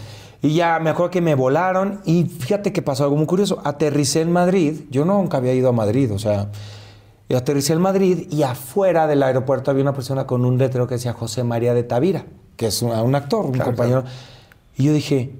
y 0.42 0.54
ya 0.54 0.78
me 0.78 0.90
acuerdo 0.90 1.10
que 1.10 1.20
me 1.20 1.34
volaron 1.34 2.00
y 2.04 2.24
fíjate 2.24 2.72
que 2.72 2.82
pasó 2.82 3.02
algo 3.04 3.16
muy 3.16 3.26
curioso, 3.26 3.60
aterricé 3.64 4.20
en 4.20 4.32
Madrid, 4.32 4.82
yo 4.90 5.04
nunca 5.04 5.38
había 5.38 5.52
ido 5.52 5.68
a 5.68 5.72
Madrid, 5.72 6.12
o 6.12 6.18
sea, 6.18 6.48
y 7.28 7.34
aterricé 7.34 7.72
en 7.74 7.80
Madrid 7.80 8.26
y 8.30 8.44
afuera 8.44 9.06
del 9.08 9.22
aeropuerto 9.24 9.70
había 9.72 9.82
una 9.82 9.92
persona 9.92 10.26
con 10.26 10.44
un 10.44 10.56
letrero 10.56 10.86
que 10.86 10.94
decía 10.94 11.12
José 11.12 11.42
María 11.44 11.74
de 11.74 11.82
Tavira, 11.82 12.24
que 12.56 12.68
es 12.68 12.80
un, 12.80 12.92
un 12.92 13.14
actor, 13.16 13.44
un 13.44 13.58
compañero, 13.58 14.04
y 14.76 14.84
yo 14.84 14.92
dije, 14.92 15.32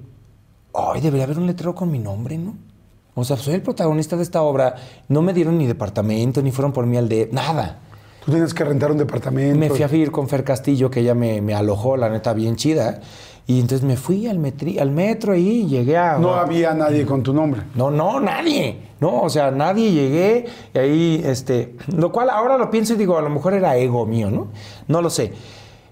ay, 0.73 0.99
debería 1.01 1.23
haber 1.23 1.37
un 1.39 1.47
letrero 1.47 1.73
con 1.73 1.89
mi 1.89 1.97
nombre, 1.99 2.37
¿no? 2.37 2.53
O 3.21 3.25
sea, 3.25 3.37
soy 3.37 3.53
el 3.55 3.61
protagonista 3.61 4.17
de 4.17 4.23
esta 4.23 4.41
obra, 4.41 4.75
no 5.07 5.21
me 5.21 5.33
dieron 5.33 5.57
ni 5.57 5.67
departamento, 5.67 6.41
ni 6.41 6.51
fueron 6.51 6.71
por 6.73 6.85
mí 6.85 6.97
al 6.97 7.07
de 7.09 7.29
nada. 7.31 7.79
Tú 8.25 8.31
tienes 8.31 8.53
que 8.53 8.63
rentar 8.63 8.91
un 8.91 8.97
departamento. 8.97 9.57
Me 9.57 9.69
fui 9.69 9.81
a 9.81 9.87
vivir 9.87 10.11
con 10.11 10.27
Fer 10.27 10.43
Castillo, 10.43 10.91
que 10.91 10.99
ella 10.99 11.15
me, 11.15 11.41
me 11.41 11.53
alojó, 11.55 11.97
la 11.97 12.09
neta, 12.09 12.33
bien 12.33 12.55
chida. 12.55 12.99
Y 13.47 13.59
entonces 13.59 13.85
me 13.85 13.97
fui 13.97 14.27
al, 14.27 14.37
metri- 14.37 14.79
al 14.79 14.91
metro 14.91 15.35
y 15.35 15.65
llegué 15.65 15.97
a... 15.97 16.17
No 16.19 16.35
había 16.35 16.73
nadie 16.75 17.05
con 17.05 17.23
tu 17.23 17.33
nombre. 17.33 17.63
No, 17.73 17.89
no, 17.89 18.19
nadie. 18.19 18.77
No, 18.99 19.21
o 19.23 19.29
sea, 19.29 19.49
nadie 19.49 19.91
llegué 19.91 20.45
y 20.73 20.77
ahí, 20.77 21.21
este, 21.25 21.75
lo 21.95 22.11
cual 22.11 22.29
ahora 22.29 22.57
lo 22.59 22.69
pienso 22.69 22.93
y 22.93 22.97
digo, 22.97 23.17
a 23.17 23.21
lo 23.21 23.31
mejor 23.31 23.55
era 23.55 23.75
ego 23.75 24.05
mío, 24.05 24.29
¿no? 24.29 24.49
No 24.87 25.01
lo 25.01 25.09
sé. 25.09 25.33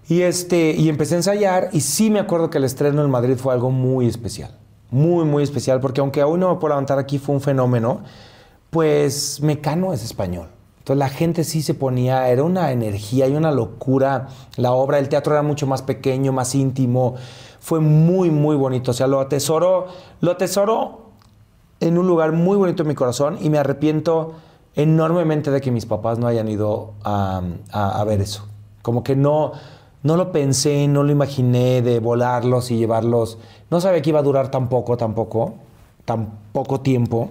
Y 0.08 0.22
este, 0.22 0.72
y 0.72 0.88
empecé 0.90 1.16
a 1.16 1.18
ensayar 1.18 1.70
y 1.74 1.82
sí 1.82 2.12
me 2.12 2.20
acuerdo 2.20 2.52
que 2.52 2.60
el 2.60 2.64
estreno 2.66 3.04
en 3.04 3.10
Madrid 3.10 3.36
fue 3.36 3.52
algo 3.54 3.72
muy 3.72 4.08
especial. 4.08 4.52
Muy, 4.92 5.26
muy 5.26 5.44
especial, 5.44 5.80
porque 5.80 6.02
aunque 6.02 6.22
aún 6.22 6.40
no 6.40 6.50
me 6.50 6.56
puedo 6.56 6.70
levantar 6.70 6.98
aquí 7.00 7.20
fue 7.20 7.36
un 7.36 7.42
fenómeno, 7.42 8.02
pues 8.70 9.42
Mecano 9.42 9.94
es 9.94 10.04
español. 10.04 10.48
Entonces 10.80 10.98
la 10.98 11.10
gente 11.10 11.44
sí 11.44 11.62
se 11.62 11.76
ponía, 11.76 12.28
era 12.30 12.44
una 12.44 12.72
energía 12.72 13.28
y 13.28 13.36
una 13.36 13.52
locura. 13.52 14.28
La 14.56 14.72
obra, 14.72 14.98
el 14.98 15.08
teatro 15.10 15.34
era 15.34 15.44
mucho 15.44 15.68
más 15.68 15.82
pequeño, 15.84 16.32
más 16.32 16.56
íntimo. 16.56 17.16
Fue 17.60 17.80
muy, 17.80 18.32
muy 18.32 18.56
bonito. 18.56 18.92
O 18.92 18.94
sea, 18.94 19.06
lo 19.06 19.20
atesoro, 19.20 19.88
lo 20.22 20.32
atesoro 20.32 21.10
en 21.80 21.98
un 21.98 22.08
lugar 22.08 22.32
muy 22.32 22.58
bonito 22.58 22.82
en 22.84 22.90
mi 22.90 22.96
corazón 22.96 23.38
y 23.40 23.50
me 23.52 23.60
arrepiento 23.60 24.34
enormemente 24.76 25.52
de 25.52 25.62
que 25.62 25.70
mis 25.72 25.86
papás 25.86 26.18
no 26.18 26.26
hayan 26.28 26.48
ido 26.48 26.94
a, 27.04 27.42
a- 27.72 28.00
a 28.02 28.04
ver 28.06 28.22
eso. 28.22 28.48
Como 28.82 29.04
que 29.04 29.16
no, 29.16 29.52
no 30.02 30.16
lo 30.16 30.32
pensé, 30.32 30.88
no 30.88 31.04
lo 31.04 31.12
imaginé 31.12 31.82
de 31.82 32.00
volarlos 32.00 32.72
y 32.72 32.78
llevarlos. 32.78 33.38
No 33.70 33.82
sabía 33.82 34.02
que 34.02 34.10
iba 34.10 34.20
a 34.20 34.24
durar 34.24 34.50
tan 34.50 34.70
poco, 34.70 34.96
tampoco, 34.96 35.56
tan 36.06 36.40
poco 36.54 36.80
tiempo. 36.80 37.30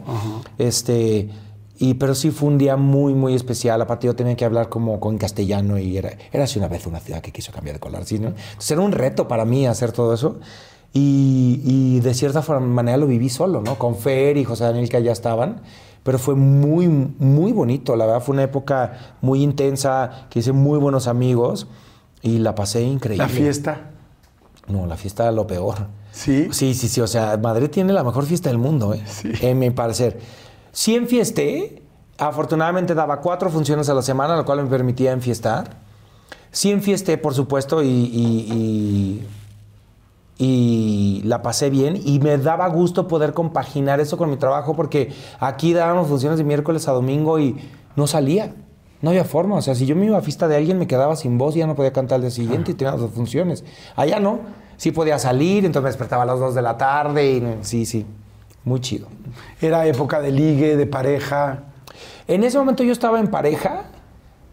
Este, 0.58 1.30
y, 1.78 1.94
pero 1.94 2.14
sí 2.14 2.30
fue 2.30 2.48
un 2.48 2.58
día 2.58 2.76
muy, 2.76 3.14
muy 3.14 3.34
especial. 3.34 3.80
Aparte 3.80 4.06
yo 4.06 4.14
tenía 4.14 4.36
que 4.36 4.44
hablar 4.44 4.68
como 4.68 5.00
con 5.00 5.16
castellano 5.16 5.78
y 5.78 5.96
era, 5.96 6.10
era 6.30 6.44
así 6.44 6.58
una 6.58 6.68
vez 6.68 6.86
una 6.86 7.00
ciudad 7.00 7.22
que 7.22 7.32
quiso 7.32 7.52
cambiar 7.52 7.76
de 7.76 7.80
color. 7.80 8.04
¿sí, 8.04 8.18
no? 8.18 8.28
Entonces 8.28 8.70
era 8.70 8.82
un 8.82 8.92
reto 8.92 9.28
para 9.28 9.46
mí 9.46 9.66
hacer 9.66 9.92
todo 9.92 10.12
eso. 10.12 10.38
Y, 10.92 11.60
y 11.64 12.00
de 12.00 12.12
cierta 12.12 12.42
forma, 12.42 12.66
manera 12.66 12.98
lo 12.98 13.06
viví 13.06 13.30
solo, 13.30 13.62
¿no? 13.62 13.78
Con 13.78 13.96
Fer 13.96 14.36
y 14.36 14.44
José 14.44 14.64
Daniel 14.64 14.88
que 14.90 15.02
ya 15.02 15.12
estaban. 15.12 15.62
Pero 16.02 16.18
fue 16.18 16.34
muy, 16.34 16.86
muy 16.88 17.52
bonito. 17.52 17.96
La 17.96 18.04
verdad 18.04 18.22
fue 18.22 18.34
una 18.34 18.42
época 18.42 19.16
muy 19.22 19.42
intensa, 19.42 20.26
que 20.28 20.40
hice 20.40 20.52
muy 20.52 20.78
buenos 20.78 21.06
amigos 21.06 21.66
y 22.22 22.38
la 22.38 22.54
pasé 22.54 22.82
increíble. 22.82 23.24
La 23.24 23.28
fiesta. 23.28 23.90
No, 24.66 24.86
la 24.86 24.96
fiesta 24.96 25.22
era 25.24 25.32
lo 25.32 25.46
peor. 25.46 25.86
¿Sí? 26.12 26.48
Sí, 26.52 26.74
sí, 26.74 26.88
sí. 26.88 27.00
O 27.00 27.06
sea, 27.06 27.36
Madrid 27.36 27.68
tiene 27.70 27.92
la 27.92 28.04
mejor 28.04 28.24
fiesta 28.26 28.48
del 28.50 28.58
mundo, 28.58 28.92
¿eh? 28.94 29.02
Sí. 29.06 29.30
En 29.40 29.58
mi 29.58 29.70
parecer. 29.70 30.18
Sí 30.72 30.94
enfiesté. 30.94 31.82
Afortunadamente 32.18 32.94
daba 32.94 33.20
cuatro 33.20 33.48
funciones 33.50 33.88
a 33.88 33.94
la 33.94 34.02
semana, 34.02 34.36
lo 34.36 34.44
cual 34.44 34.62
me 34.64 34.68
permitía 34.68 35.12
enfiestar. 35.12 35.76
Sí 36.50 36.70
enfiesté, 36.72 37.16
por 37.18 37.32
supuesto, 37.34 37.82
y, 37.82 37.86
y- 37.86 38.46
y- 38.52 39.26
y 40.40 41.22
la 41.24 41.42
pasé 41.42 41.70
bien. 41.70 42.00
Y 42.04 42.20
me 42.20 42.36
daba 42.38 42.68
gusto 42.68 43.08
poder 43.08 43.32
compaginar 43.34 44.00
eso 44.00 44.16
con 44.16 44.30
mi 44.30 44.36
trabajo 44.36 44.74
porque 44.76 45.12
aquí 45.40 45.72
dábamos 45.72 46.08
funciones 46.08 46.38
de 46.38 46.44
miércoles 46.44 46.86
a 46.88 46.92
domingo 46.92 47.38
y 47.38 47.56
no 47.96 48.06
salía. 48.06 48.54
No 49.00 49.10
había 49.10 49.24
forma. 49.24 49.56
O 49.56 49.62
sea, 49.62 49.74
si 49.74 49.86
yo 49.86 49.94
me 49.94 50.06
iba 50.06 50.18
a 50.18 50.22
fiesta 50.22 50.48
de 50.48 50.56
alguien, 50.56 50.78
me 50.78 50.86
quedaba 50.86 51.16
sin 51.16 51.38
voz 51.38 51.54
y 51.56 51.60
ya 51.60 51.66
no 51.66 51.74
podía 51.74 51.92
cantar 51.92 52.16
al 52.16 52.22
día 52.22 52.30
siguiente 52.30 52.72
y 52.72 52.74
tenía 52.74 52.92
dos 52.92 53.10
funciones. 53.12 53.64
Allá 53.96 54.20
no. 54.20 54.40
Sí 54.76 54.92
podía 54.92 55.18
salir, 55.18 55.64
entonces 55.64 55.82
me 55.82 55.88
despertaba 55.88 56.22
a 56.22 56.26
las 56.26 56.38
dos 56.38 56.54
de 56.54 56.62
la 56.62 56.76
tarde 56.76 57.30
y 57.30 57.56
sí, 57.62 57.84
sí. 57.84 58.06
Muy 58.64 58.80
chido. 58.80 59.08
Era 59.60 59.86
época 59.86 60.20
de 60.20 60.30
ligue, 60.30 60.76
de 60.76 60.86
pareja. 60.86 61.64
En 62.28 62.44
ese 62.44 62.58
momento 62.58 62.84
yo 62.84 62.92
estaba 62.92 63.18
en 63.18 63.28
pareja, 63.28 63.86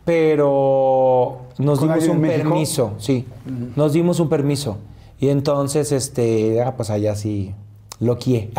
pero 0.03 1.41
nos 1.57 1.79
¿Con 1.79 1.89
dimos 1.89 2.07
un 2.07 2.21
permiso, 2.21 2.93
sí. 2.97 3.27
Nos 3.75 3.93
dimos 3.93 4.19
un 4.19 4.29
permiso. 4.29 4.77
Y 5.19 5.29
entonces, 5.29 5.91
este, 5.91 6.61
ah, 6.61 6.75
pues 6.75 6.89
allá 6.89 7.15
sí 7.15 7.53
lo 7.99 8.17
quié. 8.17 8.51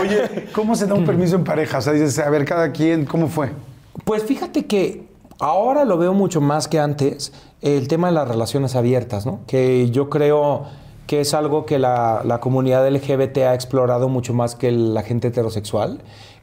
Oye, 0.00 0.48
¿cómo 0.52 0.74
se 0.74 0.86
da 0.86 0.94
un 0.94 1.04
permiso 1.04 1.36
en 1.36 1.44
pareja? 1.44 1.78
O 1.78 1.80
sea, 1.80 1.92
dices, 1.92 2.18
a 2.18 2.30
ver, 2.30 2.44
cada 2.44 2.72
quien, 2.72 3.04
¿cómo 3.04 3.28
fue? 3.28 3.50
Pues 4.04 4.22
fíjate 4.24 4.66
que 4.66 5.08
ahora 5.38 5.84
lo 5.84 5.98
veo 5.98 6.14
mucho 6.14 6.40
más 6.40 6.68
que 6.68 6.78
antes, 6.78 7.32
el 7.60 7.88
tema 7.88 8.08
de 8.08 8.14
las 8.14 8.28
relaciones 8.28 8.76
abiertas, 8.76 9.26
¿no? 9.26 9.40
Que 9.46 9.90
yo 9.90 10.08
creo 10.08 10.64
que 11.06 11.20
es 11.20 11.34
algo 11.34 11.64
que 11.66 11.78
la, 11.78 12.22
la 12.24 12.38
comunidad 12.40 12.88
LGBT 12.88 13.38
ha 13.38 13.54
explorado 13.54 14.08
mucho 14.08 14.34
más 14.34 14.54
que 14.54 14.70
la 14.70 15.02
gente 15.02 15.28
heterosexual, 15.28 16.00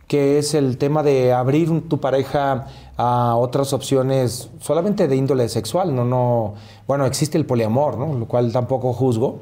que 0.08 0.38
es 0.38 0.53
el 0.53 0.78
tema 0.78 1.03
de 1.03 1.34
abrir 1.34 1.88
tu 1.88 1.99
pareja 1.99 2.68
a 2.97 3.36
otras 3.36 3.74
opciones 3.74 4.49
solamente 4.60 5.08
de 5.08 5.16
índole 5.16 5.49
sexual, 5.49 5.95
no, 5.95 6.06
no, 6.06 6.53
bueno, 6.88 7.06
existe 7.06 7.38
el 7.38 7.45
poliamor, 7.45 7.97
¿no? 7.97 8.14
Lo 8.14 8.26
cual 8.28 8.51
tampoco 8.51 8.93
juzgo, 8.93 9.39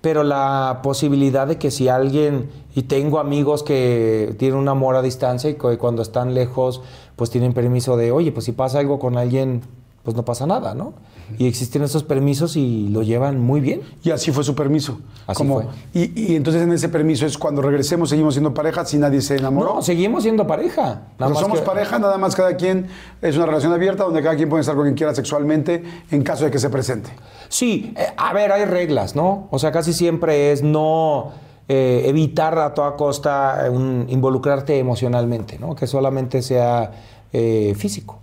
pero 0.00 0.22
la 0.22 0.80
posibilidad 0.82 1.46
de 1.46 1.58
que 1.58 1.70
si 1.70 1.88
alguien, 1.88 2.50
y 2.74 2.82
tengo 2.82 3.18
amigos 3.18 3.62
que 3.62 4.34
tienen 4.38 4.58
un 4.58 4.68
amor 4.68 4.96
a 4.96 5.02
distancia 5.02 5.50
y 5.50 5.54
cuando 5.54 6.02
están 6.02 6.34
lejos, 6.34 6.82
pues 7.20 7.28
tienen 7.28 7.52
permiso 7.52 7.98
de, 7.98 8.12
oye, 8.12 8.32
pues 8.32 8.46
si 8.46 8.52
pasa 8.52 8.78
algo 8.78 8.98
con 8.98 9.18
alguien, 9.18 9.60
pues 10.04 10.16
no 10.16 10.24
pasa 10.24 10.46
nada, 10.46 10.74
¿no? 10.74 10.94
Y 11.38 11.46
existen 11.46 11.82
esos 11.82 12.02
permisos 12.02 12.56
y 12.56 12.88
lo 12.88 13.02
llevan 13.02 13.38
muy 13.38 13.60
bien. 13.60 13.82
Y 14.02 14.10
así 14.10 14.32
fue 14.32 14.42
su 14.42 14.54
permiso. 14.54 15.00
Así 15.26 15.44
fue. 15.44 15.66
Y, 15.92 16.18
y, 16.18 16.34
entonces 16.34 16.62
en 16.62 16.72
ese 16.72 16.88
permiso 16.88 17.26
es 17.26 17.36
cuando 17.36 17.60
regresemos, 17.60 18.08
seguimos 18.08 18.32
siendo 18.32 18.54
pareja 18.54 18.86
si 18.86 18.96
nadie 18.96 19.20
se 19.20 19.36
enamoró. 19.36 19.74
No, 19.74 19.82
seguimos 19.82 20.22
siendo 20.22 20.46
pareja. 20.46 21.02
Nada 21.18 21.30
más 21.30 21.40
somos 21.40 21.60
pareja, 21.60 21.98
nada 21.98 22.16
más 22.16 22.34
cada 22.34 22.56
quien 22.56 22.86
es 23.20 23.36
una 23.36 23.44
relación 23.44 23.74
abierta 23.74 24.04
donde 24.04 24.22
cada 24.22 24.34
quien 24.34 24.48
puede 24.48 24.62
estar 24.62 24.74
con 24.74 24.84
quien 24.84 24.94
quiera 24.94 25.14
sexualmente 25.14 25.84
en 26.10 26.22
caso 26.22 26.46
de 26.46 26.50
que 26.50 26.58
se 26.58 26.70
presente. 26.70 27.10
Sí, 27.50 27.92
eh, 27.98 28.06
a 28.16 28.32
ver, 28.32 28.50
hay 28.50 28.64
reglas, 28.64 29.14
¿no? 29.14 29.46
O 29.50 29.58
sea, 29.58 29.72
casi 29.72 29.92
siempre 29.92 30.52
es 30.52 30.62
no 30.62 31.32
eh, 31.72 32.08
evitar 32.08 32.58
a 32.58 32.74
toda 32.74 32.96
costa 32.96 33.68
involucrarte 34.08 34.76
emocionalmente, 34.80 35.56
¿no? 35.56 35.76
Que 35.76 35.86
solamente 35.86 36.42
sea 36.42 36.90
eh, 37.32 37.74
físico. 37.76 38.18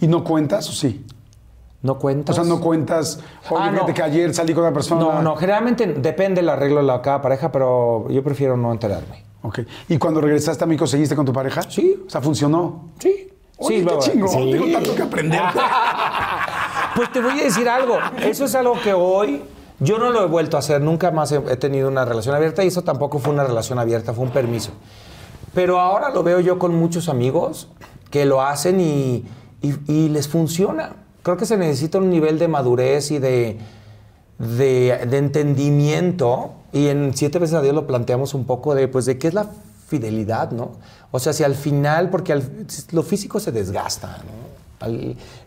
¿Y 0.00 0.06
no 0.06 0.24
cuentas 0.24 0.68
o 0.68 0.72
sí? 0.72 1.04
¿No 1.82 1.98
cuentas? 1.98 2.38
O 2.38 2.42
sea, 2.42 2.48
no 2.48 2.60
cuentas, 2.60 3.18
oye, 3.50 3.80
Ah, 3.80 3.86
que 3.92 4.02
ayer 4.02 4.32
salí 4.32 4.54
con 4.54 4.62
una 4.62 4.72
persona. 4.72 5.00
No, 5.00 5.22
no, 5.22 5.36
generalmente 5.36 5.86
depende 5.86 6.40
el 6.40 6.48
arreglo 6.48 6.76
de 6.76 6.86
la, 6.86 7.02
cada 7.02 7.20
pareja, 7.20 7.50
pero 7.50 8.08
yo 8.08 8.22
prefiero 8.22 8.56
no 8.56 8.70
enterarme. 8.70 9.24
Ok. 9.42 9.60
¿Y 9.88 9.98
cuando 9.98 10.20
regresaste 10.20 10.62
a 10.62 10.66
México, 10.66 10.86
seguiste 10.86 11.16
con 11.16 11.26
tu 11.26 11.32
pareja? 11.32 11.62
Sí. 11.62 12.04
O 12.06 12.10
sea, 12.10 12.20
¿funcionó? 12.20 12.90
Sí. 13.00 13.28
Oye, 13.58 13.80
sí, 13.80 13.86
qué 13.86 13.98
chingón, 13.98 14.28
sí. 14.28 14.50
tengo 14.52 14.72
tanto 14.72 14.94
que 14.94 15.02
aprender. 15.02 15.40
Pues 16.94 17.10
te 17.10 17.22
voy 17.22 17.40
a 17.40 17.44
decir 17.44 17.66
algo. 17.70 17.96
Eso 18.22 18.44
es 18.44 18.54
algo 18.54 18.78
que 18.78 18.92
hoy 18.92 19.42
yo 19.80 19.98
no 19.98 20.10
lo 20.10 20.22
he 20.22 20.26
vuelto 20.26 20.58
a 20.58 20.60
hacer. 20.60 20.82
Nunca 20.82 21.10
más 21.10 21.32
he 21.32 21.56
tenido 21.56 21.88
una 21.88 22.04
relación 22.04 22.34
abierta 22.34 22.62
y 22.64 22.66
eso 22.66 22.82
tampoco 22.82 23.18
fue 23.18 23.32
una 23.32 23.44
relación 23.44 23.78
abierta, 23.78 24.12
fue 24.12 24.24
un 24.24 24.30
permiso. 24.30 24.72
Pero 25.54 25.80
ahora 25.80 26.10
lo 26.10 26.22
veo 26.22 26.40
yo 26.40 26.58
con 26.58 26.74
muchos 26.74 27.08
amigos 27.08 27.68
que 28.12 28.26
lo 28.26 28.42
hacen 28.42 28.78
y, 28.78 29.24
y- 29.62 30.08
les 30.10 30.28
funciona. 30.28 30.92
Creo 31.22 31.38
que 31.38 31.46
se 31.46 31.56
necesita 31.56 31.98
un 31.98 32.10
nivel 32.10 32.38
de 32.38 32.46
madurez 32.46 33.10
y 33.10 33.18
de, 33.18 33.58
de, 34.38 35.16
entendimiento. 35.16 36.52
Y 36.72 36.88
en 36.88 37.16
Siete 37.16 37.38
veces 37.38 37.56
a 37.56 37.62
Dios 37.62 37.74
lo 37.74 37.86
planteamos 37.86 38.34
un 38.34 38.44
poco 38.44 38.74
de, 38.74 38.86
pues, 38.86 39.06
de 39.06 39.18
qué 39.18 39.28
es 39.28 39.34
la 39.34 39.46
fidelidad, 39.88 40.50
¿no? 40.50 40.72
O 41.10 41.18
sea, 41.18 41.32
si 41.32 41.42
al 41.42 41.54
final, 41.54 42.10
porque 42.10 42.38
lo 42.92 43.02
físico 43.02 43.40
se 43.40 43.50
desgasta, 43.50 44.18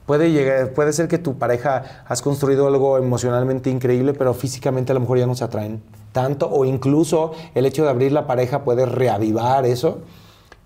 puede, 0.08 0.32
llegar, 0.32 0.74
puede 0.74 0.92
ser 0.92 1.08
que 1.08 1.20
tu 1.20 1.38
pareja 1.38 2.04
has 2.08 2.22
construido 2.24 2.68
algo 2.68 2.98
emocionalmente 2.98 3.70
increíble, 3.70 4.14
pero 4.14 4.34
físicamente 4.34 4.92
a 4.92 4.96
lo 4.96 5.02
mejor 5.02 5.20
ya 5.20 5.28
no 5.28 5.36
se 5.36 5.44
atraen 5.44 5.82
tanto, 6.12 6.50
o 6.50 6.66
incluso 6.66 7.34
el 7.54 7.66
hecho 7.68 7.84
de 7.84 7.90
abrir 7.90 8.12
la 8.12 8.26
pareja 8.26 8.64
puede 8.64 8.86
reavivar 8.88 9.66
eso. 9.66 10.00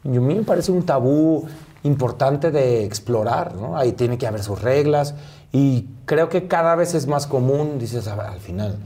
Y 0.04 0.16
a 0.16 0.22
mí 0.22 0.36
me 0.36 0.44
parece 0.44 0.72
un 0.72 0.84
tabú 0.84 1.46
importante 1.84 2.52
de 2.52 2.84
explorar, 2.84 3.56
¿no? 3.56 3.78
Ahí 3.78 3.94
tiene 3.94 4.18
que 4.18 4.28
haber 4.28 4.44
sus 4.44 4.62
reglas 4.62 5.16
y 5.52 5.88
creo 6.06 6.30
que 6.30 6.48
cada 6.48 6.76
vez 6.76 6.94
es 6.94 7.08
más 7.08 7.28
común, 7.28 7.80
dices, 7.80 8.08
a 8.08 8.16
ver, 8.16 8.28
al 8.28 8.40
final, 8.40 8.78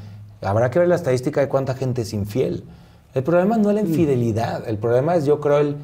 habrá 0.42 0.70
que 0.70 0.80
ver 0.80 0.88
la 0.88 0.96
estadística 0.96 1.42
de 1.42 1.48
cuánta 1.48 1.74
gente 1.74 2.04
es 2.04 2.14
infiel. 2.14 2.64
El 3.14 3.24
problema 3.24 3.58
no 3.58 3.70
es 3.70 3.76
la 3.76 3.82
infidelidad, 3.82 4.68
el 4.68 4.78
problema 4.78 5.16
es 5.16 5.26
yo 5.26 5.40
creo 5.40 5.60
el, 5.60 5.76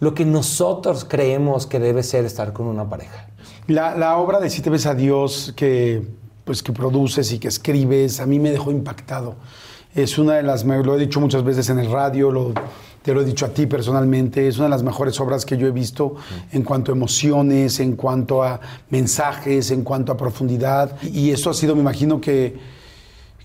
lo 0.00 0.14
que 0.14 0.24
nosotros 0.24 1.04
creemos 1.04 1.66
que 1.66 1.78
debe 1.78 2.02
ser 2.02 2.24
estar 2.24 2.52
con 2.52 2.66
una 2.66 2.88
pareja. 2.88 3.28
La, 3.66 3.96
la 3.96 4.16
obra 4.16 4.40
de 4.40 4.50
Siete 4.50 4.70
ves 4.70 4.86
a 4.86 4.94
Dios 4.94 5.52
que, 5.56 6.02
pues, 6.44 6.62
que 6.62 6.72
produces 6.72 7.32
y 7.32 7.38
que 7.38 7.48
escribes, 7.48 8.20
a 8.20 8.26
mí 8.26 8.38
me 8.38 8.50
dejó 8.50 8.70
impactado. 8.70 9.36
Es 9.94 10.16
una 10.18 10.34
de 10.34 10.42
las, 10.42 10.64
lo 10.64 10.94
he 10.96 10.98
dicho 10.98 11.20
muchas 11.20 11.44
veces 11.44 11.68
en 11.70 11.78
el 11.78 11.90
radio, 11.90 12.30
lo- 12.30 12.52
te 13.02 13.12
lo 13.12 13.20
he 13.20 13.24
dicho 13.24 13.44
a 13.46 13.48
ti 13.48 13.66
personalmente, 13.66 14.46
es 14.46 14.56
una 14.56 14.66
de 14.66 14.70
las 14.70 14.82
mejores 14.84 15.18
obras 15.20 15.44
que 15.44 15.56
yo 15.56 15.66
he 15.66 15.70
visto 15.72 16.14
en 16.52 16.62
cuanto 16.62 16.92
a 16.92 16.94
emociones, 16.94 17.80
en 17.80 17.96
cuanto 17.96 18.42
a 18.44 18.60
mensajes, 18.90 19.70
en 19.72 19.82
cuanto 19.82 20.12
a 20.12 20.16
profundidad. 20.16 20.92
Y 21.02 21.30
esto 21.32 21.50
ha 21.50 21.54
sido, 21.54 21.74
me 21.74 21.80
imagino 21.80 22.20
que, 22.20 22.58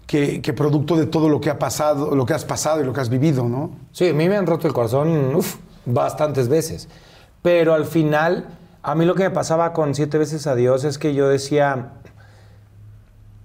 que, 0.05 0.41
que 0.41 0.53
producto 0.53 0.95
de 0.95 1.07
todo 1.07 1.27
lo 1.27 1.41
que 1.41 1.49
ha 1.49 1.57
pasado, 1.57 2.15
lo 2.15 2.25
que 2.25 2.33
has 2.33 2.45
pasado 2.45 2.81
y 2.81 2.85
lo 2.85 2.93
que 2.93 3.01
has 3.01 3.09
vivido, 3.09 3.49
¿no? 3.49 3.71
Sí, 3.91 4.09
a 4.09 4.13
mí 4.13 4.29
me 4.29 4.37
han 4.37 4.45
roto 4.45 4.67
el 4.67 4.73
corazón 4.73 5.35
uf, 5.35 5.55
bastantes 5.87 6.47
veces. 6.49 6.87
Pero 7.41 7.73
al 7.73 7.85
final, 7.85 8.45
a 8.83 8.93
mí 8.93 9.05
lo 9.05 9.15
que 9.15 9.23
me 9.23 9.31
pasaba 9.31 9.73
con 9.73 9.95
siete 9.95 10.19
veces 10.19 10.45
a 10.45 10.53
Dios 10.53 10.83
es 10.83 10.99
que 10.99 11.15
yo 11.15 11.27
decía, 11.29 11.93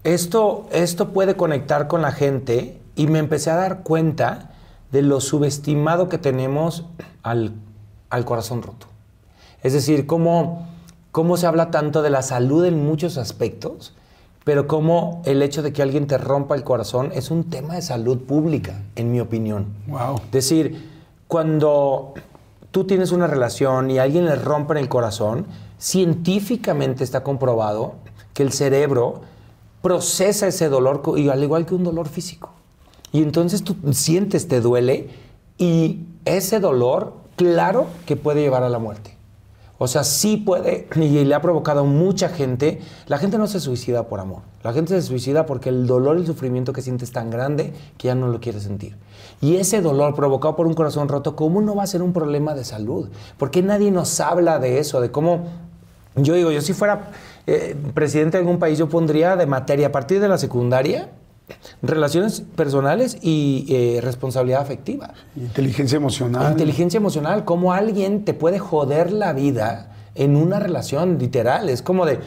esto, 0.04 0.68
esto 0.72 1.08
puede 1.14 1.36
conectar 1.36 1.88
con 1.88 2.02
la 2.02 2.12
gente 2.12 2.78
y 2.94 3.06
me 3.06 3.18
empecé 3.18 3.50
a 3.50 3.56
dar 3.56 3.82
cuenta 3.82 4.50
de 4.90 5.02
lo 5.02 5.20
subestimado 5.20 6.08
que 6.08 6.18
tenemos 6.18 6.86
al, 7.22 7.54
al 8.10 8.24
corazón 8.24 8.62
roto. 8.62 8.86
Es 9.62 9.72
decir, 9.72 10.06
cómo, 10.06 10.66
cómo 11.10 11.36
se 11.36 11.46
habla 11.46 11.70
tanto 11.70 12.02
de 12.02 12.10
la 12.10 12.22
salud 12.22 12.64
en 12.64 12.84
muchos 12.84 13.16
aspectos, 13.16 13.94
pero 14.44 14.66
cómo 14.66 15.22
el 15.24 15.40
hecho 15.42 15.62
de 15.62 15.72
que 15.72 15.82
alguien 15.82 16.06
te 16.06 16.18
rompa 16.18 16.54
el 16.54 16.64
corazón 16.64 17.10
es 17.14 17.30
un 17.30 17.44
tema 17.44 17.74
de 17.74 17.82
salud 17.82 18.18
pública, 18.18 18.82
en 18.96 19.12
mi 19.12 19.20
opinión. 19.20 19.66
Wow. 19.86 20.20
Decir, 20.32 20.90
cuando 21.28 22.14
tú 22.72 22.84
tienes 22.84 23.12
una 23.12 23.26
relación 23.26 23.90
y 23.90 23.98
alguien 23.98 24.24
le 24.24 24.34
rompe 24.34 24.78
el 24.78 24.88
corazón, 24.88 25.46
científicamente 25.78 27.04
está 27.04 27.22
comprobado 27.22 27.94
que 28.34 28.42
el 28.42 28.52
cerebro 28.52 29.22
procesa 29.80 30.46
ese 30.46 30.68
dolor, 30.68 31.02
y 31.16 31.28
al 31.28 31.42
igual 31.42 31.66
que 31.66 31.74
un 31.74 31.84
dolor 31.84 32.08
físico. 32.08 32.51
Y 33.12 33.22
entonces 33.22 33.62
tú 33.62 33.76
sientes, 33.92 34.48
te 34.48 34.60
duele, 34.60 35.10
y 35.58 36.00
ese 36.24 36.60
dolor, 36.60 37.14
claro 37.36 37.86
que 38.06 38.16
puede 38.16 38.40
llevar 38.40 38.62
a 38.62 38.68
la 38.68 38.78
muerte. 38.78 39.16
O 39.78 39.88
sea, 39.88 40.04
sí 40.04 40.36
puede, 40.36 40.86
y 40.94 41.24
le 41.24 41.34
ha 41.34 41.42
provocado 41.42 41.84
mucha 41.84 42.28
gente. 42.28 42.80
La 43.08 43.18
gente 43.18 43.36
no 43.36 43.48
se 43.48 43.58
suicida 43.58 44.06
por 44.06 44.20
amor. 44.20 44.42
La 44.62 44.72
gente 44.72 44.94
se 44.94 45.02
suicida 45.02 45.44
porque 45.44 45.70
el 45.70 45.88
dolor 45.88 46.16
y 46.16 46.20
el 46.20 46.26
sufrimiento 46.26 46.72
que 46.72 46.82
siente 46.82 47.04
es 47.04 47.10
tan 47.10 47.30
grande 47.30 47.72
que 47.98 48.06
ya 48.06 48.14
no 48.14 48.28
lo 48.28 48.38
quiere 48.38 48.60
sentir. 48.60 48.96
Y 49.40 49.56
ese 49.56 49.82
dolor 49.82 50.14
provocado 50.14 50.54
por 50.54 50.68
un 50.68 50.74
corazón 50.74 51.08
roto, 51.08 51.34
¿cómo 51.34 51.60
no 51.60 51.74
va 51.74 51.82
a 51.82 51.88
ser 51.88 52.00
un 52.00 52.12
problema 52.12 52.54
de 52.54 52.62
salud? 52.62 53.08
¿Por 53.38 53.50
qué 53.50 53.60
nadie 53.60 53.90
nos 53.90 54.20
habla 54.20 54.60
de 54.60 54.78
eso? 54.78 55.00
De 55.00 55.10
cómo. 55.10 55.46
Yo 56.14 56.34
digo, 56.34 56.52
yo 56.52 56.60
si 56.60 56.74
fuera 56.74 57.10
eh, 57.48 57.74
presidente 57.92 58.36
de 58.36 58.42
algún 58.42 58.60
país, 58.60 58.78
yo 58.78 58.88
pondría 58.88 59.34
de 59.34 59.46
materia 59.46 59.88
a 59.88 59.92
partir 59.92 60.20
de 60.20 60.28
la 60.28 60.38
secundaria 60.38 61.10
relaciones 61.82 62.42
personales 62.56 63.18
y 63.20 63.66
eh, 63.68 64.00
responsabilidad 64.02 64.60
afectiva. 64.60 65.14
Inteligencia 65.36 65.96
emocional. 65.96 66.52
Inteligencia 66.52 66.98
emocional, 66.98 67.44
cómo 67.44 67.72
alguien 67.72 68.24
te 68.24 68.34
puede 68.34 68.58
joder 68.58 69.12
la 69.12 69.32
vida 69.32 69.92
en 70.14 70.36
una 70.36 70.58
relación, 70.58 71.18
literal. 71.18 71.68
Es 71.68 71.82
como 71.82 72.04
de 72.06 72.20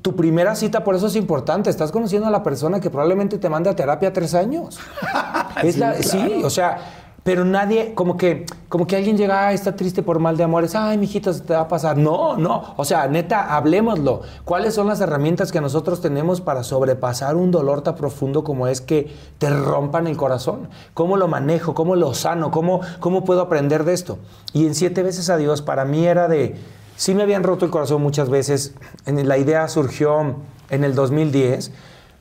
tu 0.00 0.16
primera 0.16 0.56
cita, 0.56 0.84
por 0.84 0.94
eso 0.94 1.06
es 1.06 1.16
importante. 1.16 1.70
Estás 1.70 1.92
conociendo 1.92 2.26
a 2.26 2.30
la 2.30 2.42
persona 2.42 2.80
que 2.80 2.90
probablemente 2.90 3.38
te 3.38 3.48
mande 3.48 3.70
a 3.70 3.76
terapia 3.76 4.12
tres 4.12 4.34
años. 4.34 4.78
es 5.62 5.76
la, 5.76 5.94
sí, 6.02 6.40
o 6.42 6.50
sea, 6.50 7.01
pero 7.24 7.44
nadie, 7.44 7.94
como 7.94 8.16
que, 8.16 8.46
como 8.68 8.86
que 8.86 8.96
alguien 8.96 9.16
llega, 9.16 9.46
"Ay, 9.46 9.54
está 9.54 9.76
triste 9.76 10.02
por 10.02 10.18
mal 10.18 10.36
de 10.36 10.42
amores, 10.42 10.74
ay, 10.74 10.98
mijito, 10.98 11.32
se 11.32 11.40
te 11.42 11.54
va 11.54 11.60
a 11.60 11.68
pasar. 11.68 11.96
No, 11.96 12.36
no. 12.36 12.74
O 12.76 12.84
sea, 12.84 13.06
neta, 13.06 13.54
hablemoslo. 13.54 14.22
¿Cuáles 14.44 14.74
son 14.74 14.88
las 14.88 15.00
herramientas 15.00 15.52
que 15.52 15.60
nosotros 15.60 16.00
tenemos 16.00 16.40
para 16.40 16.64
sobrepasar 16.64 17.36
un 17.36 17.52
dolor 17.52 17.82
tan 17.82 17.94
profundo 17.94 18.42
como 18.42 18.66
es 18.66 18.80
que 18.80 19.14
te 19.38 19.50
rompan 19.50 20.08
el 20.08 20.16
corazón? 20.16 20.68
¿Cómo 20.94 21.16
lo 21.16 21.28
manejo? 21.28 21.74
¿Cómo 21.74 21.94
lo 21.94 22.12
sano? 22.14 22.50
¿Cómo, 22.50 22.80
cómo 22.98 23.24
puedo 23.24 23.40
aprender 23.42 23.84
de 23.84 23.92
esto? 23.92 24.18
Y 24.52 24.66
en 24.66 24.74
siete 24.74 25.04
veces 25.04 25.30
a 25.30 25.36
Dios, 25.36 25.62
para 25.62 25.84
mí 25.84 26.04
era 26.06 26.26
de. 26.26 26.56
Sí 26.96 27.14
me 27.14 27.22
habían 27.22 27.44
roto 27.44 27.64
el 27.64 27.70
corazón 27.70 28.02
muchas 28.02 28.30
veces. 28.30 28.74
La 29.06 29.38
idea 29.38 29.68
surgió 29.68 30.36
en 30.70 30.84
el 30.84 30.94
2010, 30.96 31.70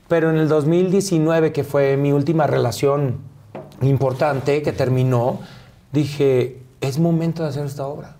pero 0.07 0.29
en 0.29 0.37
el 0.37 0.47
2019, 0.47 1.51
que 1.51 1.63
fue 1.63 1.97
mi 1.97 2.11
última 2.11 2.45
relación 2.45 3.30
importante 3.89 4.61
que 4.61 4.71
terminó, 4.71 5.39
dije, 5.91 6.61
es 6.81 6.99
momento 6.99 7.43
de 7.43 7.49
hacer 7.49 7.65
esta 7.65 7.87
obra. 7.87 8.15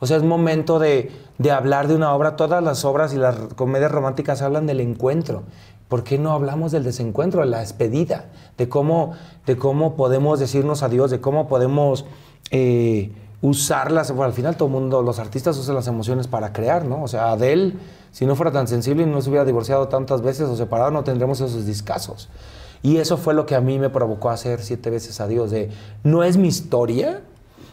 O 0.00 0.06
sea, 0.06 0.16
es 0.16 0.22
momento 0.22 0.78
de, 0.78 1.10
de 1.38 1.50
hablar 1.50 1.88
de 1.88 1.94
una 1.94 2.12
obra. 2.12 2.36
Todas 2.36 2.62
las 2.62 2.84
obras 2.84 3.14
y 3.14 3.16
las 3.16 3.36
comedias 3.54 3.90
románticas 3.90 4.42
hablan 4.42 4.66
del 4.66 4.80
encuentro. 4.80 5.44
¿Por 5.88 6.02
qué 6.02 6.18
no 6.18 6.32
hablamos 6.32 6.72
del 6.72 6.84
desencuentro, 6.84 7.40
de 7.40 7.46
la 7.46 7.60
despedida? 7.60 8.26
De 8.58 8.68
cómo, 8.68 9.12
de 9.46 9.56
cómo 9.56 9.96
podemos 9.96 10.40
decirnos 10.40 10.82
adiós, 10.82 11.10
de 11.10 11.20
cómo 11.20 11.46
podemos 11.46 12.04
eh, 12.50 13.12
usarlas. 13.42 14.10
Bueno, 14.10 14.24
al 14.24 14.32
final 14.32 14.56
todo 14.56 14.68
el 14.68 14.74
mundo, 14.74 15.02
los 15.02 15.18
artistas 15.18 15.56
usan 15.58 15.74
las 15.74 15.86
emociones 15.86 16.26
para 16.26 16.52
crear, 16.52 16.84
¿no? 16.84 17.02
O 17.02 17.08
sea, 17.08 17.30
Adele, 17.30 17.74
si 18.10 18.26
no 18.26 18.34
fuera 18.36 18.50
tan 18.50 18.66
sensible 18.66 19.02
y 19.02 19.06
no 19.06 19.20
se 19.20 19.28
hubiera 19.28 19.44
divorciado 19.44 19.88
tantas 19.88 20.22
veces 20.22 20.48
o 20.48 20.56
separado, 20.56 20.90
no 20.90 21.04
tendremos 21.04 21.40
esos 21.40 21.66
discazos. 21.66 22.28
Y 22.84 22.98
eso 22.98 23.16
fue 23.16 23.32
lo 23.32 23.46
que 23.46 23.54
a 23.54 23.62
mí 23.62 23.78
me 23.78 23.88
provocó 23.88 24.28
hacer 24.28 24.60
siete 24.60 24.90
veces 24.90 25.18
a 25.18 25.26
Dios. 25.26 25.50
De, 25.50 25.70
no 26.02 26.22
es 26.22 26.36
mi 26.36 26.48
historia, 26.48 27.22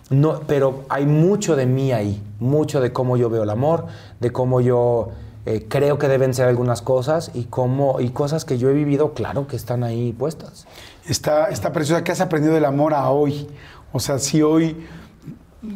no, 0.10 0.40
pero 0.48 0.86
hay 0.88 1.06
mucho 1.06 1.58
de 1.58 1.66
mí 1.66 1.92
ahí, 1.92 2.24
mucho 2.40 2.80
de 2.80 2.94
cómo 2.94 3.18
yo 3.18 3.30
veo 3.30 3.44
el 3.44 3.50
amor, 3.50 3.88
de 4.22 4.32
cómo 4.32 4.62
yo 4.62 5.10
eh, 5.46 5.66
creo 5.68 5.98
que 5.98 6.08
deben 6.08 6.34
ser 6.34 6.48
algunas 6.48 6.82
cosas 6.82 7.32
y 7.34 7.44
cómo 7.44 8.00
y 8.00 8.12
cosas 8.12 8.46
que 8.46 8.58
yo 8.58 8.70
he 8.70 8.74
vivido, 8.74 9.14
claro 9.14 9.48
que 9.48 9.58
están 9.58 9.84
ahí 9.84 10.14
puestas. 10.14 10.66
Está, 11.06 11.50
está 11.50 11.74
preciosa. 11.74 12.06
¿Qué 12.06 12.14
has 12.14 12.22
aprendido 12.22 12.54
del 12.54 12.64
amor 12.64 12.94
a 12.94 13.10
hoy? 13.10 13.50
O 13.92 14.00
sea, 14.00 14.18
si 14.18 14.42
hoy 14.42 14.88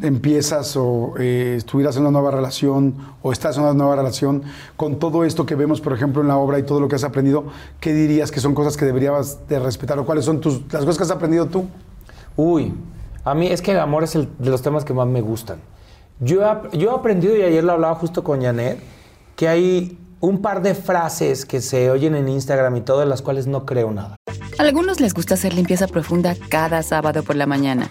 empiezas 0.02 0.76
o 0.76 1.14
eh, 1.18 1.54
estuvieras 1.56 1.96
en 1.96 2.02
una 2.02 2.10
nueva 2.10 2.30
relación 2.30 2.94
o 3.22 3.32
estás 3.32 3.56
en 3.56 3.62
una 3.62 3.74
nueva 3.74 3.96
relación, 3.96 4.42
con 4.76 4.98
todo 4.98 5.24
esto 5.24 5.46
que 5.46 5.54
vemos, 5.54 5.80
por 5.80 5.92
ejemplo, 5.92 6.22
en 6.22 6.28
la 6.28 6.36
obra 6.36 6.58
y 6.58 6.64
todo 6.64 6.80
lo 6.80 6.88
que 6.88 6.96
has 6.96 7.04
aprendido, 7.04 7.44
¿qué 7.80 7.92
dirías 7.92 8.30
que 8.30 8.40
son 8.40 8.54
cosas 8.54 8.76
que 8.76 8.84
deberías 8.84 9.46
de 9.48 9.58
respetar 9.58 9.98
o 9.98 10.04
cuáles 10.04 10.24
son 10.24 10.40
tus, 10.40 10.60
las 10.72 10.84
cosas 10.84 10.96
que 10.96 11.02
has 11.04 11.10
aprendido 11.10 11.46
tú? 11.46 11.66
Uy, 12.36 12.74
a 13.24 13.34
mí 13.34 13.46
es 13.46 13.62
que 13.62 13.72
el 13.72 13.80
amor 13.80 14.04
es 14.04 14.14
el, 14.14 14.28
de 14.38 14.50
los 14.50 14.62
temas 14.62 14.84
que 14.84 14.92
más 14.92 15.06
me 15.06 15.20
gustan. 15.20 15.58
Yo 16.18 16.42
he, 16.42 16.78
yo 16.78 16.90
he 16.90 16.94
aprendido, 16.94 17.36
y 17.36 17.42
ayer 17.42 17.62
lo 17.62 17.72
hablaba 17.72 17.94
justo 17.94 18.24
con 18.24 18.42
Janet, 18.42 18.80
que 19.36 19.48
hay 19.48 19.98
un 20.20 20.40
par 20.40 20.62
de 20.62 20.74
frases 20.74 21.44
que 21.44 21.60
se 21.60 21.90
oyen 21.90 22.14
en 22.14 22.28
Instagram 22.28 22.76
y 22.76 22.80
todo, 22.80 23.00
de 23.00 23.06
las 23.06 23.22
cuales 23.22 23.46
no 23.46 23.66
creo 23.66 23.92
nada. 23.92 24.16
A 24.58 24.62
algunos 24.62 25.00
les 25.00 25.12
gusta 25.12 25.34
hacer 25.34 25.54
limpieza 25.54 25.86
profunda 25.86 26.34
cada 26.48 26.82
sábado 26.82 27.22
por 27.22 27.36
la 27.36 27.46
mañana. 27.46 27.90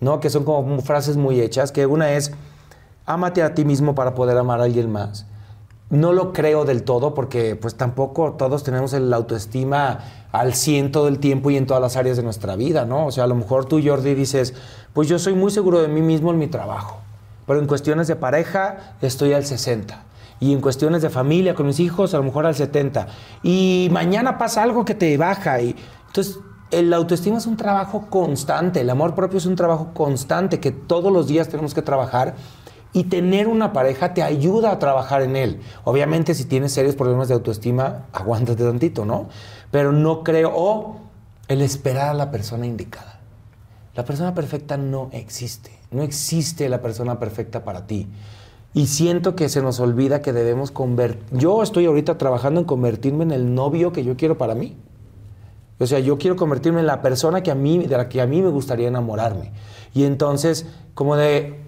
¿No? 0.00 0.20
Que 0.20 0.30
son 0.30 0.44
como 0.44 0.80
frases 0.80 1.16
muy 1.16 1.40
hechas, 1.40 1.72
que 1.72 1.86
una 1.86 2.12
es, 2.12 2.32
ámate 3.06 3.42
a 3.42 3.54
ti 3.54 3.64
mismo 3.64 3.94
para 3.94 4.14
poder 4.14 4.36
amar 4.36 4.60
a 4.60 4.64
alguien 4.64 4.90
más. 4.90 5.26
No 5.90 6.12
lo 6.12 6.32
creo 6.32 6.64
del 6.64 6.82
todo 6.82 7.14
porque 7.14 7.56
pues 7.56 7.76
tampoco 7.76 8.32
todos 8.32 8.64
tenemos 8.64 8.92
el 8.94 9.12
autoestima 9.12 10.00
al 10.32 10.54
100 10.54 10.92
todo 10.92 11.08
el 11.08 11.18
tiempo 11.18 11.50
y 11.50 11.56
en 11.56 11.66
todas 11.66 11.82
las 11.82 11.96
áreas 11.96 12.16
de 12.16 12.22
nuestra 12.22 12.56
vida, 12.56 12.84
¿no? 12.84 13.06
O 13.06 13.12
sea, 13.12 13.24
a 13.24 13.26
lo 13.26 13.34
mejor 13.34 13.66
tú, 13.66 13.80
Jordi, 13.84 14.14
dices, 14.14 14.54
pues 14.92 15.08
yo 15.08 15.18
soy 15.18 15.34
muy 15.34 15.50
seguro 15.50 15.82
de 15.82 15.88
mí 15.88 16.00
mismo 16.00 16.30
en 16.30 16.38
mi 16.38 16.48
trabajo, 16.48 16.98
pero 17.46 17.60
en 17.60 17.66
cuestiones 17.66 18.08
de 18.08 18.16
pareja 18.16 18.96
estoy 19.02 19.34
al 19.34 19.44
60 19.44 20.02
y 20.40 20.52
en 20.52 20.60
cuestiones 20.60 21.02
de 21.02 21.10
familia 21.10 21.54
con 21.54 21.66
mis 21.66 21.80
hijos 21.80 22.14
a 22.14 22.18
lo 22.18 22.24
mejor 22.24 22.46
al 22.46 22.54
70 22.54 23.06
y 23.42 23.88
mañana 23.92 24.36
pasa 24.38 24.62
algo 24.62 24.84
que 24.84 24.94
te 24.94 25.16
baja 25.16 25.60
y 25.60 25.76
entonces 26.08 26.38
el 26.78 26.92
autoestima 26.92 27.38
es 27.38 27.46
un 27.46 27.56
trabajo 27.56 28.06
constante, 28.10 28.80
el 28.80 28.90
amor 28.90 29.14
propio 29.14 29.38
es 29.38 29.46
un 29.46 29.56
trabajo 29.56 29.90
constante 29.94 30.60
que 30.60 30.72
todos 30.72 31.12
los 31.12 31.26
días 31.26 31.48
tenemos 31.48 31.74
que 31.74 31.82
trabajar 31.82 32.34
y 32.92 33.04
tener 33.04 33.48
una 33.48 33.72
pareja 33.72 34.14
te 34.14 34.22
ayuda 34.22 34.70
a 34.70 34.78
trabajar 34.78 35.22
en 35.22 35.36
él. 35.36 35.60
Obviamente 35.82 36.34
si 36.34 36.44
tienes 36.44 36.72
serios 36.72 36.94
problemas 36.94 37.28
de 37.28 37.34
autoestima, 37.34 38.06
aguántate 38.12 38.64
tantito, 38.64 39.04
¿no? 39.04 39.28
Pero 39.70 39.92
no 39.92 40.22
creo, 40.22 40.52
o 40.54 40.96
el 41.48 41.60
esperar 41.60 42.10
a 42.10 42.14
la 42.14 42.30
persona 42.30 42.66
indicada. 42.66 43.20
La 43.94 44.04
persona 44.04 44.34
perfecta 44.34 44.76
no 44.76 45.08
existe, 45.12 45.72
no 45.90 46.02
existe 46.02 46.68
la 46.68 46.80
persona 46.80 47.18
perfecta 47.18 47.64
para 47.64 47.86
ti. 47.86 48.08
Y 48.72 48.88
siento 48.88 49.36
que 49.36 49.48
se 49.48 49.62
nos 49.62 49.78
olvida 49.78 50.20
que 50.20 50.32
debemos 50.32 50.72
convertir. 50.72 51.38
Yo 51.38 51.62
estoy 51.62 51.86
ahorita 51.86 52.18
trabajando 52.18 52.60
en 52.60 52.66
convertirme 52.66 53.22
en 53.22 53.30
el 53.30 53.54
novio 53.54 53.92
que 53.92 54.02
yo 54.02 54.16
quiero 54.16 54.36
para 54.36 54.56
mí. 54.56 54.76
O 55.78 55.86
sea, 55.86 55.98
yo 55.98 56.18
quiero 56.18 56.36
convertirme 56.36 56.80
en 56.80 56.86
la 56.86 57.02
persona 57.02 57.42
que 57.42 57.50
a 57.50 57.54
mí, 57.54 57.86
de 57.86 57.96
la 57.96 58.08
que 58.08 58.20
a 58.20 58.26
mí 58.26 58.42
me 58.42 58.48
gustaría 58.48 58.88
enamorarme. 58.88 59.52
Y 59.92 60.04
entonces, 60.04 60.66
como 60.94 61.16
de, 61.16 61.60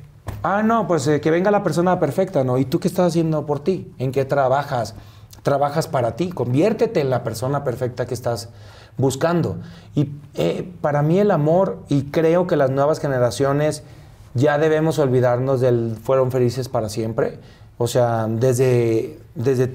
ah, 0.43 0.63
no, 0.63 0.87
pues 0.87 1.07
eh, 1.09 1.21
que 1.21 1.31
venga 1.31 1.51
la 1.51 1.63
persona 1.63 1.99
perfecta, 1.99 2.45
¿no? 2.45 2.59
¿Y 2.59 2.65
tú 2.65 2.79
qué 2.79 2.89
estás 2.89 3.09
haciendo 3.09 3.47
por 3.47 3.61
ti? 3.61 3.93
¿En 3.99 4.13
qué 4.13 4.25
trabajas? 4.25 4.95
Trabajas 5.43 5.89
para 5.89 6.17
ti, 6.17 6.31
conviértete 6.31 7.01
en 7.01 7.11
la 7.11 7.23
persona 7.25 7.65
perfecta 7.65 8.07
que 8.07 8.15
estás 8.15 8.51
buscando. 8.97 9.59
Y 9.95 10.11
eh, 10.35 10.73
para 10.81 11.03
mí 11.03 11.19
el 11.19 11.31
amor, 11.31 11.79
y 11.89 12.05
creo 12.05 12.47
que 12.47 12.57
las 12.57 12.71
nuevas 12.71 13.01
generaciones 13.01 13.83
ya 14.35 14.59
debemos 14.59 14.99
olvidarnos 14.99 15.61
del 15.61 15.97
fueron 16.03 16.31
felices 16.31 16.69
para 16.69 16.89
siempre. 16.89 17.39
O 17.79 17.87
sea, 17.87 18.27
desde, 18.29 19.19
desde 19.35 19.75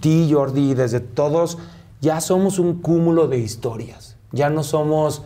ti, 0.00 0.30
Jordi, 0.32 0.74
desde 0.74 1.00
todos 1.00 1.58
ya 2.04 2.20
somos 2.20 2.58
un 2.58 2.82
cúmulo 2.82 3.28
de 3.28 3.38
historias. 3.38 4.16
Ya 4.30 4.50
no 4.50 4.62
somos, 4.62 5.22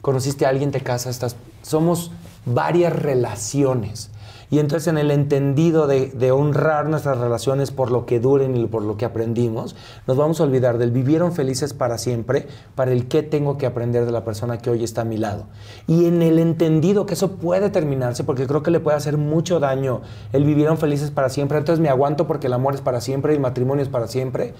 conociste 0.00 0.44
a 0.44 0.48
alguien, 0.48 0.72
te 0.72 0.80
casas, 0.80 1.14
estás, 1.14 1.36
somos 1.62 2.10
varias 2.44 2.92
relaciones. 2.92 4.10
Y 4.50 4.58
entonces 4.58 4.88
en 4.88 4.98
el 4.98 5.12
entendido 5.12 5.86
de, 5.86 6.32
honrar 6.32 6.86
nuestras 6.86 7.18
relaciones 7.18 7.70
por 7.70 7.90
lo 7.90 8.04
que 8.04 8.20
duren 8.20 8.56
y 8.56 8.66
por 8.66 8.82
lo 8.82 8.96
que 8.96 9.04
aprendimos, 9.04 9.76
nos 10.06 10.16
vamos 10.16 10.40
a 10.40 10.42
olvidar 10.42 10.76
del 10.76 10.90
vivieron 10.90 11.32
felices 11.32 11.72
para 11.72 11.96
siempre, 11.96 12.48
para 12.74 12.90
el 12.90 13.06
qué 13.06 13.22
tengo 13.22 13.56
que 13.56 13.64
aprender 13.64 14.04
de 14.04 14.12
la 14.12 14.24
persona 14.24 14.58
que 14.58 14.70
hoy 14.70 14.84
está 14.84 15.02
a 15.02 15.04
mi 15.04 15.16
lado. 15.16 15.46
Y 15.86 16.06
en 16.06 16.20
el 16.20 16.38
entendido 16.38 17.06
que 17.06 17.14
eso 17.14 17.36
puede 17.36 17.70
terminarse, 17.70 18.24
porque 18.24 18.46
creo 18.46 18.62
que 18.62 18.72
le 18.72 18.80
puede 18.80 18.96
hacer 18.96 19.16
mucho 19.16 19.60
daño 19.60 20.02
el 20.32 20.44
vivieron 20.44 20.76
felices 20.76 21.12
para 21.12 21.28
siempre, 21.28 21.56
entonces 21.56 21.80
me 21.80 21.88
aguanto 21.88 22.26
porque 22.26 22.48
el 22.48 22.52
amor 22.52 22.74
es 22.74 22.80
para 22.82 23.00
siempre 23.00 23.32
el 23.32 23.40
matrimonio 23.40 23.82
es 23.82 23.88
para 23.88 24.08
siempre 24.08 24.52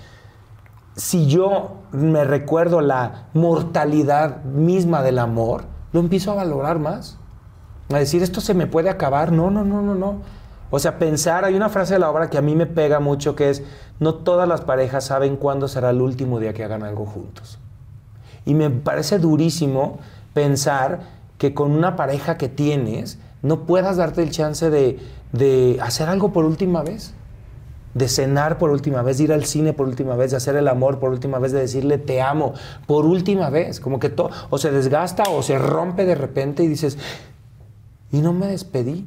si 0.97 1.26
yo 1.26 1.76
me 1.93 2.24
recuerdo 2.24 2.80
la 2.80 3.28
mortalidad 3.34 4.43
misma 4.45 5.03
del 5.03 5.18
amor, 5.18 5.64
lo 5.93 6.01
empiezo 6.01 6.32
a 6.32 6.36
valorar 6.36 6.78
más. 6.78 7.18
A 7.90 7.99
decir, 7.99 8.22
esto 8.22 8.40
se 8.40 8.55
me 8.55 8.66
puede 8.66 8.90
acabar. 8.90 9.32
No, 9.32 9.51
no, 9.51 9.64
no, 9.64 9.82
no, 9.82 9.95
no. 9.95 10.20
O 10.70 10.78
sea, 10.78 10.99
pensar, 10.99 11.45
hay 11.45 11.55
una 11.55 11.68
frase 11.68 11.95
de 11.95 12.01
la 12.01 12.11
obra 12.11 12.30
que 12.30 12.38
a 12.38 12.43
mí 12.43 12.55
me 12.55 12.66
pega 12.66 12.99
mucho 13.01 13.36
que 13.36 13.51
es, 13.51 13.62
no 14.01 14.14
todas 14.14 14.49
las 14.49 14.62
parejas 14.62 15.05
saben 15.05 15.36
cuándo 15.36 15.68
será 15.68 15.90
el 15.90 16.01
último 16.01 16.40
día 16.40 16.55
que 16.55 16.64
hagan 16.64 16.82
algo 16.82 17.05
juntos. 17.05 17.59
Y 18.47 18.55
me 18.55 18.70
parece 18.70 19.18
durísimo 19.18 19.99
pensar 20.32 21.01
que 21.36 21.53
con 21.53 21.72
una 21.72 21.95
pareja 21.95 22.38
que 22.38 22.49
tienes 22.49 23.18
no 23.43 23.66
puedas 23.66 23.99
darte 23.99 24.22
el 24.22 24.30
chance 24.30 24.70
de, 24.70 24.99
de 25.32 25.78
hacer 25.82 26.09
algo 26.09 26.32
por 26.32 26.45
última 26.45 26.82
vez 26.82 27.14
de 27.95 28.09
cenar 28.09 28.59
por 28.59 28.70
última 28.70 29.02
vez, 29.02 29.19
de 29.19 29.24
ir 29.24 29.32
al 29.32 29.44
cine 29.44 29.73
por 29.73 29.86
última 29.86 30.16
vez, 30.16 30.31
de 30.31 30.36
hacer 30.36 30.56
el 30.56 30.69
amor 30.69 30.98
por 30.98 31.10
última 31.10 31.39
vez, 31.39 31.52
de 31.52 31.60
decirle 31.60 31.98
te 31.98 32.23
amo 32.23 32.55
por 32.86 33.05
última 33.05 33.51
vez, 33.51 33.81
como 33.81 33.98
que 33.98 34.09
todo, 34.09 34.31
o 34.51 34.59
se 34.59 34.70
desgasta 34.70 35.24
o 35.24 35.43
se 35.43 35.59
rompe 35.59 36.05
de 36.05 36.14
repente 36.14 36.62
y 36.62 36.69
dices, 36.69 36.98
y 38.10 38.20
no 38.20 38.32
me 38.32 38.47
despedí. 38.47 39.06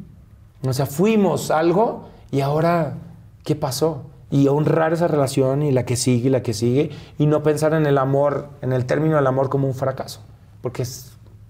O 0.67 0.73
sea, 0.73 0.85
fuimos 0.85 1.51
algo 1.51 2.05
y 2.31 2.41
ahora, 2.41 2.95
¿qué 3.43 3.55
pasó? 3.55 4.03
Y 4.31 4.47
honrar 4.47 4.93
esa 4.93 5.07
relación 5.07 5.61
y 5.61 5.71
la 5.71 5.85
que 5.85 5.95
sigue 5.95 6.27
y 6.27 6.31
la 6.31 6.41
que 6.41 6.53
sigue 6.53 6.89
y 7.17 7.27
no 7.27 7.43
pensar 7.43 7.73
en 7.73 7.85
el 7.85 7.97
amor, 7.97 8.49
en 8.61 8.73
el 8.73 8.85
término 8.85 9.15
del 9.15 9.27
amor 9.27 9.49
como 9.49 9.67
un 9.67 9.75
fracaso, 9.75 10.21
porque 10.61 10.83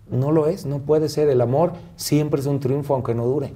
no 0.09 0.31
lo 0.31 0.47
es, 0.47 0.65
no 0.65 0.79
puede 0.79 1.09
ser. 1.09 1.29
El 1.29 1.41
amor 1.41 1.73
siempre 1.95 2.41
es 2.41 2.47
un 2.47 2.59
triunfo 2.59 2.93
aunque 2.93 3.15
no 3.15 3.25
dure. 3.25 3.53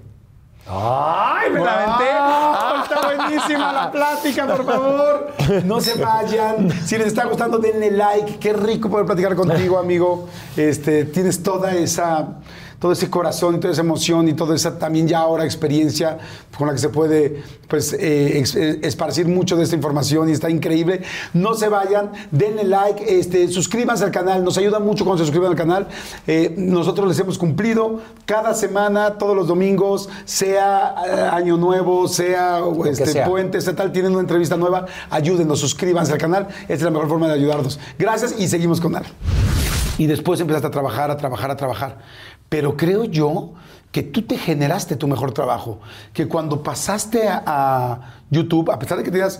¡Ay, 0.71 1.49
me 1.49 1.61
la 1.61 1.73
aventé! 1.73 2.11
Ah, 2.11 2.83
está 2.83 3.01
buenísima 3.01 3.73
la 3.73 3.91
plática, 3.91 4.45
por 4.45 4.65
favor. 4.65 5.33
No 5.65 5.81
se 5.81 5.95
vayan. 5.95 6.69
Si 6.85 6.95
les 6.97 7.07
está 7.07 7.25
gustando, 7.25 7.57
denle 7.57 7.89
like. 7.89 8.37
Qué 8.37 8.53
rico 8.53 8.87
poder 8.87 9.07
platicar 9.07 9.35
contigo, 9.35 9.79
amigo. 9.79 10.29
Este, 10.55 11.05
tienes 11.05 11.41
toda 11.41 11.73
esa 11.73 12.27
todo 12.79 12.93
ese 12.93 13.09
corazón 13.09 13.55
y 13.55 13.59
toda 13.59 13.73
esa 13.73 13.81
emoción 13.81 14.27
y 14.29 14.33
toda 14.33 14.55
esa 14.55 14.79
también 14.79 15.07
ya 15.07 15.19
ahora 15.19 15.43
experiencia 15.43 16.17
con 16.57 16.67
la 16.67 16.73
que 16.73 16.79
se 16.79 16.89
puede 16.89 17.43
pues 17.67 17.93
eh, 17.93 18.39
ex- 18.39 18.55
eh, 18.55 18.79
esparcir 18.83 19.27
mucho 19.27 19.55
de 19.57 19.63
esta 19.63 19.75
información 19.75 20.29
y 20.29 20.31
está 20.31 20.49
increíble. 20.49 21.01
No 21.33 21.53
se 21.55 21.69
vayan, 21.69 22.11
denle 22.31 22.63
like, 22.63 23.19
este, 23.19 23.47
suscríbanse 23.49 24.03
al 24.05 24.11
canal, 24.11 24.43
nos 24.43 24.57
ayuda 24.57 24.79
mucho 24.79 25.03
cuando 25.03 25.19
se 25.19 25.25
suscriban 25.25 25.51
al 25.51 25.57
canal. 25.57 25.87
Eh, 26.25 26.55
nosotros 26.57 27.07
les 27.07 27.19
hemos 27.19 27.37
cumplido 27.37 27.99
cada 28.25 28.53
semana, 28.53 29.17
todos 29.17 29.35
los 29.35 29.47
domingos, 29.47 30.09
sea 30.25 31.35
Año 31.35 31.57
Nuevo, 31.57 32.07
sea 32.07 32.61
este, 32.85 33.07
sea. 33.07 33.25
puente, 33.27 33.59
sea 33.61 33.75
tal, 33.75 33.91
tienen 33.91 34.13
una 34.13 34.21
entrevista 34.21 34.57
nueva, 34.57 34.85
ayúdenos, 35.09 35.59
suscríbanse 35.59 36.13
al 36.13 36.17
canal, 36.17 36.47
esta 36.61 36.73
es 36.73 36.81
la 36.81 36.91
mejor 36.91 37.09
forma 37.09 37.27
de 37.27 37.33
ayudarnos. 37.33 37.79
Gracias 37.99 38.35
y 38.39 38.47
seguimos 38.47 38.79
con 38.81 38.95
Al. 38.95 39.03
Y 39.97 40.07
después 40.07 40.39
empezaste 40.39 40.67
a 40.67 40.71
trabajar, 40.71 41.11
a 41.11 41.17
trabajar, 41.17 41.51
a 41.51 41.57
trabajar. 41.57 41.97
Pero 42.49 42.75
creo 42.75 43.05
yo 43.05 43.53
que 43.91 44.03
tú 44.03 44.21
te 44.21 44.37
generaste 44.37 44.95
tu 44.95 45.07
mejor 45.07 45.31
trabajo. 45.31 45.79
Que 46.13 46.27
cuando 46.27 46.61
pasaste 46.61 47.27
a, 47.27 48.15
YouTube, 48.31 48.69
a 48.69 48.77
pesar 48.77 48.99
de 48.99 49.03
que 49.03 49.09
tenías, 49.09 49.39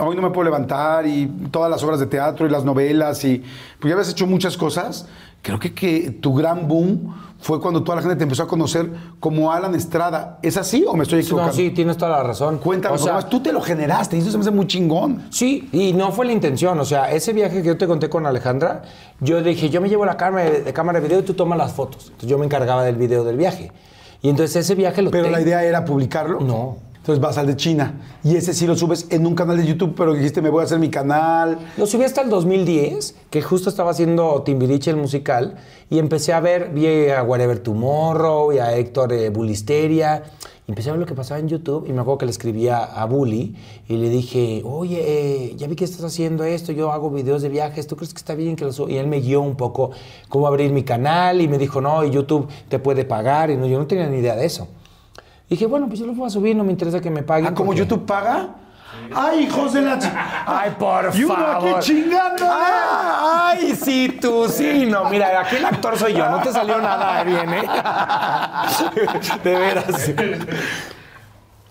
hoy 0.00 0.16
no 0.16 0.22
me 0.22 0.30
puedo 0.30 0.44
levantar 0.44 1.06
y 1.06 1.26
todas 1.50 1.70
las 1.70 1.82
obras 1.82 2.00
de 2.00 2.06
teatro 2.06 2.46
y 2.46 2.50
las 2.50 2.64
novelas 2.64 3.22
y 3.24 3.44
pues 3.78 3.90
ya 3.90 3.92
habías 3.92 4.08
hecho 4.08 4.26
muchas 4.26 4.56
cosas, 4.56 5.06
creo 5.42 5.58
que, 5.58 5.74
que 5.74 6.10
tu 6.10 6.34
gran 6.34 6.68
boom 6.68 7.14
fue 7.42 7.60
cuando 7.60 7.82
toda 7.82 7.96
la 7.96 8.02
gente 8.02 8.16
te 8.16 8.22
empezó 8.22 8.44
a 8.44 8.46
conocer 8.46 8.88
como 9.18 9.50
Alan 9.50 9.74
Estrada. 9.74 10.38
¿Es 10.42 10.56
así 10.56 10.84
o 10.86 10.94
me 10.94 11.02
estoy 11.02 11.20
equivocando? 11.20 11.50
No, 11.52 11.56
sí, 11.56 11.70
tienes 11.70 11.96
toda 11.96 12.12
la 12.12 12.22
razón. 12.22 12.58
Cuéntame, 12.58 12.94
O 12.94 12.98
sea, 12.98 13.14
más, 13.14 13.28
tú 13.28 13.40
te 13.40 13.52
lo 13.52 13.60
generaste 13.60 14.16
y 14.16 14.20
eso 14.20 14.30
se 14.30 14.38
me 14.38 14.42
hace 14.42 14.52
muy 14.52 14.68
chingón. 14.68 15.24
Sí, 15.30 15.68
y 15.72 15.92
no 15.92 16.12
fue 16.12 16.24
la 16.24 16.32
intención. 16.32 16.78
O 16.78 16.84
sea, 16.84 17.10
ese 17.10 17.32
viaje 17.32 17.60
que 17.60 17.66
yo 17.66 17.76
te 17.76 17.88
conté 17.88 18.08
con 18.08 18.26
Alejandra, 18.26 18.82
yo 19.18 19.42
dije, 19.42 19.70
yo 19.70 19.80
me 19.80 19.88
llevo 19.88 20.06
la 20.06 20.16
cámara 20.16 20.48
de, 20.48 20.72
cámara 20.72 21.00
de 21.00 21.08
video 21.08 21.20
y 21.20 21.24
tú 21.24 21.34
tomas 21.34 21.58
las 21.58 21.72
fotos. 21.72 22.04
Entonces 22.06 22.28
yo 22.28 22.38
me 22.38 22.44
encargaba 22.44 22.84
del 22.84 22.94
video 22.94 23.24
del 23.24 23.36
viaje. 23.36 23.72
Y 24.22 24.28
entonces 24.28 24.54
ese 24.54 24.76
viaje 24.76 25.02
lo 25.02 25.10
Pero 25.10 25.24
tengo. 25.24 25.36
la 25.36 25.42
idea 25.42 25.64
era 25.64 25.84
publicarlo. 25.84 26.38
No. 26.38 26.76
Entonces 27.02 27.20
vas 27.20 27.36
al 27.36 27.48
de 27.48 27.56
China. 27.56 28.00
Y 28.22 28.36
ese 28.36 28.54
sí 28.54 28.64
lo 28.64 28.76
subes 28.76 29.08
en 29.10 29.26
un 29.26 29.34
canal 29.34 29.56
de 29.56 29.66
YouTube, 29.66 29.92
pero 29.96 30.14
dijiste, 30.14 30.40
me 30.40 30.50
voy 30.50 30.60
a 30.60 30.66
hacer 30.66 30.78
mi 30.78 30.88
canal. 30.88 31.58
Lo 31.76 31.84
subí 31.84 32.04
hasta 32.04 32.20
el 32.20 32.30
2010, 32.30 33.16
que 33.28 33.42
justo 33.42 33.68
estaba 33.68 33.90
haciendo 33.90 34.42
Timbiriche 34.42 34.92
el 34.92 34.98
musical, 34.98 35.56
y 35.90 35.98
empecé 35.98 36.32
a 36.32 36.38
ver, 36.38 36.70
vi 36.72 37.08
a 37.08 37.24
Wherever 37.24 37.58
Tomorrow 37.58 38.52
y 38.52 38.60
a 38.60 38.76
Héctor 38.76 39.12
eh, 39.14 39.30
Bulisteria, 39.30 40.22
empecé 40.68 40.90
a 40.90 40.92
ver 40.92 41.00
lo 41.00 41.06
que 41.06 41.16
pasaba 41.16 41.40
en 41.40 41.48
YouTube, 41.48 41.86
y 41.88 41.92
me 41.92 42.02
acuerdo 42.02 42.18
que 42.18 42.26
le 42.26 42.30
escribía 42.30 42.84
a 42.84 43.04
Bully, 43.06 43.56
y 43.88 43.96
le 43.96 44.08
dije, 44.08 44.62
oye, 44.64 45.02
eh, 45.04 45.56
ya 45.56 45.66
vi 45.66 45.74
que 45.74 45.84
estás 45.84 46.04
haciendo 46.04 46.44
esto, 46.44 46.70
yo 46.70 46.92
hago 46.92 47.10
videos 47.10 47.42
de 47.42 47.48
viajes, 47.48 47.88
¿tú 47.88 47.96
crees 47.96 48.14
que 48.14 48.18
está 48.18 48.36
bien 48.36 48.54
que 48.54 48.64
lo? 48.64 48.88
Y 48.88 48.96
él 48.98 49.08
me 49.08 49.18
guió 49.18 49.40
un 49.40 49.56
poco 49.56 49.90
cómo 50.28 50.46
abrir 50.46 50.70
mi 50.70 50.84
canal, 50.84 51.40
y 51.40 51.48
me 51.48 51.58
dijo, 51.58 51.80
no, 51.80 52.04
y 52.04 52.10
YouTube 52.12 52.46
te 52.68 52.78
puede 52.78 53.04
pagar, 53.04 53.50
y 53.50 53.56
no, 53.56 53.66
yo 53.66 53.80
no 53.80 53.88
tenía 53.88 54.06
ni 54.06 54.18
idea 54.18 54.36
de 54.36 54.46
eso. 54.46 54.68
Dije, 55.52 55.66
bueno, 55.66 55.86
pues 55.86 55.98
yo 56.00 56.06
lo 56.06 56.12
voy 56.14 56.26
a 56.26 56.30
subir, 56.30 56.54
no 56.56 56.64
me 56.64 56.72
interesa 56.72 57.00
que 57.00 57.10
me 57.10 57.22
paguen. 57.22 57.48
Ah, 57.48 57.54
como 57.54 57.68
porque- 57.68 57.80
YouTube 57.80 58.04
paga. 58.06 58.48
¡Ay, 59.14 59.44
hijos 59.44 59.72
de 59.72 59.80
la 59.82 59.98
ch- 59.98 60.12
Ay, 60.46 60.70
por 60.78 61.10
Y 61.14 61.24
uno 61.24 61.34
aquí 61.34 61.42
favor. 61.66 61.80
chingando. 61.80 62.44
Ah, 62.48 63.50
ay, 63.52 63.74
sí, 63.74 64.18
tú, 64.20 64.46
sí. 64.48 64.86
No, 64.88 65.08
mira, 65.10 65.40
aquí 65.40 65.56
el 65.56 65.64
actor 65.64 65.96
soy 65.98 66.12
yo. 66.14 66.28
No 66.28 66.40
te 66.42 66.52
salió 66.52 66.78
nada 66.80 67.22
bien, 67.24 67.52
¿eh? 67.52 67.62
De 69.44 69.56
veras. 69.58 70.10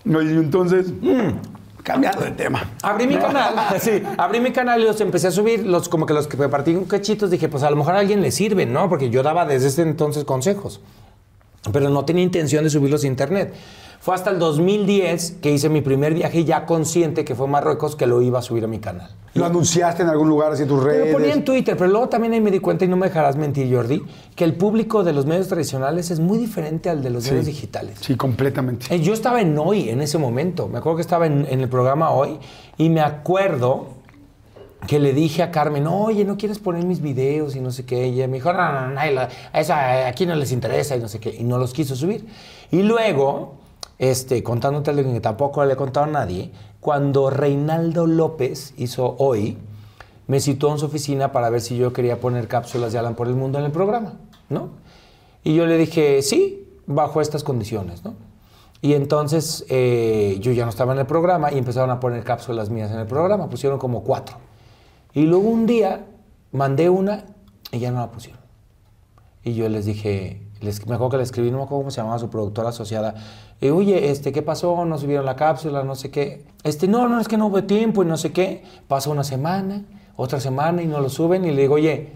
Oye, 0.04 0.34
y 0.34 0.36
entonces, 0.36 0.92
mm, 1.00 1.82
cambiando 1.82 2.22
de 2.22 2.32
tema. 2.32 2.64
Abrí 2.82 3.06
mi 3.06 3.16
canal, 3.16 3.54
sí, 3.80 4.02
abrí 4.18 4.40
mi 4.40 4.50
canal 4.50 4.80
y 4.80 4.84
los 4.84 5.00
empecé 5.00 5.28
a 5.28 5.30
subir, 5.30 5.64
los 5.64 5.88
como 5.88 6.06
que 6.06 6.14
los 6.14 6.26
que 6.26 6.36
partí 6.48 6.74
con 6.74 6.84
cachitos, 6.84 7.30
dije, 7.30 7.48
pues 7.48 7.62
a 7.62 7.70
lo 7.70 7.76
mejor 7.76 7.94
a 7.94 7.98
alguien 8.00 8.20
le 8.20 8.30
sirven, 8.32 8.72
¿no? 8.72 8.88
Porque 8.88 9.10
yo 9.10 9.22
daba 9.22 9.46
desde 9.46 9.68
ese 9.68 9.82
entonces 9.82 10.24
consejos, 10.24 10.80
pero 11.70 11.90
no 11.90 12.04
tenía 12.04 12.24
intención 12.24 12.64
de 12.64 12.70
subirlos 12.70 13.04
a 13.04 13.06
internet. 13.06 13.54
Fue 14.00 14.16
hasta 14.16 14.30
el 14.30 14.40
2010 14.40 15.36
que 15.40 15.52
hice 15.52 15.68
mi 15.68 15.80
primer 15.80 16.12
viaje 16.12 16.44
ya 16.44 16.66
consciente 16.66 17.24
que 17.24 17.36
fue 17.36 17.46
a 17.46 17.50
Marruecos 17.50 17.94
que 17.94 18.08
lo 18.08 18.20
iba 18.20 18.40
a 18.40 18.42
subir 18.42 18.64
a 18.64 18.66
mi 18.66 18.80
canal. 18.80 19.10
¿Lo 19.34 19.46
anunciaste 19.46 20.02
en 20.02 20.08
algún 20.08 20.28
lugar, 20.28 20.50
así 20.52 20.62
en 20.62 20.68
tus 20.68 20.82
redes? 20.82 21.14
ponía 21.14 21.32
en 21.32 21.44
Twitter, 21.44 21.76
pero 21.76 21.88
luego 21.88 22.08
también 22.08 22.32
ahí 22.32 22.40
me 22.40 22.50
di 22.50 22.58
cuenta, 22.58 22.84
y 22.84 22.88
no 22.88 22.96
me 22.96 23.06
dejarás 23.06 23.36
mentir, 23.36 23.72
Jordi, 23.72 24.02
que 24.34 24.42
el 24.42 24.54
público 24.54 25.04
de 25.04 25.12
los 25.12 25.24
medios 25.24 25.46
tradicionales 25.46 26.10
es 26.10 26.18
muy 26.18 26.36
diferente 26.36 26.90
al 26.90 27.00
de 27.00 27.10
los 27.10 27.30
medios 27.30 27.46
digitales. 27.46 27.96
Sí, 28.00 28.16
completamente. 28.16 28.92
Eh, 28.92 29.00
Yo 29.00 29.14
estaba 29.14 29.40
en 29.40 29.56
Hoy 29.56 29.88
en 29.88 30.00
ese 30.02 30.18
momento. 30.18 30.66
Me 30.66 30.78
acuerdo 30.78 30.96
que 30.96 31.02
estaba 31.02 31.26
en, 31.26 31.46
en 31.48 31.60
el 31.60 31.68
programa 31.68 32.10
Hoy 32.10 32.40
y 32.76 32.88
me 32.90 33.00
acuerdo 33.00 34.01
que 34.86 34.98
le 34.98 35.12
dije 35.12 35.42
a 35.42 35.50
Carmen, 35.50 35.86
oye, 35.86 36.24
¿no 36.24 36.36
quieres 36.36 36.58
poner 36.58 36.84
mis 36.84 37.00
videos 37.00 37.54
y 37.54 37.60
no 37.60 37.70
sé 37.70 37.86
qué? 37.86 38.08
Y 38.08 38.14
ella 38.14 38.28
me 38.28 38.34
dijo, 38.34 38.52
no, 38.52 38.88
no, 38.88 38.90
no, 38.90 39.28
esa, 39.52 40.06
aquí 40.08 40.26
no 40.26 40.34
les 40.34 40.52
interesa 40.52 40.96
y 40.96 41.00
no 41.00 41.08
sé 41.08 41.20
qué. 41.20 41.34
Y 41.38 41.44
no 41.44 41.58
los 41.58 41.72
quiso 41.72 41.94
subir. 41.94 42.26
Y 42.70 42.82
luego, 42.82 43.54
este, 43.98 44.42
contándote 44.42 44.90
algo 44.90 45.12
que 45.12 45.20
tampoco 45.20 45.64
le 45.64 45.74
he 45.74 45.76
contado 45.76 46.06
a 46.06 46.10
nadie, 46.10 46.50
cuando 46.80 47.30
Reinaldo 47.30 48.06
López 48.06 48.74
hizo 48.76 49.14
Hoy, 49.18 49.56
me 50.26 50.40
citó 50.40 50.72
en 50.72 50.78
su 50.78 50.86
oficina 50.86 51.30
para 51.30 51.50
ver 51.50 51.60
si 51.60 51.76
yo 51.76 51.92
quería 51.92 52.20
poner 52.20 52.48
cápsulas 52.48 52.92
de 52.92 52.98
Alan 52.98 53.14
por 53.14 53.28
el 53.28 53.34
mundo 53.34 53.58
en 53.58 53.64
el 53.64 53.72
programa, 53.72 54.14
¿no? 54.48 54.70
Y 55.44 55.54
yo 55.54 55.66
le 55.66 55.76
dije, 55.76 56.22
sí, 56.22 56.66
bajo 56.86 57.20
estas 57.20 57.44
condiciones, 57.44 58.04
¿no? 58.04 58.14
Y 58.80 58.94
entonces 58.94 59.64
eh, 59.68 60.38
yo 60.40 60.50
ya 60.50 60.64
no 60.64 60.70
estaba 60.70 60.92
en 60.92 60.98
el 60.98 61.06
programa 61.06 61.52
y 61.52 61.58
empezaron 61.58 61.90
a 61.90 62.00
poner 62.00 62.24
cápsulas 62.24 62.68
mías 62.68 62.90
en 62.90 62.98
el 62.98 63.06
programa, 63.06 63.48
pusieron 63.48 63.78
como 63.78 64.02
cuatro. 64.02 64.36
Y 65.14 65.22
luego 65.22 65.48
un 65.48 65.66
día 65.66 66.06
mandé 66.52 66.88
una 66.88 67.24
y 67.70 67.78
ya 67.78 67.90
no 67.90 68.00
la 68.00 68.10
pusieron. 68.10 68.40
Y 69.44 69.54
yo 69.54 69.68
les 69.68 69.86
dije, 69.86 70.42
les, 70.60 70.86
me 70.86 70.94
acuerdo 70.94 71.10
que 71.10 71.16
le 71.18 71.22
escribí, 71.24 71.50
no 71.50 71.58
me 71.58 71.64
acuerdo 71.64 71.80
cómo 71.82 71.90
se 71.90 72.00
llamaba 72.00 72.18
su 72.18 72.30
productora 72.30 72.70
asociada. 72.70 73.14
Y, 73.60 73.70
Oye, 73.70 74.10
este, 74.10 74.32
¿qué 74.32 74.42
pasó? 74.42 74.84
No 74.84 74.98
subieron 74.98 75.26
la 75.26 75.36
cápsula, 75.36 75.82
no 75.82 75.94
sé 75.94 76.10
qué. 76.10 76.44
Este, 76.62 76.88
no, 76.88 77.08
no, 77.08 77.20
es 77.20 77.28
que 77.28 77.36
no 77.36 77.46
hubo 77.46 77.64
tiempo 77.64 78.02
y 78.02 78.06
no 78.06 78.16
sé 78.16 78.32
qué. 78.32 78.64
Pasa 78.88 79.10
una 79.10 79.24
semana, 79.24 79.84
otra 80.16 80.40
semana 80.40 80.82
y 80.82 80.86
no 80.86 81.00
lo 81.00 81.08
suben. 81.08 81.44
Y 81.44 81.50
le 81.50 81.62
digo, 81.62 81.74
oye, 81.74 82.12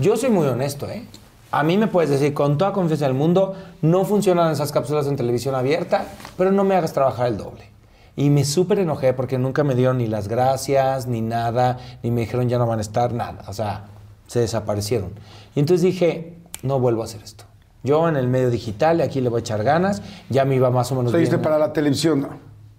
yo 0.00 0.16
soy 0.16 0.30
muy 0.30 0.46
honesto, 0.46 0.88
¿eh? 0.88 1.04
A 1.52 1.62
mí 1.62 1.78
me 1.78 1.86
puedes 1.86 2.10
decir 2.10 2.34
con 2.34 2.58
toda 2.58 2.72
confianza 2.72 3.06
del 3.06 3.14
mundo, 3.14 3.54
no 3.80 4.04
funcionan 4.04 4.52
esas 4.52 4.72
cápsulas 4.72 5.06
en 5.06 5.16
televisión 5.16 5.54
abierta, 5.54 6.04
pero 6.36 6.50
no 6.50 6.64
me 6.64 6.74
hagas 6.74 6.92
trabajar 6.92 7.28
el 7.28 7.38
doble. 7.38 7.75
Y 8.16 8.30
me 8.30 8.44
súper 8.44 8.78
enojé 8.78 9.12
porque 9.12 9.38
nunca 9.38 9.62
me 9.62 9.74
dieron 9.74 9.98
ni 9.98 10.06
las 10.06 10.26
gracias, 10.28 11.06
ni 11.06 11.20
nada, 11.20 11.78
ni 12.02 12.10
me 12.10 12.22
dijeron 12.22 12.48
ya 12.48 12.58
no 12.58 12.66
van 12.66 12.78
a 12.78 12.82
estar, 12.82 13.12
nada. 13.12 13.44
O 13.46 13.52
sea, 13.52 13.84
se 14.26 14.40
desaparecieron. 14.40 15.10
Y 15.54 15.60
entonces 15.60 15.82
dije, 15.82 16.38
no 16.62 16.80
vuelvo 16.80 17.02
a 17.02 17.04
hacer 17.04 17.22
esto. 17.22 17.44
Yo 17.82 18.08
en 18.08 18.16
el 18.16 18.26
medio 18.26 18.50
digital, 18.50 19.00
aquí 19.00 19.20
le 19.20 19.28
voy 19.28 19.38
a 19.38 19.40
echar 19.40 19.62
ganas, 19.62 20.02
ya 20.30 20.44
me 20.44 20.56
iba 20.56 20.70
más 20.70 20.90
o 20.90 20.96
menos 20.96 21.12
bien. 21.12 21.40
para 21.40 21.58
la 21.58 21.72
televisión, 21.72 22.22
¿no? 22.22 22.28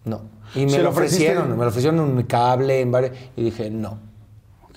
No. 0.04 0.22
Y 0.56 0.66
me 0.66 0.72
¿Se 0.72 0.84
lo 0.84 0.90
ofreciste? 0.90 1.26
ofrecieron, 1.28 1.58
me 1.58 1.64
lo 1.64 1.70
ofrecieron 1.70 2.00
en 2.00 2.18
un 2.18 2.24
cable, 2.24 2.82
en 2.82 2.92
varios, 2.92 3.12
y 3.36 3.44
dije, 3.44 3.70
no. 3.70 4.00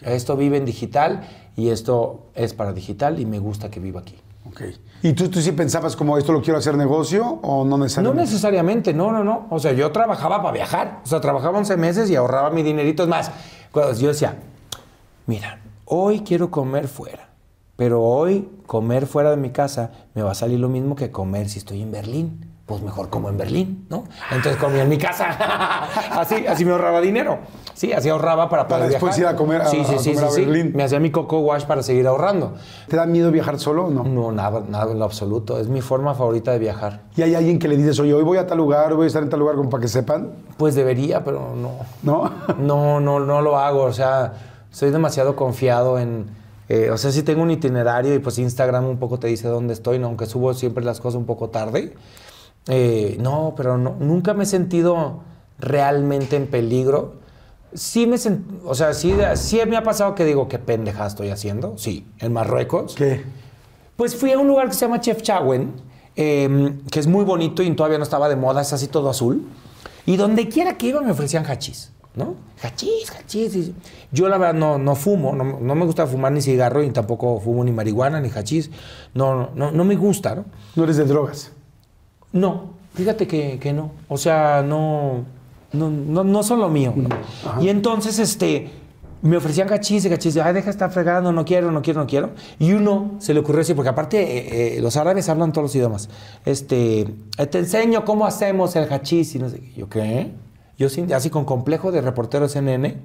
Esto 0.03 0.37
vive 0.37 0.57
en 0.57 0.65
digital 0.65 1.23
y 1.57 1.71
esto 1.71 2.29
es 2.35 2.55
para 2.55 2.73
digital 2.73 3.19
y 3.19 3.27
me 3.27 3.39
gusta 3.39 3.71
que 3.71 3.81
viva 3.81 4.01
aquí. 4.01 4.17
Ok. 4.47 4.63
¿Y 5.03 5.13
tú, 5.13 5.29
tú 5.29 5.41
sí 5.41 5.53
pensabas 5.53 5.97
como 5.97 6.17
esto 6.19 6.33
lo 6.33 6.43
quiero 6.43 6.59
hacer 6.59 6.77
negocio 6.77 7.25
o 7.43 7.65
no 7.65 7.71
No 7.77 7.79
necesariamente? 7.79 8.23
necesariamente, 8.23 8.95
no, 8.95 9.13
no, 9.13 9.23
no. 9.23 9.47
O 9.51 9.59
sea, 9.59 9.73
yo 9.73 9.93
trabajaba 9.93 10.39
para 10.43 10.53
viajar. 10.53 11.01
O 11.05 11.07
sea, 11.07 11.21
trabajaba 11.21 11.59
11 11.59 11.77
meses 11.77 12.11
y 12.11 12.17
ahorraba 12.17 12.51
mi 12.51 12.63
dinerito. 12.63 13.03
Es 13.03 13.09
más, 13.09 13.31
cuando 13.71 13.93
yo 13.99 14.09
decía, 14.09 14.37
mira, 15.27 15.61
hoy 15.85 16.21
quiero 16.21 16.51
comer 16.51 16.89
fuera. 16.89 17.29
Pero 17.77 18.03
hoy 18.03 18.49
comer 18.67 19.07
fuera 19.07 19.31
de 19.31 19.37
mi 19.39 19.51
casa 19.51 19.91
me 20.15 20.23
va 20.23 20.33
a 20.33 20.35
salir 20.35 20.59
lo 20.61 20.69
mismo 20.69 20.97
que 20.97 21.11
comer 21.11 21.49
si 21.49 21.59
estoy 21.59 21.81
en 21.83 21.91
Berlín. 21.93 22.47
Pues 22.71 22.83
mejor 22.85 23.11
como 23.11 23.29
en 23.29 23.37
Berlín, 23.37 23.85
¿no? 23.91 24.05
Entonces 24.31 24.55
comía 24.57 24.85
en 24.85 24.89
mi 24.89 24.97
casa. 24.97 25.27
así, 26.21 26.47
así 26.47 26.65
me 26.65 26.71
ahorraba 26.71 27.01
dinero. 27.01 27.39
Sí, 27.75 27.93
así 27.93 28.09
ahorraba 28.09 28.49
para 28.49 28.69
poder 28.69 28.83
Para 28.83 28.91
después 28.93 29.17
viajar. 29.17 29.33
ir 29.33 29.35
a 29.35 29.37
comer 29.37 29.63
a- 29.63 29.67
sí, 29.67 29.83
sí, 29.85 29.97
a 29.97 29.99
sí, 29.99 30.13
comer 30.15 30.29
a. 30.29 30.33
Berlín. 30.33 30.73
Me 30.77 30.85
hacía 30.85 31.01
mi 31.01 31.11
coco 31.11 31.41
wash 31.41 31.65
para 31.65 31.83
seguir 31.83 32.07
ahorrando. 32.07 32.55
¿Te 32.87 32.95
da 32.95 33.07
miedo 33.07 33.33
viajar 33.33 33.59
solo 33.59 33.87
o 33.87 33.91
no? 33.91 34.05
No, 34.05 34.31
nada, 34.31 34.63
nada 34.69 34.93
en 34.93 35.01
lo 35.01 35.05
absoluto. 35.05 35.59
Es 35.59 35.67
mi 35.67 35.81
forma 35.81 36.15
favorita 36.15 36.53
de 36.53 36.61
viajar. 36.61 37.01
¿Y 37.17 37.23
hay 37.23 37.35
alguien 37.35 37.59
que 37.59 37.67
le 37.67 37.77
dices, 37.77 37.99
oye, 37.99 38.15
hoy 38.15 38.23
voy 38.23 38.39
a 38.39 38.47
tal 38.47 38.59
lugar, 38.59 38.95
voy 38.95 39.05
a 39.05 39.07
estar 39.09 39.25
en 39.25 39.31
tal 39.31 39.41
lugar 39.41 39.57
como 39.57 39.69
para 39.69 39.81
que 39.81 39.89
sepan? 39.89 40.31
Pues 40.57 40.77
debería, 40.77 41.25
pero 41.25 41.57
no. 41.57 41.73
¿No? 42.05 42.31
No, 42.57 43.01
no, 43.01 43.19
no 43.19 43.43
lo 43.43 43.59
hago. 43.59 43.83
O 43.83 43.93
sea, 43.93 44.35
soy 44.71 44.91
demasiado 44.93 45.35
confiado 45.35 45.99
en. 45.99 46.27
eh, 46.69 46.91
o 46.93 46.97
sea, 46.99 47.11
sí 47.11 47.25
tengo 47.25 47.43
un 47.43 47.51
itinerario 47.51 48.15
y 48.15 48.21
pues 48.21 48.39
Instagram 48.39 48.85
un 48.85 48.99
poco 48.99 49.19
te 49.19 49.27
dice 49.27 49.49
dónde 49.49 49.73
estoy, 49.73 49.99
¿no? 49.99 50.07
aunque 50.07 50.27
subo 50.27 50.55
siempre 50.55 50.85
las 50.85 51.01
cosas 51.01 51.17
un 51.19 51.27
poco 51.27 51.49
tarde. 51.49 51.95
Eh, 52.69 53.17
no, 53.21 53.55
pero 53.57 53.79
no, 53.79 53.97
nunca 53.99 54.35
me 54.35 54.45
he 54.45 54.47
sentido 54.47 55.21
realmente 55.59 56.37
en 56.37 56.47
peligro. 56.47 57.15
Sí 57.73 58.07
me 58.07 58.17
sent- 58.17 58.43
o 58.65 58.75
sea, 58.75 58.95
sí, 58.95 59.15
sí 59.35 59.61
me 59.67 59.77
ha 59.77 59.83
pasado 59.83 60.15
que 60.15 60.25
digo, 60.25 60.49
qué 60.49 60.59
pendeja 60.59 61.07
estoy 61.07 61.31
haciendo. 61.31 61.75
Sí, 61.79 62.07
en 62.19 62.33
Marruecos. 62.33 62.95
¿Qué? 62.95 63.23
Pues 63.97 64.17
fui 64.17 64.33
a 64.33 64.39
un 64.39 64.49
lugar 64.49 64.69
que 64.69 64.75
se 64.75 64.81
llama 64.81 65.01
Chef 65.01 65.23
Chawen, 65.23 65.73
eh, 66.17 66.75
que 66.91 67.01
es 67.01 67.07
muy 67.07 67.25
bonito 67.25 67.63
y 67.63 67.71
todavía 67.75 67.99
no 67.99 68.05
estaba 68.05 68.29
de 68.29 68.37
moda, 68.37 68.63
es 68.63 68.73
así 68.73 68.89
todo 68.89 69.11
azul. 69.11 69.47
Y 70.07 70.17
donde 70.17 70.49
quiera 70.49 70.77
que 70.77 70.87
iba 70.89 71.01
me 71.01 71.13
ofrecían 71.13 71.45
hachís, 71.47 71.93
¿no? 72.17 72.35
Hachís, 72.63 73.11
hachís. 73.13 73.71
Yo 74.11 74.29
la 74.29 74.39
verdad 74.39 74.55
no, 74.59 74.79
no 74.79 74.97
fumo, 74.97 75.35
no, 75.35 75.61
no 75.61 75.75
me 75.75 75.85
gusta 75.85 76.07
fumar 76.07 76.33
ni 76.33 76.41
cigarro 76.43 76.83
y 76.83 76.91
tampoco 76.91 77.39
fumo 77.41 77.63
ni 77.63 77.71
marihuana 77.73 78.21
ni 78.21 78.31
hachís. 78.31 78.71
No, 79.15 79.35
no, 79.35 79.51
no, 79.55 79.71
no 79.71 79.85
me 79.85 79.95
gusta, 79.97 80.35
¿no? 80.35 80.45
No 80.75 80.85
eres 80.85 80.97
de 80.97 81.05
drogas. 81.05 81.53
No, 82.33 82.75
fíjate 82.95 83.27
que, 83.27 83.59
que 83.59 83.73
no. 83.73 83.91
O 84.09 84.17
sea, 84.17 84.63
no, 84.63 85.25
no, 85.73 85.91
no, 85.91 86.25
no 86.25 86.43
son 86.43 86.61
lo 86.61 86.69
mío. 86.69 86.93
¿no? 86.97 87.09
Y 87.63 87.69
entonces, 87.69 88.19
este, 88.19 88.71
me 89.23 89.37
ofrecían 89.37 89.69
gachis 89.69 90.05
y 90.05 90.09
gachis. 90.09 90.37
Ay, 90.39 90.55
deja 90.55 90.67
de 90.67 90.71
estar 90.71 90.91
fregando, 90.91 91.33
no 91.33 91.45
quiero, 91.45 91.71
no 91.71 91.83
quiero, 91.83 92.01
no 92.01 92.07
quiero. 92.07 92.31
Y 92.59 92.73
uno 92.73 93.17
se 93.19 93.35
le 93.35 93.41
ocurrió 93.41 93.59
decir, 93.59 93.77
porque 93.77 93.91
aparte 93.91 94.21
eh, 94.21 94.79
eh, 94.79 94.81
los 94.81 94.97
árabes 94.97 95.29
hablan 95.29 95.53
todos 95.53 95.67
los 95.67 95.75
idiomas. 95.75 96.09
Este, 96.45 97.01
eh, 97.37 97.47
te 97.47 97.59
enseño 97.59 98.05
cómo 98.05 98.27
hacemos 98.27 98.75
el 98.77 98.91
hachís. 98.91 99.35
Y 99.35 99.39
no 99.39 99.49
sé, 99.49 99.61
qué. 99.61 99.73
yo, 99.77 99.89
¿qué? 99.89 100.33
Yo 100.79 100.89
así 101.15 101.29
con 101.29 101.45
complejo 101.45 101.93
de 101.93 102.01
reportero 102.01 102.49
CNN. 102.49 102.97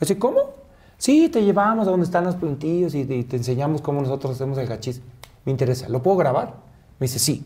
Así, 0.00 0.14
¿cómo? 0.14 0.54
Sí, 0.96 1.28
te 1.28 1.44
llevamos 1.44 1.86
a 1.86 1.90
donde 1.90 2.04
están 2.04 2.24
los 2.24 2.36
plantillos 2.36 2.94
y, 2.94 3.00
y 3.00 3.24
te 3.24 3.36
enseñamos 3.36 3.82
cómo 3.82 4.00
nosotros 4.00 4.34
hacemos 4.34 4.56
el 4.58 4.72
hachís. 4.72 5.02
Me 5.44 5.52
interesa. 5.52 5.88
¿Lo 5.88 6.02
puedo 6.02 6.16
grabar? 6.16 6.54
Me 6.98 7.04
dice, 7.04 7.18
sí. 7.18 7.44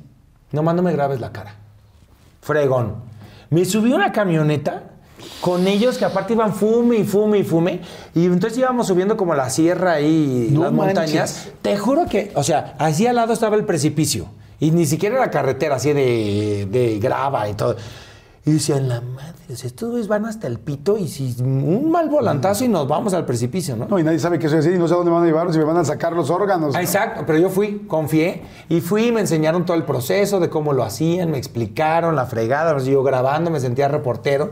Nomás 0.53 0.74
no 0.74 0.83
me 0.83 0.93
grabes 0.93 1.20
la 1.20 1.33
cara. 1.33 1.55
Fregón. 2.41 2.97
Me 3.51 3.65
subí 3.65 3.93
una 3.93 4.12
camioneta 4.12 4.85
con 5.41 5.66
ellos 5.66 5.99
que 5.99 6.05
aparte 6.05 6.33
iban 6.33 6.55
fume 6.55 6.97
y 6.97 7.05
fume 7.05 7.39
y 7.39 7.45
fume. 7.45 7.81
Y 8.15 8.27
entonces 8.27 8.59
íbamos 8.59 8.87
subiendo 8.87 9.16
como 9.16 9.35
la 9.35 9.51
sierra 9.51 9.93
ahí, 9.93 10.49
No 10.53 10.62
las 10.65 10.73
manches. 10.73 10.97
montañas. 10.97 11.49
Te 11.62 11.77
juro 11.77 12.07
que, 12.07 12.33
o 12.35 12.43
sea, 12.43 12.74
así 12.79 13.07
al 13.07 13.16
lado 13.16 13.33
estaba 13.33 13.57
el 13.57 13.65
precipicio. 13.65 14.27
Y 14.59 14.70
ni 14.70 14.87
siquiera 14.87 15.19
la 15.19 15.31
carretera 15.31 15.77
así 15.77 15.93
de, 15.93 16.66
de 16.70 16.99
grava 16.99 17.49
y 17.49 17.55
todo. 17.55 17.77
Y 18.44 18.55
decían, 18.55 18.89
la 18.89 19.01
madre, 19.01 19.36
estos 19.48 19.90
güeyes 19.90 20.09
van 20.09 20.27
hasta 20.27 20.48
el 20.48 20.59
pito 20.59 20.98
y 20.98 21.06
si 21.06 21.36
un 21.40 21.93
mal 21.93 22.09
volantazo 22.09 22.64
y 22.64 22.69
nos 22.69 22.89
vamos 22.89 23.14
al 23.14 23.24
precipicio, 23.24 23.77
¿no? 23.77 23.86
No, 23.86 24.01
y 24.01 24.02
nadie 24.02 24.19
sabe 24.19 24.40
qué 24.40 24.48
soy 24.48 24.59
así 24.59 24.70
y 24.70 24.78
no 24.78 24.89
sé 24.89 24.94
dónde 24.94 25.12
van 25.12 25.23
a 25.23 25.27
llevar, 25.27 25.52
si 25.52 25.59
me 25.59 25.64
van 25.64 25.77
a 25.77 25.85
sacar 25.85 26.12
los 26.12 26.28
órganos. 26.28 26.74
Ah, 26.74 26.82
Exacto, 26.82 27.23
pero 27.24 27.39
yo 27.39 27.51
fui, 27.51 27.85
confié 27.86 28.43
y 28.69 28.81
fui 28.81 29.06
y 29.06 29.12
me 29.12 29.20
enseñaron 29.20 29.64
todo 29.64 29.77
el 29.77 29.85
proceso 29.85 30.40
de 30.40 30.51
cómo 30.51 30.73
lo 30.73 30.82
hacían, 30.82 31.31
me 31.31 31.39
explicaron 31.39 32.16
la 32.16 32.27
fregada, 32.27 32.73
pues, 32.73 32.85
yo 32.86 33.05
grabando, 33.05 33.51
me 33.52 33.60
sentía 33.60 33.86
reportero. 33.86 34.51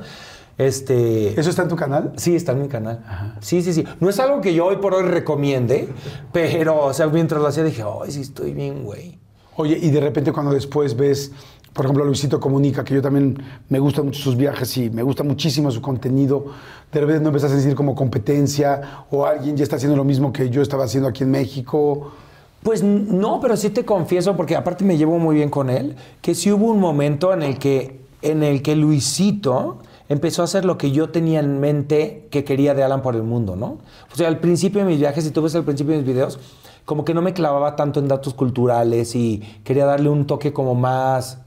Este, 0.56 1.40
¿Eso 1.40 1.50
está 1.50 1.62
en 1.62 1.68
tu 1.68 1.76
canal? 1.76 2.12
Sí, 2.16 2.36
está 2.36 2.52
en 2.52 2.62
mi 2.62 2.68
canal. 2.68 3.02
Sí, 3.40 3.62
sí, 3.62 3.72
sí. 3.72 3.84
No 3.98 4.08
es 4.08 4.20
algo 4.20 4.40
que 4.40 4.54
yo 4.54 4.66
hoy 4.66 4.76
por 4.76 4.94
hoy 4.94 5.04
recomiende, 5.04 5.88
pero, 6.32 6.84
o 6.84 6.92
sea, 6.92 7.08
mientras 7.08 7.40
lo 7.40 7.48
hacía 7.48 7.64
dije, 7.64 7.82
ay, 7.82 8.12
sí 8.12 8.20
estoy 8.20 8.52
bien, 8.52 8.84
güey. 8.84 9.18
Oye, 9.56 9.78
y 9.80 9.90
de 9.90 10.00
repente 10.00 10.32
cuando 10.32 10.52
después 10.52 10.96
ves, 10.96 11.32
por 11.72 11.84
ejemplo, 11.84 12.04
Luisito 12.04 12.40
Comunica, 12.40 12.82
que 12.84 12.94
yo 12.94 13.02
también 13.02 13.40
me 13.68 13.78
gustan 13.78 14.06
mucho 14.06 14.20
sus 14.20 14.36
viajes 14.36 14.76
y 14.76 14.90
me 14.90 15.02
gusta 15.02 15.22
muchísimo 15.22 15.70
su 15.70 15.80
contenido, 15.80 16.46
de 16.92 17.00
repente 17.00 17.20
no 17.20 17.28
empiezas 17.28 17.52
a 17.52 17.56
sentir 17.56 17.76
como 17.76 17.94
competencia 17.94 19.04
o 19.10 19.24
alguien 19.24 19.56
ya 19.56 19.62
está 19.62 19.76
haciendo 19.76 19.96
lo 19.96 20.04
mismo 20.04 20.32
que 20.32 20.50
yo 20.50 20.62
estaba 20.62 20.84
haciendo 20.84 21.08
aquí 21.08 21.22
en 21.22 21.30
México. 21.30 22.12
Pues 22.62 22.82
no, 22.82 23.40
pero 23.40 23.56
sí 23.56 23.70
te 23.70 23.84
confieso, 23.84 24.36
porque 24.36 24.56
aparte 24.56 24.84
me 24.84 24.98
llevo 24.98 25.18
muy 25.18 25.36
bien 25.36 25.48
con 25.48 25.70
él, 25.70 25.96
que 26.20 26.34
sí 26.34 26.52
hubo 26.52 26.66
un 26.66 26.80
momento 26.80 27.32
en 27.32 27.42
el 27.42 27.58
que, 27.58 28.00
en 28.20 28.42
el 28.42 28.62
que 28.62 28.76
Luisito 28.76 29.78
empezó 30.10 30.42
a 30.42 30.46
hacer 30.46 30.64
lo 30.64 30.76
que 30.76 30.90
yo 30.90 31.10
tenía 31.10 31.38
en 31.38 31.60
mente 31.60 32.26
que 32.30 32.44
quería 32.44 32.74
de 32.74 32.82
Alan 32.82 33.00
por 33.00 33.14
el 33.14 33.22
mundo, 33.22 33.54
¿no? 33.54 33.78
O 34.12 34.16
sea, 34.16 34.28
al 34.28 34.40
principio 34.40 34.80
de 34.80 34.86
mis 34.88 34.98
viajes, 34.98 35.24
si 35.24 35.30
tú 35.30 35.40
ves 35.40 35.54
al 35.54 35.64
principio 35.64 35.92
de 35.92 35.98
mis 35.98 36.06
videos, 36.06 36.38
como 36.84 37.04
que 37.04 37.14
no 37.14 37.22
me 37.22 37.32
clavaba 37.32 37.76
tanto 37.76 38.00
en 38.00 38.08
datos 38.08 38.34
culturales 38.34 39.14
y 39.14 39.38
quería 39.62 39.86
darle 39.86 40.08
un 40.08 40.26
toque 40.26 40.52
como 40.52 40.74
más 40.74 41.38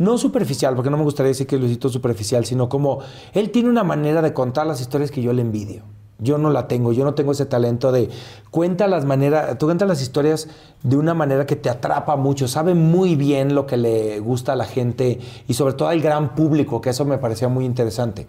no 0.00 0.16
superficial, 0.16 0.74
porque 0.74 0.88
no 0.88 0.96
me 0.96 1.04
gustaría 1.04 1.28
decir 1.28 1.46
que 1.46 1.58
Luisito 1.58 1.88
es 1.88 1.92
superficial, 1.92 2.46
sino 2.46 2.70
como 2.70 3.00
él 3.34 3.50
tiene 3.50 3.68
una 3.68 3.84
manera 3.84 4.22
de 4.22 4.32
contar 4.32 4.66
las 4.66 4.80
historias 4.80 5.10
que 5.10 5.20
yo 5.20 5.34
le 5.34 5.42
envidio. 5.42 5.82
Yo 6.18 6.38
no 6.38 6.48
la 6.48 6.68
tengo, 6.68 6.92
yo 6.92 7.04
no 7.04 7.12
tengo 7.12 7.32
ese 7.32 7.44
talento 7.44 7.92
de 7.92 8.08
cuenta 8.50 8.88
las 8.88 9.04
maneras, 9.04 9.58
tú 9.58 9.66
cuentas 9.66 9.86
las 9.86 10.00
historias 10.00 10.48
de 10.82 10.96
una 10.96 11.12
manera 11.12 11.44
que 11.44 11.54
te 11.54 11.68
atrapa 11.68 12.16
mucho, 12.16 12.48
sabe 12.48 12.72
muy 12.72 13.14
bien 13.14 13.54
lo 13.54 13.66
que 13.66 13.76
le 13.76 14.20
gusta 14.20 14.54
a 14.54 14.56
la 14.56 14.64
gente 14.64 15.20
y 15.46 15.52
sobre 15.52 15.74
todo 15.74 15.88
al 15.88 16.00
gran 16.00 16.34
público, 16.34 16.80
que 16.80 16.90
eso 16.90 17.04
me 17.04 17.18
parecía 17.18 17.48
muy 17.48 17.66
interesante. 17.66 18.26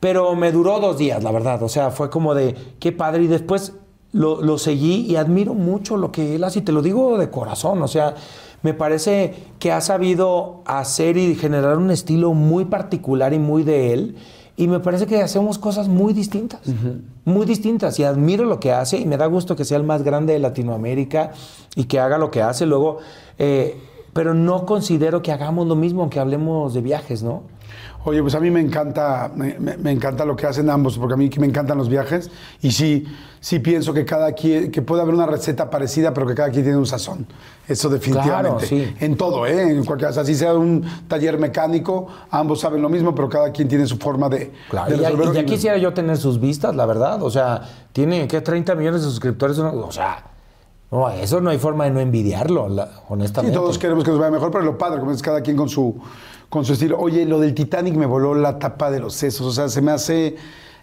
Pero 0.00 0.34
me 0.34 0.50
duró 0.50 0.80
dos 0.80 0.96
días, 0.96 1.22
la 1.22 1.30
verdad. 1.30 1.62
O 1.62 1.68
sea, 1.68 1.90
fue 1.90 2.08
como 2.08 2.34
de 2.34 2.54
qué 2.78 2.92
padre. 2.92 3.24
Y 3.24 3.26
después 3.26 3.74
lo, 4.12 4.40
lo 4.40 4.56
seguí 4.56 5.06
y 5.06 5.16
admiro 5.16 5.54
mucho 5.54 5.96
lo 5.96 6.12
que 6.12 6.36
él 6.36 6.44
hace. 6.44 6.60
Y 6.60 6.62
te 6.62 6.72
lo 6.72 6.82
digo 6.82 7.18
de 7.18 7.30
corazón. 7.30 7.82
O 7.82 7.88
sea, 7.88 8.14
me 8.66 8.74
parece 8.74 9.32
que 9.60 9.70
ha 9.70 9.80
sabido 9.80 10.62
hacer 10.66 11.16
y 11.16 11.36
generar 11.36 11.78
un 11.78 11.92
estilo 11.92 12.34
muy 12.34 12.64
particular 12.64 13.32
y 13.32 13.38
muy 13.38 13.62
de 13.62 13.92
él. 13.92 14.16
Y 14.56 14.66
me 14.66 14.80
parece 14.80 15.06
que 15.06 15.22
hacemos 15.22 15.56
cosas 15.56 15.86
muy 15.86 16.12
distintas. 16.12 16.62
Muy 17.24 17.46
distintas. 17.46 17.96
Y 18.00 18.02
admiro 18.02 18.44
lo 18.44 18.58
que 18.58 18.72
hace. 18.72 18.98
Y 18.98 19.04
me 19.04 19.18
da 19.18 19.26
gusto 19.26 19.54
que 19.54 19.64
sea 19.64 19.76
el 19.76 19.84
más 19.84 20.02
grande 20.02 20.32
de 20.32 20.40
Latinoamérica 20.40 21.30
y 21.76 21.84
que 21.84 22.00
haga 22.00 22.18
lo 22.18 22.32
que 22.32 22.42
hace. 22.42 22.66
Luego, 22.66 22.98
eh, 23.38 23.78
pero 24.12 24.34
no 24.34 24.66
considero 24.66 25.22
que 25.22 25.30
hagamos 25.30 25.68
lo 25.68 25.76
mismo, 25.76 26.00
aunque 26.00 26.18
hablemos 26.18 26.74
de 26.74 26.80
viajes, 26.80 27.22
¿no? 27.22 27.42
Oye, 28.08 28.22
pues 28.22 28.36
a 28.36 28.40
mí 28.40 28.52
me 28.52 28.60
encanta, 28.60 29.32
me, 29.34 29.90
encanta 29.90 30.24
lo 30.24 30.36
que 30.36 30.46
hacen 30.46 30.70
ambos, 30.70 30.96
porque 30.96 31.14
a 31.14 31.16
mí 31.16 31.28
me 31.40 31.46
encantan 31.48 31.76
los 31.76 31.88
viajes 31.88 32.30
y 32.62 32.70
sí, 32.70 33.04
sí 33.40 33.58
pienso 33.58 33.92
que 33.92 34.04
cada 34.04 34.30
quien, 34.30 34.70
que 34.70 34.80
puede 34.80 35.02
haber 35.02 35.12
una 35.12 35.26
receta 35.26 35.68
parecida, 35.68 36.14
pero 36.14 36.24
que 36.24 36.36
cada 36.36 36.50
quien 36.50 36.62
tiene 36.62 36.78
un 36.78 36.86
sazón. 36.86 37.26
Eso 37.66 37.88
definitivamente. 37.88 38.64
sí. 38.64 38.94
En 39.00 39.16
todo, 39.16 39.44
¿eh? 39.44 39.72
En 39.72 39.84
cualquier, 39.84 40.10
o 40.10 40.12
sea, 40.12 40.22
así 40.22 40.36
sea 40.36 40.54
un 40.54 40.84
taller 41.08 41.36
mecánico, 41.40 42.06
ambos 42.30 42.60
saben 42.60 42.80
lo 42.80 42.88
mismo, 42.88 43.12
pero 43.12 43.28
cada 43.28 43.50
quien 43.50 43.66
tiene 43.66 43.84
su 43.86 43.96
forma 43.96 44.28
de, 44.28 44.52
Claro, 44.70 44.88
de 44.88 44.98
y 44.98 45.00
ya, 45.00 45.08
resolverlo. 45.08 45.32
y 45.32 45.36
ya 45.38 45.44
quisiera 45.44 45.76
yo 45.76 45.92
tener 45.92 46.16
sus 46.16 46.38
vistas, 46.38 46.76
la 46.76 46.86
verdad. 46.86 47.20
O 47.24 47.30
sea, 47.30 47.60
tiene 47.92 48.28
que 48.28 48.40
30 48.40 48.76
millones 48.76 49.00
de 49.02 49.08
suscriptores. 49.08 49.58
O 49.58 49.90
sea, 49.90 50.24
no, 50.92 51.08
eso 51.10 51.40
no 51.40 51.50
hay 51.50 51.58
forma 51.58 51.82
de 51.86 51.90
no 51.90 51.98
envidiarlo, 51.98 52.68
la- 52.68 52.86
Sí, 52.86 52.92
honestamente. 53.08 53.56
todos 53.58 53.76
queremos 53.78 54.04
que 54.04 54.10
nos 54.12 54.20
vaya 54.20 54.30
mejor, 54.30 54.52
pero 54.52 54.62
lo 54.62 54.78
padre, 54.78 55.00
como 55.00 55.10
es 55.10 55.20
cada 55.20 55.40
quien 55.40 55.56
con 55.56 55.68
su, 55.68 55.96
con 56.48 56.64
su 56.64 56.74
estilo. 56.74 56.98
Oye, 56.98 57.24
lo 57.24 57.40
del 57.40 57.54
Titanic 57.54 57.94
me 57.94 58.06
voló 58.06 58.34
la 58.34 58.58
tapa 58.58 58.90
de 58.90 59.00
los 59.00 59.14
sesos. 59.14 59.46
O 59.46 59.52
sea, 59.52 59.68
se 59.68 59.80
me 59.82 59.90
hace 59.92 60.36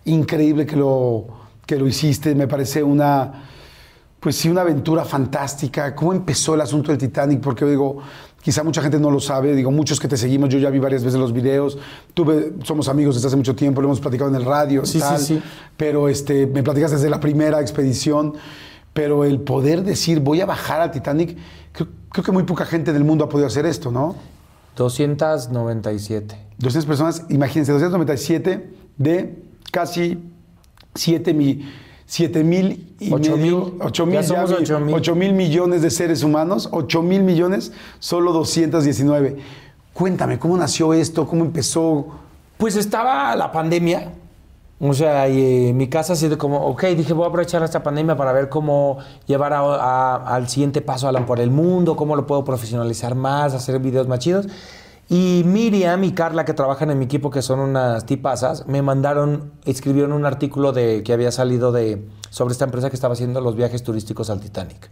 increíble 0.06 0.66
que 0.66 0.76
lo, 0.76 1.26
que 1.66 1.78
lo 1.78 1.88
hiciste. 1.88 2.36
Me 2.36 2.48
parece 2.48 2.84
una, 2.84 3.44
pues 4.20 4.36
sí, 4.36 4.50
una 4.50 4.62
aventura 4.62 5.06
fantástica. 5.06 5.96
¿Cómo 5.96 6.14
empezó 6.14 6.56
el 6.56 6.62
asunto 6.62 6.92
del 6.92 6.98
Titanic? 6.98 7.40
Porque 7.40 7.66
digo, 7.66 8.00
quizá 8.42 8.64
mucha 8.64 8.82
gente 8.82 9.00
no 9.00 9.10
lo 9.10 9.20
sabe. 9.20 9.56
Digo, 9.56 9.72
muchos 9.72 10.00
que 10.00 10.08
te 10.08 10.18
seguimos, 10.18 10.50
yo 10.50 10.60
ya 10.60 10.70
vi 10.70 10.80
varias 10.80 11.04
veces 11.04 11.20
los 11.20 11.32
videos. 11.34 11.78
Tuve, 12.14 12.54
somos 12.64 12.90
amigos 12.90 13.16
desde 13.16 13.28
hace 13.28 13.38
mucho 13.38 13.56
tiempo, 13.56 13.82
lo 13.82 13.88
hemos 13.88 14.02
platicado 14.02 14.30
en 14.30 14.36
el 14.36 14.46
radio 14.46 14.82
y 14.84 14.86
Sí, 14.86 14.94
sí, 14.94 15.00
tal. 15.00 15.20
sí. 15.20 15.42
Pero 15.78 16.10
este, 16.10 16.46
me 16.48 16.62
platicas 16.64 16.92
desde 16.92 17.10
la 17.10 17.20
primera 17.20 17.62
expedición. 17.62 18.34
Pero 18.94 19.24
el 19.24 19.40
poder 19.42 19.84
decir, 19.84 20.20
voy 20.20 20.40
a 20.42 20.46
bajar 20.46 20.80
al 20.80 20.92
Titanic, 20.92 21.36
creo, 21.72 21.88
creo 22.10 22.24
que 22.24 22.32
muy 22.32 22.44
poca 22.44 22.64
gente 22.64 22.94
del 22.94 23.04
mundo 23.04 23.26
ha 23.26 23.30
podido 23.30 23.48
hacer 23.48 23.66
esto, 23.66 23.90
¿no? 23.90 24.16
297. 24.76 26.36
200 26.58 26.86
personas, 26.86 27.26
imagínense, 27.30 27.72
297 27.72 28.70
de 28.98 29.44
casi 29.72 30.20
7 30.96 31.34
mil, 31.34 31.66
7 32.06 32.44
mil 32.44 32.96
y 33.00 33.12
Ocho 33.12 33.38
medio, 33.38 33.66
mil. 33.66 33.74
8 33.82 34.06
mil, 34.06 34.14
Ya 34.16 34.22
ya 34.22 34.28
somos 34.28 34.50
vi, 34.50 34.56
ocho 34.64 34.80
mil. 34.80 34.96
8 34.96 35.16
mil 35.16 35.34
millones 35.34 35.82
de 35.82 35.90
seres 35.90 36.24
humanos, 36.24 36.70
8 36.72 37.02
mil 37.02 37.24
millones, 37.24 37.72
solo 38.00 38.32
219. 38.34 39.38
Cuéntame, 39.94 40.40
¿cómo 40.40 40.58
nació 40.58 40.94
esto? 40.94 41.28
¿Cómo 41.28 41.44
empezó? 41.44 42.08
Pues 42.58 42.76
estaba 42.76 43.36
la 43.36 43.52
pandemia. 43.52 44.14
O 44.86 44.94
sea, 44.94 45.30
y 45.30 45.70
eh, 45.70 45.74
mi 45.74 45.88
casa 45.88 46.12
así 46.12 46.28
de 46.28 46.38
como, 46.38 46.58
ok, 46.68 46.84
dije, 46.88 47.14
voy 47.14 47.24
a 47.24 47.28
aprovechar 47.30 47.64
esta 47.64 47.82
pandemia 47.84 48.18
para 48.18 48.34
ver 48.34 48.50
cómo 48.50 48.98
llevar 49.28 49.54
a- 49.54 49.60
a- 49.62 50.36
al 50.36 50.50
siguiente 50.50 50.82
paso 50.82 51.06
a 51.06 51.10
Alan 51.10 51.26
por 51.26 51.40
el 51.40 51.52
mundo, 51.52 51.96
cómo 51.96 52.18
lo 52.18 52.28
puedo 52.28 52.44
profesionalizar 52.44 53.16
más, 53.16 53.54
hacer 53.54 53.80
videos 53.80 54.10
más 54.10 54.20
chidos. 54.20 54.48
Y 55.10 55.44
Miriam 55.46 56.04
y 56.04 56.12
Carla, 56.12 56.44
que 56.44 56.54
trabajan 56.54 56.92
en 56.92 57.00
mi 57.00 57.06
equipo, 57.06 57.30
que 57.30 57.42
son 57.42 57.60
unas 57.62 58.06
tipazas, 58.06 58.68
me 58.68 58.82
mandaron, 58.82 59.52
escribieron 59.64 60.12
un 60.12 60.26
artículo 60.26 60.74
de, 60.74 61.02
que 61.04 61.14
había 61.14 61.32
salido 61.32 61.72
de, 61.72 62.06
sobre 62.30 62.52
esta 62.52 62.66
empresa 62.66 62.90
que 62.90 62.96
estaba 62.96 63.14
haciendo 63.14 63.40
los 63.40 63.56
viajes 63.56 63.84
turísticos 63.84 64.30
al 64.30 64.42
Titanic. 64.42 64.90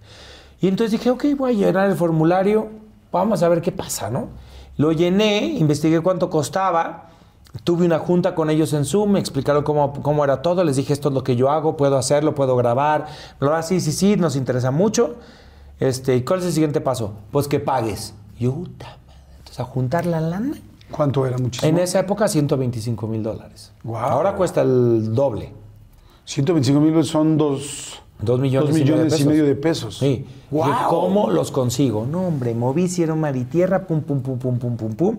Y 0.62 0.68
entonces 0.70 0.92
dije, 0.92 1.10
ok, 1.10 1.26
voy 1.38 1.52
a 1.52 1.66
llenar 1.68 1.90
el 1.90 1.98
formulario, 1.98 2.70
vamos 3.12 3.44
a 3.44 3.50
ver 3.50 3.62
qué 3.62 3.74
pasa, 3.74 4.10
¿no? 4.10 4.30
Lo 4.78 4.94
llené, 4.94 5.48
investigué 5.48 6.00
cuánto 6.00 6.30
costaba, 6.30 7.10
tuve 7.64 7.86
una 7.86 8.00
junta 8.00 8.36
con 8.36 8.50
ellos 8.50 8.74
en 8.74 8.86
Zoom, 8.86 9.12
me 9.12 9.20
explicaron 9.20 9.64
cómo, 9.64 9.94
cómo 10.02 10.24
era 10.24 10.42
todo, 10.42 10.64
les 10.64 10.76
dije, 10.76 10.94
esto 10.94 11.10
es 11.10 11.16
lo 11.16 11.24
que 11.24 11.36
yo 11.36 11.50
hago, 11.52 11.78
puedo 11.78 11.98
hacerlo, 11.98 12.34
puedo 12.36 12.56
grabar, 12.56 13.08
bla, 13.40 13.50
bla, 13.50 13.64
sí, 13.64 13.80
sí, 13.82 13.92
sí, 13.92 14.16
nos 14.16 14.36
interesa 14.36 14.72
mucho. 14.72 15.16
Este, 15.80 16.16
¿y 16.16 16.24
cuál 16.24 16.40
es 16.40 16.46
el 16.46 16.54
siguiente 16.54 16.80
paso? 16.80 17.14
Pues 17.32 17.48
que 17.48 17.60
pagues. 17.60 18.14
Yo, 18.40 18.54
puta 18.54 18.98
entonces 19.40 19.60
a 19.60 19.64
juntar 19.66 20.06
la 20.06 20.22
lana. 20.22 20.58
¿Cuánto 20.92 21.26
era? 21.26 21.38
Muchísimo. 21.38 21.70
En 21.70 21.80
esa 21.80 22.00
época, 22.00 22.28
125 22.28 23.08
mil 23.08 23.24
dólares. 23.24 23.72
Guau. 23.84 24.10
Ahora 24.10 24.36
cuesta 24.36 24.62
el 24.62 25.14
doble. 25.16 25.54
125 26.26 26.80
mil 26.80 27.04
son 27.04 27.38
dos, 27.38 28.02
Dos 28.22 28.40
millones, 28.40 28.70
dos 28.70 28.78
y, 28.78 28.84
medio 28.84 28.98
de 28.98 29.04
millones 29.04 29.14
y 29.14 29.18
pesos. 29.18 29.28
medio 29.28 29.46
de 29.46 29.56
pesos. 29.56 29.98
Sí. 29.98 30.26
Dije, 30.52 30.70
¿Cómo 30.90 31.32
los 31.32 31.52
consigo? 31.52 32.06
No, 32.06 32.28
hombre, 32.28 32.54
moví, 32.54 32.84
hicieron 32.84 33.20
mar 33.20 33.36
y 33.36 33.46
tierra, 33.46 33.88
pum, 33.88 34.02
pum, 34.02 34.22
pum, 34.22 34.38
pum, 34.38 34.60
pum, 34.60 34.78
pum, 34.78 34.94
pum. 34.94 35.18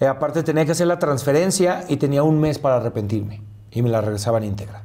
Eh, 0.00 0.06
aparte 0.06 0.42
tenía 0.42 0.64
que 0.64 0.72
hacer 0.72 0.86
la 0.86 0.98
transferencia 0.98 1.84
y 1.88 1.96
tenía 1.96 2.22
un 2.22 2.40
mes 2.40 2.58
para 2.58 2.76
arrepentirme. 2.76 3.42
y 3.72 3.82
me 3.82 3.88
la 3.88 4.00
regresaban 4.00 4.42
íntegra. 4.42 4.82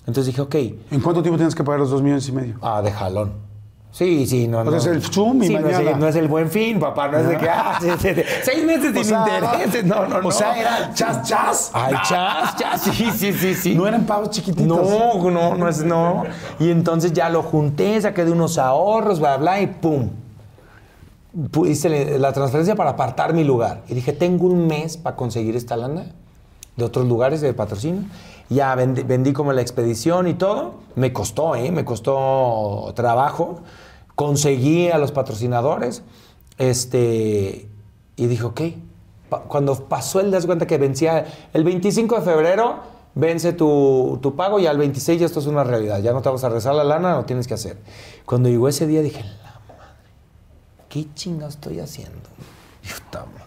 Entonces 0.00 0.26
dije, 0.26 0.40
ok, 0.42 0.54
¿En 0.90 1.00
cuánto 1.00 1.22
tiempo 1.22 1.36
tienes 1.38 1.54
que 1.54 1.62
pagar 1.64 1.80
los 1.80 1.90
dos 1.90 2.02
millones 2.02 2.28
y 2.28 2.32
medio? 2.32 2.56
ah, 2.60 2.82
de 2.82 2.90
jalón. 2.92 3.32
Sí, 3.92 4.24
sí, 4.26 4.46
no, 4.46 4.62
no. 4.62 4.76
es 4.76 4.86
el 4.86 5.02
zoom 5.02 5.42
y 5.42 5.46
Sí, 5.48 5.52
no 5.54 5.58
es, 5.60 5.64
mañana. 5.76 5.90
el, 5.90 5.98
no 5.98 6.06
es 6.06 6.14
el 6.16 6.28
buen 6.28 6.48
fin, 6.48 6.78
papá, 6.78 7.08
no 7.08 7.18
es 7.18 7.26
de 7.28 7.36
que, 7.38 7.48
ah, 7.48 7.76
sí, 7.80 7.88
sí, 7.98 8.14
sí. 8.14 8.22
seis 8.44 8.64
meses 8.64 9.06
sin 9.06 9.16
intereses, 9.16 9.84
no, 9.84 10.06
no, 10.06 10.20
no. 10.20 10.28
O 10.28 10.30
sea, 10.30 10.56
era 10.60 10.92
chas, 10.94 11.22
chas. 11.28 11.70
Ay, 11.74 11.94
chas, 12.08 12.56
chas, 12.56 12.80
sí, 12.82 13.10
sí, 13.10 13.32
sí, 13.32 13.54
sí. 13.54 13.74
No 13.74 13.88
eran 13.88 14.04
pagos 14.04 14.30
chiquititos. 14.30 14.66
No, 14.66 15.30
no, 15.30 15.54
no 15.56 15.68
es, 15.68 15.82
no. 15.84 16.22
Y 16.60 16.70
entonces 16.70 17.12
ya 17.12 17.28
lo 17.30 17.42
junté, 17.42 18.00
saqué 18.00 18.24
de 18.24 18.30
unos 18.30 18.58
ahorros, 18.58 19.18
bla, 19.18 19.38
bla, 19.38 19.60
y 19.60 19.66
pum. 19.66 20.08
Hice 21.66 22.18
la 22.18 22.32
transferencia 22.32 22.74
para 22.74 22.90
apartar 22.90 23.34
mi 23.34 23.44
lugar. 23.44 23.82
Y 23.88 23.94
dije, 23.94 24.12
tengo 24.12 24.46
un 24.46 24.66
mes 24.66 24.96
para 24.96 25.16
conseguir 25.16 25.54
esta 25.56 25.76
lana 25.76 26.06
de 26.76 26.84
otros 26.84 27.06
lugares 27.06 27.40
de 27.40 27.52
patrocinio. 27.54 28.02
Ya 28.48 28.74
vendí, 28.74 29.02
vendí 29.04 29.32
como 29.32 29.52
la 29.52 29.60
expedición 29.60 30.26
y 30.26 30.34
todo. 30.34 30.74
Me 30.96 31.12
costó, 31.12 31.54
¿eh? 31.54 31.70
Me 31.70 31.84
costó 31.84 32.92
trabajo. 32.96 33.60
Conseguí 34.16 34.88
a 34.90 34.98
los 34.98 35.12
patrocinadores. 35.12 36.02
Este, 36.58 37.68
y 38.16 38.26
dije, 38.26 38.44
ok. 38.44 38.60
Pa- 39.28 39.42
cuando 39.42 39.74
pasó 39.88 40.18
el, 40.20 40.30
das 40.32 40.46
cuenta 40.46 40.66
que 40.66 40.78
vencía 40.78 41.24
el 41.52 41.62
25 41.62 42.16
de 42.16 42.22
febrero, 42.22 42.80
vence 43.14 43.52
tu, 43.52 44.18
tu 44.20 44.34
pago 44.34 44.58
y 44.58 44.66
al 44.66 44.76
26 44.78 45.20
ya 45.20 45.26
esto 45.26 45.38
es 45.38 45.46
una 45.46 45.62
realidad. 45.62 46.00
Ya 46.02 46.12
no 46.12 46.20
te 46.22 46.28
vas 46.28 46.42
a 46.42 46.48
rezar 46.48 46.74
la 46.74 46.82
lana, 46.84 47.14
lo 47.14 47.24
tienes 47.24 47.46
que 47.46 47.54
hacer. 47.54 47.78
Cuando 48.26 48.48
llegó 48.48 48.66
ese 48.68 48.86
día 48.88 49.00
dije, 49.02 49.24
¿qué 50.90 51.06
chinga 51.14 51.46
estoy 51.46 51.80
haciendo? 51.80 52.18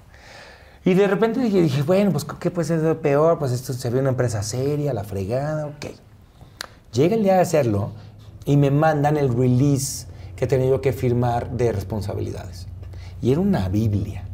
Y 0.86 0.96
de 0.96 1.08
repente 1.08 1.40
dije, 1.40 1.62
dije, 1.62 1.82
bueno, 1.82 2.12
pues 2.12 2.26
¿qué 2.26 2.52
puede 2.52 2.68
ser 2.68 3.00
peor? 3.00 3.40
Pues 3.40 3.54
esto 3.54 3.72
se 3.72 3.90
ve 3.90 4.00
una 4.00 4.10
empresa 4.10 4.44
seria, 4.44 4.94
la 4.94 5.06
fregada, 5.06 5.68
ok. 5.68 5.86
Llega 6.92 7.16
el 7.16 7.24
día 7.24 7.36
de 7.36 7.40
hacerlo 7.40 7.92
y 8.44 8.58
me 8.58 8.70
mandan 8.70 9.16
el 9.16 9.34
release 9.34 10.08
que 10.36 10.46
tenía 10.46 10.70
yo 10.70 10.82
que 10.82 10.92
firmar 10.92 11.52
de 11.52 11.72
responsabilidades. 11.72 12.68
Y 13.22 13.32
era 13.32 13.40
una 13.40 13.70
Biblia. 13.70 14.26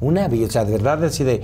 Una 0.00 0.26
Biblia, 0.26 0.48
o 0.48 0.50
sea, 0.50 0.64
de 0.64 0.72
verdad, 0.72 1.04
así 1.04 1.22
de... 1.22 1.42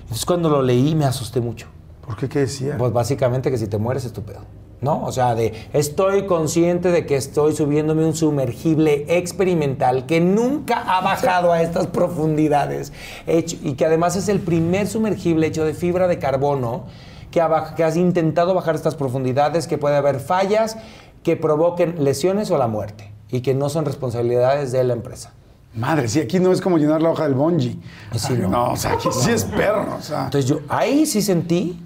Entonces 0.00 0.24
cuando 0.24 0.48
lo 0.48 0.62
leí 0.62 0.94
me 0.94 1.04
asusté 1.04 1.42
mucho. 1.42 1.66
¿Por 2.00 2.16
qué? 2.16 2.30
¿Qué 2.30 2.38
decía? 2.40 2.78
Pues 2.78 2.94
básicamente 2.94 3.50
que 3.50 3.58
si 3.58 3.66
te 3.66 3.76
mueres 3.76 4.06
es 4.06 4.14
tu 4.14 4.22
pedo. 4.22 4.40
¿No? 4.82 5.04
O 5.04 5.12
sea, 5.12 5.34
de 5.36 5.54
estoy 5.72 6.26
consciente 6.26 6.90
de 6.90 7.06
que 7.06 7.14
estoy 7.16 7.54
subiéndome 7.54 8.04
un 8.04 8.14
sumergible 8.16 9.04
experimental 9.08 10.06
que 10.06 10.20
nunca 10.20 10.78
ha 10.82 11.00
bajado 11.00 11.52
a 11.52 11.62
estas 11.62 11.86
profundidades 11.86 12.92
hecho- 13.28 13.56
y 13.62 13.74
que 13.74 13.86
además 13.86 14.16
es 14.16 14.28
el 14.28 14.40
primer 14.40 14.88
sumergible 14.88 15.46
hecho 15.46 15.64
de 15.64 15.74
fibra 15.74 16.08
de 16.08 16.18
carbono 16.18 16.86
que, 17.30 17.40
ha 17.40 17.74
que 17.76 17.84
has 17.84 17.96
intentado 17.96 18.54
bajar 18.54 18.74
estas 18.74 18.96
profundidades, 18.96 19.68
que 19.68 19.78
puede 19.78 19.96
haber 19.96 20.18
fallas 20.18 20.76
que 21.22 21.36
provoquen 21.36 22.02
lesiones 22.02 22.50
o 22.50 22.58
la 22.58 22.66
muerte 22.66 23.12
y 23.30 23.40
que 23.40 23.54
no 23.54 23.68
son 23.68 23.84
responsabilidades 23.84 24.72
de 24.72 24.82
la 24.82 24.94
empresa. 24.94 25.32
Madre, 25.74 26.08
sí, 26.08 26.18
aquí 26.20 26.40
no 26.40 26.50
es 26.52 26.60
como 26.60 26.76
llenar 26.76 27.00
la 27.00 27.10
hoja 27.10 27.22
del 27.22 27.34
bongee. 27.34 27.78
Sí, 28.16 28.32
Ay, 28.32 28.38
no. 28.38 28.48
no. 28.48 28.72
o 28.72 28.76
sea, 28.76 28.94
aquí 28.94 29.08
sí 29.12 29.30
es 29.30 29.44
perro. 29.44 29.94
O 29.96 30.02
sea, 30.02 30.24
Entonces 30.24 30.50
yo 30.50 30.58
ahí 30.68 31.06
sí 31.06 31.22
sentí, 31.22 31.80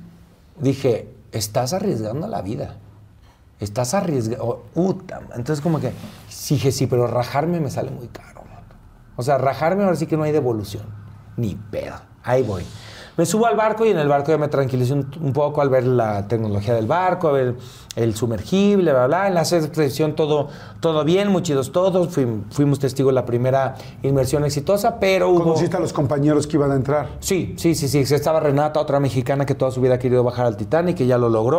dije, 0.58 1.08
estás 1.30 1.74
arriesgando 1.74 2.26
la 2.26 2.40
vida. 2.40 2.78
Estás 3.60 3.94
arriesgando. 3.94 4.66
puta, 4.74 5.20
man. 5.20 5.30
Entonces 5.36 5.62
como 5.62 5.80
que 5.80 5.92
dije, 6.50 6.72
sí, 6.72 6.86
pero 6.86 7.06
rajarme 7.06 7.60
me 7.60 7.70
sale 7.70 7.90
muy 7.90 8.08
caro. 8.08 8.42
man. 8.42 8.62
O 9.16 9.22
sea, 9.22 9.38
rajarme 9.38 9.84
ahora 9.84 9.96
sí 9.96 10.06
que 10.06 10.16
no 10.16 10.24
hay 10.24 10.32
devolución. 10.32 10.84
Ni 11.36 11.54
pedo. 11.54 11.94
Ahí 12.22 12.42
voy. 12.42 12.64
Me 13.16 13.24
subo 13.24 13.46
al 13.46 13.56
barco 13.56 13.86
y 13.86 13.88
en 13.88 13.98
el 13.98 14.08
barco 14.08 14.30
ya 14.30 14.36
me 14.36 14.48
tranquilicé 14.48 14.92
un, 14.92 15.10
un 15.22 15.32
poco 15.32 15.62
al 15.62 15.70
ver 15.70 15.86
la 15.86 16.28
tecnología 16.28 16.74
del 16.74 16.86
barco, 16.86 17.28
a 17.28 17.32
ver 17.32 17.56
el 17.94 18.14
sumergible, 18.14 18.92
bla, 18.92 19.06
bla. 19.06 19.28
En 19.28 19.32
la 19.32 19.40
expedición 19.40 20.14
todo, 20.14 20.48
todo 20.80 21.02
bien, 21.02 21.28
muy 21.28 21.40
chidos 21.40 21.72
todos. 21.72 22.14
Fuim- 22.14 22.42
fuimos 22.50 22.78
testigos 22.78 23.10
de 23.12 23.14
la 23.14 23.24
primera 23.24 23.74
inmersión 24.02 24.44
exitosa, 24.44 25.00
pero 25.00 25.30
hubo... 25.30 25.44
¿Conociste 25.44 25.78
a 25.78 25.80
los 25.80 25.94
compañeros 25.94 26.46
que 26.46 26.56
iban 26.58 26.72
a 26.72 26.74
entrar? 26.74 27.08
Sí, 27.20 27.54
sí, 27.56 27.74
sí, 27.74 27.88
sí. 27.88 28.00
Estaba 28.14 28.38
Renata, 28.38 28.80
otra 28.80 29.00
mexicana 29.00 29.46
que 29.46 29.54
toda 29.54 29.70
su 29.70 29.80
vida 29.80 29.94
ha 29.94 29.98
querido 29.98 30.22
bajar 30.22 30.44
al 30.44 30.58
Titanic 30.58 31.00
y 31.00 31.06
ya 31.06 31.16
lo 31.16 31.30
logró. 31.30 31.58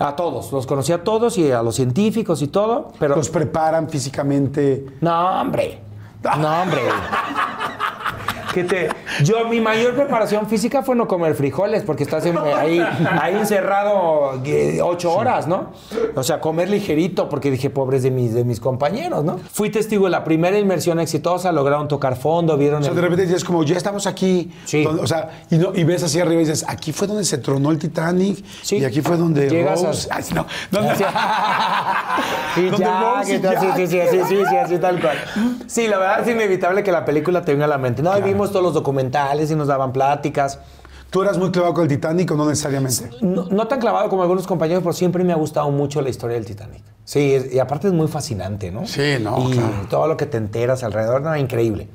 A 0.00 0.14
todos, 0.14 0.52
los 0.52 0.66
conocí 0.66 0.92
a 0.92 1.02
todos 1.02 1.38
y 1.38 1.50
a 1.50 1.60
los 1.62 1.74
científicos 1.74 2.40
y 2.42 2.48
todo, 2.48 2.92
pero... 3.00 3.16
Los 3.16 3.30
preparan 3.30 3.88
físicamente. 3.88 4.86
No, 5.00 5.40
hombre. 5.40 5.80
No, 6.22 6.62
hombre. 6.62 6.82
Que 8.54 8.64
te... 8.64 8.88
Yo, 9.22 9.46
mi 9.48 9.60
mayor 9.60 9.94
preparación 9.94 10.46
física 10.48 10.82
fue 10.82 10.94
no 10.94 11.06
comer 11.06 11.34
frijoles, 11.34 11.82
porque 11.82 12.02
estás 12.04 12.24
en- 12.26 12.38
ahí, 12.38 12.80
ahí 13.20 13.34
encerrado 13.36 14.40
eh, 14.44 14.80
ocho 14.82 15.12
horas, 15.12 15.46
¿no? 15.46 15.72
O 16.14 16.22
sea, 16.22 16.40
comer 16.40 16.70
ligerito, 16.70 17.28
porque 17.28 17.50
dije, 17.50 17.68
pobres 17.70 18.02
de 18.02 18.10
mis, 18.10 18.32
de 18.34 18.44
mis 18.44 18.60
compañeros, 18.60 19.24
¿no? 19.24 19.38
Fui 19.52 19.70
testigo 19.70 20.04
de 20.04 20.10
la 20.10 20.24
primera 20.24 20.58
inmersión 20.58 20.98
exitosa, 21.00 21.52
lograron 21.52 21.88
tocar 21.88 22.16
fondo, 22.16 22.56
vieron... 22.56 22.80
O 22.80 22.82
sea, 22.82 22.90
el- 22.90 22.96
de 22.96 23.02
repente 23.02 23.26
dices 23.26 23.44
como, 23.44 23.64
ya 23.64 23.76
estamos 23.76 24.06
aquí. 24.06 24.50
Sí. 24.64 24.82
Donde- 24.84 25.02
o 25.02 25.06
sea, 25.06 25.42
y, 25.50 25.56
no- 25.58 25.72
y 25.74 25.84
ves 25.84 26.02
hacia 26.02 26.22
arriba 26.22 26.40
y 26.42 26.44
dices, 26.44 26.64
aquí 26.68 26.92
fue 26.92 27.06
donde 27.06 27.24
se 27.24 27.38
tronó 27.38 27.70
el 27.70 27.78
Titanic. 27.78 28.44
Sí. 28.62 28.78
Y 28.78 28.84
aquí 28.84 29.00
fue 29.02 29.16
donde 29.16 29.48
Llegas 29.50 29.82
a- 29.82 29.86
Rose... 29.88 30.08
Ay, 30.10 30.24
no, 30.34 30.46
¿dónde- 30.70 30.94
ya, 32.78 33.22
que 33.26 33.38
sí, 33.38 33.40
sí, 33.76 33.86
sí, 33.86 34.00
sí, 34.10 34.18
sí, 34.28 34.36
sí, 34.48 34.56
así 34.56 34.78
tal 34.78 35.00
cual. 35.00 35.16
Sí, 35.66 35.86
la 35.86 35.98
verdad 35.98 36.20
es 36.20 36.28
inevitable 36.34 36.82
que 36.82 36.92
la 36.92 37.04
película 37.04 37.44
te 37.44 37.52
venga 37.52 37.64
a 37.66 37.68
la 37.68 37.78
mente. 37.78 38.02
No, 38.02 38.16
y 38.18 38.22
vimos 38.38 38.50
todos 38.52 38.62
los 38.64 38.74
documentales 38.74 39.50
y 39.50 39.56
nos 39.56 39.66
daban 39.66 39.92
pláticas. 39.92 40.60
¿Tú 41.10 41.22
eras 41.22 41.38
muy 41.38 41.50
clavado 41.50 41.74
con 41.74 41.82
el 41.84 41.88
Titanic 41.88 42.30
o 42.30 42.36
no 42.36 42.46
necesariamente? 42.46 43.10
No, 43.20 43.46
no 43.46 43.66
tan 43.66 43.80
clavado 43.80 44.08
como 44.08 44.22
algunos 44.22 44.46
compañeros, 44.46 44.82
pero 44.82 44.92
siempre 44.92 45.24
me 45.24 45.32
ha 45.32 45.36
gustado 45.36 45.70
mucho 45.70 46.00
la 46.02 46.10
historia 46.10 46.36
del 46.36 46.44
Titanic. 46.46 46.82
Sí, 47.04 47.32
es- 47.34 47.52
y 47.52 47.58
aparte 47.58 47.88
es 47.88 47.94
muy 47.94 48.06
fascinante, 48.06 48.70
¿no? 48.70 48.86
Sí, 48.86 49.16
no, 49.20 49.48
Y 49.48 49.52
claro. 49.52 49.70
todo 49.90 50.06
lo 50.06 50.16
que 50.16 50.26
te 50.26 50.36
enteras 50.36 50.84
alrededor, 50.84 51.22
no, 51.22 51.34
increíble. 51.36 51.88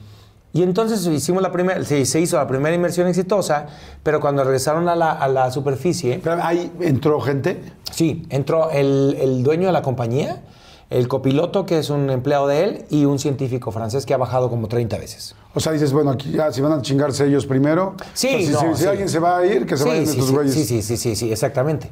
Y 0.52 0.64
entonces 0.64 1.06
hicimos 1.08 1.42
la 1.42 1.52
primera, 1.52 1.84
sí, 1.86 2.06
se 2.06 2.20
hizo 2.20 2.36
la 2.38 2.48
primera 2.48 2.76
inmersión 2.76 3.08
exitosa, 3.08 3.68
pero 4.04 4.20
cuando 4.20 4.44
regresaron 4.44 4.90
a 4.90 4.96
la, 4.96 5.12
a 5.12 5.28
la 5.28 5.50
superficie, 5.52 6.20
Pero 6.24 6.44
ahí 6.44 6.72
entró 6.82 7.22
gente. 7.22 7.62
Sí, 7.92 8.26
entró 8.30 8.70
el, 8.72 9.16
el 9.20 9.44
dueño 9.44 9.68
de 9.68 9.72
la 9.74 9.82
compañía, 9.82 10.42
el 10.94 11.08
copiloto, 11.08 11.66
que 11.66 11.80
es 11.80 11.90
un 11.90 12.10
empleado 12.10 12.48
de 12.48 12.64
él, 12.64 12.86
y 12.90 13.06
un 13.06 13.18
científico 13.20 13.72
francés 13.72 14.06
que 14.06 14.14
ha 14.14 14.18
bajado 14.18 14.50
como 14.50 14.68
30 14.68 14.98
veces. 14.98 15.36
O 15.56 15.60
sea, 15.60 15.72
dices, 15.72 15.92
bueno, 15.94 16.12
aquí 16.12 16.32
ya, 16.32 16.52
si 16.52 16.62
van 16.62 16.72
a 16.74 16.82
chingarse 16.82 17.26
ellos 17.26 17.46
primero. 17.46 17.96
Sí, 18.14 18.28
o 18.28 18.32
sea, 18.32 18.40
si, 18.46 18.52
no, 18.52 18.60
si- 18.60 18.78
si 18.78 18.84
sí. 18.84 18.88
alguien 18.90 19.10
se 19.10 19.20
va 19.20 19.38
a 19.38 19.46
ir, 19.46 19.66
que 19.66 19.76
se 19.78 19.84
sí, 19.84 19.90
vayan 19.90 20.06
sí, 20.06 20.12
estos 20.12 20.28
sí, 20.28 20.34
güeyes. 20.34 20.54
sí, 20.54 20.66
sí, 20.66 20.82
sí, 20.82 20.98
sí, 20.98 21.16
sí, 21.16 21.32
exactamente. 21.32 21.90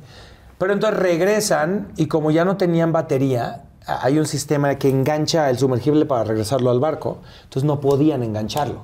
Pero 0.57 0.73
entonces 0.73 0.99
regresan 0.99 1.91
y 1.97 2.05
como 2.05 2.29
ya 2.31 2.45
no 2.45 2.57
tenían 2.57 2.91
batería, 2.91 3.63
hay 3.87 4.19
un 4.19 4.27
sistema 4.27 4.75
que 4.75 4.89
engancha 4.89 5.49
el 5.49 5.57
sumergible 5.57 6.05
para 6.05 6.23
regresarlo 6.23 6.69
al 6.69 6.79
barco, 6.79 7.17
entonces 7.43 7.63
no 7.65 7.79
podían 7.79 8.21
engancharlo. 8.21 8.83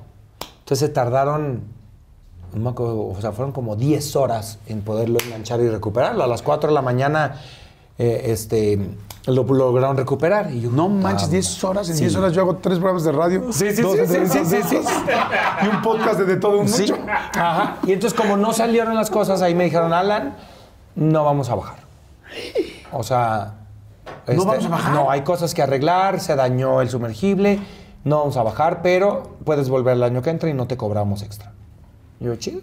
Entonces 0.60 0.80
se 0.80 0.92
tardaron, 0.92 1.62
o 2.76 3.16
sea, 3.20 3.32
fueron 3.32 3.52
como 3.52 3.76
10 3.76 4.16
horas 4.16 4.58
en 4.66 4.80
poderlo 4.80 5.18
enganchar 5.24 5.60
y 5.60 5.68
recuperarlo. 5.68 6.24
A 6.24 6.26
las 6.26 6.42
4 6.42 6.70
de 6.70 6.74
la 6.74 6.82
mañana, 6.82 7.40
eh, 7.98 8.22
este, 8.26 8.80
lo 9.28 9.44
lograron 9.44 9.96
recuperar. 9.96 10.50
Y 10.50 10.62
yo, 10.62 10.70
No 10.70 10.88
manches, 10.88 11.28
ah, 11.28 11.32
10 11.32 11.64
horas. 11.64 11.88
En 11.90 11.96
sí. 11.96 12.04
10 12.04 12.16
horas 12.16 12.32
yo 12.32 12.42
hago 12.42 12.56
tres 12.56 12.78
programas 12.78 13.04
de 13.04 13.12
radio. 13.12 13.52
Sí, 13.52 13.70
sí, 13.72 13.82
dos 13.82 13.96
sí, 13.96 14.06
sí, 14.06 14.26
sí, 14.26 14.44
sí, 14.44 14.62
sí. 14.62 14.78
Y 15.64 15.68
un 15.68 15.82
podcast 15.82 16.18
de, 16.18 16.24
de 16.24 16.36
todo 16.36 16.58
un 16.58 16.70
mucho. 16.70 16.98
Ajá. 17.08 17.76
Y 17.84 17.92
entonces, 17.92 18.18
como 18.18 18.36
no 18.36 18.52
salieron 18.52 18.94
las 18.94 19.10
cosas, 19.10 19.42
ahí 19.42 19.54
me 19.54 19.64
dijeron, 19.64 19.92
Alan, 19.92 20.36
no 20.94 21.24
vamos 21.24 21.50
a 21.50 21.54
bajar. 21.54 21.78
O 22.92 23.02
sea. 23.02 23.54
este, 24.26 24.44
vamos 24.44 24.64
a 24.64 24.68
bajar? 24.68 24.94
No, 24.94 25.10
hay 25.10 25.22
cosas 25.22 25.54
que 25.54 25.62
arreglar, 25.62 26.20
se 26.20 26.34
dañó 26.34 26.80
el 26.80 26.88
sumergible, 26.88 27.60
no 28.04 28.18
vamos 28.18 28.36
a 28.36 28.42
bajar, 28.42 28.82
pero 28.82 29.36
puedes 29.44 29.68
volver 29.68 29.96
el 29.96 30.02
año 30.02 30.22
que 30.22 30.30
entra 30.30 30.48
y 30.48 30.54
no 30.54 30.66
te 30.66 30.76
cobramos 30.76 31.22
extra. 31.22 31.52
Yo, 32.20 32.34
chido. 32.36 32.60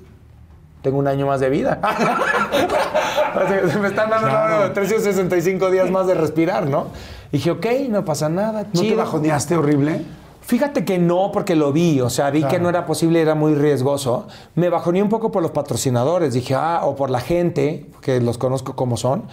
Tengo 0.86 1.00
un 1.00 1.08
año 1.08 1.26
más 1.26 1.40
de 1.40 1.50
vida. 1.50 1.80
O 1.82 3.48
sea, 3.48 3.80
me 3.82 3.88
están 3.88 4.08
dando 4.08 4.28
Claro. 4.28 4.68
no, 4.68 4.72
365 4.72 5.72
días 5.72 5.90
más 5.90 6.06
de 6.06 6.14
respirar, 6.14 6.68
¿no? 6.68 6.90
Dije, 7.32 7.50
ok, 7.50 7.66
no 7.90 8.06
pasa 8.06 8.30
nada. 8.30 8.66
¿No 8.66 8.70
te 8.72 8.78
chido. 8.78 8.98
bajoneaste 8.98 9.58
horrible? 9.58 10.04
Fíjate 10.42 10.86
que 10.86 11.00
no, 11.00 11.32
porque 11.34 11.56
lo 11.56 11.74
vi, 11.74 12.02
o 12.02 12.12
sea, 12.12 12.30
vi 12.30 12.44
que 12.44 12.60
no 12.60 12.70
era 12.70 12.86
posible, 12.86 13.20
era 13.20 13.34
muy 13.34 13.56
riesgoso. 13.56 14.28
Me 14.54 14.70
bajoné 14.70 15.02
un 15.02 15.10
poco 15.10 15.32
por 15.32 15.42
los 15.42 15.50
patrocinadores, 15.50 16.36
dije, 16.36 16.54
ah, 16.54 16.82
o 16.84 16.96
por 16.96 17.10
la 17.10 17.20
gente, 17.20 17.88
que 18.02 18.22
los 18.22 18.38
conozco 18.38 18.76
como 18.76 18.96
son, 18.96 19.24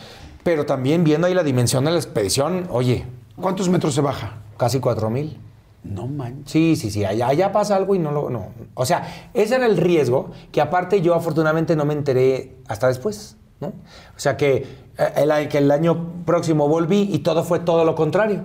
pero 0.43 0.65
también 0.65 1.05
viendo 1.05 1.27
ahí 1.27 1.35
la 1.35 1.43
dimensión 1.43 1.85
de 1.85 1.91
la 1.91 1.99
expedición, 1.99 2.67
oye, 2.71 3.05
¿Cuántos 3.39 3.69
metros 3.69 3.93
se 3.95 4.01
baja? 4.01 4.39
casi 4.57 4.81
4 4.81 5.11
mil. 5.11 5.39
No 5.85 6.07
manches. 6.07 6.53
Sí, 6.53 6.77
sí, 6.77 6.91
sí, 6.91 7.05
allá, 7.05 7.29
allá 7.29 7.53
pasa 7.53 7.77
algo 7.77 7.95
y 7.95 7.99
no 7.99 8.13
lo... 8.13 8.31
No. 8.31 8.49
O 8.75 8.87
sea, 8.87 9.31
ese 9.35 9.57
era 9.57 9.67
el 9.67 9.77
riesgo 9.77 10.31
que 10.53 10.61
aparte 10.61 11.01
yo 11.01 11.15
afortunadamente 11.15 11.75
no 11.75 11.85
me 11.85 11.95
enteré 11.95 12.57
hasta 12.69 12.89
después, 12.89 13.37
¿no? 13.61 13.69
O 13.69 14.19
sea, 14.19 14.37
que 14.37 14.67
eh, 14.99 15.13
el, 15.17 15.49
que 15.49 15.59
el 15.59 15.71
año 15.71 16.25
próximo 16.25 16.69
volví 16.69 17.09
y 17.13 17.19
todo 17.21 17.43
fue 17.43 17.59
todo 17.61 17.85
lo 17.85 17.95
contrario. 17.95 18.45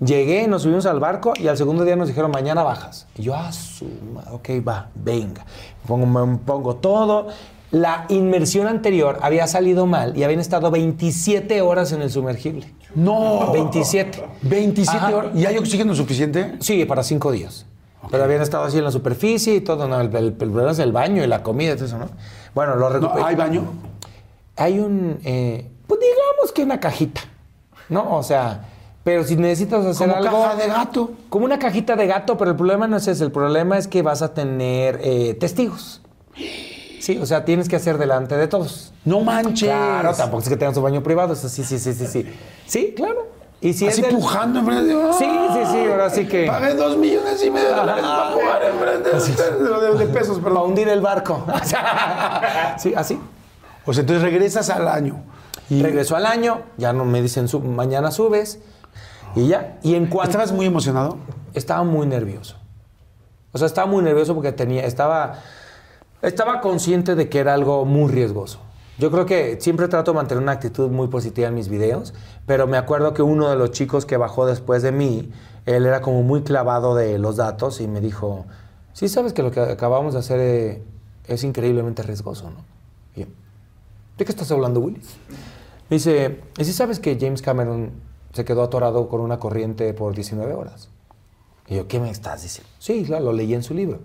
Llegué, 0.00 0.46
nos 0.46 0.62
subimos 0.62 0.86
al 0.86 1.00
barco 1.00 1.32
y 1.36 1.48
al 1.48 1.56
segundo 1.56 1.84
día 1.84 1.96
nos 1.96 2.08
dijeron, 2.08 2.30
mañana 2.30 2.62
bajas. 2.62 3.06
Y 3.16 3.22
yo, 3.22 3.34
ah, 3.34 3.50
su 3.50 3.86
ok, 4.30 4.50
va, 4.66 4.90
venga. 4.94 5.44
Pongo, 5.86 6.06
me 6.06 6.38
pongo 6.38 6.76
todo. 6.76 7.28
La 7.72 8.06
inmersión 8.08 8.68
anterior 8.68 9.18
había 9.22 9.46
salido 9.46 9.86
mal 9.86 10.16
y 10.16 10.22
habían 10.22 10.40
estado 10.40 10.70
27 10.70 11.60
horas 11.62 11.92
en 11.92 12.02
el 12.02 12.10
sumergible. 12.10 12.72
No. 12.94 13.50
27. 13.52 14.24
27 14.42 14.96
Ajá. 14.96 15.16
horas. 15.16 15.30
¿Y 15.34 15.46
hay 15.46 15.58
oxígeno 15.58 15.94
suficiente? 15.94 16.54
Sí, 16.60 16.84
para 16.84 17.02
cinco 17.02 17.32
días. 17.32 17.66
Pero 18.10 18.22
habían 18.22 18.40
estado 18.40 18.64
así 18.64 18.78
en 18.78 18.84
la 18.84 18.92
superficie 18.92 19.56
y 19.56 19.60
todo. 19.60 19.88
No, 19.88 20.00
el, 20.00 20.08
problema 20.32 20.70
es 20.70 20.78
el 20.78 20.92
baño 20.92 21.24
y 21.24 21.26
la 21.26 21.42
comida 21.42 21.72
y 21.72 21.74
todo 21.74 21.86
eso, 21.86 21.98
¿no? 21.98 22.08
Bueno, 22.54 22.76
lo 22.76 22.88
No, 22.88 22.94
recuperé. 22.94 23.24
¿Hay 23.24 23.34
baño? 23.34 23.64
Hay 24.56 24.78
un, 24.78 25.18
eh, 25.24 25.68
pues 25.86 26.00
digamos 26.00 26.52
que 26.54 26.62
una 26.62 26.78
cajita, 26.80 27.20
¿no? 27.88 28.16
O 28.16 28.22
sea, 28.22 28.64
pero 29.02 29.24
si 29.24 29.36
necesitas 29.36 29.84
hacer 29.84 30.08
Como 30.08 30.18
algo... 30.24 30.42
caja 30.42 30.56
de 30.56 30.66
gato. 30.68 31.10
Como 31.28 31.44
una 31.44 31.58
cajita 31.58 31.96
de 31.96 32.06
gato, 32.06 32.38
pero 32.38 32.52
el 32.52 32.56
problema 32.56 32.86
no 32.86 32.96
es 32.96 33.08
ese. 33.08 33.24
El 33.24 33.32
problema 33.32 33.76
es 33.76 33.88
que 33.88 34.02
vas 34.02 34.22
a 34.22 34.32
tener 34.34 35.00
eh, 35.02 35.34
testigos. 35.34 36.00
Sí, 37.06 37.18
o 37.22 37.24
sea, 37.26 37.44
tienes 37.44 37.68
que 37.68 37.76
hacer 37.76 37.98
delante 37.98 38.36
de 38.36 38.48
todos. 38.48 38.92
No 39.04 39.20
manches. 39.20 39.68
Claro, 39.68 40.12
tampoco 40.12 40.42
es 40.42 40.48
que 40.48 40.56
tengan 40.56 40.74
su 40.74 40.82
baño 40.82 41.04
privado. 41.04 41.34
Eso 41.34 41.48
sí, 41.48 41.62
sí, 41.62 41.78
sí, 41.78 41.94
sí, 41.94 42.04
sí. 42.08 42.26
Sí, 42.66 42.94
claro. 42.96 43.28
Y 43.60 43.74
si 43.74 43.86
Así 43.86 44.02
del- 44.02 44.10
pujando 44.16 44.58
enfrente 44.58 44.92
de... 44.92 45.12
Sí, 45.12 45.24
sí, 45.24 45.60
sí, 45.70 45.86
ahora 45.88 46.10
sí 46.10 46.26
que... 46.26 46.46
Pagué 46.48 46.74
dos 46.74 46.96
millones 46.98 47.44
y 47.44 47.50
medio 47.52 47.68
de 47.68 47.74
dólares 47.76 48.04
para 48.04 48.32
pujar 48.34 48.62
enfrente 48.64 49.10
de 49.10 49.16
ustedes. 49.18 49.98
De, 50.00 50.06
pesos, 50.06 50.38
Para 50.40 50.48
perdón. 50.54 50.70
hundir 50.70 50.88
el 50.88 51.00
barco. 51.00 51.46
sí, 52.78 52.92
así. 52.96 53.20
O 53.84 53.92
sea, 53.92 54.00
entonces 54.00 54.24
regresas 54.24 54.68
al 54.68 54.88
año. 54.88 55.22
Y 55.70 55.82
Regresó 55.84 56.16
al 56.16 56.26
año, 56.26 56.62
ya 56.76 56.92
no 56.92 57.04
me 57.04 57.22
dicen 57.22 57.46
"Sub- 57.46 57.64
mañana 57.64 58.10
subes 58.10 58.58
y 59.36 59.46
ya. 59.46 59.78
Y 59.84 59.94
en 59.94 60.06
cuanto 60.06 60.30
¿Estabas 60.32 60.50
muy 60.50 60.66
emocionado? 60.66 61.18
estaba 61.54 61.84
muy 61.84 62.06
nervioso. 62.08 62.56
O 63.52 63.58
sea, 63.58 63.68
estaba 63.68 63.86
muy 63.86 64.02
nervioso 64.02 64.34
porque 64.34 64.50
tenía 64.50 64.84
estaba 64.84 65.38
estaba 66.22 66.60
consciente 66.60 67.14
de 67.14 67.28
que 67.28 67.38
era 67.38 67.54
algo 67.54 67.84
muy 67.84 68.10
riesgoso. 68.10 68.60
Yo 68.98 69.10
creo 69.10 69.26
que 69.26 69.60
siempre 69.60 69.88
trato 69.88 70.12
de 70.12 70.16
mantener 70.16 70.42
una 70.42 70.52
actitud 70.52 70.90
muy 70.90 71.08
positiva 71.08 71.48
en 71.48 71.54
mis 71.54 71.68
videos, 71.68 72.14
pero 72.46 72.66
me 72.66 72.78
acuerdo 72.78 73.12
que 73.12 73.20
uno 73.20 73.50
de 73.50 73.56
los 73.56 73.72
chicos 73.72 74.06
que 74.06 74.16
bajó 74.16 74.46
después 74.46 74.82
de 74.82 74.90
mí, 74.90 75.30
él 75.66 75.84
era 75.84 76.00
como 76.00 76.22
muy 76.22 76.42
clavado 76.42 76.94
de 76.94 77.18
los 77.18 77.36
datos 77.36 77.80
y 77.82 77.88
me 77.88 78.00
dijo, 78.00 78.46
sí 78.94 79.08
sabes 79.08 79.34
que 79.34 79.42
lo 79.42 79.50
que 79.50 79.60
acabamos 79.60 80.14
de 80.14 80.20
hacer 80.20 80.40
eh, 80.40 80.82
es 81.26 81.44
increíblemente 81.44 82.02
riesgoso, 82.02 82.50
¿no? 82.50 82.64
Y 83.14 83.20
yo, 83.20 83.26
¿de 84.16 84.24
qué 84.24 84.32
estás 84.32 84.50
hablando, 84.50 84.80
Willis? 84.80 85.16
Me 85.90 85.96
dice, 85.96 86.40
¿y 86.56 86.64
si 86.64 86.72
sabes 86.72 86.98
que 86.98 87.18
James 87.20 87.42
Cameron 87.42 87.92
se 88.32 88.46
quedó 88.46 88.62
atorado 88.62 89.08
con 89.08 89.20
una 89.20 89.38
corriente 89.38 89.92
por 89.92 90.14
19 90.14 90.54
horas? 90.54 90.88
Y 91.68 91.76
yo, 91.76 91.86
¿qué 91.86 92.00
me 92.00 92.10
estás 92.10 92.42
diciendo? 92.42 92.72
Sí, 92.78 93.04
claro, 93.04 93.26
lo 93.26 93.32
leí 93.34 93.52
en 93.52 93.62
su 93.62 93.74
libro. 93.74 93.98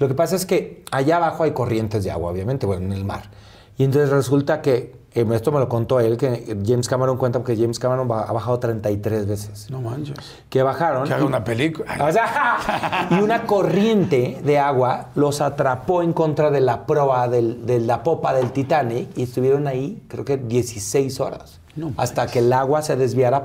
Lo 0.00 0.08
que 0.08 0.14
pasa 0.14 0.34
es 0.34 0.44
que 0.46 0.82
allá 0.90 1.18
abajo 1.18 1.44
hay 1.44 1.52
corrientes 1.52 2.02
de 2.02 2.10
agua, 2.10 2.32
obviamente, 2.32 2.66
bueno, 2.66 2.86
en 2.86 2.92
el 2.92 3.04
mar. 3.04 3.30
Y 3.78 3.84
entonces 3.84 4.10
resulta 4.10 4.60
que, 4.60 4.98
eh, 5.14 5.26
esto 5.32 5.52
me 5.52 5.58
lo 5.58 5.68
contó 5.68 6.00
él, 6.00 6.16
que 6.16 6.58
James 6.66 6.88
Cameron 6.88 7.16
cuenta 7.16 7.38
porque 7.38 7.56
James 7.56 7.78
Cameron 7.78 8.10
ha 8.10 8.32
bajado 8.32 8.58
33 8.58 9.26
veces. 9.26 9.70
No 9.70 9.80
manches. 9.80 10.16
Que 10.48 10.62
bajaron. 10.62 11.06
Que 11.06 11.14
haga 11.14 11.24
una 11.24 11.44
película. 11.44 11.96
o 12.08 12.12
sea, 12.12 13.08
y 13.10 13.14
una 13.22 13.46
corriente 13.46 14.40
de 14.44 14.58
agua 14.58 15.06
los 15.14 15.40
atrapó 15.40 16.02
en 16.02 16.12
contra 16.12 16.50
de 16.50 16.60
la 16.60 16.84
proa 16.86 17.28
del- 17.28 17.64
de 17.66 17.80
la 17.80 18.02
popa 18.02 18.34
del 18.34 18.52
Titanic 18.52 19.16
y 19.16 19.22
estuvieron 19.22 19.66
ahí, 19.66 20.02
creo 20.08 20.24
que 20.24 20.36
16 20.36 21.20
horas. 21.20 21.60
No 21.76 21.92
hasta 21.96 22.26
que 22.26 22.40
el 22.40 22.52
agua 22.52 22.82
se 22.82 22.96
desviara, 22.96 23.44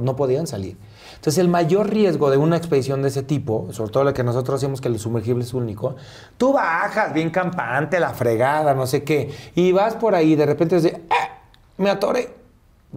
no 0.00 0.16
podían 0.16 0.46
salir. 0.46 0.76
Entonces, 1.20 1.36
el 1.36 1.48
mayor 1.48 1.90
riesgo 1.90 2.30
de 2.30 2.38
una 2.38 2.56
expedición 2.56 3.02
de 3.02 3.08
ese 3.08 3.22
tipo, 3.22 3.68
sobre 3.72 3.92
todo 3.92 4.04
la 4.04 4.14
que 4.14 4.24
nosotros 4.24 4.56
hacemos, 4.58 4.80
que 4.80 4.88
el 4.88 4.98
sumergible 4.98 5.44
es 5.44 5.52
único, 5.52 5.96
tú 6.38 6.54
bajas 6.54 7.12
bien 7.12 7.28
campante, 7.28 8.00
la 8.00 8.14
fregada, 8.14 8.72
no 8.72 8.86
sé 8.86 9.04
qué, 9.04 9.30
y 9.54 9.70
vas 9.72 9.96
por 9.96 10.14
ahí, 10.14 10.34
de 10.34 10.46
repente 10.46 10.76
es 10.76 10.82
de, 10.84 11.02
"Ah, 11.10 11.40
me 11.76 11.90
atoré. 11.90 12.34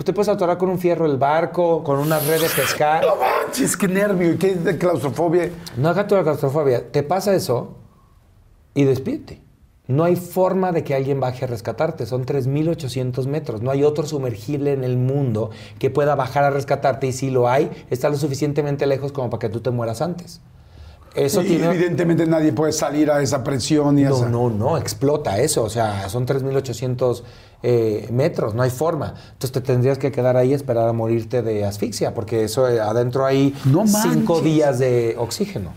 Te 0.06 0.14
puedes 0.14 0.30
atorar 0.30 0.58
con 0.58 0.70
un 0.70 0.80
fierro 0.80 1.06
el 1.06 1.18
barco, 1.18 1.84
con 1.84 2.00
una 2.00 2.18
red 2.20 2.42
de 2.42 2.48
pescar. 2.50 3.04
No 3.06 3.16
manches, 3.18 3.76
qué 3.76 3.90
nervio 3.90 4.38
qué 4.40 4.56
de 4.56 4.78
claustrofobia. 4.78 5.52
No 5.76 5.90
haga 5.90 6.08
tu 6.08 6.16
claustrofobia. 6.24 6.90
Te 6.92 7.04
pasa 7.04 7.36
eso 7.36 7.76
y 8.74 8.86
despídete. 8.86 9.42
No 9.88 10.06
hay 10.06 10.16
forma 10.16 10.72
de 10.72 10.84
que 10.84 10.96
alguien 10.96 11.20
baje 11.20 11.44
a 11.44 11.48
rescatarte. 11.48 12.06
Son 12.06 12.26
3.800 12.26 13.28
metros. 13.28 13.62
No 13.62 13.70
hay 13.70 13.84
otro 13.84 14.06
sumergible 14.06 14.72
en 14.72 14.84
el 14.84 14.98
mundo 14.98 15.52
que 15.78 15.90
pueda 15.90 16.16
bajar 16.16 16.46
a 16.46 16.50
rescatarte. 16.50 17.08
Y 17.08 17.12
si 17.12 17.30
lo 17.30 17.50
hay, 17.50 17.70
está 17.90 18.10
lo 18.10 18.16
suficientemente 18.16 18.88
lejos 18.88 19.12
como 19.12 19.30
para 19.30 19.40
que 19.40 19.50
tú 19.50 19.60
te 19.60 19.72
mueras 19.72 20.02
antes. 20.02 20.40
Eso 21.16 21.42
Y 21.44 21.48
tiene... 21.48 21.66
Evidentemente 21.68 22.26
nadie 22.26 22.54
puede 22.54 22.72
salir 22.72 23.12
a 23.12 23.22
esa 23.22 23.44
presión 23.44 24.00
y 24.00 24.04
No, 24.04 24.16
esa... 24.16 24.30
no, 24.30 24.50
no, 24.50 24.78
explota 24.78 25.40
eso. 25.40 25.64
O 25.64 25.70
sea, 25.70 26.08
son 26.10 26.26
3.800 26.26 27.24
eh, 27.62 28.08
metros, 28.12 28.56
no 28.56 28.64
hay 28.64 28.70
forma. 28.72 29.14
Entonces 29.34 29.52
te 29.52 29.62
tendrías 29.62 29.98
que 29.98 30.12
quedar 30.12 30.38
ahí 30.38 30.52
y 30.52 30.54
esperar 30.54 30.88
a 30.88 30.94
morirte 30.94 31.42
de 31.42 31.66
asfixia, 31.66 32.14
porque 32.14 32.46
eso 32.46 32.68
eh, 32.68 32.80
adentro 32.80 33.26
hay 33.26 33.54
No 33.66 33.86
cinco 33.86 34.42
días 34.42 34.80
de 34.80 35.16
oxígeno. 35.18 35.72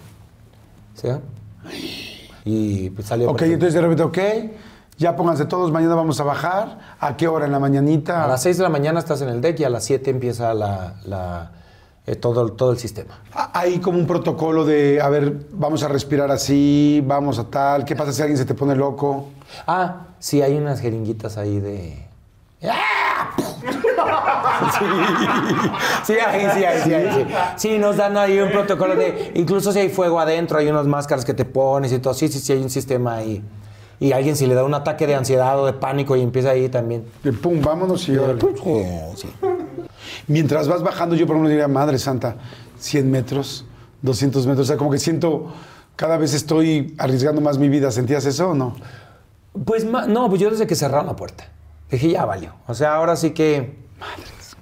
¿Sí? 0.94 1.08
Y 2.46 2.90
pues 2.90 3.08
salió. 3.08 3.28
Ok, 3.30 3.42
entonces 3.42 3.74
de 3.74 3.80
repente, 3.82 4.02
ok, 4.04 4.18
ya 4.96 5.16
pónganse 5.16 5.44
todos, 5.46 5.72
mañana 5.72 5.96
vamos 5.96 6.20
a 6.20 6.24
bajar. 6.24 6.78
¿A 7.00 7.16
qué 7.16 7.26
hora? 7.28 7.44
¿En 7.44 7.52
la 7.52 7.58
mañanita? 7.58 8.24
A 8.24 8.28
las 8.28 8.42
6 8.42 8.56
de 8.58 8.62
la 8.62 8.68
mañana 8.68 9.00
estás 9.00 9.20
en 9.20 9.28
el 9.28 9.40
deck 9.40 9.58
y 9.60 9.64
a 9.64 9.68
las 9.68 9.84
7 9.84 10.08
empieza 10.10 10.54
la, 10.54 10.94
la, 11.04 11.50
eh, 12.06 12.14
todo, 12.14 12.52
todo 12.52 12.70
el 12.70 12.78
sistema. 12.78 13.18
Ah, 13.34 13.50
Hay 13.52 13.80
como 13.80 13.98
un 13.98 14.06
protocolo 14.06 14.64
de, 14.64 15.00
a 15.02 15.08
ver, 15.08 15.48
vamos 15.52 15.82
a 15.82 15.88
respirar 15.88 16.30
así, 16.30 17.02
vamos 17.04 17.40
a 17.40 17.44
tal. 17.50 17.84
¿Qué 17.84 17.96
pasa 17.96 18.12
si 18.12 18.22
alguien 18.22 18.38
se 18.38 18.44
te 18.44 18.54
pone 18.54 18.76
loco? 18.76 19.28
Ah, 19.66 20.06
sí, 20.20 20.40
hay 20.40 20.56
unas 20.56 20.80
jeringuitas 20.80 21.36
ahí 21.36 21.58
de. 21.58 22.06
¡Ah! 22.62 22.95
Sí, 26.04 26.14
sí, 26.14 26.18
hay, 26.24 26.40
sí, 26.50 26.64
hay, 26.64 26.80
sí, 26.82 26.94
hay, 26.94 27.12
sí. 27.12 27.26
Sí, 27.56 27.78
nos 27.78 27.96
dan 27.96 28.16
ahí 28.16 28.38
un 28.38 28.50
protocolo 28.50 28.94
de. 28.94 29.32
Incluso 29.34 29.72
si 29.72 29.80
hay 29.80 29.88
fuego 29.88 30.20
adentro, 30.20 30.58
hay 30.58 30.68
unas 30.68 30.86
máscaras 30.86 31.24
que 31.24 31.34
te 31.34 31.44
pones 31.44 31.92
y 31.92 31.98
todo. 31.98 32.14
Sí, 32.14 32.28
sí, 32.28 32.38
sí, 32.38 32.52
hay 32.52 32.62
un 32.62 32.70
sistema 32.70 33.16
ahí. 33.16 33.42
Y 33.98 34.12
alguien, 34.12 34.36
si 34.36 34.46
le 34.46 34.54
da 34.54 34.64
un 34.64 34.74
ataque 34.74 35.06
de 35.06 35.14
ansiedad 35.14 35.58
o 35.58 35.66
de 35.66 35.72
pánico 35.72 36.16
y 36.16 36.22
empieza 36.22 36.50
ahí 36.50 36.68
también. 36.68 37.04
De 37.22 37.32
pum, 37.32 37.60
vámonos 37.62 38.08
y 38.08 38.16
órale. 38.16 38.40
Sí. 39.16 39.28
Mientras 40.26 40.68
vas 40.68 40.82
bajando, 40.82 41.16
yo 41.16 41.26
por 41.26 41.36
ejemplo 41.36 41.50
diría, 41.50 41.68
Madre 41.68 41.98
Santa, 41.98 42.36
100 42.78 43.10
metros, 43.10 43.64
200 44.02 44.46
metros. 44.46 44.66
O 44.66 44.68
sea, 44.68 44.76
como 44.76 44.90
que 44.90 44.98
siento, 44.98 45.52
cada 45.96 46.18
vez 46.18 46.34
estoy 46.34 46.94
arriesgando 46.98 47.40
más 47.40 47.58
mi 47.58 47.68
vida. 47.68 47.90
¿Sentías 47.90 48.26
eso 48.26 48.50
o 48.50 48.54
no? 48.54 48.76
Pues 49.64 49.84
no, 49.84 50.28
pues 50.28 50.40
yo 50.40 50.50
desde 50.50 50.66
que 50.66 50.74
cerraron 50.74 51.06
la 51.06 51.16
puerta. 51.16 51.48
Dije, 51.90 52.10
ya 52.10 52.24
valió. 52.24 52.52
O 52.66 52.74
sea, 52.74 52.94
ahora 52.94 53.16
sí 53.16 53.30
que. 53.30 53.78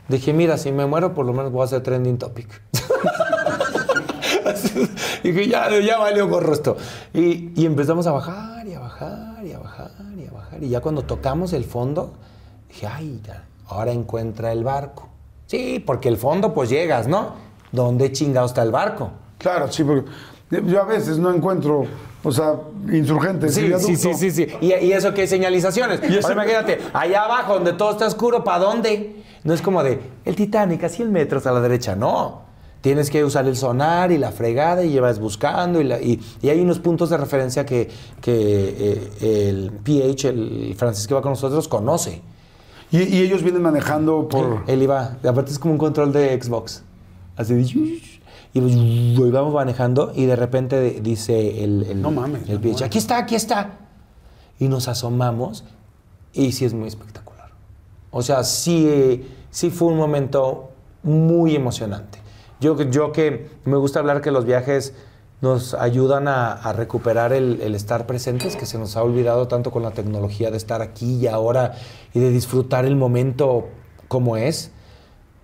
Dije, 0.09 0.33
mira, 0.33 0.57
si 0.59 0.71
me 0.73 0.87
muero, 0.87 1.15
por 1.15 1.25
lo 1.27 1.33
menos 1.33 1.53
voy 1.53 1.63
a 1.63 1.65
hacer 1.65 1.83
trending 1.83 2.19
topic. 2.19 2.49
Dije, 5.23 5.49
ya, 5.49 5.69
ya 5.81 5.99
valió 5.99 6.29
gorro 6.29 6.53
esto. 6.53 6.77
Y, 7.13 7.53
y 7.61 7.67
empezamos 7.67 8.07
a 8.07 8.13
bajar 8.13 8.67
y 8.67 8.75
a 8.75 8.81
bajar 8.81 9.45
y 9.45 9.53
a 9.53 9.59
bajar 9.59 9.91
y 10.19 10.27
a 10.27 10.31
bajar. 10.33 10.63
Y 10.63 10.69
ya 10.69 10.81
cuando 10.81 11.03
tocamos 11.03 11.53
el 11.53 11.65
fondo, 11.65 12.13
dije, 12.69 12.87
ay, 12.87 13.21
ya, 13.27 13.45
ahora 13.69 13.93
encuentra 13.93 14.53
el 14.53 14.65
barco. 14.65 15.09
Sí, 15.47 15.83
porque 15.85 16.09
el 16.09 16.17
fondo 16.17 16.55
pues 16.55 16.71
llegas, 16.71 17.07
¿no? 17.09 17.35
¿Dónde 17.73 18.13
chingado 18.13 18.47
está 18.47 18.63
el 18.63 18.71
barco? 18.71 19.11
Claro, 19.39 19.71
sí, 19.71 19.85
porque 19.85 20.09
yo 20.67 20.81
a 20.81 20.85
veces 20.85 21.19
no 21.19 21.35
encuentro, 21.35 21.85
o 22.23 22.33
sea, 22.33 22.55
insurgentes. 22.93 23.55
Sí, 23.55 23.73
sí, 23.79 23.97
sí, 23.97 24.15
sí, 24.15 24.31
sí. 24.31 24.47
¿Y, 24.61 24.75
y 24.75 24.93
eso 24.93 25.13
qué 25.13 25.27
señalizaciones? 25.27 26.01
Y 26.09 26.17
eso- 26.19 26.29
Ahora 26.29 26.45
imagínate, 26.45 26.81
allá 26.93 27.25
abajo 27.25 27.55
donde 27.55 27.73
todo 27.73 27.91
está 27.93 28.07
oscuro, 28.07 28.45
¿para 28.45 28.61
dónde? 28.65 29.24
No 29.45 29.53
es 29.55 29.63
como 29.63 29.83
de, 29.83 30.01
el 30.25 30.35
Titanic 30.37 30.83
a 30.85 30.89
100 30.89 31.13
metros 31.13 31.47
a 31.47 31.53
la 31.53 31.61
derecha, 31.61 31.95
no. 31.95 32.43
Tienes 32.81 33.09
que 33.11 33.25
usar 33.25 33.47
el 33.47 33.57
sonar 33.57 34.11
y 34.13 34.19
la 34.19 34.31
fregada 34.31 34.85
y 34.85 34.91
llevas 34.91 35.19
buscando 35.19 35.81
y, 35.81 35.85
la- 35.85 36.01
y- 36.03 36.21
y 36.43 36.49
hay 36.51 36.61
unos 36.61 36.79
puntos 36.81 37.09
de 37.11 37.17
referencia 37.17 37.65
que, 37.65 37.89
que 38.21 39.11
eh, 39.23 39.49
el 39.51 39.71
PH, 39.71 40.29
el 40.29 40.75
francés 40.77 41.07
que 41.07 41.15
va 41.15 41.23
con 41.23 41.33
nosotros, 41.33 41.67
conoce. 41.69 42.21
Y, 42.91 42.99
y 43.03 43.23
ellos 43.23 43.43
vienen 43.43 43.63
manejando 43.63 44.29
por. 44.29 44.65
Él 44.67 44.83
iba, 44.83 45.17
aparte 45.27 45.51
es 45.51 45.59
como 45.59 45.73
un 45.73 45.79
control 45.79 46.13
de 46.13 46.41
Xbox. 46.43 46.83
Así 47.37 47.55
de... 47.55 48.01
Y 48.57 49.17
vamos 49.31 49.53
manejando 49.53 50.13
y 50.15 50.27
de 50.27 50.37
repente 50.37 51.01
dice 51.03 51.65
el, 51.65 51.83
el, 51.91 52.01
No 52.03 52.11
mames, 52.13 52.49
el 52.49 52.61
PH, 52.61 52.85
aquí 52.85 52.99
está, 52.99 53.19
aquí 53.19 53.35
está. 53.35 53.79
Y 54.61 54.69
nos 54.69 54.87
asomamos 54.87 55.65
y 56.33 56.53
sí 56.53 56.65
es 56.65 56.73
muy 56.73 56.87
espectacular. 56.87 57.24
O 58.17 58.23
sea, 58.23 58.45
sí, 58.45 58.87
eh, 58.89 59.27
sí 59.51 59.71
fue 59.71 59.89
un 59.89 59.97
momento 59.97 60.71
muy 61.03 61.57
emocionante. 61.57 62.21
Yo, 62.61 62.81
yo 62.83 63.11
que 63.11 63.51
me 63.65 63.77
gusta 63.77 63.99
hablar 63.99 64.21
que 64.21 64.31
los 64.31 64.45
viajes 64.45 64.95
nos 65.41 65.75
ayudan 65.75 66.29
a, 66.29 66.53
a 66.53 66.73
recuperar 66.73 67.33
el, 67.33 67.61
el 67.61 67.75
estar 67.75 68.07
presentes, 68.07 68.55
que 68.55 68.67
se 68.67 68.79
nos 68.79 68.97
ha 68.97 69.03
olvidado 69.03 69.49
tanto 69.49 69.73
con 69.73 69.83
la 69.83 69.91
tecnología 69.91 70.53
de 70.53 70.57
estar 70.57 70.81
aquí 70.81 71.17
y 71.17 71.27
ahora 71.27 71.75
y 72.15 72.21
de 72.21 72.31
disfrutar 72.31 72.85
el 72.85 72.95
momento 72.95 73.67
como 74.07 74.37
es. 74.37 74.71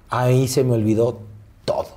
Ahí 0.09 0.47
se 0.47 0.63
me 0.63 0.75
olvidó 0.75 1.19
todo, 1.65 1.89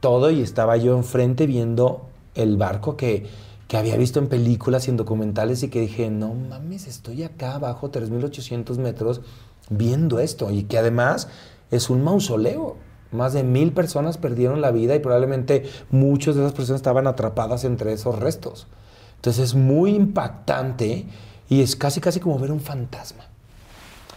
todo 0.00 0.32
y 0.32 0.42
estaba 0.42 0.76
yo 0.78 0.96
enfrente 0.96 1.46
viendo 1.46 2.06
el 2.34 2.56
barco 2.56 2.96
que, 2.96 3.28
que 3.68 3.76
había 3.76 3.96
visto 3.96 4.18
en 4.18 4.26
películas 4.26 4.88
y 4.88 4.90
en 4.90 4.96
documentales 4.96 5.62
y 5.62 5.68
que 5.68 5.80
dije, 5.80 6.10
no 6.10 6.34
mames, 6.34 6.88
estoy 6.88 7.22
acá 7.22 7.54
abajo, 7.54 7.92
3.800 7.92 8.78
metros, 8.78 9.20
viendo 9.70 10.18
esto 10.20 10.50
y 10.50 10.64
que 10.64 10.78
además 10.78 11.28
es 11.70 11.90
un 11.90 12.02
mausoleo. 12.04 12.76
Más 13.10 13.32
de 13.32 13.42
mil 13.42 13.72
personas 13.72 14.18
perdieron 14.18 14.60
la 14.60 14.70
vida 14.70 14.94
y 14.94 14.98
probablemente 14.98 15.68
muchas 15.90 16.34
de 16.34 16.42
esas 16.42 16.52
personas 16.52 16.80
estaban 16.80 17.06
atrapadas 17.06 17.64
entre 17.64 17.92
esos 17.92 18.18
restos. 18.18 18.66
Entonces 19.16 19.44
es 19.44 19.54
muy 19.54 19.94
impactante 19.94 21.06
y 21.48 21.62
es 21.62 21.74
casi 21.76 22.00
casi 22.00 22.20
como 22.20 22.38
ver 22.38 22.52
un 22.52 22.60
fantasma. 22.60 23.24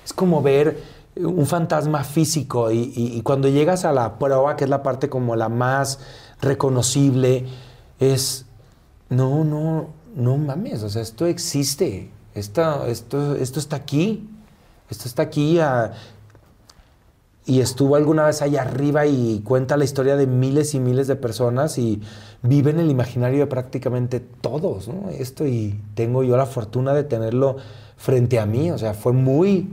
Es 0.03 0.13
como 0.13 0.41
ver 0.41 0.81
un 1.15 1.45
fantasma 1.45 2.03
físico 2.03 2.71
y, 2.71 2.91
y- 2.95 3.17
y 3.17 3.21
cuando 3.21 3.47
llegas 3.47 3.85
a 3.85 3.91
la 3.93 4.17
prueba, 4.19 4.55
que 4.55 4.63
es 4.65 4.69
la 4.69 4.83
parte 4.83 5.09
como 5.09 5.35
la 5.35 5.49
más 5.49 5.99
reconocible, 6.41 7.45
es, 7.99 8.45
no, 9.09 9.43
no, 9.43 9.87
no 10.15 10.37
mames, 10.37 10.83
o 10.83 10.89
sea, 10.89 11.01
esto 11.01 11.25
existe, 11.25 12.11
esto, 12.33 12.85
esto, 12.87 13.35
esto 13.35 13.59
está 13.59 13.75
aquí, 13.77 14.29
esto 14.91 15.07
está 15.07 15.23
aquí 15.23 15.57
y 17.45 17.61
estuvo 17.61 17.95
alguna 17.95 18.25
vez 18.25 18.41
allá 18.41 18.61
arriba 18.61 19.07
y 19.07 19.39
cuenta 19.39 19.77
la 19.77 19.85
historia 19.85 20.15
de 20.17 20.27
miles 20.27 20.75
y 20.75 20.79
miles 20.79 21.07
de 21.07 21.15
personas 21.15 21.77
y 21.77 22.01
vive 22.43 22.71
en 22.71 22.79
el 22.79 22.91
imaginario 22.91 23.39
de 23.39 23.47
prácticamente 23.47 24.19
todos, 24.19 24.89
¿no? 24.89 25.09
Esto 25.09 25.47
y 25.47 25.79
tengo 25.95 26.23
yo 26.23 26.35
la 26.37 26.45
fortuna 26.45 26.93
de 26.93 27.03
tenerlo 27.03 27.55
frente 27.97 28.37
a 28.37 28.45
mí, 28.45 28.69
o 28.69 28.77
sea, 28.77 28.93
fue 28.93 29.13
muy, 29.13 29.69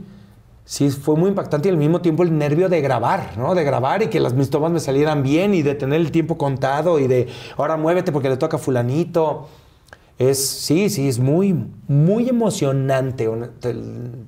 sí, 0.64 0.88
fue 0.90 1.16
muy 1.16 1.30
impactante 1.30 1.68
y 1.68 1.72
al 1.72 1.78
mismo 1.78 2.00
tiempo 2.00 2.22
el 2.22 2.38
nervio 2.38 2.68
de 2.68 2.80
grabar, 2.80 3.36
¿no? 3.36 3.54
De 3.54 3.64
grabar 3.64 4.02
y 4.02 4.06
que 4.06 4.20
las 4.20 4.34
mis 4.34 4.50
tomas 4.50 4.70
me 4.70 4.80
salieran 4.80 5.22
bien 5.22 5.52
y 5.52 5.62
de 5.62 5.74
tener 5.74 6.00
el 6.00 6.12
tiempo 6.12 6.38
contado 6.38 7.00
y 7.00 7.08
de 7.08 7.26
ahora 7.56 7.76
muévete 7.76 8.12
porque 8.12 8.30
le 8.30 8.36
toca 8.36 8.56
a 8.56 8.60
fulanito. 8.60 9.48
Es, 10.18 10.44
sí, 10.44 10.90
sí, 10.90 11.08
es 11.08 11.20
muy, 11.20 11.54
muy 11.86 12.28
emocionante, 12.28 13.30
te, 13.60 13.76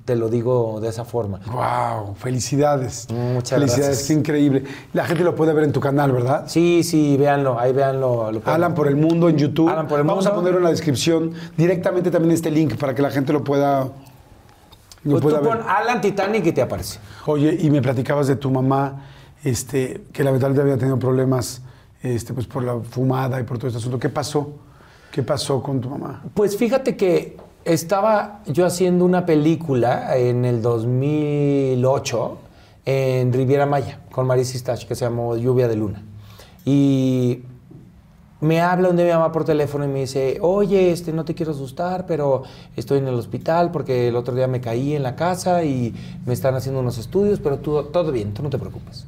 te 0.05 0.15
lo 0.15 0.29
digo 0.29 0.79
de 0.79 0.87
esa 0.87 1.03
forma. 1.03 1.41
¡Wow! 1.51 2.15
Felicidades. 2.15 3.07
Muchas 3.11 3.59
Felicidades, 3.59 3.87
gracias. 3.87 4.07
qué 4.07 4.13
increíble. 4.13 4.63
La 4.93 5.03
gente 5.03 5.25
lo 5.25 5.35
puede 5.35 5.51
ver 5.53 5.65
en 5.65 5.73
tu 5.73 5.81
canal, 5.81 6.13
¿verdad? 6.13 6.45
Sí, 6.47 6.83
sí, 6.83 7.17
véanlo, 7.17 7.59
ahí 7.59 7.73
véanlo. 7.73 8.31
lo 8.31 8.41
Alan 8.45 8.73
por 8.73 8.87
el 8.87 8.95
mundo 8.95 9.27
en 9.27 9.35
YouTube. 9.37 9.67
Alan 9.67 9.87
por 9.89 9.99
el 9.99 10.05
Vamos 10.07 10.25
a 10.27 10.29
Mundo. 10.29 10.43
poner 10.43 10.57
en 10.59 10.63
la 10.63 10.69
descripción 10.69 11.33
directamente 11.57 12.09
también 12.09 12.31
este 12.33 12.51
link 12.51 12.77
para 12.77 12.95
que 12.95 13.01
la 13.01 13.11
gente 13.11 13.33
lo 13.33 13.43
pueda, 13.43 13.89
lo 15.03 15.11
Pues 15.11 15.21
pueda 15.23 15.39
tú 15.39 15.43
ver. 15.49 15.57
pon 15.57 15.67
Alan 15.67 15.99
Titanic 15.99 16.45
y 16.45 16.51
te 16.53 16.61
aparece. 16.61 16.99
Oye, 17.25 17.57
y 17.59 17.69
me 17.69 17.81
platicabas 17.81 18.27
de 18.27 18.37
tu 18.37 18.49
mamá, 18.49 19.07
este, 19.43 20.03
que 20.13 20.23
lamentablemente 20.23 20.61
había 20.61 20.77
tenido 20.79 20.97
problemas 20.97 21.63
este, 22.01 22.33
pues, 22.33 22.47
por 22.47 22.63
la 22.63 22.79
fumada 22.79 23.41
y 23.41 23.43
por 23.43 23.57
todo 23.57 23.67
este 23.67 23.79
asunto. 23.79 23.99
¿Qué 23.99 24.07
pasó? 24.07 24.53
¿Qué 25.11 25.23
pasó 25.23 25.61
con 25.61 25.81
tu 25.81 25.89
mamá? 25.89 26.23
Pues 26.33 26.55
fíjate 26.55 26.95
que 26.95 27.37
estaba 27.65 28.39
yo 28.47 28.65
haciendo 28.65 29.03
una 29.03 29.25
película 29.25 30.17
en 30.17 30.45
el 30.45 30.61
2008 30.61 32.37
en 32.85 33.33
Riviera 33.33 33.65
Maya 33.65 33.99
con 34.11 34.27
Stach 34.43 34.85
que 34.85 34.95
se 34.95 35.05
llamó 35.05 35.35
Lluvia 35.35 35.67
de 35.67 35.75
Luna. 35.75 36.01
Y 36.65 37.43
me 38.39 38.61
habla 38.61 38.89
un 38.89 38.95
día 38.95 39.05
mi 39.05 39.11
mamá 39.11 39.31
por 39.31 39.43
teléfono 39.43 39.85
y 39.85 39.87
me 39.87 39.99
dice, 39.99 40.39
oye, 40.41 40.91
este, 40.91 41.11
no 41.11 41.25
te 41.25 41.35
quiero 41.35 41.51
asustar, 41.51 42.05
pero 42.05 42.43
estoy 42.75 42.99
en 42.99 43.07
el 43.07 43.15
hospital 43.15 43.71
porque 43.71 44.07
el 44.07 44.15
otro 44.15 44.33
día 44.33 44.47
me 44.47 44.61
caí 44.61 44.95
en 44.95 45.03
la 45.03 45.15
casa 45.15 45.63
y 45.63 45.93
me 46.25 46.33
están 46.33 46.55
haciendo 46.55 46.79
unos 46.79 46.97
estudios, 46.97 47.39
pero 47.39 47.59
tú, 47.59 47.83
todo 47.91 48.11
bien, 48.11 48.33
tú 48.33 48.41
no 48.43 48.49
te 48.49 48.57
preocupes. 48.57 49.05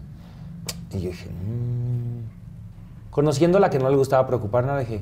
Y 0.92 1.00
yo 1.00 1.10
dije, 1.10 1.30
"Mm". 1.30 3.10
conociendo 3.10 3.60
la 3.60 3.70
que 3.70 3.80
no 3.80 3.90
le 3.90 3.96
gustaba 3.96 4.28
preocupar 4.28 4.66
nada, 4.66 4.80
dije, 4.80 5.02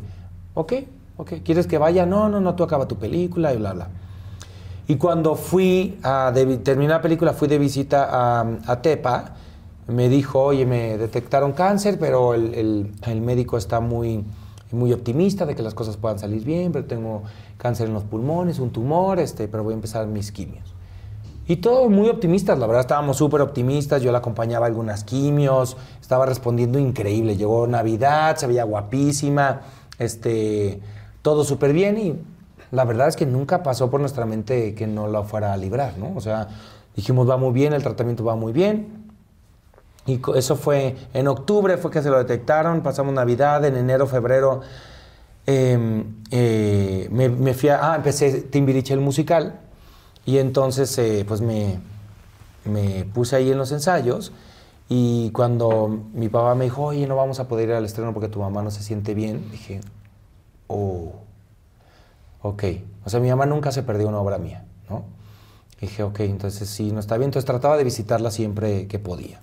ok, 0.54 0.74
ok, 1.18 1.34
¿quieres 1.44 1.68
que 1.68 1.78
vaya? 1.78 2.06
No, 2.06 2.30
no, 2.30 2.40
no, 2.42 2.56
tú 2.56 2.64
acaba 2.64 2.88
tu 2.88 2.98
película 2.98 3.54
y 3.54 3.58
bla, 3.58 3.74
bla. 3.74 3.88
Y 4.88 4.96
cuando 4.98 5.36
fui 5.36 5.98
a 6.04 6.34
terminé 6.64 6.90
la 6.90 7.02
película, 7.02 7.34
fui 7.34 7.48
de 7.48 7.58
visita 7.58 8.08
a, 8.12 8.46
a 8.68 8.82
Tepa, 8.82 9.36
me 9.88 10.10
dijo, 10.10 10.42
oye, 10.42 10.66
me 10.66 10.98
detectaron 10.98 11.54
cáncer, 11.54 11.98
pero 12.00 12.34
el, 12.34 12.54
el- 12.54 12.92
el 13.08 13.22
médico 13.22 13.58
está 13.58 13.80
muy, 13.80 14.24
muy 14.72 14.92
optimista 14.94 15.46
de 15.46 15.56
que 15.56 15.64
las 15.64 15.74
cosas 15.74 15.98
puedan 15.98 16.20
salir 16.20 16.44
bien, 16.44 16.72
pero 16.72 16.86
tengo 16.86 17.24
cáncer 17.58 17.88
en 17.88 17.94
los 17.94 18.04
pulmones, 18.04 18.60
un 18.60 18.72
tumor, 18.72 19.20
este, 19.20 19.48
pero 19.48 19.64
voy 19.64 19.74
a 19.74 19.76
empezar 19.76 20.08
mis 20.08 20.32
quimios. 20.32 20.74
Y 21.48 21.58
todos 21.58 21.90
muy 21.90 22.08
optimistas, 22.08 22.58
la 22.60 22.68
verdad 22.68 22.82
estábamos 22.82 23.18
súper 23.18 23.42
optimistas, 23.42 24.02
yo 24.02 24.12
la 24.12 24.20
acompañaba 24.20 24.66
a 24.66 24.70
algunas 24.70 25.04
quimios, 25.04 25.76
estaba 26.00 26.26
respondiendo 26.26 26.80
increíble, 26.80 27.36
llegó 27.36 27.68
Navidad, 27.68 28.38
se 28.38 28.48
veía 28.48 28.64
guapísima, 28.64 29.62
este, 30.02 30.80
todo 31.22 31.44
súper 31.44 31.74
bien 31.74 31.98
y 31.98 32.16
la 32.72 32.86
verdad 32.86 33.08
es 33.08 33.16
que 33.16 33.26
nunca 33.26 33.64
pasó 33.64 33.90
por 33.90 34.00
nuestra 34.00 34.26
mente 34.26 34.74
que 34.74 34.88
no 34.88 35.08
la 35.08 35.24
fuera 35.24 35.54
a 35.54 35.58
librar, 35.58 35.98
¿no? 35.98 36.14
O 36.16 36.22
sea, 36.22 36.48
dijimos 36.96 37.30
va 37.30 37.38
muy 37.38 37.52
bien, 37.52 37.74
el 37.74 37.84
tratamiento 37.84 38.24
va 38.24 38.36
muy 38.36 38.54
bien, 38.54 39.02
y 40.06 40.20
eso 40.36 40.56
fue 40.56 40.96
en 41.14 41.28
octubre, 41.28 41.78
fue 41.78 41.92
que 41.92 42.02
se 42.02 42.10
lo 42.10 42.18
detectaron, 42.18 42.82
pasamos 42.82 43.14
Navidad, 43.14 43.64
en 43.66 43.76
enero, 43.76 44.08
febrero, 44.08 44.62
eh, 45.46 46.04
eh, 46.32 47.08
me, 47.12 47.30
me 47.30 47.54
fui 47.54 47.70
a, 47.70 47.92
ah, 47.92 47.96
empecé 47.96 48.42
Timbiriche 48.42 48.94
el 48.94 49.02
musical, 49.02 49.60
y 50.26 50.38
entonces 50.38 50.98
eh, 50.98 51.26
pues 51.28 51.42
me, 51.42 51.80
me 52.66 53.06
puse 53.06 53.36
ahí 53.36 53.52
en 53.52 53.58
los 53.58 53.72
ensayos, 53.72 54.32
y 54.94 55.32
cuando 55.32 55.88
mi 56.12 56.28
papá 56.28 56.54
me 56.54 56.66
dijo, 56.66 56.84
oye, 56.84 57.08
no 57.08 57.16
vamos 57.16 57.40
a 57.40 57.48
poder 57.48 57.70
ir 57.70 57.76
al 57.76 57.86
estreno 57.86 58.14
porque 58.14 58.28
tu 58.28 58.42
mamá 58.42 58.62
no 58.62 58.72
se 58.72 58.84
siente 58.84 59.14
bien, 59.14 59.50
dije, 59.50 59.80
oh, 60.68 61.14
ok. 62.42 62.64
O 63.06 63.10
sea, 63.10 63.22
mi 63.22 63.30
mamá 63.30 63.46
nunca 63.46 63.72
se 63.72 63.84
perdió 63.84 64.10
una 64.10 64.20
obra 64.20 64.38
mía, 64.38 64.66
¿no? 64.90 65.06
Dije, 65.80 66.04
ok, 66.04 66.20
entonces 66.20 66.70
sí, 66.70 66.92
no 66.92 67.00
está 67.00 67.16
bien. 67.16 67.30
Entonces 67.30 67.46
trataba 67.46 67.78
de 67.78 67.86
visitarla 67.86 68.32
siempre 68.32 68.88
que 68.88 69.00
podía. 69.00 69.40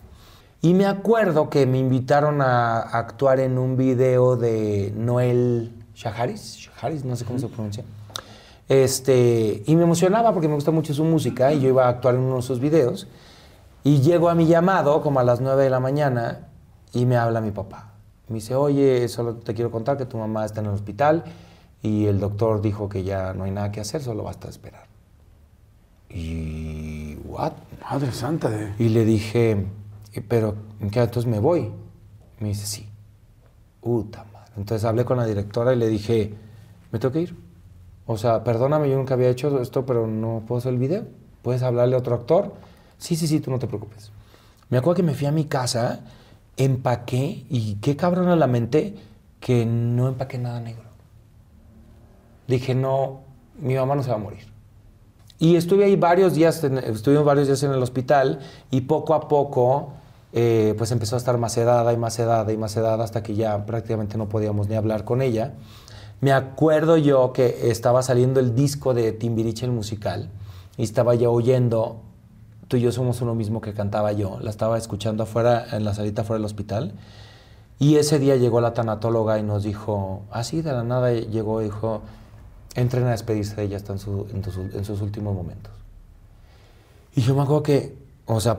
Y 0.61 0.75
me 0.75 0.85
acuerdo 0.85 1.49
que 1.49 1.65
me 1.65 1.79
invitaron 1.79 2.43
a 2.43 2.81
actuar 2.81 3.41
en 3.41 3.57
un 3.57 3.79
video 3.79 4.37
de 4.37 4.93
Noel 4.95 5.73
Shaharis, 5.95 6.59
Shaharis, 6.59 7.07
no 7.07 7.17
sé 7.17 7.25
cómo 7.25 7.39
se 7.39 7.49
pronuncia. 7.49 7.85
Este, 8.69 9.63
y 9.65 9.77
me 9.77 9.85
emocionaba 9.85 10.35
porque 10.35 10.47
me 10.47 10.57
gusta 10.57 10.73
mucho 10.73 10.93
su 10.93 11.05
música 11.05 11.55
y 11.55 11.61
yo 11.61 11.69
iba 11.71 11.87
a 11.87 11.89
actuar 11.89 12.17
en 12.17 12.21
uno 12.21 12.37
de 12.37 12.43
sus 12.43 12.61
videos. 12.61 13.09
Y 13.85 14.01
llego 14.01 14.29
a 14.29 14.35
mi 14.35 14.47
llamado 14.47 15.01
como 15.03 15.21
a 15.21 15.25
las 15.25 15.41
9 15.41 15.65
de 15.65 15.71
la 15.71 15.81
mañana 15.81 16.49
y 16.93 17.07
me 17.07 17.17
habla 17.17 17.41
mi 17.41 17.51
papá. 17.51 17.93
Me 18.29 18.37
dice, 18.37 18.55
oye, 18.55 19.09
solo 19.09 19.37
te 19.37 19.55
quiero 19.55 19.71
contar 19.71 19.97
que 19.97 20.05
tu 20.05 20.19
mamá 20.19 20.45
está 20.45 20.61
en 20.61 20.67
el 20.67 20.73
hospital 20.73 21.25
y 21.83 22.07
el 22.07 22.21
doctor 22.21 22.61
dijo 22.61 22.89
que 22.89 23.05
ya 23.05 23.33
no 23.33 23.45
hay 23.45 23.51
nada 23.51 23.71
que 23.73 23.81
hacer, 23.81 24.03
solo 24.03 24.25
basta 24.25 24.49
esperar. 24.49 24.87
Y, 26.11 27.17
¿what? 27.25 27.53
Madre 27.83 28.13
santa 28.13 28.49
de... 28.51 28.75
Y 28.79 28.89
le 28.89 29.05
dije, 29.05 29.67
"Eh, 30.13 30.25
pero 30.27 30.55
¿qué? 30.91 31.01
Entonces 31.01 31.27
me 31.31 31.39
voy. 31.39 31.71
Me 32.41 32.49
dice, 32.49 32.67
sí. 32.67 32.89
Puta 33.81 34.25
madre. 34.33 34.53
Entonces 34.57 34.85
hablé 34.85 35.05
con 35.05 35.17
la 35.19 35.27
directora 35.27 35.73
y 35.73 35.77
le 35.77 35.89
dije, 35.89 36.35
me 36.91 36.99
tengo 36.99 37.13
que 37.13 37.21
ir. 37.23 37.37
O 38.07 38.17
sea, 38.17 38.43
perdóname, 38.43 38.89
yo 38.91 38.97
nunca 38.97 39.15
había 39.15 39.29
hecho 39.29 39.61
esto, 39.61 39.85
pero 39.85 40.07
no 40.07 40.43
puedo 40.47 40.59
hacer 40.59 40.73
el 40.73 40.79
video. 40.79 41.05
¿Puedes 41.43 41.63
hablarle 41.63 41.95
a 41.95 41.99
otro 41.99 42.15
actor? 42.15 42.55
Sí, 42.99 43.17
sí, 43.17 43.27
sí, 43.27 43.41
tú 43.41 43.51
no 43.51 43.59
te 43.59 43.67
preocupes. 43.67 44.11
Me 44.71 44.79
acuerdo 44.79 44.97
que 44.97 45.03
me 45.03 45.15
fui 45.15 45.27
a 45.27 45.33
mi 45.33 45.45
casa, 45.45 46.01
empaqué 46.57 47.47
y 47.49 47.77
qué 47.77 47.97
cabrón 47.97 48.29
a 48.29 48.37
la 48.37 48.47
mente 48.47 48.97
que 49.41 49.65
no 49.65 50.09
empaqué 50.09 50.39
nada 50.39 50.61
negro. 50.61 50.85
Dije, 52.47 52.75
no, 52.75 53.21
mi 53.61 53.75
mamá 53.75 53.95
no 53.95 54.03
se 54.03 54.11
va 54.11 54.17
a 54.17 54.19
morir. 54.19 54.47
Y 55.39 55.57
estuve 55.57 55.85
ahí 55.85 55.97
varios 55.97 56.35
días, 56.35 56.63
estuvimos 56.65 57.25
varios 57.25 57.47
días 57.47 57.63
en 57.63 57.71
el 57.71 57.83
hospital 57.83 58.41
y 58.71 58.83
poco 58.83 59.15
a 59.15 59.29
poco 59.29 59.93
eh, 60.33 60.75
pues 60.77 60.91
empezó 60.91 61.15
a 61.15 61.19
estar 61.19 61.39
más 61.39 61.53
sedada 61.53 61.93
y 61.93 61.97
más 61.97 62.15
sedada 62.15 62.53
y 62.53 62.57
más 62.57 62.73
sedada 62.73 63.05
hasta 63.05 63.23
que 63.23 63.35
ya 63.35 63.65
prácticamente 63.65 64.19
no 64.19 64.29
podíamos 64.29 64.69
ni 64.69 64.75
hablar 64.75 65.05
con 65.05 65.23
ella. 65.23 65.55
Me 66.21 66.33
acuerdo 66.33 66.97
yo 66.97 67.33
que 67.33 67.71
estaba 67.71 68.03
saliendo 68.03 68.41
el 68.41 68.57
disco 68.57 68.93
de 68.93 69.13
Timbiriche 69.13 69.65
el 69.65 69.73
musical 69.73 70.29
y 70.77 70.83
estaba 70.83 71.15
yo 71.15 71.33
oyendo 71.33 72.01
Tú 72.69 72.77
y 72.77 72.81
yo 72.81 72.93
somos 72.93 73.21
uno 73.23 73.35
mismo 73.35 73.61
que 73.61 73.73
cantaba 73.73 74.13
yo. 74.13 74.39
La 74.41 74.51
estaba 74.51 74.77
escuchando 74.79 75.23
afuera, 75.23 75.67
en 75.73 75.85
la 75.85 75.95
salita 75.95 76.23
fuera 76.23 76.39
del 76.39 76.45
hospital. 76.45 76.93
Y 77.79 77.97
ese 77.97 78.19
día 78.19 78.37
llegó 78.37 78.61
la 78.61 78.75
tanatóloga 78.75 79.39
y 79.39 79.43
nos 79.43 79.63
dijo, 79.63 80.23
así 80.31 80.63
de 80.63 80.73
la 80.73 80.83
nada 80.83 81.13
llegó 81.13 81.61
dijo, 81.61 82.03
entren 82.75 83.07
a 83.07 83.11
despedirse 83.11 83.57
de 83.57 83.65
ella, 83.65 83.77
está 83.77 83.95
en, 83.95 84.43
en, 84.75 84.85
sus 84.85 85.01
últimos 85.01 85.35
momentos. 85.35 85.73
Y 87.15 87.23
yo 87.23 87.35
me 87.35 87.43
acuerdo 87.43 87.63
que, 87.63 87.97
o 88.27 88.41
sea, 88.41 88.59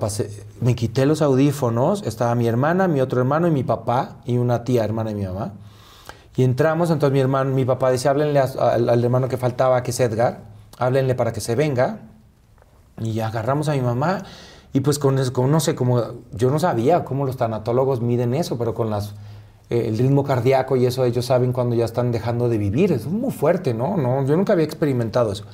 me 0.61 0.73
quité 0.75 1.05
los 1.05 1.21
audífonos, 1.21 2.03
estaba 2.03 2.33
mi 2.35 2.47
hermana, 2.47 2.87
mi 2.87 3.01
otro 3.01 3.19
hermano 3.19 3.47
y 3.47 3.51
mi 3.51 3.63
papá 3.63 4.21
y 4.25 4.37
una 4.37 4.63
tía, 4.63 4.85
hermana 4.85 5.09
de 5.09 5.15
mi 5.17 5.25
mamá. 5.25 5.53
Y 6.35 6.43
entramos, 6.43 6.89
entonces 6.89 7.11
mi 7.11 7.19
hermano, 7.19 7.53
mi 7.53 7.65
papá 7.65 7.91
dice, 7.91 8.07
háblenle 8.07 8.39
al 8.39 9.03
hermano 9.03 9.27
que 9.27 9.35
faltaba, 9.35 9.83
que 9.83 9.91
es 9.91 9.99
Edgar, 9.99 10.43
háblenle 10.77 11.13
para 11.13 11.33
que 11.33 11.41
se 11.41 11.55
venga. 11.55 11.99
Y 13.01 13.19
agarramos 13.19 13.69
a 13.69 13.73
mi 13.73 13.81
mamá 13.81 14.23
y 14.71 14.81
pues 14.81 14.99
con, 14.99 15.17
con 15.31 15.51
no 15.51 15.59
sé, 15.59 15.75
como 15.75 16.01
yo 16.31 16.51
no 16.51 16.59
sabía 16.59 17.03
cómo 17.03 17.25
los 17.25 17.37
tanatólogos 17.37 18.01
miden 18.01 18.33
eso, 18.35 18.57
pero 18.57 18.73
con 18.73 18.89
las, 18.89 19.15
eh, 19.69 19.85
el 19.87 19.97
ritmo 19.97 20.23
cardíaco 20.23 20.75
y 20.75 20.85
eso 20.85 21.05
ellos 21.05 21.25
saben 21.25 21.53
cuando 21.53 21.75
ya 21.75 21.85
están 21.85 22.11
dejando 22.11 22.49
de 22.49 22.57
vivir. 22.57 22.91
Es 22.91 23.07
muy 23.07 23.31
fuerte, 23.31 23.73
¿no? 23.73 23.97
no 23.97 24.25
yo 24.25 24.35
nunca 24.37 24.53
había 24.53 24.65
experimentado 24.65 25.31
eso. 25.31 25.45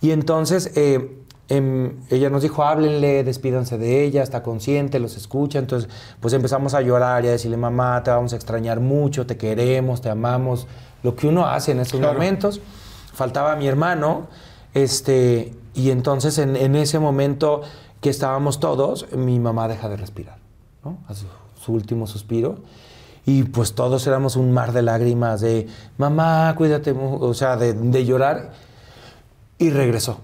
Y 0.00 0.10
entonces 0.10 0.72
eh, 0.76 1.18
em, 1.48 1.98
ella 2.08 2.28
nos 2.28 2.42
dijo, 2.42 2.64
háblenle, 2.64 3.22
despídanse 3.22 3.78
de 3.78 4.02
ella, 4.02 4.22
está 4.22 4.42
consciente, 4.42 4.98
los 4.98 5.16
escucha. 5.16 5.60
Entonces 5.60 5.88
pues 6.18 6.34
empezamos 6.34 6.74
a 6.74 6.80
llorar 6.80 7.24
y 7.24 7.28
a 7.28 7.32
decirle, 7.32 7.56
mamá, 7.56 8.02
te 8.02 8.10
vamos 8.10 8.32
a 8.32 8.36
extrañar 8.36 8.80
mucho, 8.80 9.26
te 9.26 9.36
queremos, 9.36 10.00
te 10.00 10.10
amamos. 10.10 10.66
Lo 11.04 11.14
que 11.14 11.28
uno 11.28 11.46
hace 11.46 11.70
en 11.72 11.80
esos 11.80 12.00
momentos. 12.00 12.60
Faltaba 13.12 13.54
mi 13.56 13.66
hermano, 13.66 14.28
este, 14.72 15.52
y 15.74 15.90
entonces 15.90 16.38
en, 16.38 16.74
ese 16.76 16.98
momento 16.98 17.62
que 18.00 18.10
estábamos 18.10 18.60
todos, 18.60 19.06
mi 19.12 19.38
mamá 19.38 19.68
deja 19.68 19.88
de 19.88 19.96
respirar. 19.96 20.38
A 21.06 21.14
su, 21.14 21.72
último 21.72 22.06
suspiro. 22.06 22.58
Y 23.26 23.44
pues 23.44 23.74
todos 23.74 24.06
éramos 24.06 24.36
un 24.36 24.50
mar 24.50 24.72
de 24.72 24.82
lágrimas, 24.82 25.40
de 25.40 25.68
mamá, 25.98 26.54
cuídate, 26.56 26.92
o 26.92 27.34
sea, 27.34 27.56
de, 27.56 28.04
llorar. 28.04 28.52
Y 29.58 29.70
regresó. 29.70 30.18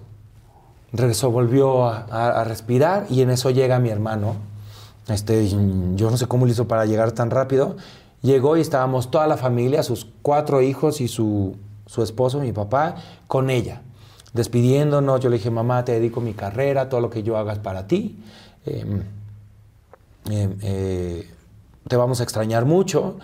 Regresó, 0.93 1.31
volvió 1.31 1.85
a, 1.87 2.43
respirar 2.45 3.07
y 3.11 3.21
en 3.21 3.31
eso 3.31 3.51
llega 3.51 3.79
mi 3.79 3.91
hermano. 3.91 4.35
Este, 5.09 5.49
yo 5.49 6.11
no 6.11 6.17
sé 6.17 6.27
cómo 6.27 6.47
lo 6.47 6.53
hizo 6.53 6.67
para 6.67 6.87
llegar 6.87 7.13
tan 7.13 7.31
rápido. 7.31 7.77
Llegó 8.23 8.57
y 8.57 8.63
estábamos 8.63 9.11
toda 9.11 9.27
la 9.29 9.37
familia, 9.37 9.83
sus 9.83 10.09
cuatro 10.23 10.63
hijos 10.63 11.01
y 11.01 11.07
su, 11.07 11.57
su 11.85 12.03
esposo, 12.03 12.41
mi 12.41 12.53
papá, 12.53 12.97
con 13.29 13.51
ella 13.51 13.83
despidiéndonos, 14.37 15.21
yo 15.21 15.29
le 15.29 15.39
dije, 15.39 15.51
mamá, 15.51 15.85
te 15.85 15.93
dedico 15.93 16.21
mi 16.21 16.35
carrera, 16.35 16.89
todo 16.89 17.01
lo 17.01 17.11
que 17.11 17.23
yo 17.23 17.37
hagas 17.37 17.59
para 17.59 17.87
ti. 17.87 18.23
Em, 18.65 19.03
em, 20.31 20.59
eh, 20.63 21.31
te 21.89 21.97
vamos 21.97 22.21
a 22.21 22.23
extrañar 22.23 22.65
mucho. 22.65 23.19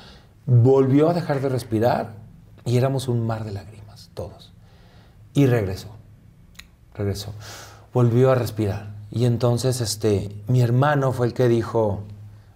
Volvió 0.47 1.11
a 1.11 1.15
dejar 1.15 1.41
de 1.41 1.49
respirar 1.49 2.15
y 2.65 2.77
éramos 2.77 3.09
un 3.09 3.27
mar 3.27 3.45
de 3.45 3.53
lágrimas, 3.53 4.11
todos. 4.15 4.53
Y 5.35 5.47
regresó, 5.47 5.89
regresó. 6.95 7.33
Volvió 7.93 8.31
a 8.33 8.35
respirar. 8.35 8.95
Y 9.11 9.27
entonces 9.27 9.81
este, 9.81 10.35
mi 10.49 10.63
hermano 10.63 11.13
fue 11.13 11.27
el 11.27 11.35
que 11.35 11.47
dijo, 11.47 12.03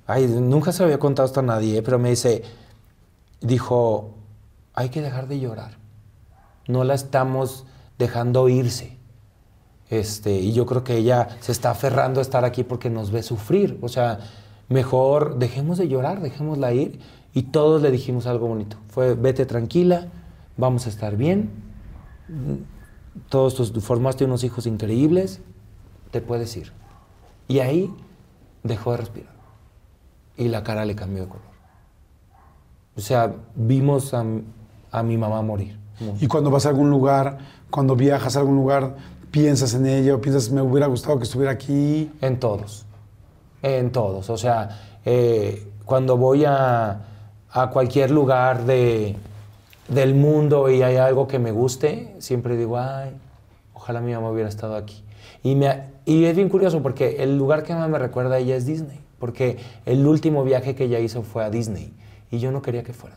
ay, 0.06 0.26
nunca 0.26 0.72
se 0.72 0.80
lo 0.80 0.86
había 0.86 0.98
contado 0.98 1.26
esto 1.26 1.40
a 1.40 1.42
nadie, 1.42 1.82
pero 1.82 1.98
me 1.98 2.10
dice, 2.10 2.42
dijo, 3.40 4.14
hay 4.74 4.88
que 4.88 5.02
dejar 5.02 5.28
de 5.28 5.38
llorar. 5.38 5.72
No 6.66 6.82
la 6.84 6.94
estamos 6.94 7.66
dejando 7.98 8.48
irse. 8.48 8.97
Este, 9.89 10.32
y 10.32 10.52
yo 10.52 10.66
creo 10.66 10.82
que 10.82 10.97
ella 10.97 11.28
se 11.40 11.52
está 11.52 11.70
aferrando 11.70 12.20
a 12.20 12.23
estar 12.23 12.44
aquí 12.44 12.64
porque 12.64 12.90
nos 12.90 13.10
ve 13.10 13.23
sufrir. 13.23 13.78
O 13.82 13.89
sea, 13.89 14.18
mejor 14.68 15.39
dejemos 15.39 15.78
de 15.78 15.89
llorar, 15.89 16.20
dejémosla 16.20 16.73
ir. 16.73 17.01
Y 17.32 17.44
todos 17.44 17.82
le 17.82 17.90
dijimos 17.90 18.27
algo 18.27 18.48
bonito. 18.48 18.78
Fue, 18.89 19.14
vete 19.14 19.47
tranquila, 19.47 20.09
vamos 20.56 20.86
a 20.86 20.89
estar 20.89 21.16
bien. 21.16 21.51
Todos 23.28 23.55
tus, 23.55 23.73
formaste 23.85 24.24
unos 24.24 24.43
hijos 24.43 24.66
increíbles, 24.66 25.40
te 26.10 26.20
puedes 26.20 26.56
ir. 26.56 26.73
Y 27.47 27.60
ahí 27.60 27.94
dejó 28.62 28.93
de 28.93 28.97
respirar. 28.98 29.36
Y 30.36 30.48
la 30.48 30.64
cara 30.64 30.85
le 30.85 30.97
cambió 30.97 31.24
de 31.24 31.28
color. 31.28 31.47
O 32.97 33.01
sea, 33.01 33.35
vimos 33.55 34.14
a, 34.14 34.24
a 34.90 35.02
mi 35.02 35.18
mamá 35.18 35.43
morir. 35.43 35.78
Y 36.20 36.27
cuando 36.27 36.51
vas 36.51 36.66
a 36.66 36.70
algún 36.70 36.90
lugar, 36.90 37.39
cuando 37.70 37.97
viajas 37.97 38.36
a 38.36 38.40
algún 38.40 38.56
lugar, 38.56 38.97
piensas 39.30 39.74
en 39.74 39.86
ella 39.86 40.14
o 40.14 40.20
piensas, 40.20 40.51
me 40.51 40.62
hubiera 40.62 40.86
gustado 40.86 41.18
que 41.18 41.24
estuviera 41.24 41.52
aquí? 41.52 42.10
En 42.20 42.38
todos, 42.38 42.86
en 43.62 43.90
todos. 43.93 44.30
O 44.30 44.36
sea, 44.36 44.80
eh, 45.05 45.66
cuando 45.84 46.16
voy 46.16 46.44
a, 46.44 47.01
a 47.51 47.70
cualquier 47.70 48.10
lugar 48.10 48.64
de, 48.64 49.16
del 49.88 50.14
mundo 50.14 50.70
y 50.70 50.82
hay 50.82 50.97
algo 50.97 51.28
que 51.28 51.38
me 51.38 51.52
guste, 51.52 52.14
siempre 52.18 52.56
digo, 52.56 52.78
ay, 52.78 53.10
ojalá 53.74 54.01
mi 54.01 54.12
mamá 54.12 54.30
hubiera 54.30 54.48
estado 54.48 54.76
aquí. 54.76 55.02
Y, 55.43 55.55
me, 55.55 55.84
y 56.05 56.24
es 56.24 56.34
bien 56.34 56.48
curioso 56.48 56.82
porque 56.82 57.22
el 57.22 57.38
lugar 57.38 57.62
que 57.62 57.74
más 57.74 57.88
me 57.88 57.98
recuerda 57.98 58.36
a 58.36 58.38
ella 58.38 58.56
es 58.56 58.66
Disney, 58.66 59.01
porque 59.18 59.59
el 59.84 60.06
último 60.06 60.44
viaje 60.44 60.74
que 60.74 60.84
ella 60.84 60.98
hizo 60.98 61.22
fue 61.22 61.44
a 61.44 61.51
Disney 61.51 61.93
y 62.30 62.38
yo 62.38 62.51
no 62.51 62.62
quería 62.62 62.82
que 62.82 62.93
fuera. 62.93 63.16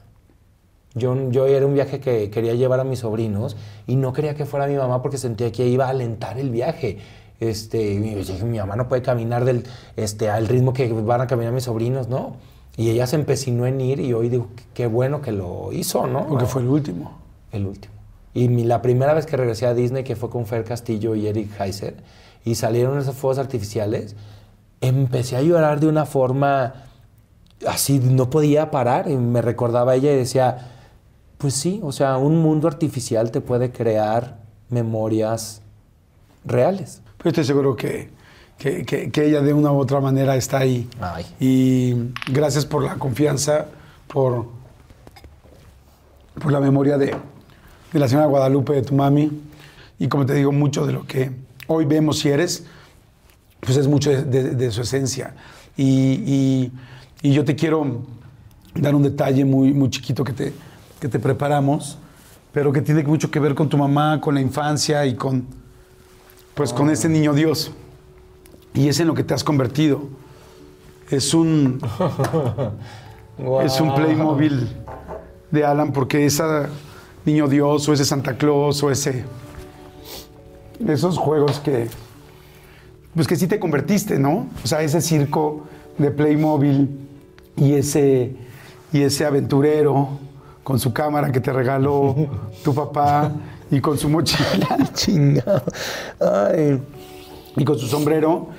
Yo, 0.95 1.29
yo 1.29 1.45
era 1.45 1.65
un 1.65 1.73
viaje 1.73 1.99
que 1.99 2.29
quería 2.29 2.55
llevar 2.55 2.79
a 2.79 2.83
mis 2.83 2.99
sobrinos 2.99 3.55
y 3.85 3.95
no 3.95 4.11
quería 4.11 4.35
que 4.35 4.45
fuera 4.45 4.67
mi 4.67 4.75
mamá 4.75 5.01
porque 5.01 5.17
sentía 5.17 5.51
que 5.51 5.67
iba 5.67 5.85
a 5.85 5.89
alentar 5.89 6.39
el 6.39 6.49
viaje. 6.49 6.97
Este, 7.39 7.93
y 7.93 7.99
mi, 7.99 8.57
mamá 8.57 8.75
no 8.75 8.87
puede 8.87 9.01
caminar 9.01 9.45
del, 9.45 9.63
este, 9.95 10.29
al 10.29 10.47
ritmo 10.47 10.73
que 10.73 10.91
van 10.91 11.21
a 11.21 11.27
caminar 11.27 11.53
mis 11.53 11.63
sobrinos, 11.63 12.09
¿no? 12.09 12.35
Y 12.75 12.89
ella 12.89 13.07
se 13.07 13.15
empecinó 13.15 13.65
en 13.65 13.79
ir 13.81 13.99
y 13.99 14.13
hoy 14.13 14.29
digo, 14.29 14.47
qué 14.73 14.87
bueno 14.87 15.21
que 15.21 15.31
lo 15.31 15.71
hizo, 15.71 16.07
¿no? 16.07 16.27
Porque 16.27 16.45
fue 16.45 16.61
el 16.61 16.69
último. 16.69 17.17
El 17.51 17.65
último. 17.65 17.93
Y 18.33 18.47
la 18.63 18.81
primera 18.81 19.13
vez 19.13 19.25
que 19.25 19.37
regresé 19.37 19.65
a 19.65 19.73
Disney, 19.73 20.03
que 20.03 20.15
fue 20.15 20.29
con 20.29 20.45
Fer 20.45 20.63
Castillo 20.63 21.15
y 21.15 21.27
Eric 21.27 21.59
Heiser, 21.59 21.95
y 22.45 22.55
salieron 22.55 22.97
esos 22.97 23.15
fuegos 23.15 23.37
artificiales, 23.37 24.15
empecé 24.81 25.35
a 25.35 25.41
llorar 25.41 25.79
de 25.79 25.87
una 25.87 26.05
forma 26.05 26.73
así, 27.67 27.99
no 27.99 28.29
podía 28.29 28.71
parar. 28.71 29.09
Y 29.09 29.17
me 29.17 29.41
recordaba 29.41 29.95
ella 29.95 30.13
y 30.13 30.15
decía, 30.15 30.78
pues 31.39 31.53
sí, 31.53 31.79
o 31.81 31.93
sea, 31.93 32.17
un 32.17 32.41
mundo 32.41 32.67
artificial 32.67 33.31
te 33.31 33.39
puede 33.39 33.71
crear 33.71 34.39
memorias 34.69 35.61
reales. 36.43 37.01
Pues 37.17 37.31
estoy 37.31 37.45
seguro 37.45 37.77
que, 37.77 38.09
que, 38.57 39.09
ella 39.15 39.41
de 39.41 39.53
una 39.53 39.71
u 39.71 39.77
otra 39.77 40.01
manera 40.01 40.35
está 40.35 40.57
ahí. 40.59 40.89
Y 41.39 41.93
gracias 42.29 42.65
por 42.65 42.83
la 42.83 42.95
confianza, 42.95 43.67
por, 44.07 44.47
por 46.41 46.51
la 46.51 46.59
memoria 46.59 46.97
de, 46.97 47.15
de, 47.93 47.99
la 47.99 48.09
señora 48.09 48.27
Guadalupe, 48.27 48.73
de 48.73 48.81
tu 48.81 48.93
mami. 48.93 49.31
Y 49.97 50.09
como 50.09 50.25
te 50.25 50.33
digo, 50.33 50.51
mucho 50.51 50.85
de 50.85 50.91
lo 50.91 51.07
que 51.07 51.31
hoy 51.67 51.85
vemos 51.85 52.23
y 52.25 52.29
eres, 52.31 52.65
pues 53.61 53.77
es 53.77 53.87
mucho 53.87 54.09
de, 54.09 54.71
su 54.71 54.81
esencia. 54.81 55.35
Y, 55.77 56.73
y, 57.23 57.31
yo 57.31 57.45
te 57.45 57.55
quiero 57.55 58.01
dar 58.75 58.93
un 58.93 59.03
detalle 59.03 59.45
muy, 59.45 59.73
muy 59.73 59.89
chiquito 59.89 60.25
que 60.25 60.33
te, 60.33 60.53
que 60.99 61.07
te 61.07 61.19
preparamos, 61.19 61.97
pero 62.51 62.71
que 62.73 62.81
tiene 62.81 63.03
mucho 63.03 63.31
que 63.31 63.39
ver 63.39 63.55
con 63.55 63.69
tu 63.69 63.77
mamá, 63.77 64.19
con 64.21 64.35
la 64.35 64.41
infancia 64.41 65.05
y 65.05 65.15
con, 65.15 65.45
pues, 66.55 66.73
con 66.73 66.89
ese 66.89 67.09
niño 67.09 67.33
Dios. 67.33 67.71
Y 68.73 68.87
es 68.87 68.99
en 68.99 69.07
lo 69.07 69.13
que 69.13 69.23
te 69.23 69.33
has 69.33 69.43
convertido. 69.43 70.01
Es 71.09 71.33
un, 71.33 71.81
es 73.63 73.81
un 73.81 73.95
Playmobil 73.95 74.69
de 75.49 75.65
Alan 75.65 75.91
porque 75.91 76.25
ese 76.25 76.43
niño 77.25 77.47
Dios 77.47 77.87
o 77.89 77.93
ese 77.93 78.05
Santa 78.05 78.37
Claus 78.37 78.83
o 78.83 78.91
ese, 78.91 79.25
esos 80.87 81.17
juegos 81.17 81.59
que, 81.59 81.87
pues 83.15 83.27
que 83.27 83.35
sí 83.35 83.47
te 83.47 83.59
convertiste, 83.59 84.19
¿no? 84.19 84.47
O 84.63 84.67
sea, 84.67 84.81
ese 84.81 85.01
circo 85.01 85.65
de 85.97 86.11
Playmobil 86.11 87.07
y 87.57 87.73
ese, 87.73 88.35
y 88.93 89.01
ese 89.01 89.25
aventurero 89.25 90.19
con 90.69 90.79
su 90.79 90.93
cámara 90.93 91.31
que 91.31 91.39
te 91.39 91.51
regaló 91.51 92.15
tu 92.63 92.75
papá 92.75 93.31
y 93.71 93.81
con 93.81 93.97
su 93.97 94.07
mochila. 94.07 94.77
Chingado. 94.93 95.63
Y 97.55 97.65
con 97.65 97.79
su 97.79 97.87
sombrero. 97.87 98.49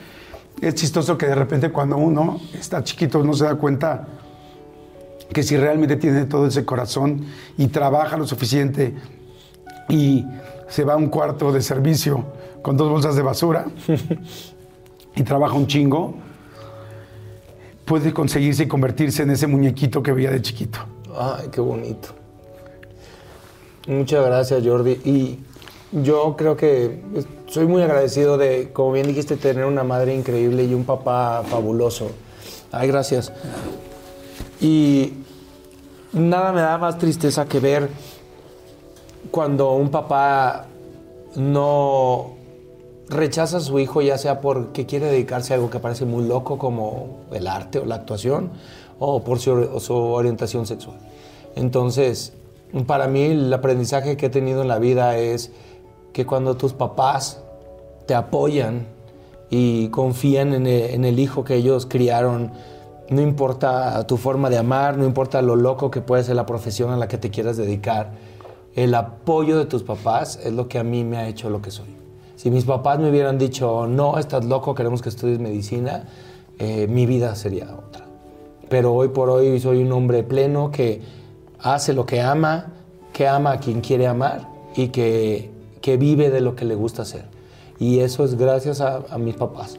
es 0.61 0.75
chistoso 0.75 1.17
que 1.17 1.27
de 1.27 1.37
repente 1.37 1.71
cuando 1.71 1.97
uno 1.99 2.41
está 2.53 2.83
chiquito 2.83 3.23
no 3.23 3.33
se 3.33 3.45
da 3.45 3.55
cuenta 3.55 4.09
que 5.33 5.45
si 5.45 5.57
realmente 5.57 5.95
tiene 5.95 6.25
todo 6.25 6.49
ese 6.49 6.65
corazón 6.65 7.27
y 7.57 7.69
trabaja 7.69 8.17
lo 8.17 8.27
suficiente 8.27 8.93
y 9.89 10.27
se 10.67 10.83
va 10.83 10.95
a 10.95 10.97
un 10.97 11.11
cuarto 11.11 11.53
de 11.53 11.63
servicio 11.63 12.25
con 12.61 12.77
dos 12.77 12.91
bolsas 12.91 13.15
de 13.15 13.23
basura 13.23 13.67
y 15.15 15.23
trabaja 15.23 15.55
un 15.55 15.69
chingo, 15.69 16.17
puede 17.85 18.13
conseguirse 18.13 18.65
y 18.65 18.67
convertirse 18.67 19.23
en 19.23 19.31
ese 19.31 19.47
muñequito 19.47 20.03
que 20.03 20.11
veía 20.11 20.33
de 20.33 20.43
chiquito. 20.43 20.81
Ay, 21.23 21.49
qué 21.53 21.61
bonito. 21.61 22.09
Muchas 23.87 24.25
gracias, 24.25 24.67
Jordi. 24.67 24.93
Y 25.05 25.39
yo 25.93 26.35
creo 26.35 26.57
que 26.57 27.03
soy 27.47 27.67
muy 27.67 27.83
agradecido 27.83 28.39
de, 28.39 28.71
como 28.73 28.93
bien 28.93 29.07
dijiste, 29.07 29.37
tener 29.37 29.67
una 29.67 29.85
madre 29.85 30.15
increíble 30.15 30.65
y 30.65 30.73
un 30.73 30.85
papá 30.85 31.43
fabuloso. 31.47 32.11
Ay, 32.73 32.89
gracias. 32.89 33.35
Y 34.63 35.13
nada 36.15 36.53
me 36.53 36.63
da 36.63 36.79
más 36.79 36.97
tristeza 36.97 37.45
que 37.45 37.61
ver 37.61 37.91
cuando 39.31 39.73
un 39.73 39.91
papá 39.91 40.69
no 41.37 42.31
rechaza 43.11 43.59
a 43.59 43.61
su 43.61 43.79
hijo, 43.79 44.01
ya 44.01 44.17
sea 44.17 44.41
porque 44.41 44.87
quiere 44.87 45.07
dedicarse 45.07 45.53
a 45.53 45.57
algo 45.57 45.69
que 45.69 45.81
parece 45.81 46.07
muy 46.07 46.25
loco 46.25 46.57
como 46.57 47.19
el 47.31 47.47
arte 47.47 47.79
o 47.79 47.85
la 47.85 47.97
actuación, 47.97 48.53
o 49.01 49.25
por 49.25 49.41
su, 49.41 49.95
orientación 49.95 50.67
sexual. 50.67 50.99
Entonces, 51.57 52.33
para 52.87 53.09
mí 53.09 53.23
el 53.23 53.53
aprendizaje 53.53 54.17
que 54.17 54.27
he 54.27 54.31
tenido 54.31 54.63
en 54.63 54.69
la 54.69 54.79
vida 54.79 55.17
es 55.19 55.53
que 56.13 56.27
cuando 56.27 56.57
tus 56.57 56.73
papás 56.73 57.43
te 58.07 58.15
apoyan 58.15 58.87
y 59.51 59.89
confían 59.89 60.55
en 60.55 61.05
el 61.05 61.19
hijo 61.19 61.45
que 61.45 61.57
ellos 61.57 61.87
criaron, 61.87 62.53
no 63.11 63.21
importa 63.21 64.07
tu 64.07 64.17
forma 64.17 64.49
de 64.51 64.59
amar, 64.59 64.97
no 64.97 65.05
importa 65.05 65.43
lo 65.43 65.57
loco 65.57 65.91
que 65.91 66.01
puede 66.01 66.23
ser 66.23 66.37
la 66.37 66.47
profesión 66.47 66.91
a 66.91 66.97
la 66.97 67.09
que 67.09 67.19
te 67.19 67.31
quieras 67.31 67.57
dedicar, 67.57 68.13
el 68.77 68.95
apoyo 68.95 69.59
de 69.59 69.67
tus 69.67 69.83
papás 69.83 70.39
es 70.45 70.53
lo 70.53 70.69
que 70.69 70.79
a 70.79 70.85
mí 70.85 71.03
me 71.03 71.17
ha 71.19 71.29
hecho 71.29 71.51
lo 71.51 71.61
que 71.61 71.73
soy. 71.73 71.89
Si 72.37 72.51
mis 72.51 72.65
papás 72.65 73.01
me 73.01 73.11
hubieran 73.11 73.37
dicho, 73.37 73.89
no, 73.89 74.17
estás 74.17 74.45
loco, 74.45 74.77
queremos 74.77 75.03
que 75.03 75.09
estudies 75.09 75.41
medicina, 75.41 76.05
eh, 76.59 76.87
mi 76.87 77.05
vida 77.05 77.35
sería 77.35 77.65
otra. 77.65 78.07
Pero 78.69 78.95
hoy 78.95 79.09
por 79.09 79.29
hoy 79.29 79.59
soy 79.59 79.83
un 79.83 79.91
hombre 79.91 80.23
pleno 80.23 80.71
que 80.71 81.03
hace 81.63 81.93
lo 81.93 82.07
que 82.07 82.21
ama, 82.21 82.73
que 83.13 83.29
ama 83.29 83.53
a 83.53 83.61
quien 83.61 83.81
quiere 83.81 84.07
amar 84.07 84.49
y 84.75 84.89
que, 84.89 85.51
que 85.81 85.97
vive 85.97 86.31
de 86.31 86.41
lo 86.41 86.55
que 86.55 86.65
le 86.65 86.75
gusta 86.75 87.03
hacer. 87.03 87.25
Y 87.79 88.01
eso 88.01 88.25
es 88.25 88.37
gracias 88.37 88.81
a, 88.81 89.19
mis 89.19 89.35
papás. 89.35 89.79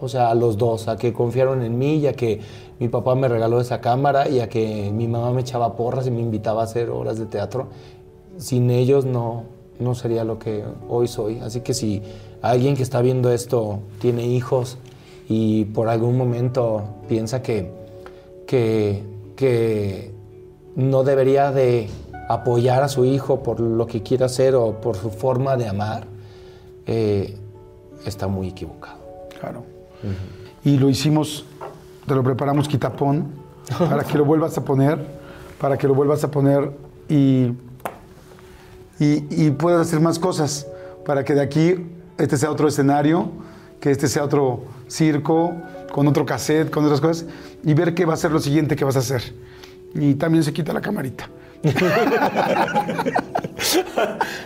O 0.00 0.08
sea, 0.08 0.30
a 0.30 0.34
los 0.34 0.56
dos, 0.56 0.88
a 0.88 0.96
que 0.96 1.12
confiaron 1.12 1.62
en 1.62 1.78
mí 1.78 1.96
y 1.96 2.06
a 2.06 2.12
que 2.12 2.40
mi 2.78 2.88
papá 2.88 3.14
me 3.14 3.28
regaló 3.28 3.60
esa 3.60 3.80
cámara 3.80 4.28
y 4.28 4.40
a 4.40 4.48
que 4.48 4.90
mi 4.92 5.08
mamá 5.08 5.32
me 5.32 5.42
echaba 5.42 5.76
porras 5.76 6.06
y 6.06 6.10
me 6.10 6.20
invitaba 6.20 6.62
a 6.62 6.64
hacer 6.64 6.88
obras 6.90 7.18
de 7.18 7.26
teatro. 7.26 7.68
Sin 8.38 8.70
ellos 8.70 9.04
no, 9.04 9.44
no 9.80 9.94
sería 9.94 10.24
lo 10.24 10.38
que 10.38 10.64
hoy 10.88 11.08
soy. 11.08 11.40
Así 11.40 11.60
que 11.60 11.74
si 11.74 12.02
alguien 12.40 12.76
que 12.76 12.82
está 12.82 13.02
viendo 13.02 13.32
esto 13.32 13.80
tiene 14.00 14.26
hijos 14.26 14.78
y 15.28 15.64
por 15.66 15.88
algún 15.88 16.16
momento 16.16 16.82
piensa 17.08 17.42
que, 17.42 17.70
que, 18.46 19.02
que 19.36 20.12
no 20.76 21.02
debería 21.02 21.52
de 21.52 21.88
apoyar 22.28 22.82
a 22.82 22.88
su 22.88 23.04
hijo 23.04 23.42
por 23.42 23.60
lo 23.60 23.86
que 23.86 24.02
quiera 24.02 24.26
hacer 24.26 24.54
o 24.54 24.80
por 24.80 24.96
su 24.96 25.10
forma 25.10 25.56
de 25.56 25.68
amar, 25.68 26.04
eh, 26.86 27.36
está 28.04 28.28
muy 28.28 28.48
equivocado. 28.48 28.98
Claro. 29.38 29.64
Y 30.64 30.76
lo 30.76 30.88
hicimos 30.88 31.44
te 32.10 32.16
lo 32.16 32.24
preparamos 32.24 32.66
quitapón 32.66 33.28
para 33.78 34.02
que 34.02 34.18
lo 34.18 34.24
vuelvas 34.24 34.58
a 34.58 34.64
poner, 34.64 34.98
para 35.60 35.78
que 35.78 35.86
lo 35.86 35.94
vuelvas 35.94 36.24
a 36.24 36.30
poner 36.30 36.72
y, 37.08 37.52
y, 38.98 39.50
puedas 39.52 39.86
hacer 39.86 40.00
más 40.00 40.18
cosas, 40.18 40.66
para 41.06 41.24
que 41.24 41.34
de 41.34 41.40
aquí 41.40 41.86
este 42.18 42.36
sea 42.36 42.50
otro 42.50 42.66
escenario, 42.66 43.30
que 43.78 43.92
este 43.92 44.08
sea 44.08 44.24
otro 44.24 44.64
circo, 44.88 45.52
con 45.92 46.08
otro 46.08 46.26
cassette, 46.26 46.70
con 46.70 46.84
otras 46.84 47.00
cosas, 47.00 47.26
y 47.62 47.74
ver 47.74 47.94
qué 47.94 48.04
va 48.04 48.14
a 48.14 48.16
ser 48.16 48.32
lo 48.32 48.40
siguiente 48.40 48.74
que 48.74 48.84
vas 48.84 48.96
a 48.96 49.00
hacer. 49.00 49.32
Y 49.94 50.14
también 50.14 50.44
se 50.44 50.52
quita 50.52 50.72
la 50.72 50.80
camarita. 50.80 51.28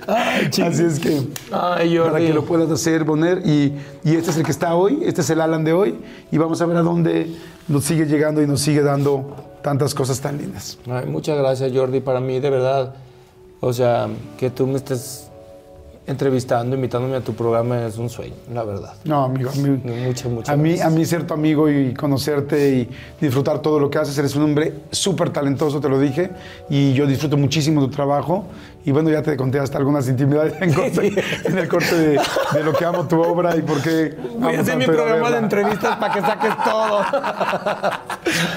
Así 0.06 0.82
es 0.82 0.98
que 0.98 1.22
para 1.50 2.18
que 2.18 2.34
lo 2.34 2.44
puedas 2.44 2.68
hacer, 2.70 3.06
poner 3.06 3.42
y, 3.46 3.72
y, 4.02 4.16
este 4.16 4.30
es 4.30 4.36
el 4.36 4.44
que 4.44 4.50
está 4.50 4.74
hoy, 4.74 4.98
este 5.04 5.20
es 5.20 5.30
el 5.30 5.40
Alan 5.40 5.62
de 5.62 5.72
hoy 5.72 5.94
y 6.32 6.38
vamos 6.38 6.60
a 6.60 6.66
ver 6.66 6.76
a 6.78 6.82
dónde 6.82 7.32
nos 7.68 7.84
sigue 7.84 8.06
llegando 8.06 8.42
y 8.42 8.48
nos 8.48 8.60
sigue 8.60 8.82
dando 8.82 9.36
tantas 9.62 9.94
cosas 9.94 10.20
tan 10.20 10.38
lindas. 10.38 10.78
muchas 11.06 11.38
gracias 11.38 11.70
Jordi, 11.72 12.00
para 12.00 12.18
mí 12.20 12.40
de 12.40 12.50
verdad, 12.50 12.96
o 13.60 13.72
sea, 13.72 14.08
que 14.36 14.50
tú 14.50 14.66
me 14.66 14.76
estés 14.76 15.30
entrevistando, 16.06 16.76
invitándome 16.76 17.16
a 17.16 17.20
tu 17.20 17.34
programa 17.34 17.86
es 17.86 17.96
un 17.96 18.10
sueño, 18.10 18.34
la 18.52 18.62
verdad. 18.64 18.94
No, 19.04 19.24
amigo, 19.24 19.50
a 19.50 19.54
mí, 19.54 19.80
a 20.46 20.56
mí, 20.56 20.80
a 20.80 20.90
mí 20.90 21.04
ser 21.04 21.26
tu 21.26 21.34
amigo 21.34 21.70
y 21.70 21.94
conocerte 21.94 22.70
y 22.70 22.88
disfrutar 23.20 23.60
todo 23.60 23.80
lo 23.80 23.88
que 23.88 23.98
haces, 23.98 24.16
eres 24.18 24.36
un 24.36 24.42
hombre 24.42 24.74
súper 24.90 25.30
talentoso, 25.30 25.80
te 25.80 25.88
lo 25.88 25.98
dije, 25.98 26.30
y 26.68 26.92
yo 26.92 27.06
disfruto 27.06 27.36
muchísimo 27.36 27.80
tu 27.80 27.88
trabajo. 27.88 28.44
Y 28.86 28.92
bueno, 28.92 29.08
ya 29.08 29.22
te 29.22 29.34
conté 29.36 29.58
hasta 29.58 29.78
algunas 29.78 30.06
intimidades 30.08 30.54
en, 30.60 30.70
en 31.44 31.58
el 31.58 31.68
corte 31.68 31.96
de, 31.96 32.20
lo 32.62 32.72
que 32.74 32.84
amo 32.84 33.06
tu 33.06 33.20
obra 33.20 33.56
y 33.56 33.62
por 33.62 33.80
qué. 33.80 34.14
Voy 34.38 34.54
a 34.54 34.60
hacer 34.60 34.76
mi 34.76 34.84
programa 34.84 35.30
de 35.30 35.38
entrevistas 35.38 35.96
para 35.96 36.12
que 36.12 36.20
saques 36.20 36.52
todo. 36.64 37.00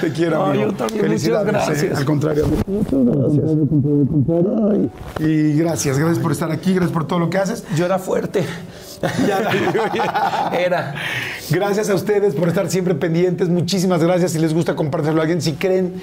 te 0.02 0.12
quiero, 0.12 0.44
amigo. 0.44 0.70
Yo 0.70 0.74
también, 0.74 1.00
Felicidades. 1.00 1.46
Muchas 1.46 1.68
gracias. 1.68 1.98
al 1.98 2.04
contrario, 2.04 2.46
Muchas 2.66 3.04
gracias. 4.44 4.90
Y 5.20 5.52
gracias, 5.54 5.98
gracias 5.98 6.18
por 6.18 6.32
estar 6.32 6.50
aquí, 6.50 6.74
gracias 6.74 6.92
por 6.92 7.06
todo 7.06 7.18
lo 7.18 7.30
que 7.30 7.38
haces. 7.38 7.64
Yo 7.74 7.86
era 7.86 7.98
fuerte. 7.98 8.44
Era. 10.58 10.94
Gracias 11.50 11.90
a 11.90 11.94
ustedes 11.94 12.34
por 12.34 12.48
estar 12.48 12.70
siempre 12.70 12.94
pendientes. 12.94 13.48
Muchísimas 13.48 14.02
gracias. 14.02 14.32
Si 14.32 14.38
les 14.38 14.52
gusta, 14.52 14.74
compártelo 14.74 15.18
a 15.18 15.22
alguien. 15.22 15.40
Si 15.40 15.54
creen 15.54 15.94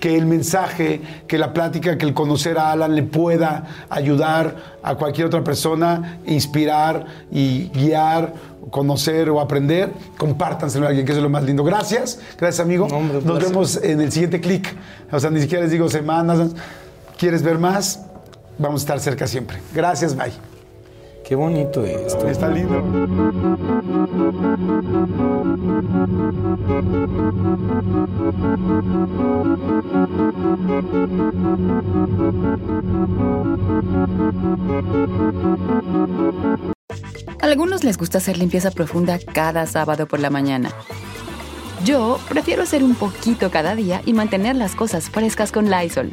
que 0.00 0.16
el 0.16 0.26
mensaje, 0.26 1.00
que 1.26 1.38
la 1.38 1.52
plática, 1.52 1.96
que 1.96 2.06
el 2.06 2.14
conocer 2.14 2.58
a 2.58 2.72
Alan 2.72 2.94
le 2.94 3.02
pueda 3.02 3.86
ayudar 3.88 4.56
a 4.82 4.94
cualquier 4.96 5.26
otra 5.26 5.42
persona, 5.42 6.18
inspirar 6.26 7.06
y 7.30 7.68
guiar, 7.68 8.34
conocer 8.70 9.30
o 9.30 9.40
aprender, 9.40 9.92
compártanselo 10.16 10.86
a 10.86 10.88
alguien, 10.88 11.06
que 11.06 11.12
es 11.12 11.18
lo 11.18 11.30
más 11.30 11.44
lindo. 11.44 11.64
Gracias. 11.64 12.18
Gracias, 12.38 12.60
amigo. 12.60 12.88
Nos 13.24 13.42
vemos 13.42 13.80
en 13.82 14.00
el 14.00 14.12
siguiente 14.12 14.40
clic. 14.40 14.74
O 15.10 15.20
sea, 15.20 15.30
ni 15.30 15.40
siquiera 15.40 15.62
les 15.62 15.72
digo 15.72 15.88
semanas. 15.88 16.50
¿Quieres 17.18 17.42
ver 17.42 17.58
más? 17.58 18.00
Vamos 18.58 18.82
a 18.82 18.84
estar 18.84 19.00
cerca 19.00 19.26
siempre. 19.26 19.58
Gracias, 19.72 20.16
bye. 20.16 20.53
Qué 21.24 21.34
bonito 21.34 21.84
esto. 21.86 22.28
Está 22.28 22.48
lindo. 22.48 22.84
A 37.40 37.46
algunos 37.46 37.84
les 37.84 37.96
gusta 37.96 38.18
hacer 38.18 38.36
limpieza 38.36 38.70
profunda 38.70 39.18
cada 39.18 39.66
sábado 39.66 40.06
por 40.06 40.20
la 40.20 40.28
mañana. 40.28 40.70
Yo 41.84 42.18
prefiero 42.28 42.62
hacer 42.62 42.84
un 42.84 42.94
poquito 42.94 43.50
cada 43.50 43.74
día 43.74 44.02
y 44.04 44.12
mantener 44.12 44.56
las 44.56 44.74
cosas 44.74 45.08
frescas 45.08 45.52
con 45.52 45.70
Lysol. 45.70 46.12